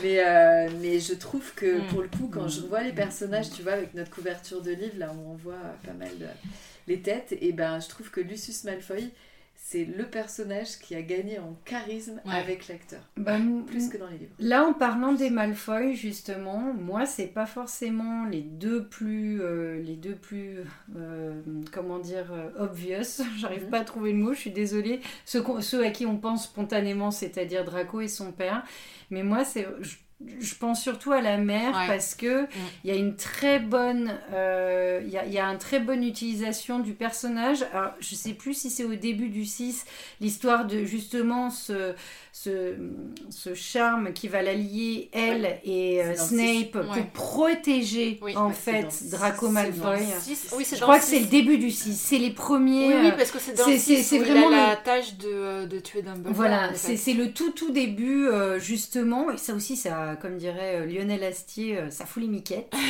Mais, 0.03 0.19
euh, 0.19 0.69
mais 0.81 0.99
je 0.99 1.13
trouve 1.13 1.53
que 1.55 1.79
Mm. 1.79 1.87
pour 1.87 2.01
le 2.01 2.07
coup, 2.09 2.29
quand 2.31 2.49
je 2.49 2.61
Mm. 2.61 2.65
vois 2.67 2.81
les 2.83 2.91
personnages, 2.93 3.49
tu 3.51 3.61
vois, 3.63 3.73
avec 3.73 3.93
notre 3.93 4.11
couverture 4.11 4.61
de 4.61 4.71
livre, 4.71 4.97
là 4.97 5.13
où 5.13 5.31
on 5.31 5.35
voit 5.35 5.55
pas 5.85 5.93
mal 5.93 6.17
de- 6.19 6.25
les 6.87 7.01
têtes, 7.01 7.33
et 7.39 7.53
ben 7.53 7.79
je 7.79 7.87
trouve 7.87 8.09
que 8.09 8.19
Lucius 8.19 8.63
Malfoy, 8.65 9.09
c'est 9.71 9.85
le 9.85 10.03
personnage 10.05 10.79
qui 10.79 10.95
a 10.95 11.01
gagné 11.01 11.39
en 11.39 11.55
charisme 11.63 12.19
Ouais. 12.25 12.33
avec 12.35 12.67
l'acteur. 12.67 12.99
Bah, 13.15 13.37
Plus 13.67 13.87
que 13.89 13.97
dans 13.97 14.07
les 14.07 14.17
livres. 14.17 14.33
Là, 14.39 14.65
en 14.65 14.73
parlant 14.73 15.13
des 15.13 15.29
Malfoy, 15.29 15.95
justement, 15.95 16.73
moi, 16.73 17.05
c'est 17.05 17.27
pas 17.27 17.45
forcément 17.45 18.25
les 18.25 18.41
deux 18.41 18.85
plus, 18.87 19.41
euh, 19.41 19.81
les 19.81 19.95
deux 19.95 20.15
plus, 20.15 20.57
euh, 20.97 21.41
comment 21.71 21.99
dire, 21.99 22.31
euh, 22.33 22.49
obvious. 22.65 23.23
J'arrive 23.39 23.63
Mhm. 23.65 23.69
pas 23.69 23.79
à 23.79 23.83
trouver 23.85 24.11
le 24.11 24.17
mot. 24.17 24.33
Je 24.33 24.39
suis 24.39 24.51
désolée. 24.51 24.99
Ceux 25.25 25.85
à 25.85 25.89
qui 25.91 26.05
on 26.05 26.17
pense 26.17 26.43
spontanément, 26.45 27.11
c'est-à-dire 27.11 27.63
Draco 27.63 28.01
et 28.01 28.07
son 28.09 28.31
père. 28.33 28.63
Mais 29.09 29.23
moi, 29.23 29.45
c'est, 29.45 29.67
je, 30.39 30.55
pense 30.55 30.81
surtout 30.81 31.11
à 31.11 31.21
la 31.21 31.37
mère 31.37 31.75
Ouais. 31.75 31.87
parce 31.87 32.15
que 32.15 32.47
il 32.83 32.89
y 32.89 32.93
a 32.93 32.95
une 32.95 33.15
très 33.15 33.59
bonne, 33.59 34.17
euh, 34.33 35.01
il 35.03 35.09
y, 35.09 35.17
a, 35.17 35.25
y 35.25 35.39
a 35.39 35.45
une 35.45 35.57
très 35.57 35.79
bonne 35.79 36.03
utilisation 36.03 36.79
du 36.79 36.93
personnage. 36.93 37.63
Alors, 37.73 37.93
je 37.99 38.15
sais 38.15 38.33
plus 38.33 38.53
si 38.53 38.69
c'est 38.69 38.83
au 38.83 38.95
début 38.95 39.29
du 39.29 39.45
6, 39.45 39.85
l'histoire 40.19 40.65
de 40.65 40.83
justement 40.85 41.49
ce, 41.49 41.93
ce, 42.33 42.75
ce 43.29 43.53
charme 43.53 44.13
qui 44.13 44.27
va 44.29 44.41
la 44.41 44.53
lier, 44.53 45.09
elle 45.11 45.59
et 45.65 46.01
euh, 46.01 46.15
Snape, 46.15 46.47
six. 46.47 46.65
pour 46.71 46.85
protéger 47.13 48.19
Oui. 48.21 48.35
en 48.37 48.51
fait. 48.51 48.87
Draco 49.11 49.49
Malfoy. 49.49 49.99
Oui, 50.57 50.65
Je 50.71 50.79
crois 50.79 50.99
que 50.99 51.05
c'est 51.05 51.19
le 51.19 51.25
début 51.25 51.57
du 51.57 51.71
6, 51.71 51.93
c'est 51.99 52.17
les 52.17 52.31
premiers. 52.31 52.87
Oui, 52.87 52.93
oui, 53.01 53.07
euh, 53.07 53.11
parce 53.17 53.31
que 53.31 53.39
c'est 53.39 53.57
dans 53.57 53.65
c'est- 53.65 54.17
vraiment 54.19 54.49
il 54.49 54.55
a 54.55 54.61
le- 54.61 54.69
la 54.69 54.75
tâche 54.77 55.17
de, 55.17 55.27
euh, 55.27 55.65
de 55.65 55.79
tuer 55.79 56.01
Dumbledore. 56.01 56.33
Voilà, 56.33 56.69
en 56.69 56.71
c'est 56.73 56.91
fait. 56.91 56.97
c'est 56.97 57.13
le 57.13 57.31
tout 57.31 57.51
tout 57.51 57.71
début 57.71 58.27
euh, 58.27 58.59
justement, 58.59 59.29
et 59.31 59.37
ça 59.37 59.53
aussi, 59.53 59.75
ça, 59.75 60.15
comme 60.21 60.37
dirait 60.37 60.85
Lionel 60.87 61.23
Astier, 61.23 61.77
euh, 61.77 61.89
ça 61.89 62.05
fout 62.05 62.23
les 62.23 62.29
miquettes. 62.29 62.71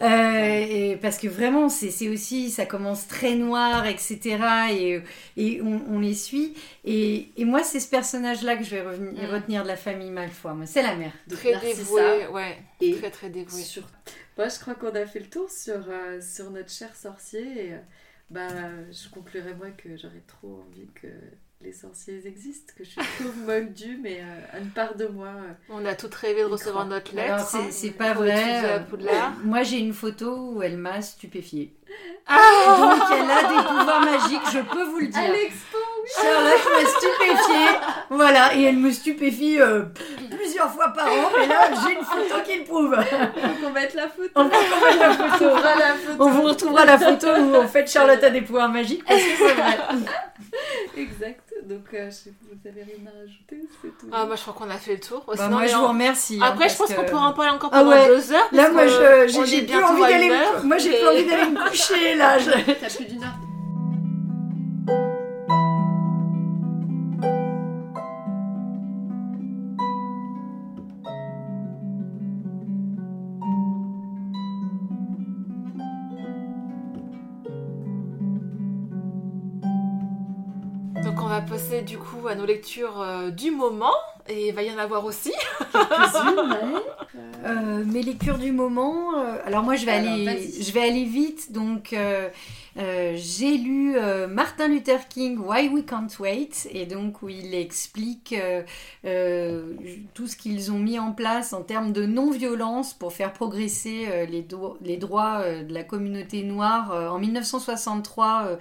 Euh, 0.00 0.64
et 0.70 0.96
parce 1.02 1.18
que 1.18 1.26
vraiment, 1.26 1.68
c'est 1.68 1.90
c'est 1.90 2.08
aussi, 2.08 2.50
ça 2.50 2.66
commence 2.66 3.08
très 3.08 3.34
noir, 3.34 3.86
etc. 3.86 4.38
Et, 4.70 5.00
et 5.36 5.60
on, 5.62 5.80
on 5.90 5.98
les 5.98 6.14
suit. 6.14 6.54
Et, 6.90 7.32
et 7.36 7.44
moi, 7.44 7.62
c'est 7.64 7.80
ce 7.80 7.88
personnage-là 7.90 8.56
que 8.56 8.64
je 8.64 8.70
vais 8.70 8.80
revenir, 8.82 9.12
Mm. 9.28 9.32
retenir 9.34 9.62
de 9.62 9.68
la 9.68 9.76
famille 9.76 10.10
Malfoy. 10.10 10.54
Moi, 10.54 10.64
c'est 10.66 10.82
la 10.82 10.94
mère. 10.96 11.12
Très 11.30 11.52
Narcissa 11.52 11.74
dévoué, 11.82 12.26
ouais. 12.28 12.56
Et 12.80 12.94
Très 12.96 13.10
très 13.10 13.28
dévoué. 13.28 13.60
sur... 13.62 13.82
Moi, 14.38 14.48
je 14.48 14.58
crois 14.58 14.74
qu'on 14.74 14.94
a 14.94 15.04
fait 15.04 15.18
le 15.20 15.26
tour 15.26 15.50
sur, 15.50 15.80
euh, 15.88 16.20
sur 16.22 16.50
notre 16.50 16.70
cher 16.70 16.94
sorcier. 16.96 17.42
Et, 17.66 17.72
euh, 17.74 17.78
bah, 18.30 18.48
je 18.90 19.08
conclurai 19.10 19.52
moi 19.54 19.68
que 19.70 19.96
j'aurais 19.96 20.22
trop 20.26 20.64
envie 20.66 20.88
que 20.94 21.08
les 21.60 21.72
sorciers 21.72 22.22
existent, 22.24 22.72
que 22.78 22.84
je 22.84 22.90
suis 22.90 23.00
pauvre 23.18 23.34
moldue, 23.46 23.98
mais 24.00 24.20
euh, 24.22 24.60
une 24.60 24.70
part 24.70 24.94
de 24.94 25.06
moi. 25.08 25.28
euh, 25.28 25.52
On 25.70 25.84
a 25.84 25.94
toutes 25.94 26.14
rêvé 26.14 26.40
de 26.40 26.46
recevoir 26.46 26.86
notre 26.86 27.14
lettre. 27.14 27.46
C'est- 27.46 27.56
hein, 27.58 27.66
c'est 27.70 27.90
pas 27.90 28.14
vrai. 28.14 28.80
Moi, 29.44 29.62
j'ai 29.62 29.78
une 29.78 29.92
photo 29.92 30.52
où 30.52 30.62
elle 30.62 30.76
m'a 30.78 31.02
stupéfiée. 31.02 31.74
Ah 32.26 32.38
Donc, 32.78 33.02
elle 33.12 33.30
a 33.30 33.42
des 33.42 33.68
pouvoirs 33.68 34.00
magiques, 34.04 34.52
je 34.52 34.60
peux 34.60 34.84
vous 34.84 35.00
le 35.00 35.06
dire. 35.08 35.18
À 35.20 35.28
l'expo 35.32 35.78
Charlotte 36.16 36.68
m'a 36.72 36.88
stupéfiée. 36.88 37.78
Voilà, 38.10 38.54
et 38.56 38.62
elle 38.62 38.76
me 38.78 38.90
stupéfie 38.90 39.60
euh, 39.60 39.82
plusieurs 40.30 40.70
fois 40.72 40.88
par 40.88 41.06
an. 41.06 41.30
Et 41.42 41.46
là, 41.46 41.68
j'ai 41.72 41.92
une 41.94 42.04
photo 42.04 42.42
qui 42.46 42.58
le 42.58 42.64
prouve. 42.64 42.94
Faut 42.96 43.64
qu'on 43.66 43.70
mette 43.72 43.94
la 43.94 44.08
photo. 44.08 44.30
On 44.34 44.44
va 44.44 44.48
mettre 44.48 44.98
la 44.98 45.10
On 45.10 45.14
photo. 45.14 45.44
trouvera 45.50 45.74
la 45.76 45.88
photo. 45.94 46.16
On 46.18 46.30
vous 46.30 46.42
retrouvera 46.42 46.84
la 46.86 46.98
photo 46.98 47.26
où 47.28 47.56
en 47.56 47.68
fait 47.68 47.90
Charlotte 47.90 48.22
a 48.24 48.30
des 48.30 48.40
pouvoirs 48.40 48.68
magiques 48.70 49.04
parce 49.04 49.20
que 49.22 49.28
c'est 49.36 49.52
vrai. 49.54 49.78
Exact. 50.96 51.40
Donc, 51.64 51.84
euh, 51.92 52.06
je 52.10 52.14
sais 52.14 52.30
pas, 52.30 52.46
vous 52.52 52.68
avez 52.68 52.82
rien 52.82 53.04
à 53.06 53.18
rajouter 53.20 53.68
C'est 53.82 53.88
tout. 53.98 54.06
Ah, 54.12 54.24
moi 54.24 54.36
je 54.36 54.42
crois 54.42 54.54
qu'on 54.54 54.70
a 54.70 54.78
fait 54.78 54.92
le 54.94 55.00
tour. 55.00 55.24
Bah, 55.26 55.34
Sinon, 55.36 55.48
moi 55.50 55.60
mais 55.62 55.68
je 55.68 55.76
on- 55.76 55.80
vous 55.80 55.88
remercie. 55.88 56.38
hein, 56.40 56.46
Après, 56.48 56.68
je 56.68 56.76
pense 56.76 56.94
qu'on 56.94 57.04
pourra 57.04 57.28
en 57.28 57.32
parler 57.34 57.50
encore 57.50 57.70
Ah 57.72 57.80
pendant 57.80 57.90
ouais. 57.90 58.06
deux 58.06 58.32
heures. 58.32 58.48
Là, 58.52 58.70
moi, 58.70 58.82
on 58.84 59.44
j'ai 59.44 59.62
plus 59.62 59.84
envie 59.84 60.00
d'aller 60.02 60.28
me... 60.30 60.34
heure, 60.34 60.64
Moi, 60.64 60.78
j'ai 60.78 60.90
mais- 60.90 60.98
plus 60.98 61.08
envie 61.08 61.24
d'aller 61.26 61.50
me 61.50 61.68
coucher, 61.68 62.14
là. 62.14 62.38
Je- 62.38 62.50
T'as 62.72 62.94
plus 62.94 63.04
d'une 63.04 63.22
heure. 63.22 63.34
Du 81.88 81.96
coup 81.96 82.28
à 82.28 82.34
nos 82.34 82.44
lectures 82.44 83.00
euh, 83.00 83.30
du 83.30 83.50
moment. 83.50 83.94
Et 84.28 84.52
va 84.52 84.62
y 84.62 84.70
en 84.70 84.76
avoir 84.76 85.06
aussi. 85.06 85.32
Euh, 87.44 87.84
mes 87.84 88.02
lectures 88.02 88.38
du 88.38 88.50
moment. 88.50 89.16
euh, 89.16 89.36
alors 89.46 89.62
moi 89.62 89.76
je 89.76 89.86
vais 89.86 89.92
Alors, 89.92 90.12
aller, 90.12 90.50
je 90.60 90.72
vais 90.72 90.80
aller 90.82 91.04
vite. 91.04 91.52
Donc 91.52 91.92
euh, 91.92 92.28
euh, 92.78 93.12
j'ai 93.16 93.56
lu 93.56 93.96
Martin 94.28 94.68
Luther 94.68 95.06
King 95.08 95.38
Why 95.38 95.68
We 95.68 95.84
Can't 95.86 96.08
Wait 96.20 96.68
et 96.72 96.84
donc 96.86 97.22
où 97.22 97.28
il 97.28 97.54
explique 97.54 98.34
tout 100.14 100.26
ce 100.26 100.36
qu'ils 100.36 100.72
ont 100.72 100.78
mis 100.78 100.98
en 100.98 101.12
place 101.12 101.52
en 101.52 101.62
termes 101.62 101.92
de 101.92 102.06
non-violence 102.06 102.92
pour 102.94 103.12
faire 103.12 103.32
progresser 103.32 104.26
les, 104.30 104.42
do- 104.42 104.76
les 104.82 104.96
droits 104.96 105.42
de 105.62 105.72
la 105.72 105.84
communauté 105.84 106.42
noire 106.42 107.12
en 107.12 107.18
1963 107.18 108.42
euh, 108.46 108.56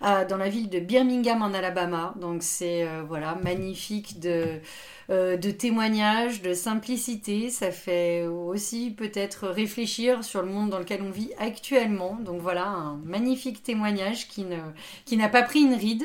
à- 0.00 0.24
dans 0.24 0.36
la 0.36 0.48
ville 0.48 0.68
de 0.68 0.80
Birmingham 0.80 1.42
en 1.42 1.54
Alabama. 1.54 2.14
Donc 2.20 2.42
c'est 2.42 2.86
voilà 3.08 3.36
magnifique 3.42 4.18
de 4.20 4.44
de 5.08 5.50
témoignages, 5.52 6.42
de 6.42 6.52
simplicité. 6.52 7.48
Ça 7.50 7.70
fait 7.70 7.95
aussi 8.26 8.90
peut-être 8.90 9.48
réfléchir 9.48 10.24
sur 10.24 10.42
le 10.42 10.48
monde 10.48 10.70
dans 10.70 10.78
lequel 10.78 11.02
on 11.02 11.10
vit 11.10 11.30
actuellement. 11.38 12.18
Donc 12.24 12.40
voilà, 12.40 12.66
un 12.66 12.96
magnifique 13.04 13.62
témoignage 13.62 14.28
qui 14.28 14.42
ne 14.44 14.58
qui 15.04 15.16
n'a 15.16 15.28
pas 15.28 15.42
pris 15.42 15.60
une 15.60 15.74
ride. 15.74 16.04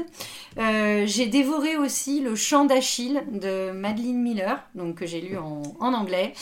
Euh, 0.57 1.03
j'ai 1.05 1.27
dévoré 1.27 1.77
aussi 1.77 2.21
le 2.21 2.35
Chant 2.35 2.65
d'Achille 2.65 3.23
de 3.31 3.71
Madeleine 3.71 4.21
Miller, 4.21 4.63
donc 4.75 4.95
que 4.95 5.05
j'ai 5.05 5.21
lu 5.21 5.37
en, 5.37 5.61
en 5.79 5.93
anglais. 5.93 6.33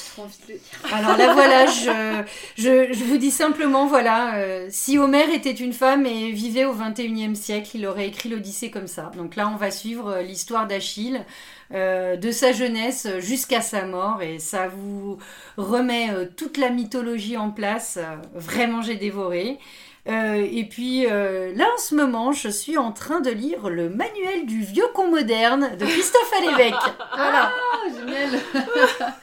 Alors 0.92 1.18
là, 1.18 1.34
voilà, 1.34 1.66
je, 1.68 2.24
je, 2.58 2.94
je 2.94 3.04
vous 3.04 3.18
dis 3.18 3.32
simplement, 3.32 3.86
voilà, 3.86 4.36
euh, 4.36 4.68
si 4.70 4.98
Homère 4.98 5.30
était 5.30 5.52
une 5.52 5.74
femme 5.74 6.06
et 6.06 6.32
vivait 6.32 6.66
au 6.66 6.74
21e 6.74 7.36
siècle, 7.36 7.72
il 7.76 7.86
aurait 7.86 8.08
écrit 8.08 8.30
l'Odyssée 8.30 8.72
comme 8.72 8.88
ça. 8.88 9.12
Donc 9.16 9.36
là, 9.36 9.50
on 9.54 9.58
va 9.58 9.72
suivre 9.72 10.10
euh, 10.10 10.22
l'histoire 10.22 10.68
d'Achille, 10.68 11.26
euh, 11.74 12.16
de 12.16 12.32
sa 12.32 12.52
jeunesse 12.52 13.08
jusqu'à 13.20 13.62
sa 13.62 13.86
mort, 13.86 14.22
et 14.22 14.40
ça 14.40 14.68
vous 14.68 15.18
remet 15.58 16.10
euh, 16.12 16.26
toute 16.36 16.58
la 16.58 16.70
mythologie 16.70 17.38
en 17.38 17.52
place. 17.52 17.98
Euh, 17.98 18.16
Vraiment, 18.34 18.82
j'ai 18.82 18.96
dévoré. 18.96 19.60
Euh, 20.08 20.48
et 20.50 20.64
puis 20.64 21.06
euh, 21.06 21.54
là 21.56 21.66
en 21.76 21.78
ce 21.78 21.94
moment, 21.94 22.32
je 22.32 22.50
suis 22.50 22.78
en 22.78 22.92
train 22.92 23.20
de 23.20 23.30
lire 23.30 23.70
le 23.70 23.90
manuel 23.90 24.46
du 24.46 24.62
vieux 24.62 24.88
con 24.94 25.08
moderne 25.10 25.76
de 25.78 25.86
Christophe 25.86 26.34
Alévèque. 26.38 26.74
Voilà. 27.16 27.52
Ah, 27.52 27.78
génial 28.00 28.40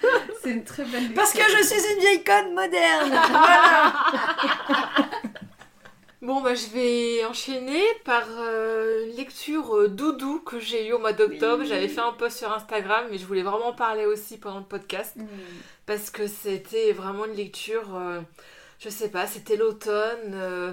C'est 0.42 0.50
une 0.50 0.64
très 0.64 0.84
belle 0.84 1.12
Parce 1.14 1.32
que 1.32 1.40
je 1.42 1.64
suis 1.64 1.94
une 1.94 2.00
vieille 2.00 2.22
conne 2.22 2.54
moderne. 2.54 3.10
Voilà. 3.30 3.92
Bon, 6.26 6.40
bah, 6.40 6.56
je 6.56 6.66
vais 6.74 7.24
enchaîner 7.24 7.80
par 8.04 8.24
euh, 8.40 9.06
une 9.06 9.14
lecture 9.14 9.76
euh, 9.76 9.86
doudou 9.86 10.40
que 10.40 10.58
j'ai 10.58 10.88
eue 10.88 10.92
au 10.92 10.98
mois 10.98 11.12
d'octobre. 11.12 11.62
Oui. 11.62 11.68
J'avais 11.68 11.86
fait 11.86 12.00
un 12.00 12.10
post 12.10 12.38
sur 12.38 12.52
Instagram, 12.52 13.06
mais 13.12 13.18
je 13.18 13.24
voulais 13.24 13.44
vraiment 13.44 13.68
en 13.68 13.72
parler 13.72 14.06
aussi 14.06 14.36
pendant 14.36 14.58
le 14.58 14.64
podcast. 14.64 15.16
Parce 15.86 16.10
que 16.10 16.26
c'était 16.26 16.90
vraiment 16.90 17.26
une 17.26 17.34
lecture, 17.34 17.94
euh, 17.94 18.20
je 18.80 18.88
sais 18.88 19.08
pas, 19.08 19.28
c'était 19.28 19.54
l'automne 19.54 20.32
euh, 20.34 20.72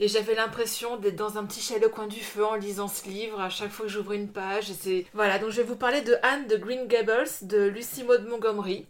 et 0.00 0.08
j'avais 0.08 0.34
l'impression 0.34 0.96
d'être 0.96 1.14
dans 1.14 1.38
un 1.38 1.44
petit 1.44 1.60
chalet 1.60 1.86
au 1.86 1.90
coin 1.90 2.08
du 2.08 2.18
feu 2.18 2.44
en 2.44 2.56
lisant 2.56 2.88
ce 2.88 3.08
livre 3.08 3.40
à 3.40 3.50
chaque 3.50 3.70
fois 3.70 3.86
que 3.86 3.92
j'ouvrais 3.92 4.16
une 4.16 4.32
page. 4.32 4.68
Et 4.68 4.74
c'est 4.74 5.06
voilà, 5.14 5.38
donc 5.38 5.50
je 5.50 5.58
vais 5.58 5.68
vous 5.68 5.76
parler 5.76 6.00
de 6.00 6.16
Anne 6.24 6.48
de 6.48 6.56
Green 6.56 6.88
Gables 6.88 7.30
de 7.42 7.68
Lucy 7.68 8.02
Maud 8.02 8.26
Montgomery, 8.26 8.84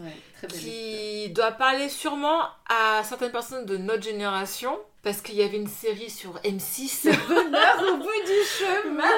Ouais, 0.00 0.12
très 0.38 0.46
belle 0.46 0.58
qui 0.58 1.28
doit 1.30 1.52
parler 1.52 1.88
sûrement 1.88 2.42
à 2.68 3.02
certaines 3.04 3.32
personnes 3.32 3.66
de 3.66 3.76
notre 3.76 4.02
génération. 4.02 4.78
Parce 5.02 5.20
qu'il 5.20 5.34
y 5.34 5.42
avait 5.42 5.56
une 5.56 5.66
série 5.66 6.10
sur 6.10 6.34
M6 6.44 7.10
Bonheur 7.26 7.82
au 7.92 7.96
bout 7.96 8.22
du 8.24 8.44
chemin 8.46 9.02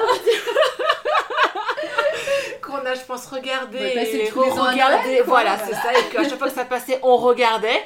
qu'on 2.63 2.77
a, 2.77 2.95
je 2.95 3.01
pense, 3.01 3.27
regardé 3.27 3.91
passer 3.93 4.25
et 4.25 4.29
regardé. 4.31 5.21
Voilà, 5.21 5.59
c'est 5.59 5.75
ça. 5.75 5.93
Et 5.93 6.09
qu'à 6.11 6.27
chaque 6.27 6.39
fois 6.39 6.49
que 6.49 6.55
ça 6.55 6.65
passait, 6.65 6.99
on 7.03 7.17
regardait. 7.17 7.83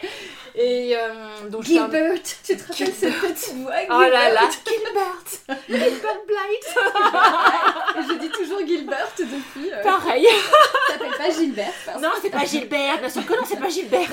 Et 0.56 0.96
euh, 0.96 1.50
donc 1.50 1.62
un- 1.62 1.66
Gilbert 1.66 2.18
Tu 2.46 2.58
te 2.58 2.62
rappelles 2.68 2.94
cette 2.94 3.20
petite 3.20 3.56
voix 3.56 3.72
Oh 3.90 4.00
là 4.02 4.30
là, 4.32 4.42
Gilbert. 4.66 5.24
Gilbert 5.68 5.90
Gilbert 5.90 6.22
Blight 6.28 6.76
je 8.10 8.14
dis 8.20 8.30
toujours 8.30 8.60
Gilbert 8.66 9.08
depuis. 9.18 9.72
euh, 9.72 9.84
Pareil. 9.84 10.28
ça 10.28 10.94
s'appelle 10.94 11.12
pas 11.18 11.30
Gilbert. 11.32 11.74
parce 11.86 12.02
Non, 12.02 12.10
c'est 12.22 12.30
pas 12.30 12.46
Gilbert, 12.46 13.00
bien 13.00 13.10
sûr 13.10 13.26
que 13.26 13.34
non, 13.34 13.44
c'est 13.48 13.60
pas 13.60 13.70
Gilbert 13.70 14.10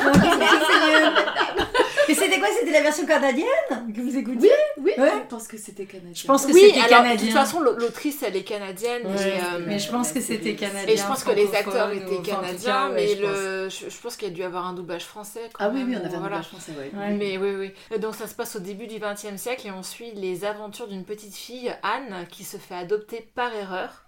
Mais 2.09 2.15
c'était 2.15 2.39
quoi 2.39 2.49
C'était 2.59 2.73
la 2.73 2.83
version 2.83 3.07
canadienne 3.07 3.93
que 3.95 4.01
vous 4.01 4.17
écoutiez 4.17 4.51
Oui, 4.79 4.93
Ouais. 4.99 5.11
je 5.23 5.29
pense 5.29 5.49
que 5.49 5.57
c'était 5.59 5.85
canadien. 5.87 6.13
Je 6.15 6.27
pense 6.27 6.47
que 6.47 6.53
Oui, 6.53 6.61
c'était 6.67 6.79
alors 6.81 7.03
de 7.03 7.09
canadien. 7.09 7.27
toute 7.27 7.37
façon, 7.37 7.61
l'au- 7.61 7.77
l'autrice 7.77 8.23
elle 8.23 8.37
est 8.37 8.45
canadienne. 8.45 9.07
Ouais, 9.07 9.29
et, 9.29 9.33
euh, 9.33 9.65
mais 9.67 9.79
je 9.79 9.91
pense 9.91 10.13
que 10.13 10.21
c'était 10.21 10.55
canadien. 10.55 10.93
et 10.95 10.97
je 10.97 11.05
pense 11.07 11.25
que 11.25 11.31
les 11.33 11.55
acteurs 11.55 11.91
étaient 11.93 12.23
canadiens, 12.23 12.91
mais 12.91 13.09
je 13.09 13.23
pense. 13.23 13.31
le, 13.31 13.69
je, 13.69 13.91
je 13.91 14.01
pense 14.01 14.17
qu'il 14.17 14.29
y 14.29 14.31
a 14.31 14.35
dû 14.35 14.43
avoir 14.43 14.67
un 14.67 14.73
doublage 14.73 15.05
français. 15.05 15.49
Quand 15.53 15.65
Ah 15.65 15.69
oui, 15.73 15.81
même, 15.85 15.89
oui, 15.91 15.97
on 16.03 16.07
avait 16.07 16.17
un 16.17 16.21
doublage 16.21 16.47
français. 16.47 16.73
Ouais. 16.79 17.11
Mais 17.13 17.39
oui, 17.39 17.73
oui. 17.91 17.99
Donc 17.99 18.15
ça 18.15 18.27
se 18.27 18.35
passe 18.35 18.57
au 18.57 18.61
début 18.61 18.87
du 18.87 18.99
XXe 18.99 19.37
siècle 19.41 19.67
et 19.67 19.71
on 19.71 19.83
suit 19.83 20.13
les 20.15 20.45
aventures 20.45 20.89
d'une 20.89 21.05
petite 21.05 21.35
fille, 21.35 21.75
Anne, 21.83 22.27
qui 22.31 22.45
se 22.45 22.57
fait 22.57 22.75
adopter 22.75 23.29
par 23.35 23.55
erreur 23.55 24.05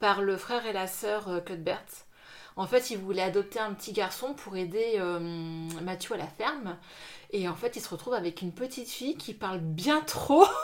par 0.00 0.22
le 0.22 0.36
frère 0.36 0.64
et 0.66 0.72
la 0.72 0.86
sœur 0.86 1.28
euh, 1.28 1.40
Cuthbert. 1.40 1.82
En 2.56 2.66
fait, 2.66 2.90
il 2.90 2.98
voulait 2.98 3.22
adopter 3.22 3.58
un 3.60 3.72
petit 3.72 3.92
garçon 3.92 4.34
pour 4.34 4.56
aider 4.56 4.94
euh, 4.96 5.18
Mathieu 5.82 6.14
à 6.14 6.18
la 6.18 6.26
ferme. 6.26 6.76
Et 7.30 7.48
en 7.48 7.54
fait, 7.54 7.76
il 7.76 7.82
se 7.82 7.88
retrouve 7.88 8.14
avec 8.14 8.42
une 8.42 8.52
petite 8.52 8.88
fille 8.88 9.16
qui 9.16 9.34
parle 9.34 9.58
bien 9.58 10.00
trop. 10.00 10.46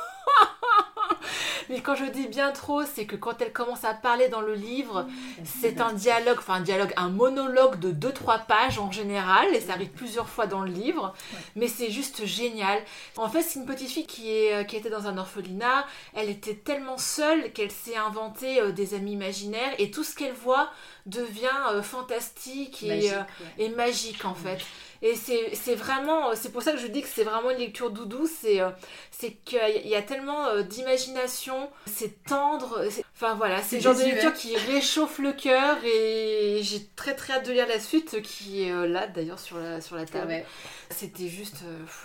Mais 1.71 1.81
quand 1.81 1.95
je 1.95 2.05
dis 2.05 2.27
bien 2.29 2.53
trop, 2.53 2.85
c'est 2.85 3.07
que 3.07 3.17
quand 3.17 3.41
elle 3.41 3.53
commence 3.53 3.85
à 3.85 3.95
parler 3.95 4.29
dans 4.29 4.41
le 4.41 4.55
livre, 4.55 5.07
c'est 5.45 5.81
un 5.81 5.93
dialogue, 5.93 6.37
enfin 6.39 6.55
un 6.55 6.61
dialogue, 6.61 6.93
un 6.97 7.09
monologue 7.09 7.79
de 7.79 7.91
2-3 7.91 8.47
pages 8.47 8.79
en 8.79 8.91
général, 8.91 9.55
et 9.55 9.61
ça 9.61 9.73
arrive 9.73 9.91
plusieurs 9.91 10.29
fois 10.29 10.47
dans 10.47 10.61
le 10.61 10.71
livre, 10.71 11.15
mais 11.57 11.69
c'est 11.69 11.91
juste 11.91 12.27
génial. 12.27 12.79
En 13.17 13.29
fait, 13.29 13.43
c'est 13.43 13.59
une 13.59 13.67
petite 13.67 13.89
fille 13.89 14.07
qui, 14.07 14.31
est, 14.31 14.55
euh, 14.55 14.65
qui 14.65 14.77
était 14.77 14.91
dans 14.91 15.07
un 15.07 15.17
orphelinat, 15.17 15.87
elle 16.15 16.29
était 16.29 16.55
tellement 16.55 16.99
seule 16.99 17.53
qu'elle 17.53 17.71
s'est 17.71 17.97
inventé 17.97 18.61
euh, 18.61 18.73
des 18.73 18.95
amis 18.95 19.13
imaginaires, 19.13 19.73
et 19.79 19.91
tout 19.91 20.05
ce 20.05 20.15
qu'elle 20.15 20.35
voit 20.35 20.71
devient 21.07 21.49
euh, 21.73 21.83
fantastique 21.83 22.83
et, 22.83 22.89
Magique, 22.89 23.13
ouais. 23.13 23.65
et 23.65 23.69
magique 23.71 24.25
en 24.25 24.35
fait. 24.35 24.59
Et 25.07 25.15
c'est 25.17 25.75
vraiment, 25.75 26.31
euh, 26.31 26.33
c'est 26.35 26.51
pour 26.51 26.63
ça 26.63 26.73
que 26.73 26.79
je 26.79 26.87
dis 26.87 27.03
que 27.03 27.09
c'est 27.09 27.25
vraiment 27.25 27.51
une 27.51 27.59
lecture 27.59 27.91
doudou, 27.91 28.27
c'est 28.27 28.61
euh, 28.63 28.71
c'est 29.11 29.33
qu'il 29.45 29.59
y 29.87 29.95
a- 29.95 30.01
tellement 30.03 30.47
euh, 30.47 30.63
d'imagination, 30.63 31.69
c'est 31.85 32.25
tendre, 32.25 32.83
enfin 33.15 33.35
voilà, 33.35 33.63
c'est 33.63 33.77
le 33.77 33.83
genre 33.83 33.95
de 33.95 34.03
lecture 34.03 34.33
qui 34.33 34.57
réchauffe 34.57 35.19
le 35.19 35.33
cœur 35.35 35.77
et 35.85 36.61
j'ai 36.63 36.87
très 36.97 37.15
très 37.15 37.35
hâte 37.35 37.47
de 37.47 37.53
lire 37.53 37.67
la 37.69 37.79
suite 37.81 38.23
qui 38.23 38.63
est 38.63 38.87
là 38.89 39.07
d'ailleurs 39.07 39.39
sur 39.39 39.59
la, 39.59 39.83
sur 39.83 39.97
la 39.97 40.03
Ah 40.03 40.07
table. 40.07 40.29
ouais. 40.29 40.47
C'était 40.89 41.29
juste, 41.29 41.57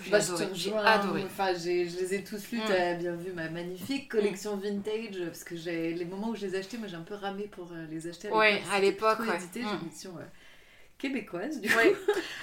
j'ai 0.04 0.12
Bah, 0.12 0.18
adoré, 0.18 0.48
j'ai 0.54 0.74
adoré. 0.76 1.24
Enfin, 1.26 1.54
je 1.54 1.70
les 1.70 2.14
ai 2.16 2.24
tous 2.24 2.52
lus. 2.52 2.58
Mm. 2.60 2.64
T'as 2.68 2.94
bien 2.96 3.16
vu 3.16 3.32
ma 3.32 3.48
magnifique 3.50 4.10
collection 4.10 4.58
vintage 4.58 5.24
parce 5.26 5.46
que 5.46 5.56
j'ai 5.56 5.94
les 5.94 6.06
moments 6.06 6.30
où 6.30 6.36
je 6.36 6.46
les 6.48 6.56
ai 6.56 6.60
achetés, 6.60 6.78
moi 6.78 6.88
j'ai 6.90 6.96
un 6.98 7.02
peu 7.02 7.16
ramé 7.16 7.44
pour 7.44 7.70
les 7.90 8.08
acheter. 8.08 8.28
L'époque, 8.28 8.62
à 8.74 8.80
l'époque, 8.82 9.20
ouais. 9.22 9.36
édité, 9.38 9.62
québécoise, 11.00 11.60
du 11.62 11.70
coup. 11.70 11.78
Ouais. 11.78 11.96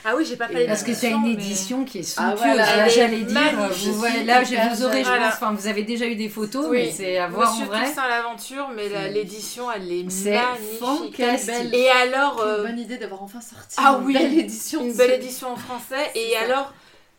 Ah 0.05 0.15
oui, 0.17 0.25
j'ai 0.25 0.37
pas 0.37 0.49
fait 0.49 0.67
Parce 0.67 0.83
que 0.83 0.95
c'est 0.95 1.11
une 1.11 1.23
mais- 1.23 1.33
édition 1.33 1.85
qui 1.85 1.99
est 1.99 2.15
Ah, 2.17 2.31
somptueuse. 2.31 2.39
voilà. 2.39 2.55
Là, 2.65 2.73
Elle 2.73 2.87
est 2.89 2.91
j'allais 2.95 3.21
dire, 3.21 3.35
magnifique. 3.41 3.89
vous 3.89 3.95
voyez, 3.99 4.25
là, 4.25 4.43
je 4.43 4.55
vous 4.55 4.85
aurez, 4.85 5.05
je 5.05 5.09
jolie. 5.09 5.21
pense, 5.21 5.35
enfin, 5.35 5.53
vous 5.53 5.67
avez 5.67 5.83
déjà 5.83 6.07
eu 6.07 6.17
des 6.17 6.29
photos, 6.31 6.67
Oui. 6.71 6.79
mais 6.87 6.91
c'est 6.91 7.19
à 7.19 7.29
voir 7.29 7.51
en 7.51 7.53
Monsieur 7.53 7.67
vrai. 7.67 7.87
Toussaint 7.89 8.09
l'aventure, 8.09 8.69
mais 8.75 9.11
l'édition, 9.11 9.71
elle 9.71 9.93
est 9.93 10.11
C'est 10.11 10.33
magnifique. 10.81 11.19
belle- 11.19 11.75
Et 11.75 11.89
alors, 11.91 12.41
euh, 12.41 12.63
bonne 12.65 12.79
idée 12.79 12.97
d'avoir 12.97 13.23
enfin 13.23 13.41
sorti 13.43 13.77
Ah 13.79 13.99
une 14.01 14.07
oui, 14.07 14.15
belle 14.15 14.39
édition. 14.39 14.81
une 14.83 14.95
belle 14.95 15.13
édition 15.13 15.53
en 15.53 15.57
français. 15.57 16.11
Et 16.15 16.33
ça. 16.33 16.41
alors, 16.45 16.73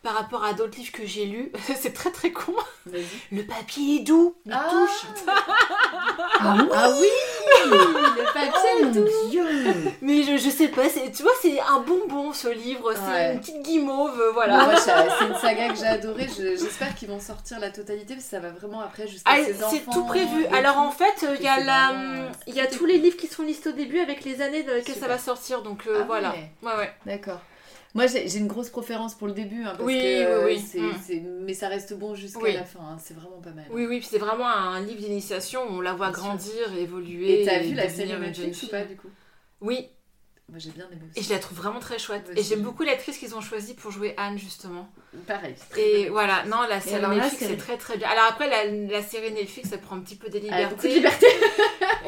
par 0.04 0.14
rapport 0.16 0.44
à 0.44 0.54
d'autres 0.54 0.78
livres 0.78 0.92
que 0.92 1.06
j'ai 1.06 1.26
lus, 1.26 1.52
c'est 1.80 1.94
très 1.94 2.12
très 2.12 2.32
con. 2.32 2.54
Le 3.32 3.44
papier 3.44 3.98
est 3.98 4.00
doux, 4.04 4.36
il 4.46 4.54
Ah. 4.54 4.68
touche. 4.72 5.08
Ah 6.40 6.56
oui, 6.58 6.70
Ah 6.74 6.90
oui 7.00 7.08
Le 7.66 8.34
papier 8.34 9.04
oh 9.06 9.30
Dieu 9.30 9.46
Mais 10.02 10.24
je, 10.24 10.38
je 10.38 10.50
sais 10.50 10.68
pas, 10.70 10.84
tu 11.16 11.24
vois, 11.24 11.32
c'est 11.42 11.60
un 11.60 11.80
bonbon 11.80 12.34
ce 12.34 12.48
livre. 12.48 12.94
C'est 12.94 13.12
Ouais. 13.12 13.34
une 13.34 13.40
petite 13.40 13.62
guimauve, 13.64 14.18
Bon, 14.18 14.34
voilà. 14.34 14.66
moi, 14.66 14.76
c'est 14.78 15.26
une 15.26 15.36
saga 15.36 15.70
que 15.70 15.76
j'ai 15.76 15.86
adorée. 15.88 16.28
Je- 16.28 16.56
J'espère 16.58 16.96
qu'ils 16.96 17.10
vont 17.10 17.20
sortir 17.20 17.60
la 17.60 17.70
totalité 17.70 18.14
parce 18.14 18.26
que 18.26 18.32
ça 18.32 18.40
va 18.40 18.50
vraiment 18.50 18.82
après 18.82 19.08
jusqu'à 19.08 19.32
Ah, 19.32 19.44
ses 19.44 19.64
enfants. 19.64 19.76
c'est 19.76 19.92
tout 19.92 20.06
prévu. 20.06 20.46
Alors 20.48 20.74
tout. 20.76 20.80
en 20.80 20.92
fait, 20.92 21.26
il 21.40 21.42
y 21.44 21.48
a 21.48 21.60
la, 21.64 21.92
il 22.48 22.56
y 22.56 22.60
a 22.62 22.68
tout 22.68 22.78
tous 22.78 22.86
les 22.86 23.00
livres 23.00 23.18
qui 23.18 23.26
sont 23.26 23.42
listés 23.42 23.70
au 23.70 23.74
début 23.74 24.00
avec 24.00 24.24
les 24.24 24.40
années 24.40 24.62
dans 24.62 24.74
lesquelles 24.76 24.96
ça 24.96 25.08
va 25.08 25.18
sortir. 25.18 25.64
Donc 25.64 25.82
euh, 25.88 26.00
Ah 26.02 26.04
voilà. 26.06 26.30
ouais. 26.30 26.52
Ouais 26.62 26.76
ouais. 26.78 26.92
D'accord. 27.08 27.40
Moi, 27.96 28.06
j'ai 28.08 28.38
une 28.38 28.48
grosse 28.48 28.70
préférence 28.70 29.16
pour 29.16 29.28
le 29.28 29.34
début, 29.34 29.64
hein, 29.64 29.72
parce 29.72 29.84
Oui, 29.84 29.96
que, 29.96 30.46
oui, 30.46 30.62
euh, 30.76 30.92
oui. 31.06 31.20
Mm. 31.22 31.46
mais 31.46 31.54
ça 31.54 31.68
reste 31.68 31.94
bon 31.94 32.14
jusqu'à 32.16 32.52
la 32.54 32.64
fin. 32.66 32.80
hein, 32.82 32.98
C'est 33.00 33.16
vraiment 33.16 33.40
pas 33.42 33.52
mal. 33.52 33.66
Oui 33.72 33.86
oui, 33.88 34.00
puis 34.00 34.08
c'est 34.10 34.20
vraiment 34.20 34.48
un 34.48 34.80
livre 34.82 35.00
d'initiation 35.02 35.62
où 35.64 35.78
on 35.78 35.82
la 35.82 35.94
voit 35.94 36.08
Bien 36.10 36.16
sûr. 36.16 36.24
grandir, 36.26 36.74
évoluer. 36.78 37.42
Et 37.42 37.46
t'as 37.46 37.60
vu 37.60 37.74
la 37.74 37.90
série 37.90 38.18
Netflix 38.20 38.64
ou 38.64 38.68
pas 38.70 38.84
du 38.84 38.96
coup? 38.96 39.10
Oui. 39.62 39.88
Moi, 40.50 40.60
j'ai 40.60 40.72
bien 40.72 40.86
aimé 40.92 41.02
Et 41.16 41.20
aussi. 41.20 41.28
je 41.28 41.34
la 41.34 41.40
trouve 41.40 41.58
vraiment 41.58 41.80
très 41.80 42.00
chouette. 42.00 42.26
Moi 42.28 42.40
Et 42.40 42.44
j'aime 42.44 42.62
beaucoup 42.62 42.84
l'actrice 42.84 43.18
qu'ils 43.18 43.36
ont 43.36 43.42
choisie 43.42 43.74
pour 43.74 43.92
jouer 43.92 44.14
Anne 44.18 44.38
justement. 44.38 44.88
Pareil. 45.26 45.56
c'est 45.58 45.70
très 45.70 45.82
Et 46.02 46.10
voilà, 46.10 46.44
non, 46.46 46.58
la 46.70 46.80
série 46.80 46.96
alors 46.96 47.12
Netflix 47.12 47.38
c'est- 47.48 47.58
très 47.58 47.78
très 47.78 47.98
bien. 47.98 48.08
Alors 48.10 48.26
après, 48.30 48.50
la, 48.50 48.66
la 48.92 49.02
série 49.02 49.32
Netflix, 49.32 49.70
elle 49.72 49.80
prend 49.80 49.96
un 49.96 50.00
petit 50.02 50.16
peu 50.16 50.30
des 50.30 50.44
Elle 50.46 50.66
a 50.66 50.68
beaucoup 50.70 50.84
de 50.84 50.88
libertés. 50.90 51.26
liberté. 51.26 51.48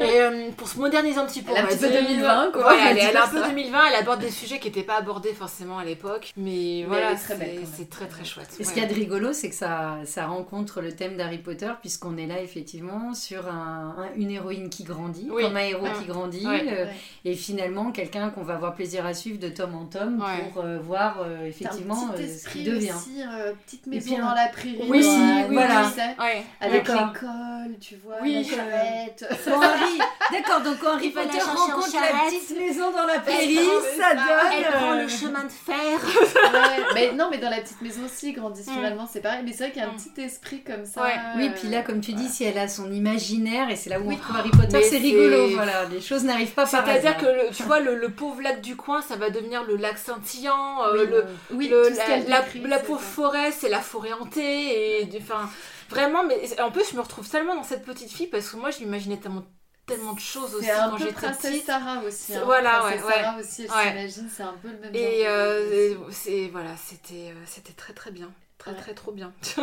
Et 0.00 0.20
euh, 0.20 0.50
pour 0.56 0.68
se 0.68 0.78
moderniser 0.78 1.18
un 1.18 1.26
petit 1.26 1.42
peu, 1.42 1.52
Elle 1.54 1.58
a 1.58 1.64
un 1.64 1.66
petit 1.66 1.78
peu 1.78 1.88
dire. 1.88 2.02
2020, 2.02 2.52
quoi, 2.52 2.62
Voilà, 2.62 2.90
elle, 2.90 2.96
est- 2.98 3.00
elle 3.00 3.08
est 3.08 3.10
dire 3.12 3.24
un 3.24 3.28
peu 3.28 3.40
ça. 3.40 3.48
2020, 3.48 3.78
elle 3.88 3.94
aborde 3.96 4.20
des 4.20 4.30
sujets 4.30 4.58
qui 4.58 4.68
n'étaient 4.68 4.82
pas 4.82 4.96
abordés 4.96 5.32
forcément 5.32 5.78
à 5.78 5.84
l'époque. 5.84 6.32
Mais, 6.36 6.84
voilà, 6.86 7.14
très 7.16 7.36
c'est 7.76 7.90
très 7.90 8.06
très 8.06 8.24
chouette. 8.24 8.48
Et 8.58 8.64
ce 8.64 8.68
Ouais. 8.68 8.74
qu'il 8.74 8.82
y 8.82 8.86
a 8.86 8.88
de 8.88 8.94
rigolo, 8.94 9.32
c'est 9.32 9.48
que 9.50 9.56
ça, 9.56 9.96
ça 10.04 10.26
rencontre 10.26 10.80
le 10.80 10.92
thème 10.94 11.16
d'Harry 11.16 11.38
Potter, 11.38 11.70
puisqu'on 11.80 12.16
est 12.16 12.26
là 12.26 12.40
effectivement 12.42 13.12
sur 13.14 13.48
un- 13.48 13.96
un- 13.98 14.14
une 14.16 14.30
héroïne 14.30 14.70
qui 14.70 14.84
grandit, 14.84 15.28
Oui. 15.30 15.42
comme 15.42 15.56
un 15.56 15.60
héros 15.60 15.84
Ouais. 15.84 15.90
qui 16.00 16.04
grandit, 16.06 16.46
Ouais. 16.46 16.64
euh, 16.68 16.84
Ouais. 16.86 16.90
et 17.24 17.34
finalement 17.34 17.90
quelqu'un 17.92 18.30
qu'on 18.30 18.42
va 18.42 18.54
avoir 18.54 18.74
plaisir 18.74 19.04
à 19.04 19.14
suivre 19.14 19.38
de 19.38 19.48
tome 19.48 19.74
en 19.74 19.86
tome 19.86 20.20
Ouais. 20.22 20.48
pour 20.52 20.62
euh, 20.64 20.78
voir 20.78 21.18
euh, 21.22 21.46
effectivement 21.46 22.10
euh, 22.16 22.26
ce 22.38 22.48
qu'il 22.48 22.64
devient. 22.64 22.89
Aussi, 22.96 23.22
euh, 23.22 23.52
petite 23.66 23.86
Et 23.86 23.90
maison 23.90 24.14
puis 24.14 24.22
dans 24.22 24.34
la 24.34 24.46
prairie. 24.48 24.84
Oui, 24.88 25.02
dans 25.02 25.18
la- 25.18 25.46
oui, 25.48 25.54
voilà. 25.54 25.82
tu 25.84 25.94
sais, 25.94 26.22
Ouais. 26.22 26.42
Avec 26.60 26.88
l'école, 26.88 27.76
tu 27.80 27.96
vois, 28.04 28.16
Oui, 28.22 28.32
la 28.34 28.40
euh, 28.40 28.44
charrette. 28.56 29.24
D'accord, 30.32 30.60
donc 30.62 30.76
la 30.82 30.90
Potter 31.22 31.40
rencontre 31.42 31.94
la 31.94 32.30
petite 32.30 32.58
maison 32.58 32.90
dans 32.92 33.06
la 33.06 33.18
prairie, 33.20 33.58
ça 33.98 34.14
donne. 34.14 34.52
Elle 34.56 34.72
prend 34.72 34.92
euh, 34.92 35.02
le 35.02 35.08
chemin 35.08 35.44
de 35.44 35.48
fer. 35.50 35.74
Ouais, 36.50 36.84
mais 36.94 37.12
non, 37.12 37.28
mais 37.30 37.38
dans 37.38 37.50
la 37.50 37.60
petite 37.60 37.80
maison 37.82 38.02
aussi, 38.04 38.32
grandissent 38.32 38.68
Mm. 38.68 38.74
finalement, 38.74 39.08
c'est 39.10 39.20
pareil. 39.20 39.40
Mais 39.44 39.52
c'est 39.52 39.64
vrai 39.64 39.72
qu'il 39.72 39.82
y 39.82 39.84
a 39.84 39.88
un 39.88 39.92
Mm. 39.92 39.96
petit 39.96 40.20
esprit 40.22 40.62
comme 40.62 40.84
ça. 40.84 41.02
Ouais. 41.02 41.14
Oui, 41.36 41.50
puis 41.58 41.68
là, 41.68 41.82
comme 41.82 42.00
tu 42.00 42.12
dis, 42.12 42.28
si 42.28 42.44
elle 42.44 42.58
a 42.58 42.68
son 42.68 42.90
imaginaire, 42.92 43.68
et 43.70 43.76
c'est 43.76 43.90
là 43.90 44.00
où 44.00 44.04
Oui. 44.08 44.16
on 44.18 44.22
trouve 44.22 44.36
Harry 44.36 44.50
Potter, 44.50 44.68
Mais 44.72 44.82
c'est 44.82 44.98
rigolo, 44.98 45.48
voilà, 45.54 45.84
les 45.86 46.00
choses 46.00 46.24
n'arrivent 46.24 46.52
pas 46.52 46.66
par 46.66 46.84
C'est-à-dire 46.84 47.16
que 47.16 47.26
le- 47.26 47.54
tu 47.54 47.62
vois, 47.64 47.80
le, 47.80 47.94
le 47.96 48.08
pauvre 48.10 48.40
lac 48.42 48.60
du 48.60 48.76
coin, 48.76 49.00
ça 49.02 49.16
va 49.16 49.30
devenir 49.30 49.64
le 49.64 49.76
lac 49.76 49.98
scintillant. 49.98 50.82
euh, 50.84 50.92
Oui, 50.92 51.06
le, 51.10 51.24
oui, 51.52 51.68
le- 51.68 51.88
la, 52.28 52.38
pauvre 52.80 53.00
forêt, 53.00 53.52
c'est 53.52 53.68
la 53.68 53.80
forêt 53.80 54.12
hantée. 54.12 55.00
Et, 55.00 55.04
du- 55.06 55.18
enfin, 55.18 55.48
vraiment, 55.88 56.24
mais 56.24 56.60
en 56.60 56.70
plus, 56.70 56.90
je 56.90 56.96
me 56.96 57.00
retrouve 57.00 57.28
tellement 57.28 57.54
dans 57.54 57.62
cette 57.64 57.84
petite 57.84 58.10
fille 58.10 58.26
parce 58.28 58.48
que 58.50 58.56
moi, 58.56 58.70
je 58.70 58.80
m'imaginais 58.80 59.18
tellement, 59.18 59.44
tellement 59.86 60.12
de 60.12 60.20
choses 60.20 60.54
aussi 60.54 60.66
C'est 60.66 60.70
un 60.72 60.90
quand 60.90 60.98
j'étais 60.98 61.12
petite. 61.12 61.64
Sarah 61.66 62.02
aussi. 62.04 62.34
hein. 62.34 62.42
Voilà, 62.44 62.84
ouais, 62.84 63.02
ouais. 63.02 63.12
Sarah 63.12 63.38
aussi, 63.40 63.62
elle 63.64 63.96
Ouais. 64.06 64.08
c'est 64.30 64.42
un 64.42 64.54
peu 64.62 64.68
le 64.68 64.78
même 64.78 64.94
Et 64.94 65.26
euh, 65.26 65.96
c'est 66.10 66.48
voilà, 66.48 66.76
c'était 66.76 67.30
euh, 67.30 67.42
c'était 67.46 67.72
très 67.72 67.92
très 67.92 68.10
bien, 68.12 68.30
très 68.58 68.70
Ouais. 68.72 68.76
très 68.76 68.94
trop 68.94 69.12
bien. 69.12 69.32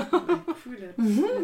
cool. 0.63 0.93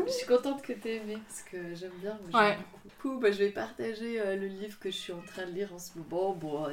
Je 0.08 0.12
suis 0.12 0.28
contente 0.28 0.62
que 0.62 0.74
tu 0.74 0.88
aies 0.90 0.96
aimé 0.98 1.18
parce 1.28 1.42
que 1.44 1.76
j'aime 1.76 1.92
bien. 2.02 2.18
Ouais. 2.34 2.58
beaucoup. 2.84 3.20
Bah, 3.20 3.32
je 3.32 3.38
vais 3.38 3.50
partager 3.50 4.20
euh, 4.20 4.36
le 4.36 4.48
livre 4.48 4.78
que 4.80 4.90
je 4.92 4.98
suis 4.98 5.14
en 5.14 5.22
train 5.22 5.46
de 5.46 5.52
lire 5.52 5.74
en 5.74 5.80
ce 5.80 5.92
moment. 5.98 6.34
Bon, 6.34 6.68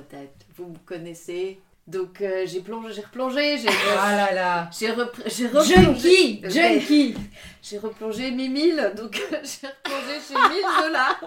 vous 0.56 0.66
me 0.66 0.78
connaissez. 0.84 1.60
Donc 1.90 2.20
euh, 2.20 2.44
j'ai 2.46 2.60
plongé, 2.60 2.94
j'ai 2.94 3.00
replongé, 3.02 3.58
j'ai 3.58 3.68
Ah 3.98 4.14
là 4.16 4.32
là. 4.32 4.70
j'ai 4.78 4.88
repr- 4.92 5.22
j'ai 5.26 5.46
replongé. 5.48 6.40
Junkie 6.48 7.14
J'ai 7.62 7.78
replongé 7.78 8.30
mes 8.30 8.48
mille, 8.48 8.92
donc 8.96 9.14
j'ai 9.30 9.66
replongé 9.66 10.20
chez 10.26 10.34
Mille 10.34 10.64
Zola. 10.82 11.18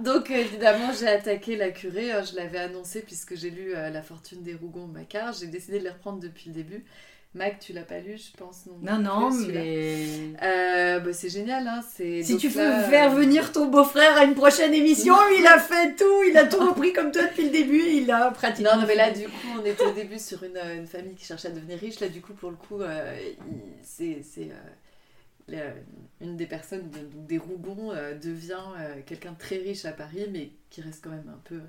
Donc 0.00 0.30
euh, 0.30 0.34
évidemment, 0.36 0.90
j'ai 0.98 1.08
attaqué 1.08 1.56
la 1.56 1.70
curée. 1.70 2.10
hein, 2.10 2.22
je 2.22 2.36
l'avais 2.36 2.58
annoncé 2.58 3.02
puisque 3.02 3.36
j'ai 3.36 3.50
lu 3.50 3.74
euh, 3.76 3.90
La 3.90 4.02
fortune 4.02 4.42
des 4.42 4.54
Rougon 4.54 4.86
Macquart. 4.86 5.34
J'ai 5.34 5.46
décidé 5.48 5.78
de 5.78 5.84
les 5.84 5.90
reprendre 5.90 6.20
depuis 6.20 6.44
le 6.48 6.54
début. 6.54 6.84
Mac, 7.34 7.58
tu 7.60 7.72
l'as 7.72 7.84
pas 7.84 7.98
lu, 8.00 8.18
je 8.18 8.36
pense 8.36 8.66
non. 8.66 8.76
Non, 8.82 8.98
non, 8.98 9.30
plus, 9.30 9.46
mais... 9.52 10.06
Euh, 10.42 11.00
bah, 11.00 11.12
c'est 11.14 11.30
génial, 11.30 11.66
hein. 11.66 11.80
C'est 11.90 12.22
Si 12.22 12.32
donc 12.32 12.40
tu 12.42 12.48
veux 12.48 12.60
là, 12.62 12.82
faire 12.90 13.12
euh, 13.12 13.14
venir 13.14 13.52
ton 13.52 13.66
beau-frère 13.68 14.18
à 14.18 14.24
une 14.24 14.34
prochaine 14.34 14.74
émission, 14.74 15.14
il 15.38 15.46
a 15.46 15.58
fait 15.58 15.96
tout, 15.96 16.22
il 16.28 16.36
a 16.36 16.44
tout 16.46 16.58
repris 16.60 16.92
comme 16.92 17.10
toi 17.10 17.22
depuis 17.24 17.44
le 17.44 17.50
début, 17.50 17.80
il 17.80 18.10
a 18.10 18.30
pratiquement... 18.32 18.74
Non, 18.74 18.82
non, 18.82 18.86
mais 18.86 18.96
là, 18.96 19.10
du 19.10 19.24
coup, 19.24 19.48
on 19.58 19.64
était 19.64 19.82
au 19.84 19.92
début 19.92 20.18
sur 20.18 20.42
une, 20.44 20.58
euh, 20.58 20.76
une 20.76 20.86
famille 20.86 21.14
qui 21.14 21.24
cherchait 21.24 21.48
à 21.48 21.52
devenir 21.52 21.78
riche. 21.78 22.00
Là, 22.00 22.08
du 22.08 22.20
coup, 22.20 22.34
pour 22.34 22.50
le 22.50 22.56
coup, 22.56 22.80
euh, 22.82 23.16
c'est 23.82 24.22
c'est, 24.22 24.50
euh, 25.50 25.70
une 26.20 26.36
des 26.36 26.46
personnes 26.46 26.90
de- 26.90 27.26
des 27.26 27.38
Rougons 27.38 27.92
euh, 27.92 28.14
devient 28.14 28.60
euh, 28.78 28.96
quelqu'un 29.06 29.32
de 29.32 29.38
très 29.38 29.56
riche 29.56 29.84
à 29.86 29.92
Paris, 29.92 30.26
mais 30.30 30.50
qui 30.70 30.82
reste 30.82 31.02
quand 31.02 31.10
même 31.10 31.30
un 31.32 31.40
peu 31.44 31.60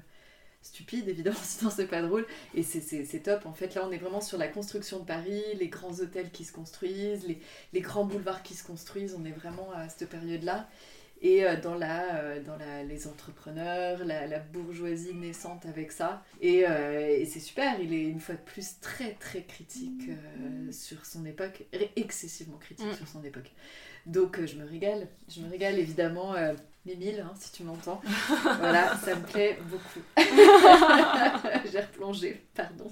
stupide, 0.63 1.07
évidemment, 1.07 1.37
sinon 1.43 1.69
c'est 1.69 1.87
pas 1.87 2.01
drôle. 2.01 2.25
Et 2.55 2.63
c'est- 2.63 3.19
top. 3.23 3.45
En 3.45 3.53
fait, 3.53 3.75
là, 3.75 3.85
on 3.87 3.91
est 3.91 3.97
vraiment 3.97 4.21
sur 4.21 4.37
la 4.37 4.47
construction 4.47 4.99
de 4.99 5.05
Paris, 5.05 5.43
les 5.59 5.67
grands 5.67 5.99
hôtels 5.99 6.31
qui 6.31 6.43
se 6.45 6.51
construisent, 6.51 7.25
les, 7.27 7.39
les 7.73 7.81
grands 7.81 8.05
boulevards 8.05 8.43
qui 8.43 8.53
se 8.55 8.63
construisent. 8.63 9.15
On 9.19 9.23
est 9.25 9.31
vraiment 9.31 9.71
à 9.75 9.87
cette 9.89 10.09
période-là. 10.09 10.67
Et 11.21 11.45
euh, 11.45 11.55
dans, 11.55 11.75
la, 11.75 12.15
euh, 12.17 12.43
dans 12.43 12.57
la, 12.57 12.83
les 12.83 13.07
entrepreneurs, 13.07 14.03
la, 14.03 14.27
la 14.27 14.39
bourgeoisie 14.39 15.13
naissante 15.13 15.65
avec 15.65 15.93
ça. 15.93 16.21
Et, 16.41 16.65
euh, 16.67 17.07
et 17.17 17.25
c'est 17.25 17.39
super, 17.39 17.79
il 17.79 17.93
est 17.93 18.01
une 18.03 18.19
fois 18.19 18.35
de 18.35 18.41
plus 18.41 18.81
très 18.81 19.13
très 19.13 19.43
critique 19.43 20.09
euh, 20.09 20.69
sur 20.73 21.05
son 21.05 21.25
époque, 21.25 21.63
excessivement 21.95 22.57
critique 22.57 22.87
Mm. 22.87 22.95
sur 22.95 23.07
son 23.07 23.23
époque. 23.23 23.51
Donc 24.05 24.43
je 24.45 24.55
me 24.57 24.65
régale, 24.65 25.07
je 25.29 25.39
me 25.39 25.49
régale 25.49 25.79
évidemment. 25.79 26.33
Euh, 26.35 26.55
Mimile, 26.85 27.25
hein, 27.25 27.33
si 27.39 27.51
tu 27.53 27.63
m'entends. 27.63 28.01
voilà, 28.59 28.95
ça 28.97 29.15
me 29.15 29.23
plaît 29.25 29.57
beaucoup. 29.69 30.01
J'ai 31.71 31.79
replongé, 31.79 32.45
pardon. 32.53 32.91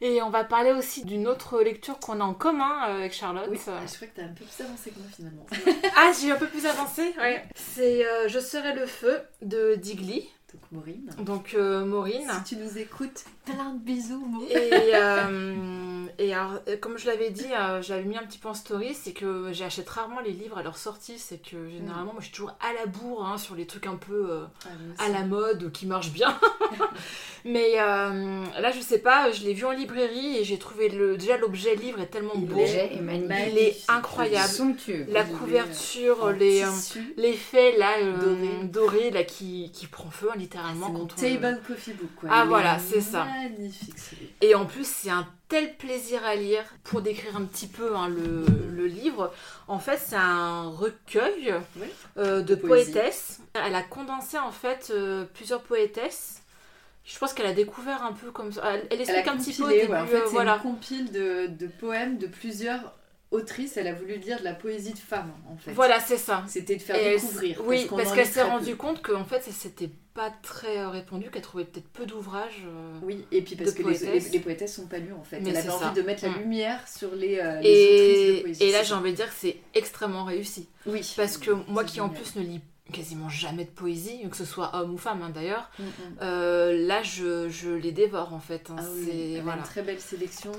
Et 0.00 0.20
on 0.22 0.28
va 0.30 0.44
parler 0.44 0.72
aussi 0.72 1.04
d'une 1.04 1.26
autre 1.26 1.62
lecture 1.62 1.98
qu'on 1.98 2.20
a 2.20 2.24
en 2.24 2.34
commun 2.34 2.88
euh, 2.88 2.98
avec 2.98 3.12
Charlotte. 3.14 3.48
Oui, 3.50 3.56
je 3.58 3.62
crois 3.96 4.06
que 4.08 4.16
t'as 4.16 4.24
un 4.24 4.28
peu 4.28 4.44
plus 4.44 4.64
avancé 4.64 4.90
que 4.90 4.98
moi 4.98 5.08
finalement. 5.14 5.46
Ah, 5.96 6.12
j'ai 6.18 6.30
un 6.30 6.36
peu 6.36 6.46
plus 6.48 6.66
avancé. 6.66 7.14
Ouais. 7.18 7.42
C'est 7.54 8.06
euh, 8.06 8.28
Je 8.28 8.38
serai 8.38 8.74
le 8.74 8.86
feu 8.86 9.22
de 9.40 9.74
Digli, 9.76 10.28
Donc 10.52 10.62
Maureen, 10.70 11.10
donc 11.24 11.54
euh, 11.54 11.84
Maureen. 11.86 12.30
si 12.44 12.54
tu 12.56 12.62
nous 12.62 12.76
écoutes, 12.78 13.24
plein 13.46 13.72
de 13.74 13.78
bisous, 13.78 14.24
Maureen. 14.26 14.50
Et, 14.56 14.90
euh, 14.94 16.04
et 16.18 16.34
alors, 16.34 16.60
euh, 16.68 16.76
comme 16.78 16.98
je 16.98 17.06
l'avais 17.06 17.30
dit, 17.30 17.46
euh, 17.52 17.80
j'avais 17.80 18.02
mis 18.04 18.16
un 18.16 18.22
petit 18.24 18.38
peu 18.38 18.48
en 18.48 18.54
story, 18.54 18.94
c'est 18.94 19.12
que 19.12 19.52
j'achète 19.52 19.88
rarement 19.88 20.20
les 20.20 20.32
livres 20.32 20.58
à 20.58 20.62
leur 20.62 20.76
sortie. 20.76 21.18
C'est 21.18 21.38
que 21.38 21.68
généralement, 21.70 22.12
moi, 22.12 22.20
je 22.20 22.26
suis 22.26 22.34
toujours 22.34 22.56
à 22.60 22.72
la 22.72 22.86
bourre 22.86 23.26
hein, 23.26 23.38
sur 23.38 23.54
les 23.54 23.66
trucs 23.66 23.86
un 23.86 23.96
peu 23.96 24.26
euh, 24.30 24.44
Ah, 24.98 25.04
à 25.04 25.08
la 25.08 25.24
mode 25.24 25.62
ou 25.62 25.70
qui 25.70 25.86
marchent 25.86 26.12
bien. 26.12 26.38
Mais 27.44 27.74
euh, 27.78 28.44
là, 28.58 28.72
je 28.72 28.80
sais 28.80 28.98
pas, 28.98 29.30
je 29.30 29.44
l'ai 29.44 29.54
vu 29.54 29.64
en 29.64 29.70
librairie 29.70 30.38
et 30.38 30.42
j'ai 30.44 30.58
trouvé 30.58 30.88
le, 30.88 31.16
déjà 31.16 31.36
l'objet 31.36 31.76
livre 31.76 32.00
est 32.00 32.06
tellement 32.06 32.32
Il 32.34 32.46
beau. 32.46 32.56
L'objet 32.58 32.92
est 32.92 33.00
magnifique. 33.00 33.52
Il 33.52 33.58
est 33.58 33.76
incroyable. 33.88 34.48
Somptueux. 34.48 35.06
La 35.10 35.22
couverture, 35.22 36.32
les, 36.32 36.64
l'effet 37.16 37.76
là 37.78 37.98
euh, 38.02 38.64
Doré. 38.64 38.64
doré 38.64 39.10
là 39.12 39.22
qui, 39.22 39.70
qui 39.72 39.86
prend 39.86 40.10
feu 40.10 40.28
hein, 40.32 40.36
littéralement 40.36 40.90
quand 40.90 41.02
on 41.02 41.06
table 41.06 41.60
coffee 41.68 41.92
book 41.92 42.08
quoi. 42.16 42.28
Ah, 42.32 42.42
Il 42.44 42.48
voilà, 42.48 42.76
est 42.76 42.80
c'est 42.80 43.00
ça. 43.00 43.26
Magnifique. 43.42 43.94
Et 44.40 44.54
en 44.54 44.64
plus, 44.66 44.86
c'est 44.86 45.10
un 45.10 45.26
tel 45.48 45.76
plaisir 45.76 46.24
à 46.24 46.34
lire. 46.34 46.64
Pour 46.84 47.02
décrire 47.02 47.36
un 47.36 47.44
petit 47.44 47.66
peu 47.66 47.94
hein, 47.96 48.08
le, 48.08 48.44
le 48.70 48.86
livre, 48.86 49.32
en 49.68 49.78
fait, 49.78 49.98
c'est 50.04 50.16
un 50.16 50.68
recueil 50.70 51.54
Oui. 51.76 51.86
euh, 52.18 52.40
de 52.42 52.54
Poésie. 52.54 52.92
poétesses. 52.92 53.38
Elle 53.54 53.74
a 53.74 53.82
condensé 53.82 54.38
en 54.38 54.52
fait 54.52 54.88
euh, 54.90 55.24
plusieurs 55.34 55.62
poétesses. 55.62 56.42
Je 57.04 57.16
pense 57.18 57.32
qu'elle 57.34 57.46
a 57.46 57.52
découvert 57.52 58.02
un 58.02 58.12
peu 58.12 58.30
comme 58.32 58.52
ça. 58.52 58.62
Elle, 58.72 58.80
elle 58.80 58.86
Elle 58.92 59.00
explique 59.02 59.28
a 59.28 59.32
un 59.32 59.36
petit 59.36 59.52
peu 59.52 59.62
au 59.64 59.68
début. 59.68 59.92
ouais, 59.92 59.98
en 59.98 60.06
fait, 60.06 60.16
euh, 60.16 60.22
c'est 60.24 60.30
voilà. 60.32 60.56
une 60.56 60.62
compile 60.62 61.12
de, 61.12 61.46
de 61.46 61.66
poèmes 61.68 62.18
de 62.18 62.26
plusieurs 62.26 62.80
autrice, 63.30 63.76
elle 63.76 63.88
a 63.88 63.92
voulu 63.92 64.16
lire 64.18 64.38
de 64.38 64.44
la 64.44 64.54
poésie 64.54 64.92
de 64.92 64.98
femme, 64.98 65.32
en 65.50 65.56
fait. 65.56 65.72
Voilà, 65.72 65.98
c'est 66.00 66.16
ça. 66.16 66.44
C'était 66.48 66.76
de 66.76 66.82
faire 66.82 66.96
Et 66.96 67.04
elle- 67.04 67.14
découvrir. 67.20 67.60
oui, 67.66 67.86
parce 67.90 68.12
qu'elle 68.12 68.26
s'est 68.26 68.42
rendue 68.42 68.76
compte 68.76 69.02
qu'en 69.02 69.24
fait, 69.24 69.42
c'était 69.50 69.90
pas 70.14 70.30
très 70.42 70.78
euh, 70.78 70.88
répandu, 70.88 71.28
qu'elle 71.30 71.42
trouvait 71.42 71.64
peut-être 71.64 71.88
peu 71.88 72.06
d'ouvrages. 72.06 72.62
euh, 72.66 72.98
Oui, 73.02 73.26
et 73.32 73.42
puis 73.42 73.54
parce 73.56 73.72
que 73.72 73.78
les, 73.78 73.84
poétesses. 73.84 74.24
les, 74.24 74.30
les 74.30 74.40
poétesses 74.40 74.74
sont 74.74 74.86
pas 74.86 74.98
lues 74.98 75.12
en 75.12 75.22
fait. 75.24 75.40
Mais 75.40 75.50
Elle 75.50 75.56
avait 75.58 75.68
envie 75.70 75.84
ça. 75.84 75.90
de 75.90 76.02
mettre 76.02 76.24
la 76.24 76.30
Mm. 76.30 76.38
lumière 76.38 76.88
sur 76.88 77.14
les, 77.14 77.38
euh, 77.38 77.60
les 77.60 77.84
autrices 77.84 78.28
de 78.28 78.32
Et, 78.38 78.40
poésie. 78.42 78.62
et 78.64 78.72
là, 78.72 78.82
j'ai 78.82 78.94
envie 78.94 79.10
de 79.10 79.16
dire 79.16 79.26
que 79.28 79.34
c'est 79.36 79.56
extrêmement 79.74 80.24
réussi. 80.24 80.68
Oui. 80.86 81.02
Parce 81.16 81.36
que 81.36 81.50
moi 81.68 81.84
qui 81.84 82.00
en 82.00 82.08
plus 82.08 82.36
ne 82.36 82.42
lis 82.42 82.60
quasiment 82.92 83.28
jamais 83.28 83.64
de 83.64 83.70
poésie, 83.70 84.20
que 84.30 84.36
ce 84.36 84.44
soit 84.46 84.70
homme 84.74 84.94
ou 84.94 84.96
femme 84.96 85.20
hein, 85.20 85.30
d'ailleurs, 85.34 85.68
Mm, 85.78 85.82
mm. 85.82 85.88
euh, 86.22 86.86
là 86.86 87.02
je, 87.02 87.48
je 87.50 87.68
les 87.70 87.92
dévore 87.92 88.32
en 88.32 88.38
fait. 88.40 88.70
hein. 88.70 88.76
Ah 88.78 88.84
oui, 88.94 89.38
voilà. 89.42 89.58
une 89.58 89.64
très 89.64 89.82
belle 89.82 90.00
sélection. 90.00 90.52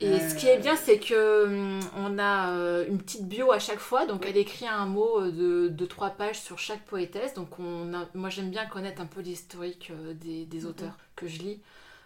Et 0.00 0.06
Euh, 0.06 0.18
ce 0.20 0.34
qui 0.34 0.48
est 0.48 0.58
bien, 0.58 0.76
c'est 0.76 0.98
que 0.98 1.44
hum, 1.46 1.80
on 1.96 2.18
a 2.18 2.52
euh, 2.52 2.84
une 2.88 2.98
petite 2.98 3.26
bio 3.28 3.52
à 3.52 3.58
chaque 3.58 3.78
fois. 3.78 4.06
Donc, 4.06 4.22
Oui. 4.22 4.30
elle 4.30 4.36
écrit 4.36 4.66
un 4.66 4.86
mot 4.86 5.20
euh, 5.20 5.30
de, 5.30 5.68
de 5.68 5.86
trois 5.86 6.10
pages 6.10 6.40
sur 6.40 6.58
chaque 6.58 6.84
poétesse. 6.84 7.34
Donc, 7.34 7.58
on 7.58 7.94
a, 7.94 8.06
moi, 8.14 8.28
j'aime 8.30 8.50
bien 8.50 8.66
connaître 8.66 9.00
un 9.00 9.06
peu 9.06 9.20
l'historique 9.20 9.90
euh, 9.90 10.14
des, 10.14 10.44
des 10.46 10.60
Mhm. 10.60 10.66
auteurs 10.70 10.98
que 11.16 11.26
je 11.28 11.38
lis. 11.38 11.60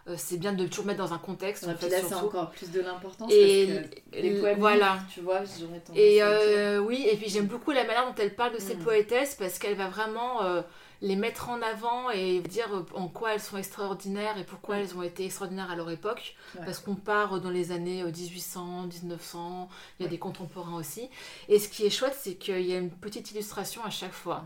Euh, 0.09 0.15
c'est 0.17 0.39
bien 0.39 0.53
de 0.55 0.67
toujours 0.67 0.87
mettre 0.87 0.99
dans 1.01 1.13
un 1.13 1.19
contexte, 1.19 1.65
Et 1.65 1.67
en 1.71 1.77
fait, 1.77 1.89
là, 1.89 1.99
c'est 2.03 2.15
encore 2.15 2.51
plus 2.51 2.71
de 2.71 2.81
l'importance 2.81 3.31
Et 3.33 3.67
parce 3.67 3.83
que 4.13 4.21
les 4.23 4.31
poèmes, 4.41 4.59
voilà. 4.59 4.99
tu 5.13 5.21
vois, 5.21 5.41
j'aurais 5.45 5.81
tendance 5.81 5.99
Et 5.99 6.23
euh, 6.23 6.79
oui, 6.79 7.07
et 7.11 7.17
puis 7.17 7.29
j'aime 7.29 7.47
beaucoup 7.47 7.73
la 7.73 7.85
manière 7.85 8.07
dont 8.07 8.15
elle 8.19 8.35
parle 8.35 8.55
de 8.55 8.59
ces 8.59 8.75
Mm. 8.75 8.79
poétesses 8.85 9.35
parce 9.35 9.59
qu'elle 9.59 9.77
va 9.77 9.89
vraiment 9.89 10.43
euh, 10.45 10.63
les 11.01 11.15
mettre 11.15 11.49
en 11.49 11.63
avant 11.63 12.11
et 12.11 12.41
dire 12.41 12.75
euh, 12.75 12.85
en 12.95 13.07
quoi 13.07 13.35
elles 13.35 13.41
sont 13.41 13.57
extraordinaires 13.57 14.37
et 14.37 14.43
pourquoi 14.45 14.79
elles 14.79 14.97
ont 14.97 15.03
été 15.03 15.25
extraordinaires 15.27 15.71
à 15.71 15.77
leur 15.77 15.89
époque. 15.91 16.35
Ouais. 16.57 16.65
Parce 16.65 16.81
qu'on 16.81 16.97
part 16.97 17.41
dans 17.41 17.51
les 17.51 17.71
années 17.71 18.03
euh, 18.03 18.07
1800, 18.11 18.89
1900, 19.03 19.69
il 19.99 20.03
y 20.03 20.05
a 20.05 20.07
Ouais. 20.07 20.11
des 20.11 20.19
contemporains 20.19 20.75
aussi. 20.77 21.09
Et 21.49 21.59
ce 21.61 21.69
qui 21.69 21.87
est 21.87 21.91
chouette, 21.91 22.17
c'est 22.21 22.35
qu'il 22.35 22.63
y 22.63 22.75
a 22.75 22.79
une 22.79 22.91
petite 22.91 23.31
illustration 23.31 23.85
à 23.85 23.91
chaque 23.91 24.13
fois. 24.13 24.43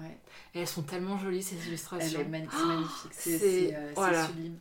Et 0.55 0.61
elles 0.61 0.69
sont 0.69 0.83
tellement 0.83 1.17
jolies 1.17 1.43
ces 1.43 1.57
Elle 1.57 1.69
illustrations. 1.69 2.21
est 2.21 2.25
mani- 2.25 2.49
c'est 2.51 2.65
magnifique, 2.67 3.13
c'est 3.13 3.75
euh, 3.75 3.93
voilà. 3.95 4.27
sublime. 4.27 4.59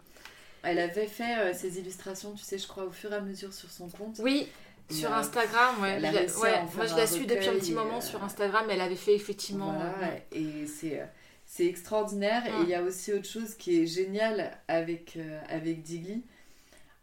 Elle 0.63 0.79
avait 0.79 1.07
fait 1.07 1.39
euh, 1.39 1.53
ses 1.53 1.79
illustrations, 1.79 2.33
tu 2.33 2.43
sais, 2.43 2.57
je 2.57 2.67
crois, 2.67 2.85
au 2.85 2.91
fur 2.91 3.11
et 3.11 3.15
à 3.15 3.21
mesure 3.21 3.51
sur 3.51 3.69
son 3.69 3.89
compte. 3.89 4.17
Oui, 4.19 4.47
Et, 4.89 4.93
sur 4.93 5.11
euh, 5.11 5.15
Instagram, 5.15 5.75
ouais. 5.81 5.93
elle 5.97 6.03
la- 6.03 6.11
ouais, 6.11 6.61
moi 6.75 6.85
je 6.85 6.95
la 6.95 7.07
suis 7.07 7.25
depuis 7.25 7.47
un 7.49 7.53
petit 7.53 7.71
et, 7.71 7.75
moment 7.75 7.97
euh, 7.97 8.01
sur 8.01 8.23
Instagram, 8.23 8.65
elle 8.69 8.79
avait 8.81 8.95
fait 8.95 9.15
effectivement. 9.15 9.73
Voilà, 9.73 10.13
euh, 10.13 10.17
et 10.31 10.67
c'est 10.67 10.99
euh, 11.01 11.05
c'est 11.53 11.65
extraordinaire. 11.65 12.45
Et 12.47 12.63
il 12.63 12.69
y 12.69 12.73
a 12.73 12.81
aussi 12.81 13.11
autre 13.11 13.27
chose 13.27 13.55
qui 13.55 13.81
est 13.81 13.85
génial 13.85 14.57
avec, 14.69 15.17
euh, 15.17 15.41
avec 15.49 15.81
Digli, 15.81 16.23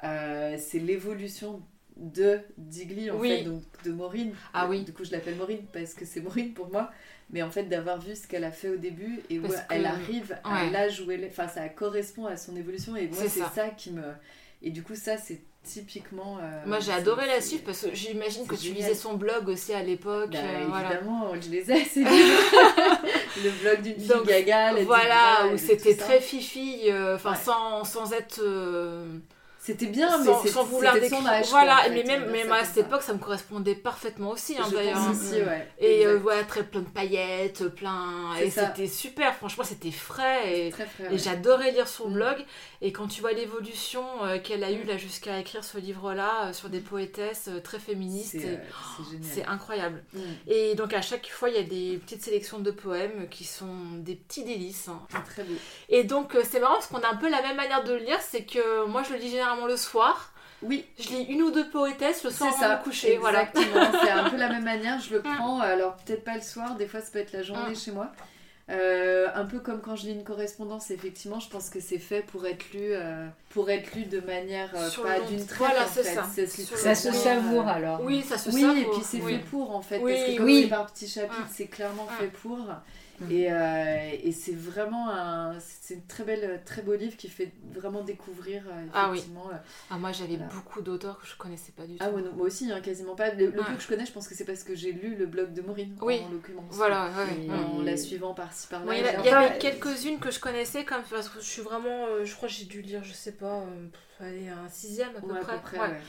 euh, 0.04 0.56
c'est 0.58 0.78
l'évolution 0.78 1.62
de 1.96 2.38
Digli, 2.56 3.10
en 3.10 3.18
Oui. 3.18 3.28
fait, 3.28 3.44
donc 3.44 3.62
de 3.84 3.92
Maureen. 3.92 4.32
Ah 4.54 4.66
oui. 4.70 4.84
Du 4.84 4.94
coup, 4.94 5.04
je 5.04 5.12
l'appelle 5.12 5.34
Maureen 5.36 5.66
parce 5.70 5.92
que 5.92 6.06
c'est 6.06 6.20
Maureen 6.22 6.54
pour 6.54 6.70
moi. 6.70 6.90
Mais 7.30 7.42
en 7.42 7.50
fait, 7.50 7.64
d'avoir 7.64 8.00
vu 8.00 8.16
ce 8.16 8.26
qu'elle 8.26 8.44
a 8.44 8.50
fait 8.52 8.70
au 8.70 8.76
début 8.76 9.20
et 9.28 9.38
où 9.38 9.42
Parce 9.42 9.56
elle 9.68 9.82
que- 9.82 9.86
arrive 9.88 10.38
à 10.44 10.64
ouais. 10.64 10.70
l'âge 10.70 11.02
où 11.02 11.10
elle 11.10 11.24
est. 11.24 11.28
Enfin, 11.28 11.46
ça 11.48 11.68
correspond 11.68 12.24
à 12.24 12.38
son 12.38 12.56
évolution. 12.56 12.96
Et 12.96 13.06
moi, 13.08 13.16
C'est 13.20 13.28
c'est 13.28 13.40
ça. 13.40 13.52
ça. 13.54 13.68
qui 13.68 13.90
me. 13.90 14.02
Et 14.62 14.70
du 14.70 14.82
coup, 14.82 14.94
ça, 14.94 15.18
c'est 15.18 15.40
typiquement. 15.68 16.38
euh, 16.40 16.62
Moi 16.66 16.80
j'ai 16.80 16.92
adoré 16.92 17.26
la 17.26 17.40
suivre 17.40 17.62
parce 17.64 17.82
que 17.82 17.94
j'imagine 17.94 18.46
que 18.46 18.54
tu 18.54 18.72
lisais 18.72 18.94
son 18.94 19.14
blog 19.14 19.48
aussi 19.48 19.72
à 19.74 19.82
l'époque. 19.82 20.30
Bah, 20.32 20.38
euh, 20.42 20.64
voilà. 20.68 20.88
évidemment, 20.94 21.32
je 21.40 21.50
les 21.50 21.70
ai, 21.70 21.84
ces 21.84 22.02
le 22.04 23.50
blog 23.62 23.82
d'une 23.82 23.96
fille 23.96 24.08
Donc, 24.08 24.26
gaga, 24.26 24.72
Voilà, 24.84 25.46
où 25.52 25.58
c'était 25.58 25.96
très 25.96 26.20
fifi, 26.20 26.84
euh, 26.88 27.16
enfin 27.16 27.32
Ouais. 27.32 27.36
sans, 27.44 27.84
sans 27.84 28.12
être. 28.12 28.40
Euh, 29.68 29.72
C'était 29.72 29.86
bien, 29.86 30.18
mais 30.18 30.24
sans, 30.26 30.42
c'est- 30.42 30.48
sans 30.48 30.64
vouloir 30.64 30.94
décrire. 30.94 31.20
Voilà, 31.50 31.88
mais 31.90 32.02
même 32.04 32.28
moi, 32.46 32.56
ça 32.56 32.62
à 32.62 32.64
cette 32.64 32.86
époque 32.86 33.02
ça 33.02 33.12
me 33.12 33.18
correspondait 33.18 33.74
parfaitement 33.74 34.30
aussi 34.30 34.56
hein, 34.58 34.66
d'ailleurs. 34.72 34.98
aussi, 35.10 35.34
ouais. 35.42 35.68
Et 35.78 36.06
euh, 36.06 36.16
voilà, 36.18 36.44
très 36.44 36.64
plein 36.64 36.80
de 36.80 36.88
paillettes, 36.88 37.68
plein. 37.68 38.34
Et 38.40 38.50
c'était 38.50 38.86
super, 38.86 39.34
franchement 39.34 39.64
c'était 39.64 39.90
frais 39.90 40.58
et. 40.68 40.72
Ouais. 41.00 41.16
j'adorais 41.18 41.72
lire 41.72 41.88
son 41.88 42.08
Mm. 42.08 42.12
blog. 42.14 42.36
Et 42.80 42.92
quand 42.92 43.08
tu 43.08 43.20
vois 43.20 43.32
l'évolution 43.32 44.04
euh, 44.24 44.38
qu'elle 44.38 44.62
a 44.64 44.70
eue 44.70 44.84
Mm. 44.84 44.88
là 44.88 44.96
jusqu'à 44.96 45.38
écrire 45.40 45.64
ce 45.64 45.78
livre-là 45.78 46.46
euh, 46.48 46.52
sur 46.52 46.68
des 46.68 46.80
poétesses 46.80 47.48
euh, 47.48 47.60
très 47.60 47.78
féministes, 47.78 48.36
C'est 49.22 49.42
euh, 49.42 49.48
incroyable. 49.50 50.02
Mm. 50.14 50.20
Et 50.46 50.74
donc 50.74 50.92
à 50.94 51.02
chaque 51.02 51.28
fois, 51.28 51.48
il 51.50 51.56
y 51.56 51.58
a 51.58 51.62
des 51.64 51.98
petites 51.98 52.22
sélections 52.22 52.58
de 52.60 52.70
poèmes 52.70 53.28
qui 53.30 53.44
sont 53.44 53.74
des 53.98 54.14
petits 54.14 54.44
délices. 54.44 54.88
hein. 54.88 55.00
C'est 55.10 55.24
très 55.24 55.42
beau. 55.42 55.54
Et 55.88 56.04
donc 56.04 56.34
euh, 56.34 56.42
c'est 56.48 56.60
marrant 56.60 56.74
parce 56.74 56.86
qu'on 56.86 57.00
a 57.00 57.08
un 57.12 57.16
peu 57.16 57.28
la 57.28 57.42
même 57.42 57.56
manière 57.56 57.82
de 57.84 57.92
le 57.92 57.98
lire, 57.98 58.20
c'est 58.20 58.44
que 58.44 58.86
moi 58.86 59.02
je 59.02 59.12
le 59.12 59.18
lis 59.18 59.30
généralement 59.30 59.57
le 59.66 59.76
soir. 59.76 60.32
Oui, 60.62 60.84
Je 60.98 61.10
lis 61.10 61.22
une 61.28 61.42
ou 61.42 61.50
deux 61.52 61.68
poétesses 61.70 62.24
le 62.24 62.30
soir 62.30 62.52
avant 62.60 62.74
de 62.74 62.78
me 62.80 62.84
coucher. 62.84 63.16
Voilà. 63.18 63.46
C'est 63.54 64.10
un 64.10 64.28
peu 64.28 64.36
la 64.36 64.48
même 64.48 64.64
manière. 64.64 64.98
Je 65.00 65.14
le 65.14 65.22
prends, 65.22 65.60
alors 65.60 65.94
peut-être 66.04 66.24
pas 66.24 66.34
le 66.34 66.40
soir, 66.42 66.74
des 66.76 66.86
fois 66.88 67.00
ça 67.00 67.10
peut 67.12 67.20
être 67.20 67.32
la 67.32 67.42
journée 67.42 67.70
Mm. 67.72 67.76
chez 67.76 67.92
moi. 67.92 68.10
Euh, 68.70 69.28
un 69.34 69.46
peu 69.46 69.60
comme 69.60 69.80
quand 69.80 69.96
je 69.96 70.06
lis 70.06 70.12
une 70.12 70.24
correspondance, 70.24 70.90
effectivement, 70.90 71.40
je 71.40 71.48
pense 71.48 71.70
que 71.70 71.80
c'est 71.80 71.98
fait 71.98 72.20
pour 72.20 72.44
être 72.46 72.70
lu, 72.74 72.90
euh, 72.92 73.26
pour 73.48 73.70
être 73.70 73.94
lu 73.94 74.04
de 74.04 74.20
manière 74.20 74.68
euh, 74.74 74.90
pas 75.02 75.20
d'une 75.20 75.46
traite. 75.46 75.58
voilà, 75.58 75.84
en 75.84 75.88
c'est 75.90 76.02
fait. 76.02 76.14
ça. 76.14 76.24
Ça 76.76 76.94
se 76.94 77.08
Oui, 77.08 77.14
savoure 77.16 77.66
euh, 77.66 77.72
alors. 77.72 78.00
Oui, 78.02 78.22
ça 78.28 78.36
se 78.36 78.50
Oui, 78.50 78.60
savoure. 78.60 78.76
et 78.76 78.84
puis 78.84 79.00
c'est 79.02 79.22
Oui. 79.22 79.32
fait 79.36 79.38
pour 79.38 79.74
en 79.74 79.80
fait. 79.80 80.00
Oui, 80.02 80.12
parce 80.12 80.26
que 80.26 80.36
comme 80.36 80.44
oui. 80.46 80.62
c'est 80.64 80.68
par 80.68 80.86
petits 80.92 81.08
chapitres, 81.08 81.40
Mm. 81.40 81.50
c'est 81.54 81.66
clairement 81.68 82.04
Mm. 82.10 82.20
fait 82.20 82.26
pour. 82.26 82.58
Mm. 83.20 83.30
Et, 83.32 83.52
euh, 83.52 84.10
et 84.22 84.32
c'est 84.32 84.54
vraiment 84.54 85.10
un, 85.10 85.58
c'est 85.60 85.94
une 85.94 86.06
très 86.06 86.24
belle, 86.24 86.60
très 86.64 86.82
beau 86.82 86.94
livre 86.94 87.16
qui 87.16 87.28
fait 87.28 87.50
vraiment 87.74 88.02
découvrir 88.02 88.62
euh, 88.68 88.84
Ah 88.94 89.10
oui. 89.10 89.20
euh, 89.36 89.56
Ah, 89.90 89.98
moi 89.98 90.12
j'avais 90.12 90.36
Voilà. 90.36 90.52
beaucoup 90.54 90.80
d'auteurs 90.82 91.18
que 91.20 91.26
je 91.26 91.36
connaissais 91.36 91.72
pas 91.72 91.84
du 91.86 91.96
tout. 91.96 92.04
Ah 92.06 92.10
ouais, 92.10 92.22
non, 92.22 92.32
moi 92.36 92.46
aussi, 92.46 92.70
hein, 92.70 92.80
quasiment 92.80 93.14
pas. 93.14 93.30
Le, 93.34 93.46
le 93.46 93.58
Ouais. 93.58 93.64
peu 93.66 93.74
que 93.74 93.82
je 93.82 93.88
connais, 93.88 94.06
je 94.06 94.12
pense 94.12 94.28
que 94.28 94.34
c'est 94.34 94.44
parce 94.44 94.62
que 94.62 94.74
j'ai 94.74 94.92
lu 94.92 95.16
le 95.16 95.26
blog 95.26 95.52
de 95.52 95.62
Maureen 95.62 95.96
Oui. 96.00 96.20
en 96.24 96.30
l'occurrence. 96.30 96.66
Voilà, 96.70 97.06
ouais. 97.10 97.44
Et- 97.46 97.50
En 97.50 97.82
la 97.82 97.96
suivant 97.96 98.34
par-ci 98.34 98.66
par-là. 98.68 98.94
Il 98.94 99.00
y, 99.24 99.26
y 99.26 99.30
avait 99.30 99.58
quelques-unes 99.58 100.18
que 100.20 100.30
je 100.30 100.38
connaissais 100.40 100.84
comme 100.84 101.02
parce 101.10 101.28
que 101.28 101.40
je 101.40 101.46
suis 101.46 101.62
vraiment 101.62 102.06
euh, 102.06 102.24
je 102.24 102.34
crois 102.36 102.48
que 102.48 102.54
j'ai 102.54 102.64
dû 102.66 102.82
lire 102.82 103.02
je 103.04 103.12
sais 103.12 103.32
pas 103.32 103.62
euh, 103.62 103.86
allez, 104.20 104.48
un 104.48 104.68
sixième 104.68 105.10
à 105.16 105.20
peu 105.20 105.26
Ouais, 105.32 105.38
à 105.38 105.42
près, 105.42 105.54
peu 105.56 105.60
près, 105.62 105.78
Ouais. 105.78 105.86
ouais. 105.88 106.00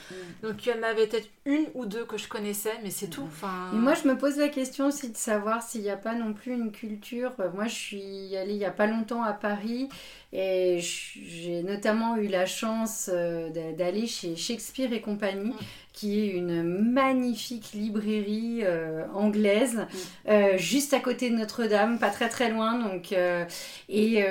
Mm. 0.43 0.47
donc 0.47 0.65
il 0.65 0.69
y 0.69 0.73
en 0.79 0.83
avait 0.83 1.07
peut-être 1.07 1.29
une 1.45 1.65
ou 1.75 1.85
deux 1.85 2.05
que 2.05 2.17
je 2.17 2.27
connaissais 2.27 2.73
mais 2.83 2.89
c'est 2.91 3.07
tout 3.07 3.23
enfin 3.23 3.71
Et 3.73 3.77
moi, 3.77 3.93
je 3.93 4.07
me 4.07 4.17
pose 4.17 4.37
la 4.37 4.49
question 4.49 4.87
aussi 4.87 5.09
de 5.11 5.17
savoir 5.17 5.63
s'il 5.63 5.81
n'y 5.81 5.89
a 5.89 5.97
pas 5.97 6.13
non 6.15 6.33
plus 6.33 6.53
une 6.53 6.71
culture. 6.71 6.98
Euh, 7.13 7.49
Moi, 7.53 7.65
je 7.67 7.73
suis 7.75 8.35
allée 8.35 8.53
il 8.53 8.57
n'y 8.57 8.65
a 8.65 8.71
pas 8.71 8.87
longtemps 8.87 9.23
à 9.23 9.33
Paris 9.33 9.89
et 10.33 10.79
j'ai 10.79 11.63
notamment 11.63 12.17
eu 12.17 12.27
la 12.27 12.45
chance 12.45 13.09
euh, 13.11 13.49
d'a- 13.49 13.71
d'aller 13.73 14.05
chez 14.07 14.35
Shakespeare 14.35 14.91
et 14.93 15.01
compagnie, 15.01 15.49
Mm. 15.51 15.55
qui 15.93 16.19
est 16.19 16.27
une 16.27 16.63
magnifique 16.91 17.71
librairie 17.73 18.59
euh, 18.63 19.05
anglaise, 19.13 19.85
euh, 20.27 20.57
juste 20.57 20.93
à 20.93 20.99
côté 20.99 21.29
de 21.29 21.35
Notre-Dame, 21.35 21.99
pas 21.99 22.09
très 22.09 22.29
très 22.29 22.49
loin. 22.51 22.77
Donc, 22.79 23.11
euh, 23.13 23.45
et 23.89 24.23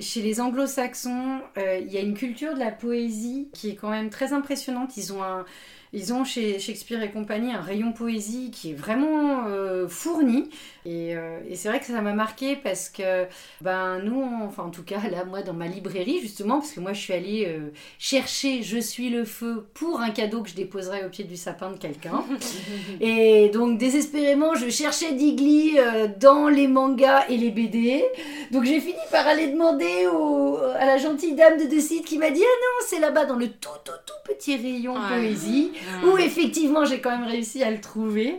chez 0.00 0.22
les 0.22 0.40
anglo-saxons, 0.40 1.40
il 1.56 1.90
y 1.92 1.96
a 1.96 2.00
une 2.00 2.14
culture 2.14 2.54
de 2.54 2.58
la 2.60 2.70
poésie 2.70 3.48
qui 3.54 3.70
est 3.70 3.74
quand 3.74 3.90
même 3.90 4.10
très 4.10 4.32
impressionnante. 4.32 4.96
Ils 4.96 5.12
ont 5.12 5.22
un. 5.22 5.44
Ils 5.92 6.12
ont 6.12 6.24
chez 6.24 6.58
Shakespeare 6.58 7.02
et 7.02 7.10
compagnie 7.10 7.52
un 7.52 7.60
rayon 7.60 7.92
poésie 7.92 8.50
qui 8.50 8.70
est 8.70 8.74
vraiment 8.74 9.44
euh, 9.46 9.88
fourni. 9.88 10.50
Et, 10.84 11.16
euh, 11.16 11.38
et 11.48 11.54
c'est 11.54 11.68
vrai 11.68 11.80
que 11.80 11.86
ça 11.86 12.00
m'a 12.00 12.12
marqué 12.12 12.56
parce 12.56 12.88
que, 12.88 13.26
ben, 13.60 13.98
nous, 14.02 14.20
on- 14.20 14.44
enfin, 14.46 14.64
en 14.64 14.70
tout 14.70 14.82
cas, 14.84 15.00
là, 15.10 15.24
moi, 15.24 15.42
dans 15.42 15.52
ma 15.54 15.66
librairie, 15.66 16.18
justement, 16.20 16.58
parce 16.58 16.72
que 16.72 16.80
moi, 16.80 16.92
je 16.92 17.00
suis 17.00 17.12
allée 17.12 17.46
euh, 17.48 17.70
chercher 17.98 18.62
Je 18.62 18.78
suis 18.78 19.10
le 19.10 19.24
feu 19.24 19.66
pour 19.74 20.00
un 20.00 20.10
cadeau 20.10 20.42
que 20.42 20.48
je 20.50 20.54
déposerai 20.54 21.04
au 21.04 21.08
pied 21.08 21.24
du 21.24 21.36
sapin 21.36 21.70
de 21.70 21.78
quelqu'un. 21.78 22.22
Et 23.00 23.48
donc, 23.50 23.78
désespérément, 23.78 24.54
je 24.54 24.68
cherchais 24.70 25.12
Digli 25.12 25.76
dans 26.20 26.48
les 26.48 26.68
mangas 26.68 27.26
et 27.28 27.36
les 27.36 27.50
BD. 27.50 28.04
Donc, 28.50 28.64
j'ai 28.64 28.80
fini 28.80 28.98
par 29.10 29.26
aller 29.26 29.48
demander 29.48 30.06
au- 30.12 30.56
à 30.78 30.86
la 30.86 30.98
gentille 30.98 31.34
dame 31.34 31.58
de 31.58 31.64
deux 31.68 31.80
sites 31.80 32.04
qui 32.04 32.18
m'a 32.18 32.30
dit 32.30 32.42
Ah 32.42 32.58
non, 32.60 32.86
c'est 32.86 33.00
là-bas 33.00 33.24
dans 33.26 33.36
le 33.36 33.48
tout, 33.48 33.68
tout, 33.84 33.92
tout 34.06 34.32
petit 34.34 34.56
rayon 34.56 34.94
Ouais. 34.94 35.00
poésie. 35.20 35.72
Mhm. 36.02 36.08
Où 36.10 36.18
effectivement, 36.18 36.84
j'ai 36.84 37.00
quand 37.00 37.10
même 37.16 37.26
réussi 37.28 37.62
à 37.62 37.70
le 37.70 37.80
trouver. 37.80 38.36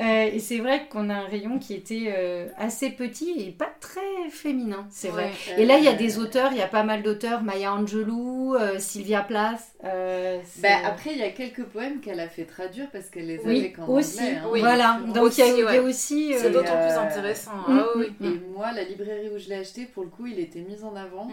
Euh, 0.00 0.24
et 0.32 0.38
c'est 0.40 0.58
vrai 0.58 0.86
qu'on 0.90 1.08
a 1.08 1.14
un 1.14 1.24
rayon 1.26 1.58
qui 1.58 1.72
était 1.74 2.12
euh, 2.16 2.48
assez 2.58 2.90
petit 2.90 3.30
et 3.38 3.50
pas 3.50 3.70
très 3.80 4.00
féminin, 4.30 4.86
c'est 4.90 5.08
vrai. 5.08 5.30
Ouais. 5.56 5.62
Et 5.62 5.64
là, 5.66 5.78
il 5.78 5.84
y 5.84 5.88
a 5.88 5.92
Euh, 5.92 5.94
des 5.94 6.18
auteurs, 6.18 6.52
il 6.52 6.58
y 6.58 6.62
a 6.62 6.66
pas 6.68 6.82
mal 6.82 7.02
d'auteurs, 7.02 7.42
Maya 7.42 7.72
Angelou, 7.72 8.54
euh, 8.54 8.78
Sylvia 8.78 9.22
Plath. 9.22 9.60
euh, 9.84 10.38
Bah, 10.58 10.68
après, 10.84 11.10
il 11.12 11.18
y 11.18 11.22
a 11.22 11.30
quelques 11.30 11.64
poèmes 11.64 12.00
qu'elle 12.00 12.20
a 12.20 12.28
fait 12.28 12.44
traduire 12.44 12.90
parce 12.90 13.08
qu'elle 13.08 13.26
les 13.26 13.38
oui, 13.46 13.58
avait 13.60 13.72
qu'en 13.72 13.88
aussi. 13.88 14.18
anglais. 14.20 14.34
hein. 14.36 14.48
Oui. 14.52 14.60
Voilà, 14.60 15.00
donc 15.06 15.14
il 15.14 15.16
y 15.16 15.18
a, 15.18 15.22
Aussi, 15.22 15.60
y 15.60 15.76
a 15.78 15.82
aussi. 15.82 16.34
c'est 16.36 16.50
d'autant 16.50 16.76
euh, 16.76 16.86
plus 16.88 16.98
intéressant 16.98 17.56
mm, 17.68 17.78
ah 17.80 17.86
oui 17.96 18.12
Et 18.22 18.40
moi, 18.54 18.72
la 18.72 18.84
librairie 18.84 19.30
où 19.34 19.38
je 19.38 19.48
l'ai 19.48 19.56
acheté, 19.56 19.86
pour 19.86 20.02
le 20.04 20.10
coup, 20.10 20.26
il 20.26 20.38
était 20.38 20.60
mis 20.60 20.82
en 20.84 20.94
avant. 20.94 21.28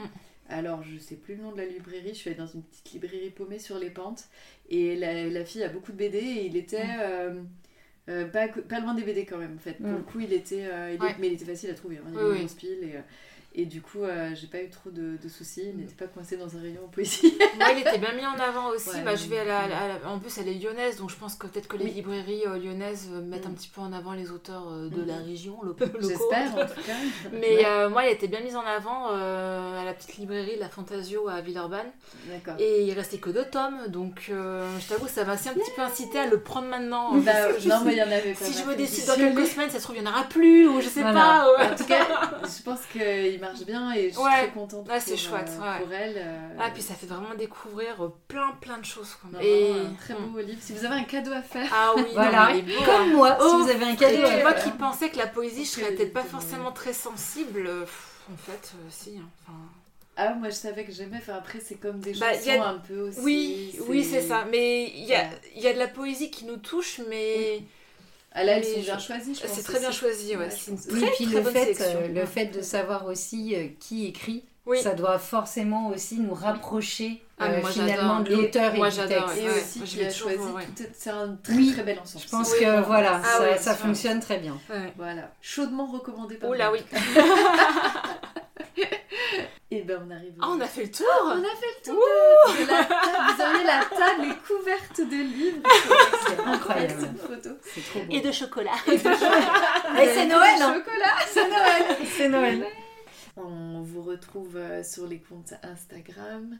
Alors, 0.49 0.83
je 0.83 0.97
sais 0.97 1.15
plus 1.15 1.35
le 1.35 1.43
nom 1.43 1.51
de 1.51 1.57
la 1.57 1.65
librairie, 1.65 2.09
je 2.09 2.13
suis 2.15 2.29
allée 2.29 2.37
dans 2.37 2.47
une 2.47 2.63
petite 2.63 2.91
librairie 2.91 3.29
paumée 3.29 3.59
sur 3.59 3.79
les 3.79 3.89
pentes. 3.89 4.25
Et 4.69 4.95
la, 4.95 5.27
la 5.27 5.45
fille 5.45 5.63
a 5.63 5.69
beaucoup 5.69 5.91
de 5.91 5.97
BD 5.97 6.17
et 6.17 6.45
il 6.45 6.55
était 6.57 6.83
Mm. 6.83 6.99
euh, 7.01 7.41
euh, 8.09 8.25
pas, 8.25 8.47
pas 8.49 8.79
loin 8.81 8.93
des 8.93 9.03
BD 9.03 9.25
quand 9.25 9.37
même, 9.37 9.55
en 9.55 9.59
fait. 9.59 9.73
Pour 9.77 9.87
Mm. 9.89 9.95
le 9.97 10.01
coup, 10.03 10.19
il 10.19 10.33
était, 10.33 10.65
euh, 10.65 10.89
il 10.91 10.95
est- 10.95 10.99
Ouais. 11.07 11.15
mais 11.19 11.27
il 11.27 11.33
était 11.33 11.45
facile 11.45 11.69
à 11.69 11.73
trouver. 11.73 11.97
hein. 11.97 12.03
Il 12.09 12.15
y 12.15 12.17
avait 12.19 12.41
oui. 12.41 12.47
pile 12.57 12.83
et, 12.83 12.97
Et 13.55 13.65
du 13.67 13.83
coup, 13.83 14.01
euh, 14.01 14.31
j'ai 14.33 14.47
pas 14.47 14.61
eu 14.63 14.69
trop 14.71 14.89
de, 14.89 15.15
de 15.23 15.29
soucis. 15.29 15.61
Il 15.69 15.77
n'était 15.77 15.93
pas 15.93 16.07
coincé 16.07 16.37
dans 16.37 16.57
un 16.57 16.59
rayon 16.59 16.87
poésie. 16.91 17.37
Moi, 17.59 17.67
il 17.73 17.81
était 17.81 17.99
bien 17.99 18.11
mis 18.13 18.25
en 18.25 18.33
avant 18.39 18.69
aussi. 18.69 18.89
Ouais, 18.89 19.01
bah, 19.03 19.15
je 19.15 19.27
vais 19.27 19.37
à 19.37 19.43
la, 19.45 19.59
ouais. 19.67 19.73
à 19.73 19.87
la- 19.89 20.09
En 20.09 20.17
plus, 20.17 20.35
elle 20.39 20.47
est 20.47 20.55
lyonnaise, 20.55 20.97
donc 20.97 21.11
je 21.11 21.15
pense 21.15 21.35
que 21.35 21.45
peut-être 21.45 21.67
que 21.67 21.77
les 21.77 21.85
Oui. 21.85 21.91
librairies 21.91 22.41
euh, 22.47 22.57
lyonnaises 22.57 23.09
euh, 23.13 23.21
mettent 23.21 23.45
Mm. 23.45 23.51
un 23.51 23.53
petit 23.53 23.67
peu 23.67 23.81
en 23.81 23.93
avant 23.93 24.13
les 24.13 24.31
auteurs 24.31 24.63
euh, 24.71 24.89
de 24.89 25.03
la 25.03 25.17
région, 25.17 25.59
lo- 25.61 25.75
locaux. 25.79 25.85
J'espère 26.01 26.51
en 26.55 26.65
tout 26.65 26.81
cas. 26.87 26.93
Mais 27.31 27.57
Ouais, 27.57 27.65
euh, 27.67 27.89
moi, 27.89 28.05
il 28.07 28.13
était 28.13 28.27
bien 28.27 28.39
mis 28.39 28.55
en 28.55 28.65
avant 28.65 29.09
euh, 29.11 29.79
à 29.79 29.85
la 29.85 29.93
petite 29.93 30.17
librairie 30.17 30.55
La 30.59 30.69
Fantasio 30.69 31.27
à 31.29 31.41
Villeurbanne. 31.41 31.91
D'accord. 32.27 32.55
Et 32.59 32.81
il 32.85 32.93
restait 32.93 33.19
que 33.19 33.29
deux 33.29 33.45
tomes, 33.45 33.87
donc 33.87 34.29
euh, 34.31 34.67
je 34.79 34.87
t'avoue, 34.87 35.07
ça 35.07 35.25
m'a 35.25 35.35
aussi 35.35 35.49
un 35.49 35.53
petit 35.53 35.71
peu 35.75 35.83
incité 35.83 36.17
à 36.17 36.25
le 36.25 36.39
prendre 36.39 36.69
maintenant. 36.69 37.13
Bah, 37.17 37.31
Parce 37.33 37.53
que 37.57 37.61
je 37.61 37.69
non, 37.69 37.81
mais 37.85 37.91
il 37.91 37.97
y 37.99 38.01
en 38.03 38.07
avait 38.11 38.33
pas 38.33 38.45
si 38.45 38.59
je 38.59 38.67
me 38.67 38.75
décide 38.75 39.05
dans 39.05 39.15
quelques 39.15 39.45
semaines, 39.45 39.69
ça 39.69 39.77
se 39.77 39.83
trouve, 39.83 39.97
il 39.97 40.01
n'y 40.01 40.07
en 40.07 40.11
aura 40.11 40.23
plus, 40.23 40.67
ou 40.67 40.81
je 40.81 40.89
sais 40.89 41.01
Voilà. 41.01 41.19
pas. 41.21 41.53
ouais. 41.65 41.71
En 41.71 41.75
tout 41.75 41.85
cas, 41.85 42.07
je 42.43 42.63
pense 42.63 42.79
qu'il 42.91 43.39
marche 43.47 43.65
bien 43.65 43.91
et 43.93 44.09
je 44.09 44.13
suis 44.15 44.23
Ouais. 44.23 44.31
très 44.43 44.49
contente 44.51 44.87
Ouais, 44.87 44.99
c'est 44.99 45.11
pour, 45.11 45.19
chouette, 45.19 45.49
euh, 45.49 45.61
ouais. 45.61 45.83
pour 45.83 45.93
elle. 45.93 46.13
euh, 46.17 46.57
Ah, 46.59 46.69
puis 46.73 46.81
ça 46.81 46.93
fait 46.95 47.05
vraiment 47.07 47.33
découvrir 47.35 48.03
euh, 48.03 48.09
plein 48.27 48.51
plein 48.61 48.77
de 48.77 48.85
choses. 48.85 49.15
Quoi. 49.21 49.29
vraiment 49.31 49.45
Et 49.45 49.71
un 49.87 49.93
très 49.93 50.13
beau 50.15 50.39
livre. 50.39 50.59
Si 50.61 50.73
vous 50.73 50.85
avez 50.85 50.95
un 50.95 51.03
cadeau 51.03 51.31
à 51.31 51.41
faire, 51.41 51.69
Ah 51.73 51.93
oui, 51.95 52.03
Voilà. 52.13 52.53
non, 52.53 52.59
beau, 52.61 52.69
hein. 52.79 52.83
Comme 52.85 53.13
moi, 53.13 53.29
si 53.39 53.45
Oh, 53.47 53.57
vous 53.63 53.69
avez 53.69 53.85
un 53.85 53.93
Et 53.93 53.95
cadeau 53.97 54.23
à 54.25 54.29
puis 54.29 54.41
moi 54.41 54.53
qui 54.53 54.69
pensais 54.71 55.09
que 55.09 55.17
la 55.17 55.27
poésie, 55.27 55.65
je 55.65 55.69
serais 55.69 55.91
peut-être 55.93 56.13
pas 56.13 56.23
forcément 56.23 56.71
très 56.71 56.93
sensible, 56.93 57.65
euh, 57.67 57.81
pff, 57.81 58.09
en 58.33 58.37
fait, 58.37 58.73
euh, 58.75 58.87
si. 58.89 59.17
hein, 59.17 59.29
enfin. 59.47 59.57
ah 60.15 60.33
moi 60.35 60.49
je 60.49 60.55
savais 60.55 60.85
que 60.85 60.91
j'aimais. 60.91 61.17
Enfin 61.17 61.33
après 61.35 61.59
c'est 61.59 61.75
comme 61.75 61.99
des 61.99 62.13
Bah, 62.13 62.33
chansons 62.33 62.45
y 62.49 62.51
a- 62.51 62.67
un 62.69 62.77
peu 62.79 63.01
aussi. 63.09 63.19
Oui, 63.21 63.75
oui, 63.87 64.03
c'est 64.03 64.21
ça. 64.21 64.45
Mais 64.49 64.85
il 64.95 65.05
y 65.05 65.13
a, 65.15 65.27
y 65.55 65.67
a 65.67 65.73
de 65.73 65.79
la 65.79 65.87
poésie 65.87 66.29
qui 66.31 66.45
nous 66.45 66.57
touche, 66.57 67.01
mais 67.09 67.61
Ah 68.34 68.43
là 68.43 68.57
elles 68.57 68.65
sont 68.65 68.79
bien 68.81 68.99
choisies. 68.99 69.36
je 69.36 69.41
pense 69.41 69.51
c'est 69.51 69.63
très 69.63 69.79
bien 69.79 69.91
choisi. 69.91 70.36
Ouais. 70.36 70.49
Une 70.67 70.77
très, 70.77 70.91
Oui, 70.91 71.03
et 71.03 71.11
puis 71.11 71.25
très 71.25 71.41
le 71.41 71.43
fait, 71.43 71.77
euh, 71.81 72.07
le 72.07 72.25
fait 72.25 72.45
de 72.47 72.61
savoir 72.61 73.05
aussi 73.05 73.55
euh, 73.55 73.67
qui 73.79 74.07
écrit, 74.07 74.43
Oui. 74.66 74.82
ça 74.82 74.93
doit 74.93 75.20
forcément 75.20 75.89
aussi 75.89 76.20
nous 76.20 76.34
rapprocher 76.34 77.22
Ah, 77.38 77.47
euh, 77.47 77.59
moi, 77.61 77.70
finalement 77.70 78.22
de 78.22 78.34
l'auteur 78.34 78.74
et 78.74 78.78
Moi, 78.78 78.89
du 78.89 78.95
texte. 78.95 79.11
Et 79.38 79.49
Ouais, 79.49 79.49
aussi 79.61 79.80
moi, 79.80 79.88
je 79.88 80.03
toujours 80.09 80.32
choisi. 80.32 80.38
ouais. 80.53 80.68
C'est 80.97 81.09
un 81.09 81.36
très 81.43 81.53
Oui. 81.53 81.74
très 81.74 81.84
bel 81.84 81.99
ensemble. 81.99 82.24
Je 82.26 82.30
pense 82.30 82.51
Oui, 82.53 82.59
que 82.61 82.82
voilà, 82.86 83.20
Ah 83.22 83.28
ça, 83.28 83.41
ouais, 83.41 83.57
ça 83.57 83.64
ça. 83.64 83.76
fonctionne 83.76 84.20
très 84.22 84.38
bien. 84.38 84.57
Ouais. 84.70 84.93
Voilà, 84.97 85.32
chaudement 85.41 85.86
recommandé 85.86 86.36
par 86.36 86.49
Oh 86.49 86.53
là 86.53 86.72
oui. 86.72 86.80
Et 89.72 89.82
ben 89.82 89.99
on 90.07 90.11
arrive. 90.14 90.34
Ah, 90.39 90.47
on 90.51 90.61
a 90.61 90.66
fait 90.68 90.84
le 90.84 90.91
tour 90.91 91.07
On 91.26 91.32
a 91.32 91.55
fait 91.55 91.74
le 91.80 91.84
tour 91.91 91.95
de, 92.47 92.64
de 92.64 92.68
la 92.72 92.84
table. 92.84 93.34
Vous 93.36 93.43
auriez 93.43 93.64
la 93.66 93.84
table 93.86 94.30
est 94.32 94.47
couverte 94.47 94.97
de 94.99 95.16
livres. 95.16 95.64
C'est 96.28 96.39
incroyable. 96.39 97.09
Photo. 97.28 97.49
C'est 97.74 97.82
trop 97.89 97.99
beau. 98.01 98.11
Et 98.11 98.22
de 98.22 98.32
chocolat. 98.32 98.72
Et 98.88 98.97
c'est 98.97 100.26
Noël, 100.28 100.61
hein. 100.61 100.76
Chocolat. 100.76 101.16
C'est 101.28 101.49
Noël. 101.49 101.97
C'est 102.16 102.30
Noël. 102.30 102.66
On 103.36 103.81
vous 103.81 104.03
retrouve 104.03 104.57
euh, 104.57 104.84
sur 104.84 105.07
les 105.07 105.19
comptes 105.19 105.53
Instagram, 105.63 106.59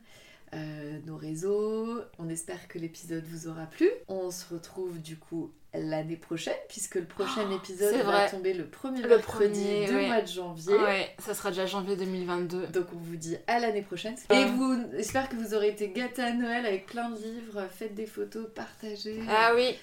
euh, 0.54 1.00
nos 1.06 1.18
réseaux. 1.18 2.02
On 2.18 2.30
espère 2.30 2.68
que 2.68 2.80
l'épisode 2.80 3.24
vous 3.26 3.48
aura 3.48 3.66
plu. 3.66 3.90
On 4.08 4.32
se 4.32 4.54
retrouve 4.54 5.02
du 5.02 5.18
coup 5.18 5.52
l'année 5.76 6.18
prochaine, 6.18 6.56
puisque 6.70 6.96
le 6.96 7.06
prochain 7.06 7.50
épisode 7.52 7.94
c'est 7.96 8.04
va 8.04 8.30
tomber 8.30 8.54
le 8.54 8.66
premier 8.66 9.02
Le 9.02 9.10
mercredi 9.10 9.64
premier, 9.64 9.86
du 9.86 10.08
mois 10.08 10.22
de 10.22 10.28
janvier. 10.28 10.76
Ouais, 10.76 11.16
ça 11.20 11.34
sera 11.34 11.50
déjà 11.50 11.66
janvier 11.66 11.96
2022. 11.96 12.68
Donc 12.68 12.88
on 12.94 12.98
vous 12.98 13.16
dit 13.16 13.38
à 13.48 13.60
l'année 13.60 13.82
prochaine. 13.82 14.16
Ah. 14.30 14.40
Et 14.40 14.46
vous, 14.46 14.78
j'espère 14.94 15.30
que 15.30 15.36
vous 15.36 15.54
aurez 15.54 15.70
été 15.70 15.90
gâtés 15.90 16.22
à 16.22 16.34
Noël 16.34 16.66
avec 16.66 16.86
plein 16.88 17.10
de 17.10 17.18
livres. 17.18 17.68
Faites 17.72 17.96
des 17.96 18.06
photos, 18.06 18.48
partagez. 18.54 19.22
Ah 19.30 19.54
oui, 19.56 19.76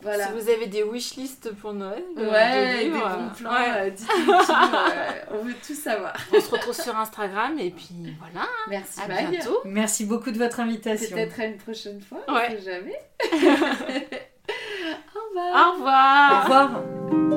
voilà. 0.00 0.26
si 0.26 0.32
vous 0.32 0.48
avez 0.48 0.66
des 0.66 0.82
wishlists 0.82 1.52
pour 1.56 1.72
Noël, 1.72 2.02
euh, 2.16 2.24
de 2.24 2.28
Ouais, 2.30 2.84
des 2.84 2.90
bons 2.90 2.98
euh, 2.98 3.28
plans, 3.36 3.50
ouais. 3.50 3.90
euh, 3.90 3.90
euh, 3.90 5.10
on 5.32 5.38
veut 5.44 5.54
tout 5.66 5.74
savoir. 5.74 6.14
On 6.32 6.40
se 6.40 6.50
retrouve 6.50 6.74
sur 6.74 6.96
Instagram 6.96 7.58
et 7.58 7.70
puis 7.70 8.14
voilà, 8.18 8.46
Merci 8.68 9.00
à 9.00 9.08
Mag. 9.08 9.30
bientôt. 9.30 9.58
Merci 9.64 10.04
beaucoup 10.06 10.30
de 10.30 10.38
votre 10.38 10.60
invitation. 10.60 11.16
Peut-être 11.16 11.40
à 11.40 11.44
une 11.46 11.56
prochaine 11.58 12.00
fois, 12.00 12.18
on 12.28 12.34
Ouais. 12.34 12.56
sait 12.58 12.72
jamais. 12.72 13.00
Au 15.14 15.28
revoir. 15.28 15.68
Au 15.68 15.72
revoir. 15.74 16.32
Au 16.32 16.44
revoir. 16.44 17.27